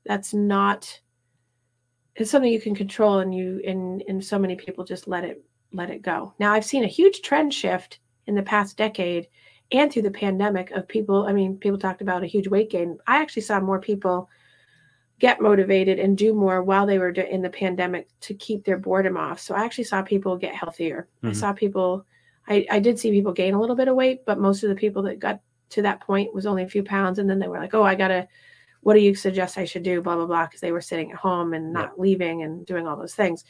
that's 0.05 0.35
not 0.35 1.01
it's 2.19 2.31
something 2.31 2.53
you 2.53 2.61
can 2.61 2.75
control 2.75 3.19
and 3.19 3.35
you 3.35 3.61
and 3.67 4.03
and 4.09 4.25
so 4.25 4.39
many 4.39 4.57
people 4.57 4.85
just 4.85 5.07
let 5.09 5.25
it 5.25 5.43
let 5.73 5.91
it 5.91 6.03
go. 6.03 6.33
Now 6.39 6.53
i've 6.53 6.65
seen 6.65 6.85
a 6.85 6.89
huge 6.89 7.23
trend 7.23 7.53
shift 7.53 8.01
in 8.27 8.35
the 8.35 8.43
past 8.43 8.77
decade 8.77 9.29
and 9.73 9.93
through 9.93 10.03
the 10.03 10.11
pandemic 10.11 10.71
of 10.71 10.87
people 10.89 11.27
i 11.27 11.33
mean 11.33 11.57
people 11.59 11.79
talked 11.79 12.03
about 12.03 12.23
a 12.23 12.27
huge 12.27 12.49
weight 12.49 12.71
gain. 12.71 12.99
I 13.07 13.17
actually 13.23 13.43
saw 13.43 13.61
more 13.61 13.81
people 13.81 14.29
get 15.19 15.41
motivated 15.41 15.99
and 15.99 16.17
do 16.19 16.35
more 16.35 16.63
while 16.63 16.87
they 16.87 16.99
were 16.99 17.09
in 17.09 17.41
the 17.41 17.49
pandemic 17.51 18.07
to 18.21 18.35
keep 18.35 18.65
their 18.65 18.79
boredom 18.79 19.17
off. 19.17 19.41
So 19.41 19.55
i 19.55 19.65
actually 19.65 19.85
saw 19.85 20.03
people 20.03 20.37
get 20.37 20.55
healthier. 20.55 21.09
I 21.23 21.29
Mhm. 21.29 21.37
saw 21.37 21.53
people 21.53 22.07
I, 22.49 22.65
I 22.71 22.79
did 22.79 22.97
see 22.99 23.11
people 23.11 23.33
gain 23.33 23.55
a 23.55 23.61
little 23.61 23.75
bit 23.77 23.89
of 23.89 23.97
weight 23.97 24.25
but 24.25 24.39
most 24.39 24.63
of 24.63 24.69
the 24.69 24.77
people 24.77 25.03
that 25.03 25.19
got 25.19 25.41
to 25.71 25.83
that 25.83 26.01
point 26.01 26.33
was 26.33 26.47
only 26.47 26.63
a 26.63 26.69
few 26.69 26.85
pounds 26.85 27.19
and 27.19 27.29
then 27.29 27.41
they 27.41 27.49
were 27.49 27.59
like 27.59 27.75
oh 27.75 27.83
i 27.83 27.95
gotta 27.97 28.29
what 28.87 28.95
do 28.95 29.01
you 29.01 29.17
suggest 29.17 29.59
i 29.59 29.65
should 29.65 29.83
do 29.83 30.01
blah 30.01 30.15
blah 30.15 30.27
blah 30.27 30.45
because 30.47 30.61
they 30.61 30.71
were 30.71 30.81
sitting 30.81 31.11
at 31.11 31.19
home 31.19 31.55
and 31.55 31.73
not 31.73 31.99
leaving 31.99 32.45
and 32.45 32.65
doing 32.67 32.87
all 32.87 32.97
those 32.97 33.17
things 33.17 33.45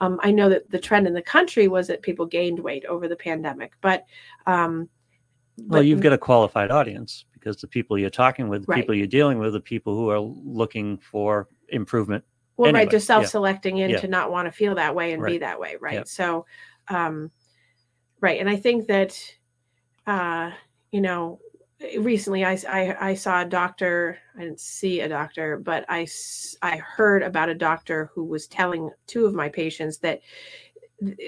um, 0.00 0.18
i 0.22 0.30
know 0.30 0.48
that 0.48 0.68
the 0.70 0.78
trend 0.78 1.06
in 1.06 1.12
the 1.12 1.20
country 1.20 1.68
was 1.68 1.86
that 1.86 2.00
people 2.00 2.24
gained 2.24 2.58
weight 2.58 2.86
over 2.86 3.06
the 3.06 3.14
pandemic 3.14 3.72
but 3.82 4.06
um, 4.46 4.88
Well, 5.58 5.80
but- 5.80 5.86
you've 5.86 6.00
got 6.00 6.14
a 6.14 6.18
qualified 6.18 6.70
audience 6.70 7.26
because 7.34 7.56
the 7.60 7.66
people 7.68 7.98
you're 7.98 8.08
talking 8.24 8.48
with, 8.48 8.62
the 8.62 8.72
Right. 8.72 8.80
people 8.80 8.94
you're 8.94 9.06
dealing 9.06 9.38
with, 9.38 9.52
the 9.52 9.60
people 9.60 9.94
who 9.94 10.08
are 10.10 10.18
looking 10.20 10.96
for 10.98 11.48
improvement. 11.68 12.24
well 12.56 12.72
right 12.72 12.78
anyway, 12.80 12.90
they're 12.90 13.00
self-selecting 13.00 13.76
in 13.78 13.90
Yeah. 13.90 14.00
to 14.00 14.08
not 14.08 14.30
want 14.32 14.46
to 14.48 14.52
feel 14.52 14.74
that 14.76 14.94
way 14.94 15.12
and 15.12 15.22
be 15.22 15.36
that 15.38 15.60
way 15.60 15.76
right 15.80 16.08
so 16.08 16.46
um 16.88 17.30
right 18.22 18.40
and 18.40 18.48
i 18.48 18.56
think 18.56 18.86
that 18.86 19.12
uh 20.06 20.50
you 20.92 21.02
know 21.02 21.40
recently 21.98 22.44
I, 22.44 22.58
I 22.68 22.96
i 23.10 23.14
saw 23.14 23.42
a 23.42 23.44
doctor 23.44 24.18
i 24.36 24.40
didn't 24.40 24.60
see 24.60 25.00
a 25.00 25.08
doctor 25.08 25.56
but 25.58 25.84
i 25.88 26.08
i 26.60 26.76
heard 26.76 27.22
about 27.22 27.48
a 27.48 27.54
doctor 27.54 28.10
who 28.14 28.24
was 28.24 28.48
telling 28.48 28.90
two 29.06 29.26
of 29.26 29.34
my 29.34 29.48
patients 29.48 29.98
that 29.98 30.20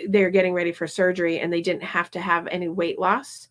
they're 0.09 0.31
getting 0.31 0.53
ready 0.53 0.73
for 0.73 0.87
surgery 0.87 1.39
and 1.39 1.53
they 1.53 1.61
didn't 1.61 1.85
have 1.85 2.11
to 2.11 2.21
have 2.21 2.49
any 2.49 2.69
weight 2.69 2.99
loss 2.99 3.49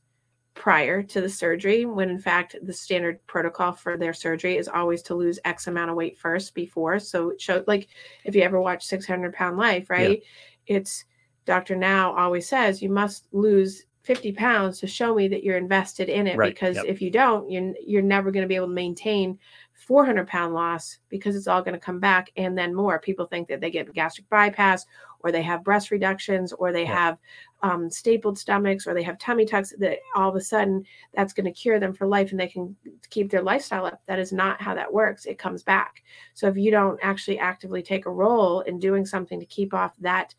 prior 0.59 1.01
to 1.01 1.21
the 1.21 1.29
surgery 1.29 1.85
when 1.85 2.09
in 2.09 2.19
fact 2.19 2.53
the 2.63 2.73
standard 2.73 3.25
protocol 3.27 3.71
for 3.71 3.95
their 3.95 4.13
surgery 4.13 4.57
is 4.57 4.67
always 4.67 5.01
to 5.01 5.15
lose 5.15 5.39
x 5.45 5.67
amount 5.67 5.89
of 5.89 5.95
weight 5.95 6.17
first 6.17 6.53
before. 6.53 6.99
So 6.99 7.29
it 7.29 7.39
showed 7.39 7.65
like 7.65 7.87
if 8.25 8.35
you 8.35 8.41
ever 8.41 8.59
watch 8.59 8.85
600 8.85 9.33
pound 9.33 9.57
life 9.57 9.89
right? 9.89 10.21
It's 10.67 11.05
dr 11.45 11.75
now 11.77 12.13
always 12.15 12.47
says 12.47 12.81
you 12.81 12.89
must 12.89 13.27
lose 13.31 13.85
50 14.09 14.31
pounds 14.31 14.79
to 14.79 14.87
show 14.87 15.13
me 15.13 15.27
that 15.27 15.43
you're 15.43 15.55
invested 15.55 16.09
in 16.09 16.25
it 16.25 16.35
Right, 16.35 16.51
because 16.51 16.77
yep. 16.77 16.85
if 16.87 16.99
you 16.99 17.11
don't 17.11 17.47
you're, 17.47 17.75
you're 17.85 18.01
never 18.01 18.31
going 18.31 18.41
to 18.41 18.47
be 18.47 18.55
able 18.55 18.65
to 18.65 18.73
maintain 18.73 19.37
400 19.75 20.25
pound 20.25 20.55
loss 20.55 20.97
because 21.09 21.35
it's 21.35 21.45
all 21.45 21.61
going 21.61 21.75
to 21.75 21.79
come 21.79 21.99
back 21.99 22.31
and 22.35 22.57
then 22.57 22.73
more 22.73 22.97
people 22.97 23.27
think 23.27 23.47
that 23.47 23.61
they 23.61 23.69
get 23.69 23.93
gastric 23.93 24.27
bypass 24.27 24.87
or 25.19 25.31
they 25.31 25.43
have 25.43 25.63
breast 25.63 25.91
reductions 25.91 26.53
or 26.53 26.73
they 26.73 26.85
Yeah. 26.85 26.95
have 26.95 27.17
um, 27.61 27.87
stapled 27.87 28.39
stomachs 28.39 28.87
or 28.87 28.95
they 28.95 29.03
have 29.03 29.19
tummy 29.19 29.45
tucks 29.45 29.75
that 29.77 29.99
all 30.15 30.29
of 30.29 30.35
a 30.35 30.41
sudden 30.41 30.83
that's 31.13 31.33
going 31.33 31.45
to 31.45 31.51
cure 31.51 31.79
them 31.79 31.93
for 31.93 32.07
life 32.07 32.31
and 32.31 32.39
they 32.39 32.47
can 32.47 32.75
keep 33.11 33.29
their 33.29 33.43
lifestyle 33.43 33.85
up 33.85 34.01
that 34.07 34.17
is 34.17 34.33
not 34.33 34.59
how 34.59 34.73
that 34.73 34.91
works 34.91 35.25
it 35.27 35.37
comes 35.37 35.61
back 35.61 36.01
so 36.33 36.47
if 36.47 36.57
you 36.57 36.71
don't 36.71 36.99
actually 37.03 37.37
actively 37.37 37.83
take 37.83 38.07
a 38.07 38.11
role 38.11 38.61
in 38.61 38.79
doing 38.79 39.05
something 39.05 39.39
to 39.39 39.45
keep 39.45 39.71
off 39.71 39.93
that 39.99 40.33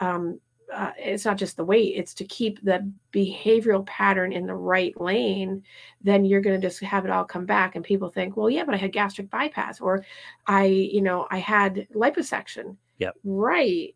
um, 0.00 0.38
uh, 0.72 0.90
it's 0.98 1.24
not 1.24 1.36
just 1.36 1.56
the 1.56 1.64
weight 1.64 1.94
it's 1.96 2.14
to 2.14 2.24
keep 2.24 2.62
the 2.62 2.90
behavioral 3.12 3.86
pattern 3.86 4.32
in 4.32 4.46
the 4.46 4.54
right 4.54 4.98
lane 5.00 5.62
then 6.02 6.24
you're 6.24 6.40
going 6.40 6.60
to 6.60 6.66
just 6.66 6.82
have 6.82 7.04
it 7.04 7.10
all 7.10 7.24
come 7.24 7.46
back 7.46 7.76
and 7.76 7.84
people 7.84 8.08
think 8.08 8.36
well 8.36 8.50
yeah 8.50 8.64
but 8.64 8.74
i 8.74 8.78
had 8.78 8.92
gastric 8.92 9.30
bypass 9.30 9.80
or 9.80 10.04
i 10.46 10.64
you 10.64 11.02
know 11.02 11.26
i 11.30 11.38
had 11.38 11.86
liposuction 11.94 12.76
Yep. 12.98 13.14
right 13.24 13.94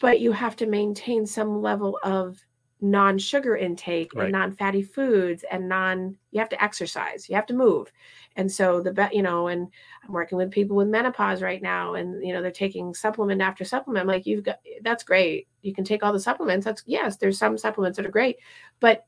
but 0.00 0.20
you 0.20 0.32
have 0.32 0.56
to 0.56 0.66
maintain 0.66 1.26
some 1.26 1.60
level 1.60 1.98
of 2.02 2.38
non-sugar 2.80 3.56
intake 3.56 4.14
Right. 4.14 4.24
and 4.24 4.32
non-fatty 4.32 4.82
foods 4.82 5.44
and 5.50 5.68
non 5.68 6.16
you 6.30 6.38
have 6.38 6.48
to 6.50 6.62
exercise 6.62 7.28
you 7.28 7.34
have 7.34 7.46
to 7.46 7.54
move. 7.54 7.90
And 8.36 8.50
so 8.50 8.80
the 8.80 8.92
bet 8.92 9.12
you 9.14 9.22
know 9.22 9.48
and 9.48 9.66
i'm 10.04 10.12
working 10.12 10.38
with 10.38 10.50
people 10.52 10.76
with 10.76 10.86
menopause 10.88 11.42
right 11.42 11.60
now 11.60 11.94
and 11.94 12.24
you 12.24 12.32
know 12.32 12.40
they're 12.40 12.50
taking 12.52 12.94
supplement 12.94 13.40
after 13.42 13.64
supplement. 13.64 14.02
I'm 14.02 14.06
like 14.06 14.26
you've 14.26 14.44
got 14.44 14.58
that's 14.82 15.02
great. 15.02 15.48
You 15.62 15.74
can 15.74 15.84
take 15.84 16.02
all 16.04 16.12
the 16.12 16.20
supplements. 16.20 16.64
That's 16.64 16.82
yes 16.86 17.16
there's 17.16 17.38
some 17.38 17.58
supplements 17.58 17.96
that 17.96 18.06
are 18.06 18.10
great 18.10 18.36
but 18.80 19.04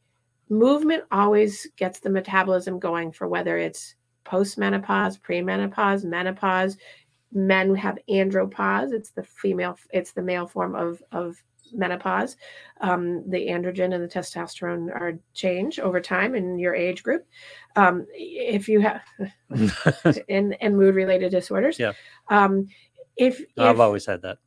movement 0.48 1.04
always 1.12 1.68
gets 1.76 2.00
the 2.00 2.10
metabolism 2.10 2.80
going 2.80 3.12
for 3.12 3.28
whether 3.28 3.56
it's 3.56 3.94
post-menopause 4.24 5.16
premenopause 5.18 6.04
menopause. 6.04 6.76
Men 7.32 7.72
have 7.76 7.96
andropause. 8.08 8.92
It's 8.92 9.10
the 9.10 9.22
female 9.22 9.78
it's 9.92 10.10
the 10.10 10.22
male 10.22 10.48
form 10.48 10.74
of 10.74 11.00
of 11.12 11.40
menopause 11.72 12.36
um, 12.80 13.28
the 13.30 13.46
androgen 13.48 13.94
and 13.94 14.02
the 14.02 14.08
testosterone 14.08 14.90
are 14.90 15.18
change 15.34 15.78
over 15.78 16.00
time 16.00 16.34
in 16.34 16.58
your 16.58 16.74
age 16.74 17.02
group 17.02 17.26
um, 17.76 18.06
if 18.12 18.68
you 18.68 18.80
have 18.80 19.02
and 20.28 20.56
and 20.60 20.76
mood 20.76 20.94
related 20.94 21.30
disorders 21.30 21.78
Yeah. 21.78 21.92
um, 22.28 22.66
if, 23.16 23.42
I've 23.58 23.80
always 23.80 24.06
had 24.06 24.22
that. 24.22 24.38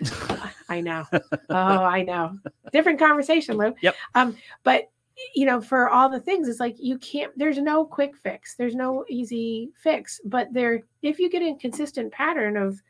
I 0.70 0.80
know. 0.80 1.04
Oh, 1.50 1.84
I 1.84 2.02
know. 2.02 2.38
Different 2.72 2.98
conversation, 2.98 3.58
Lou. 3.58 3.74
Yep. 3.82 3.94
Um, 4.14 4.36
but 4.62 4.90
you 5.34 5.44
know, 5.44 5.60
for 5.60 5.90
all 5.90 6.08
the 6.08 6.20
things, 6.20 6.48
it's 6.48 6.58
like 6.58 6.76
you 6.78 6.96
can't. 6.98 7.36
There's 7.36 7.58
no 7.58 7.84
quick 7.84 8.16
fix. 8.16 8.54
There's 8.54 8.74
no 8.74 9.04
easy 9.10 9.70
fix. 9.76 10.20
But 10.24 10.52
there, 10.54 10.84
if 11.02 11.18
you 11.18 11.28
get 11.28 11.42
a 11.42 11.54
consistent 11.60 12.12
pattern 12.12 12.56
of, 12.56 12.80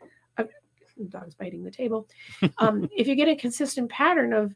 of 1.01 1.11
dog's 1.11 1.35
biting 1.35 1.65
the 1.65 1.71
table. 1.71 2.09
Um, 2.59 2.89
if 2.97 3.07
you 3.07 3.15
get 3.15 3.29
a 3.29 3.37
consistent 3.37 3.91
pattern 3.91 4.33
of 4.33 4.55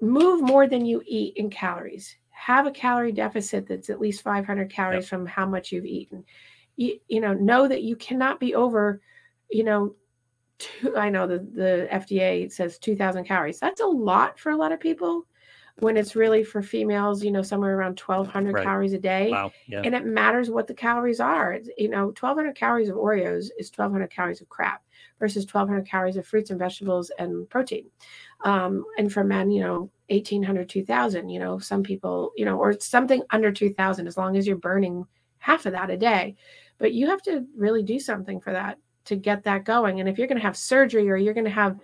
move 0.00 0.42
more 0.42 0.66
than 0.66 0.84
you 0.84 1.02
eat 1.06 1.36
in 1.36 1.50
calories, 1.50 2.16
have 2.30 2.66
a 2.66 2.70
calorie 2.70 3.12
deficit 3.12 3.66
that's 3.66 3.90
at 3.90 4.00
least 4.00 4.22
500 4.22 4.70
calories 4.70 5.08
from 5.08 5.26
how 5.26 5.46
much 5.46 5.72
you've 5.72 5.86
eaten. 5.86 6.24
You, 6.76 6.98
you 7.08 7.20
know, 7.20 7.32
know 7.32 7.68
that 7.68 7.82
you 7.82 7.96
cannot 7.96 8.40
be 8.40 8.54
over, 8.54 9.00
you 9.50 9.64
know, 9.64 9.94
two, 10.58 10.96
I 10.96 11.08
know 11.10 11.26
the, 11.26 11.38
the 11.38 11.88
FDA 11.90 12.50
says 12.50 12.78
2000 12.78 13.24
calories. 13.24 13.60
That's 13.60 13.80
a 13.80 13.86
lot 13.86 14.38
for 14.38 14.50
a 14.50 14.56
lot 14.56 14.72
of 14.72 14.80
people 14.80 15.26
when 15.80 15.96
it's 15.96 16.14
really 16.14 16.44
for 16.44 16.62
females, 16.62 17.24
you 17.24 17.30
know, 17.30 17.42
somewhere 17.42 17.76
around 17.76 17.98
1200 17.98 18.54
Right. 18.54 18.64
calories 18.64 18.92
a 18.92 18.98
day. 18.98 19.30
Wow. 19.30 19.52
Yeah. 19.66 19.82
And 19.84 19.94
it 19.94 20.04
matters 20.04 20.50
what 20.50 20.66
the 20.66 20.74
calories 20.74 21.20
are. 21.20 21.52
It's, 21.52 21.68
you 21.78 21.88
know, 21.88 22.06
1200 22.06 22.54
calories 22.54 22.88
of 22.88 22.96
Oreos 22.96 23.50
is 23.58 23.70
1200 23.74 24.10
calories 24.10 24.40
of 24.40 24.48
crap 24.48 24.82
versus 25.24 25.46
1200 25.46 25.88
calories 25.88 26.18
of 26.18 26.26
fruits 26.26 26.50
and 26.50 26.58
vegetables 26.58 27.10
and 27.18 27.48
protein. 27.48 27.86
Um, 28.44 28.84
and 28.98 29.10
for 29.10 29.24
men, 29.24 29.50
you 29.50 29.62
know, 29.62 29.90
1800, 30.08 30.68
2000, 30.68 31.30
you 31.30 31.40
know, 31.40 31.58
some 31.58 31.82
people, 31.82 32.30
you 32.36 32.44
know, 32.44 32.58
or 32.58 32.78
something 32.78 33.22
under 33.30 33.50
2000, 33.50 34.06
as 34.06 34.18
long 34.18 34.36
as 34.36 34.46
you're 34.46 34.56
burning 34.56 35.06
half 35.38 35.64
of 35.64 35.72
that 35.72 35.88
a 35.88 35.96
day. 35.96 36.36
But 36.76 36.92
you 36.92 37.06
have 37.06 37.22
to 37.22 37.46
really 37.56 37.82
do 37.82 37.98
something 37.98 38.38
for 38.38 38.52
that 38.52 38.76
to 39.06 39.16
get 39.16 39.44
that 39.44 39.64
going. 39.64 40.00
And 40.00 40.10
if 40.10 40.18
you're 40.18 40.26
going 40.26 40.36
to 40.36 40.44
have 40.44 40.58
surgery 40.58 41.08
or 41.08 41.16
you're 41.16 41.32
going 41.32 41.44
to 41.44 41.50
have, 41.50 41.80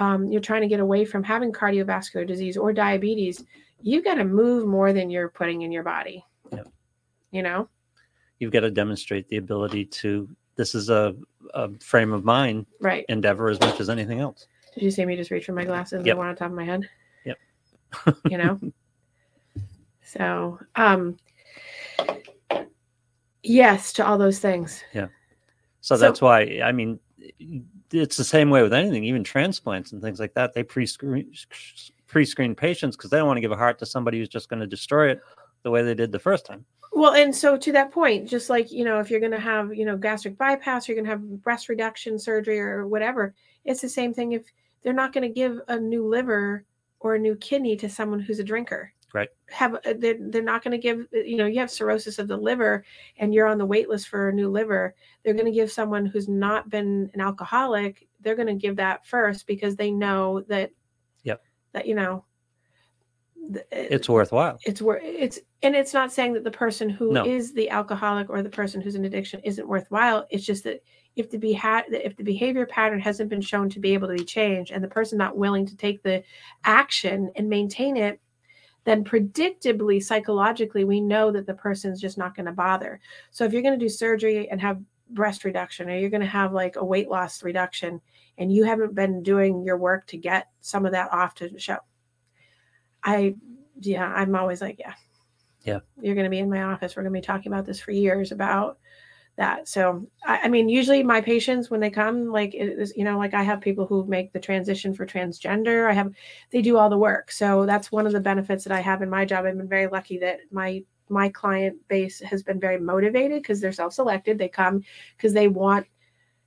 um, 0.00 0.28
you're 0.32 0.40
trying 0.40 0.62
to 0.62 0.68
get 0.68 0.80
away 0.80 1.04
from 1.04 1.22
having 1.22 1.52
cardiovascular 1.52 2.26
disease 2.26 2.56
or 2.56 2.72
diabetes, 2.72 3.44
you 3.80 4.02
got 4.02 4.14
to 4.14 4.24
move 4.24 4.66
more 4.66 4.92
than 4.92 5.10
you're 5.10 5.28
putting 5.28 5.62
in 5.62 5.70
your 5.70 5.84
body. 5.84 6.24
Yep. 6.50 6.66
You 7.30 7.44
know? 7.44 7.68
You've 8.40 8.52
got 8.52 8.60
to 8.60 8.70
demonstrate 8.72 9.28
the 9.28 9.36
ability 9.36 9.84
to. 9.84 10.28
This 10.60 10.74
is 10.74 10.90
a, 10.90 11.16
a 11.54 11.70
frame 11.78 12.12
of 12.12 12.22
mind 12.22 12.66
Right. 12.82 13.06
endeavor 13.08 13.48
as 13.48 13.58
much 13.60 13.80
as 13.80 13.88
anything 13.88 14.20
else. 14.20 14.46
Did 14.74 14.82
you 14.82 14.90
see 14.90 15.06
me 15.06 15.16
just 15.16 15.30
reach 15.30 15.46
for 15.46 15.52
my 15.54 15.64
glasses 15.64 15.94
and 15.94 16.06
Yep. 16.06 16.14
the 16.16 16.18
one 16.18 16.26
on 16.28 16.36
top 16.36 16.50
of 16.50 16.54
my 16.54 16.64
head? 16.66 16.86
Yep. 17.24 17.38
you 18.30 18.36
know? 18.36 18.60
So, 20.02 20.58
um, 20.74 21.16
yes 23.42 23.92
to 23.94 24.04
all 24.04 24.18
those 24.18 24.38
things. 24.40 24.82
So, 24.92 25.08
So- 25.80 25.96
that's 25.96 26.20
why 26.20 26.60
I 26.62 26.72
mean 26.72 26.98
it's 27.90 28.16
the 28.18 28.24
same 28.24 28.50
way 28.50 28.62
with 28.62 28.74
anything, 28.74 29.04
even 29.04 29.24
transplants 29.24 29.92
and 29.92 30.02
things 30.02 30.20
like 30.20 30.34
that. 30.34 30.52
They 30.52 30.62
pre-screen 30.62 31.32
pre-screen 32.06 32.54
patients 32.54 32.96
because 32.96 33.08
they 33.10 33.16
don't 33.16 33.28
want 33.28 33.36
to 33.38 33.40
give 33.40 33.52
a 33.52 33.56
heart 33.56 33.78
to 33.78 33.86
somebody 33.86 34.18
who's 34.18 34.28
just 34.28 34.50
going 34.50 34.60
to 34.60 34.66
destroy 34.66 35.10
it 35.10 35.20
the 35.62 35.70
way 35.70 35.82
they 35.82 35.94
did 35.94 36.12
the 36.12 36.18
first 36.18 36.44
time. 36.44 36.66
Well, 37.00 37.14
and 37.14 37.34
so 37.34 37.56
to 37.56 37.72
that 37.72 37.92
point, 37.92 38.28
just 38.28 38.50
like, 38.50 38.70
you 38.70 38.84
know, 38.84 39.00
if 39.00 39.10
you're 39.10 39.20
going 39.20 39.32
to 39.32 39.40
have, 39.40 39.72
you 39.72 39.86
know, 39.86 39.96
gastric 39.96 40.36
bypass, 40.36 40.86
you're 40.86 40.96
going 40.96 41.06
to 41.06 41.10
have 41.10 41.42
breast 41.42 41.70
reduction 41.70 42.18
surgery 42.18 42.60
or 42.60 42.86
whatever, 42.86 43.34
it's 43.64 43.80
the 43.80 43.88
same 43.88 44.12
thing 44.12 44.32
if 44.32 44.44
they're 44.82 44.92
not 44.92 45.14
going 45.14 45.26
to 45.26 45.34
give 45.34 45.60
a 45.68 45.80
new 45.80 46.06
liver 46.06 46.66
or 46.98 47.14
a 47.14 47.18
new 47.18 47.36
kidney 47.36 47.74
to 47.74 47.88
someone 47.88 48.20
who's 48.20 48.38
a 48.38 48.44
drinker. 48.44 48.92
Right. 49.14 49.30
Have 49.48 49.76
uh, 49.76 49.94
they're, 49.96 50.18
they're 50.20 50.42
not 50.42 50.62
going 50.62 50.72
to 50.72 50.78
give, 50.78 51.06
you 51.10 51.38
know, 51.38 51.46
you 51.46 51.58
have 51.60 51.70
cirrhosis 51.70 52.18
of 52.18 52.28
the 52.28 52.36
liver 52.36 52.84
and 53.16 53.32
you're 53.32 53.46
on 53.46 53.56
the 53.56 53.64
wait 53.64 53.88
list 53.88 54.08
for 54.08 54.28
a 54.28 54.32
new 54.34 54.50
liver. 54.50 54.94
They're 55.24 55.32
going 55.32 55.46
to 55.46 55.52
give 55.52 55.72
someone 55.72 56.04
who's 56.04 56.28
not 56.28 56.68
been 56.68 57.10
an 57.14 57.22
alcoholic, 57.22 58.06
they're 58.20 58.36
going 58.36 58.46
to 58.48 58.54
give 58.54 58.76
that 58.76 59.06
first 59.06 59.46
because 59.46 59.74
they 59.74 59.90
know 59.90 60.42
that, 60.48 60.70
Yep. 61.22 61.42
that, 61.72 61.86
you 61.86 61.94
know, 61.94 62.26
Eh, 63.56 63.62
it's 63.90 64.08
worthwhile. 64.08 64.58
it's 64.64 64.80
worth 64.82 65.02
it's 65.02 65.38
and 65.62 65.74
it's 65.74 65.92
not 65.94 66.12
saying 66.12 66.32
that 66.34 66.44
the 66.44 66.50
person 66.50 66.88
who 66.88 67.10
is 67.24 67.50
No. 67.50 67.56
the 67.56 67.70
alcoholic 67.70 68.30
or 68.30 68.42
the 68.42 68.48
person 68.50 68.80
who's 68.80 68.94
in 68.94 69.04
addiction 69.04 69.40
isn't 69.44 69.66
worthwhile 69.68 70.26
it's 70.30 70.44
just 70.44 70.64
that 70.64 70.82
if 71.16 71.30
the 71.30 71.38
beha- 71.38 71.84
if 71.90 72.16
the 72.16 72.22
behavior 72.24 72.66
pattern 72.66 73.00
hasn't 73.00 73.28
been 73.30 73.40
shown 73.40 73.68
to 73.70 73.80
be 73.80 73.94
able 73.94 74.08
to 74.08 74.14
be 74.14 74.24
changed 74.24 74.70
and 74.72 74.82
the 74.84 74.88
person 74.88 75.18
not 75.18 75.36
willing 75.36 75.66
to 75.66 75.76
take 75.76 76.02
the 76.02 76.22
action 76.64 77.30
and 77.36 77.48
maintain 77.48 77.96
it 77.96 78.20
then 78.84 79.04
predictably 79.04 80.02
psychologically 80.02 80.84
we 80.84 81.00
know 81.00 81.30
that 81.30 81.46
the 81.46 81.54
person's 81.54 82.00
just 82.00 82.16
not 82.18 82.34
going 82.36 82.46
to 82.46 82.52
bother 82.52 83.00
so 83.30 83.44
if 83.44 83.52
you're 83.52 83.62
going 83.62 83.78
to 83.78 83.84
do 83.84 83.88
surgery 83.88 84.48
and 84.50 84.60
have 84.60 84.80
breast 85.10 85.44
reduction 85.44 85.90
or 85.90 85.96
you're 85.98 86.08
going 86.10 86.20
to 86.20 86.26
have 86.26 86.52
like 86.52 86.76
a 86.76 86.84
weight 86.84 87.08
loss 87.08 87.42
reduction 87.42 88.00
and 88.38 88.52
you 88.52 88.62
haven't 88.64 88.94
been 88.94 89.22
doing 89.24 89.64
your 89.64 89.76
work 89.76 90.06
to 90.06 90.16
get 90.16 90.46
some 90.60 90.86
of 90.86 90.92
that 90.92 91.12
off 91.12 91.34
to 91.34 91.58
show 91.58 91.76
i 93.04 93.34
yeah 93.80 94.06
i'm 94.14 94.34
always 94.34 94.60
like 94.60 94.78
yeah. 94.78 94.94
Yeah. 95.62 95.80
you're 96.00 96.14
going 96.14 96.24
to 96.24 96.30
be 96.30 96.38
in 96.38 96.50
my 96.50 96.62
office. 96.62 96.96
We're 96.96 97.02
going 97.02 97.14
to 97.14 97.20
be 97.20 97.26
talking 97.26 97.52
about 97.52 97.66
this 97.66 97.80
for 97.80 97.90
years 97.90 98.32
about 98.32 98.78
that. 99.36 99.68
So 99.68 100.06
I, 100.24 100.40
I 100.44 100.48
mean 100.48 100.68
usually 100.68 101.02
my 101.02 101.20
patients 101.20 101.70
when 101.70 101.80
they 101.80 101.90
come 101.90 102.30
like 102.30 102.54
it 102.54 102.78
is 102.78 102.92
you 102.96 103.04
know 103.04 103.16
like 103.16 103.32
i 103.32 103.42
have 103.42 103.60
people 103.60 103.86
who 103.86 104.04
make 104.06 104.32
the 104.32 104.40
transition 104.40 104.94
for 104.94 105.06
transgender. 105.06 105.88
I 105.88 105.92
have 105.92 106.12
they 106.50 106.62
do 106.62 106.76
all 106.76 106.90
the 106.90 106.98
work. 106.98 107.30
So 107.30 107.66
that's 107.66 107.92
one 107.92 108.06
of 108.06 108.12
the 108.12 108.20
benefits 108.20 108.64
that 108.64 108.72
i 108.72 108.80
have 108.80 109.02
in 109.02 109.10
my 109.10 109.24
job. 109.24 109.44
I've 109.44 109.56
been 109.56 109.68
very 109.68 109.86
lucky 109.86 110.18
that 110.18 110.40
my 110.50 110.82
my 111.08 111.28
client 111.28 111.76
base 111.88 112.20
has 112.20 112.42
been 112.42 112.60
very 112.60 112.78
motivated 112.78 113.42
because 113.42 113.60
they're 113.60 113.72
self-selected. 113.72 114.38
They 114.38 114.48
come 114.48 114.82
because 115.16 115.32
they 115.32 115.48
want 115.48 115.86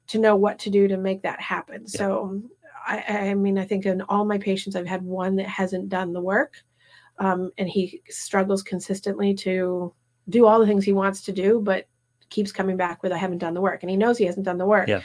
to 0.07 0.19
know 0.19 0.36
what 0.36 0.60
to 0.60 0.69
do 0.69 0.88
to 0.88 0.98
make 0.98 1.23
that 1.23 1.41
happen. 1.41 1.88
So 1.88 2.41
I, 2.85 3.30
I 3.30 3.34
mean 3.34 3.57
i 3.57 3.65
think 3.65 3.85
in 3.85 4.01
all 4.03 4.26
my 4.26 4.38
patients 4.38 4.76
i've 4.76 4.88
had 4.88 5.03
one 5.03 5.35
that 5.38 5.47
hasn't 5.47 5.89
done 5.89 6.14
the 6.14 6.22
work 6.22 6.55
um, 7.19 7.51
and 7.57 7.69
he 7.69 8.01
struggles 8.10 8.64
consistently 8.64 9.34
to 9.35 9.93
do 10.30 10.45
all 10.45 10.60
the 10.60 10.65
things 10.65 10.84
he 10.84 10.93
wants 10.93 11.22
to 11.23 11.31
do 11.31 11.61
but 11.61 11.88
keeps 12.30 12.51
coming 12.51 12.77
back 12.77 13.03
with 13.03 13.11
i 13.11 13.18
haven't 13.18 13.38
done 13.38 13.53
the 13.53 13.61
work 13.61 13.84
and 13.84 13.89
he 13.89 13.97
knows 13.97 14.18
he 14.18 14.26
hasn't 14.26 14.45
done 14.45 14.57
the 14.57 14.65
work 14.65 14.88
Yeah. 14.88 15.01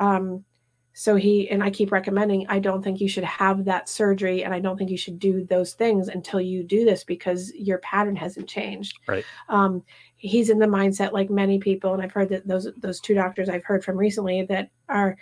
um, 0.00 0.44
so 0.92 1.14
he 1.14 1.48
and 1.50 1.62
i 1.62 1.70
keep 1.70 1.92
recommending 1.92 2.46
i 2.48 2.58
don't 2.58 2.82
think 2.82 3.00
you 3.00 3.08
should 3.08 3.24
have 3.24 3.64
that 3.64 3.88
surgery 3.88 4.42
and 4.42 4.52
i 4.52 4.58
don't 4.58 4.76
think 4.76 4.90
you 4.90 4.96
should 4.96 5.18
do 5.20 5.44
those 5.44 5.74
things 5.74 6.08
until 6.08 6.40
you 6.40 6.64
do 6.64 6.84
this 6.84 7.04
because 7.04 7.52
your 7.54 7.78
pattern 7.78 8.16
hasn't 8.16 8.48
changed 8.48 8.98
Right. 9.06 9.24
um, 9.48 9.82
he's 10.16 10.50
in 10.50 10.58
the 10.58 10.66
mindset 10.66 11.12
like 11.12 11.30
many 11.30 11.58
people 11.58 11.94
and 11.94 12.02
i've 12.02 12.12
heard 12.12 12.28
that 12.30 12.46
those 12.48 12.66
those 12.78 12.98
two 13.00 13.14
doctors 13.14 13.48
i've 13.48 13.64
heard 13.64 13.84
from 13.84 13.96
recently 13.96 14.42
that 14.46 14.70
are 14.88 15.16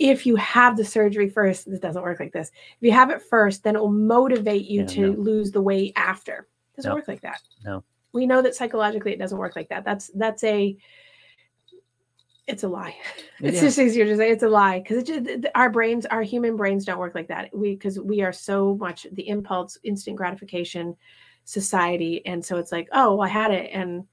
if 0.00 0.24
you 0.24 0.34
have 0.36 0.76
the 0.78 0.84
surgery 0.84 1.28
first 1.28 1.70
this 1.70 1.78
doesn't 1.78 2.02
work 2.02 2.18
like 2.18 2.32
this 2.32 2.48
if 2.48 2.78
you 2.80 2.90
have 2.90 3.10
it 3.10 3.22
first 3.22 3.62
then 3.62 3.76
it 3.76 3.80
will 3.80 3.90
motivate 3.90 4.64
you 4.64 4.80
Yeah, 4.80 4.86
to 4.86 5.00
no. 5.12 5.20
lose 5.20 5.52
the 5.52 5.60
weight 5.62 5.92
after 5.94 6.48
it 6.72 6.76
doesn't 6.76 6.88
No. 6.90 6.94
work 6.96 7.06
like 7.06 7.20
that 7.20 7.40
No. 7.64 7.84
we 8.12 8.26
know 8.26 8.42
that 8.42 8.56
psychologically 8.56 9.12
it 9.12 9.18
doesn't 9.18 9.38
work 9.38 9.54
like 9.54 9.68
that 9.68 9.84
that's 9.84 10.10
that's 10.14 10.42
a 10.42 10.76
it's 12.46 12.64
a 12.64 12.68
lie 12.68 12.96
it's 13.40 13.60
just 13.60 13.78
easier 13.78 14.06
to 14.06 14.16
say 14.16 14.30
it's 14.30 14.42
a 14.42 14.48
lie 14.48 14.80
because 14.80 14.96
it 14.98 15.06
just, 15.06 15.46
our 15.54 15.68
brains 15.70 16.06
our 16.06 16.22
human 16.22 16.56
brains 16.56 16.86
don't 16.86 16.98
work 16.98 17.14
like 17.14 17.28
that 17.28 17.54
we 17.54 17.74
because 17.74 18.00
we 18.00 18.22
are 18.22 18.32
so 18.32 18.74
much 18.76 19.06
the 19.12 19.28
impulse 19.28 19.78
instant 19.84 20.16
gratification 20.16 20.96
society 21.44 22.24
and 22.26 22.42
so 22.42 22.56
it's 22.56 22.72
like 22.72 22.88
oh 22.92 23.20
i 23.20 23.28
had 23.28 23.52
it 23.52 23.70
and 23.72 24.04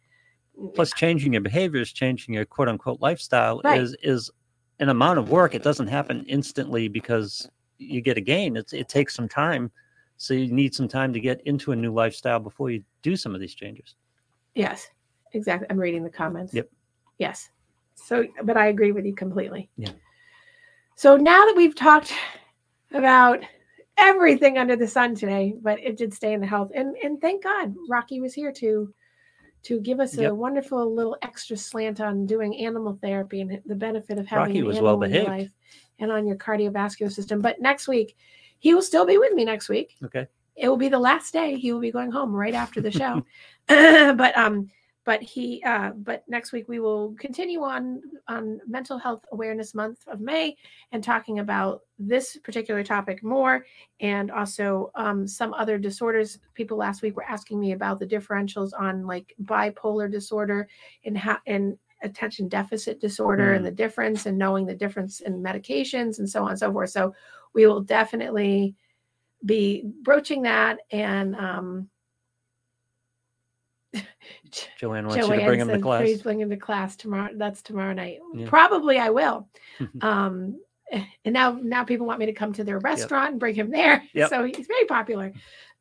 Plus, 0.73 0.91
changing 0.93 1.34
your 1.34 1.41
behaviors, 1.41 1.91
changing 1.93 2.34
your 2.34 2.43
quote 2.43 2.68
unquote 2.68 2.99
lifestyle 2.99 3.61
Right. 3.64 3.80
is 3.80 3.95
is 4.01 4.31
an 4.80 4.90
amount 4.90 5.20
of 5.20 5.30
work. 5.30 5.56
It 5.56 5.64
doesn't 5.64 5.88
happen 5.88 6.24
instantly 6.28 6.88
because 6.88 7.49
you 7.78 8.02
get 8.02 8.18
a 8.18 8.22
gain. 8.22 8.56
It's 8.58 8.74
it 8.74 8.90
takes 8.90 9.16
some 9.16 9.28
time. 9.30 9.72
So 10.18 10.34
you 10.34 10.52
need 10.52 10.74
some 10.74 10.88
time 10.88 11.14
to 11.14 11.20
get 11.20 11.41
into 11.45 11.72
a 11.72 11.76
new 11.76 11.94
lifestyle 11.94 12.40
before 12.40 12.70
you 12.72 12.84
do 13.04 13.16
some 13.16 13.36
of 13.36 13.41
these 13.41 13.54
changes. 13.56 13.95
yes 14.56 14.88
exactly 15.34 15.68
i'm 15.70 15.78
reading 15.78 16.04
the 16.04 16.10
comments 16.10 16.54
Yep. 16.54 16.70
yes 17.20 17.49
so 17.95 18.26
but 18.44 18.56
i 18.58 18.68
agree 18.68 18.91
with 18.94 19.06
you 19.06 19.14
completely 19.14 19.70
Yeah. 19.78 19.91
so 20.95 21.18
now 21.18 21.45
that 21.45 21.54
we've 21.56 21.76
talked 21.76 22.14
about 22.94 23.40
everything 23.98 24.58
under 24.58 24.76
the 24.76 24.88
sun 24.88 25.16
today, 25.16 25.54
but 25.62 25.80
it 25.80 25.98
did 25.98 26.14
stay 26.14 26.34
in 26.34 26.40
the 26.40 26.48
health. 26.48 26.72
And 26.74 26.95
and 27.04 27.20
thank 27.20 27.44
God 27.44 27.76
Rocky 27.90 28.22
was 28.22 28.34
here 28.34 28.52
to 28.54 28.94
to 29.68 29.81
give 29.81 29.99
us 29.99 30.18
a 30.18 30.22
Yep. 30.23 30.34
wonderful 30.34 30.94
little 30.94 31.18
extra 31.22 31.57
slant 31.57 31.99
on 31.99 32.26
doing 32.26 32.57
animal 32.57 32.98
therapy 33.02 33.41
and 33.41 33.61
the 33.65 33.76
benefit 33.76 34.18
of 34.18 34.26
having 34.26 34.45
Rocky 34.48 34.60
an 34.60 34.65
was 34.65 34.77
animal 34.77 34.98
well 34.99 35.03
in 35.03 35.14
your 35.14 35.23
behaved. 35.26 35.41
life 35.41 35.52
and 35.99 36.11
on 36.11 36.26
your 36.26 36.38
cardiovascular 36.38 37.11
system. 37.11 37.41
But 37.41 37.60
next 37.60 37.88
week, 37.89 38.15
he 38.60 38.73
will 38.73 38.81
still 38.81 39.06
be 39.06 39.18
with 39.18 39.34
me 39.34 39.44
next 39.44 39.68
week. 39.68 39.98
Okay. 40.06 40.26
It 40.56 40.69
will 40.69 40.77
be 40.77 40.88
the 40.89 40.98
last 40.99 41.34
day. 41.34 41.56
He 41.57 41.73
will 41.73 41.81
be 41.81 41.91
going 41.91 42.11
home 42.11 42.34
right 42.34 42.53
after 42.53 42.80
the 42.81 42.91
show. 42.91 43.23
but 43.68 44.38
um 44.38 44.69
but 45.08 45.24
he 45.24 45.64
uh 45.64 45.92
but 45.92 46.26
next 46.28 46.52
week 46.52 46.68
we 46.68 46.80
will 46.80 47.16
continue 47.18 47.62
on 47.62 48.02
on 48.28 48.60
mental 48.68 48.98
health 48.98 49.24
awareness 49.32 49.74
month 49.74 50.06
of 50.08 50.20
may 50.20 50.54
and 50.92 51.02
talking 51.02 51.40
about 51.40 51.84
this 51.98 52.36
particular 52.44 52.84
topic 52.84 53.24
more 53.24 53.66
and 54.02 54.30
also 54.30 54.92
um, 54.96 55.26
some 55.26 55.54
other 55.54 55.78
disorders. 55.78 56.40
People 56.56 56.78
last 56.78 57.02
week 57.02 57.16
were 57.16 57.24
asking 57.24 57.58
me 57.58 57.72
about 57.72 58.00
the 58.00 58.06
differentials 58.06 58.72
on 58.78 59.08
like 59.08 59.34
bipolar 59.44 60.12
disorder 60.12 60.68
and 61.06 61.18
how 61.18 61.38
and 61.48 61.78
attention 62.04 62.50
deficit 62.50 63.00
disorder 63.00 63.54
and 63.54 63.66
the 63.66 63.72
difference 63.72 64.26
and 64.26 64.38
knowing 64.38 64.66
the 64.66 64.76
difference 64.76 65.22
in 65.22 65.42
medications 65.42 66.20
and 66.20 66.30
so 66.30 66.44
on 66.44 66.50
and 66.50 66.60
so 66.60 66.72
forth. 66.72 66.90
So 66.90 67.14
we 67.54 67.66
will 67.66 67.82
definitely 67.82 68.76
be 69.46 69.84
broaching 70.04 70.42
that 70.42 70.80
and 70.92 71.34
um 71.38 71.90
Joanne 74.80 75.07
wants 75.07 75.28
you 75.28 75.36
to 75.36 75.45
bring 75.45 75.60
him 75.60 75.68
to 75.69 75.80
class. 75.80 76.02
Please 76.02 76.22
bring 76.22 76.40
him 76.40 76.49
to 76.49 76.57
class 76.57 76.95
tomorrow. 76.95 77.30
That's 77.36 77.61
tomorrow 77.61 77.94
night. 77.94 78.19
Yeah. 78.34 78.48
Probably 78.48 78.98
I 78.98 79.10
will. 79.10 79.48
um, 80.02 80.60
eh, 80.91 81.03
and 81.26 81.34
now 81.34 81.60
now 81.61 81.84
people 81.84 82.07
want 82.07 82.19
me 82.19 82.26
to 82.28 82.34
come 82.34 82.53
to 82.53 82.64
their 82.64 82.80
restaurant 82.80 83.32
and 83.32 83.40
bring 83.40 83.56
him 83.56 83.69
there. 83.72 84.03
Yep. 84.14 84.30
So 84.30 84.44
he's 84.44 84.68
very 84.68 84.86
popular. 84.86 85.34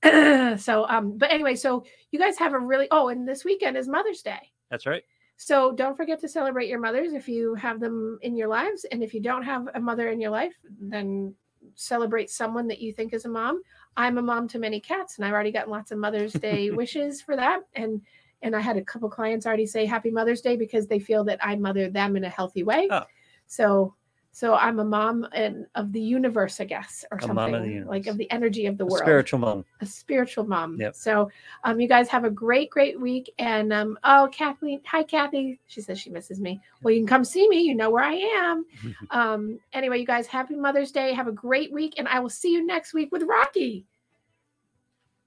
so 0.58 0.86
um, 0.88 1.16
but 1.16 1.32
anyway, 1.32 1.54
so 1.56 1.84
you 2.10 2.18
guys 2.18 2.38
have 2.38 2.52
a 2.52 2.58
really 2.58 2.88
oh, 2.90 3.08
and 3.08 3.28
this 3.28 3.44
weekend 3.44 3.76
is 3.76 3.88
Mother's 3.88 4.22
Day. 4.22 4.52
That's 4.70 4.86
right. 4.86 5.02
So 5.36 5.72
don't 5.72 5.96
forget 5.96 6.20
to 6.20 6.28
celebrate 6.28 6.68
your 6.68 6.80
mothers 6.80 7.12
if 7.12 7.28
you 7.28 7.54
have 7.56 7.78
them 7.78 8.18
in 8.22 8.36
your 8.36 8.48
lives. 8.48 8.86
And 8.90 9.02
if 9.02 9.12
you 9.12 9.20
don't 9.20 9.42
have 9.42 9.68
a 9.74 9.80
mother 9.80 10.08
in 10.08 10.20
your 10.20 10.30
life, 10.30 10.54
then 10.80 11.34
celebrate 11.74 12.30
someone 12.30 12.66
that 12.68 12.80
you 12.80 12.92
think 12.92 13.12
is 13.12 13.26
a 13.26 13.28
mom. 13.28 13.62
I'm 13.96 14.18
a 14.18 14.22
mom 14.22 14.48
to 14.48 14.58
many 14.58 14.80
cats, 14.80 15.16
and 15.16 15.24
I've 15.24 15.32
already 15.32 15.52
gotten 15.52 15.70
lots 15.70 15.90
of 15.90 15.98
Mother's 15.98 16.32
Day 16.48 16.70
wishes 16.70 17.22
for 17.22 17.36
that. 17.36 17.60
And 17.74 18.02
and 18.42 18.54
I 18.54 18.60
had 18.60 18.76
a 18.76 18.84
couple 18.84 19.08
clients 19.08 19.46
already 19.46 19.66
say 19.66 19.86
Happy 19.86 20.10
Mother's 20.10 20.42
Day 20.42 20.56
because 20.56 20.86
they 20.86 20.98
feel 20.98 21.24
that 21.24 21.38
I 21.42 21.56
mother 21.56 21.88
them 21.88 22.16
in 22.16 22.24
a 22.24 22.28
healthy 22.28 22.62
way. 22.62 22.88
Oh. 22.90 23.04
So 23.46 23.94
so 24.36 24.54
I'm 24.54 24.80
a 24.80 24.84
mom 24.84 25.26
and 25.32 25.64
of 25.76 25.94
the 25.94 26.00
universe, 26.00 26.60
I 26.60 26.66
guess, 26.66 27.06
or 27.10 27.16
A 27.16 27.22
something 27.22 27.36
mom 27.36 27.54
of 27.54 27.62
the 27.62 27.84
like 27.84 28.06
of 28.06 28.18
the 28.18 28.30
energy 28.30 28.66
of 28.66 28.76
the 28.76 28.84
world. 28.84 29.00
A 29.00 29.04
world 29.04 29.06
spiritual 29.06 29.38
mom. 29.38 29.64
a 29.80 29.86
spiritual 29.86 30.44
mom. 30.44 30.76
Yep. 30.78 30.94
So 30.94 31.30
um 31.64 31.80
you 31.80 31.88
guys 31.88 32.10
have 32.10 32.24
a 32.24 32.30
great, 32.30 32.68
great 32.68 33.00
week. 33.00 33.32
And 33.38 33.72
um, 33.72 33.98
oh 34.04 34.28
Kathleen, 34.30 34.82
hi 34.84 35.04
Kathy. 35.04 35.58
She 35.68 35.80
says 35.80 35.98
she 35.98 36.10
misses 36.10 36.38
me. 36.38 36.60
Well, 36.82 36.92
you 36.92 37.00
can 37.00 37.06
come 37.06 37.24
see 37.24 37.48
me. 37.48 37.62
You 37.62 37.74
know 37.74 37.88
where 37.88 38.04
I 38.04 38.12
am. 38.12 38.66
Um, 39.10 39.58
anyway, 39.72 40.00
you 40.00 40.06
guys, 40.06 40.26
happy 40.26 40.56
Mother's 40.56 40.90
Day. 40.90 41.14
Have 41.14 41.28
a 41.28 41.32
great 41.32 41.72
week, 41.72 41.94
and 41.96 42.08
I 42.08 42.18
will 42.18 42.28
see 42.28 42.52
you 42.52 42.66
next 42.66 42.92
week 42.92 43.10
with 43.12 43.22
Rocky. 43.22 43.86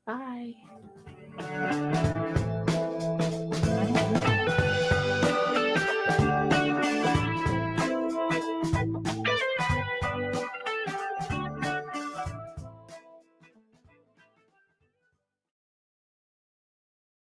Bye. 0.05 0.53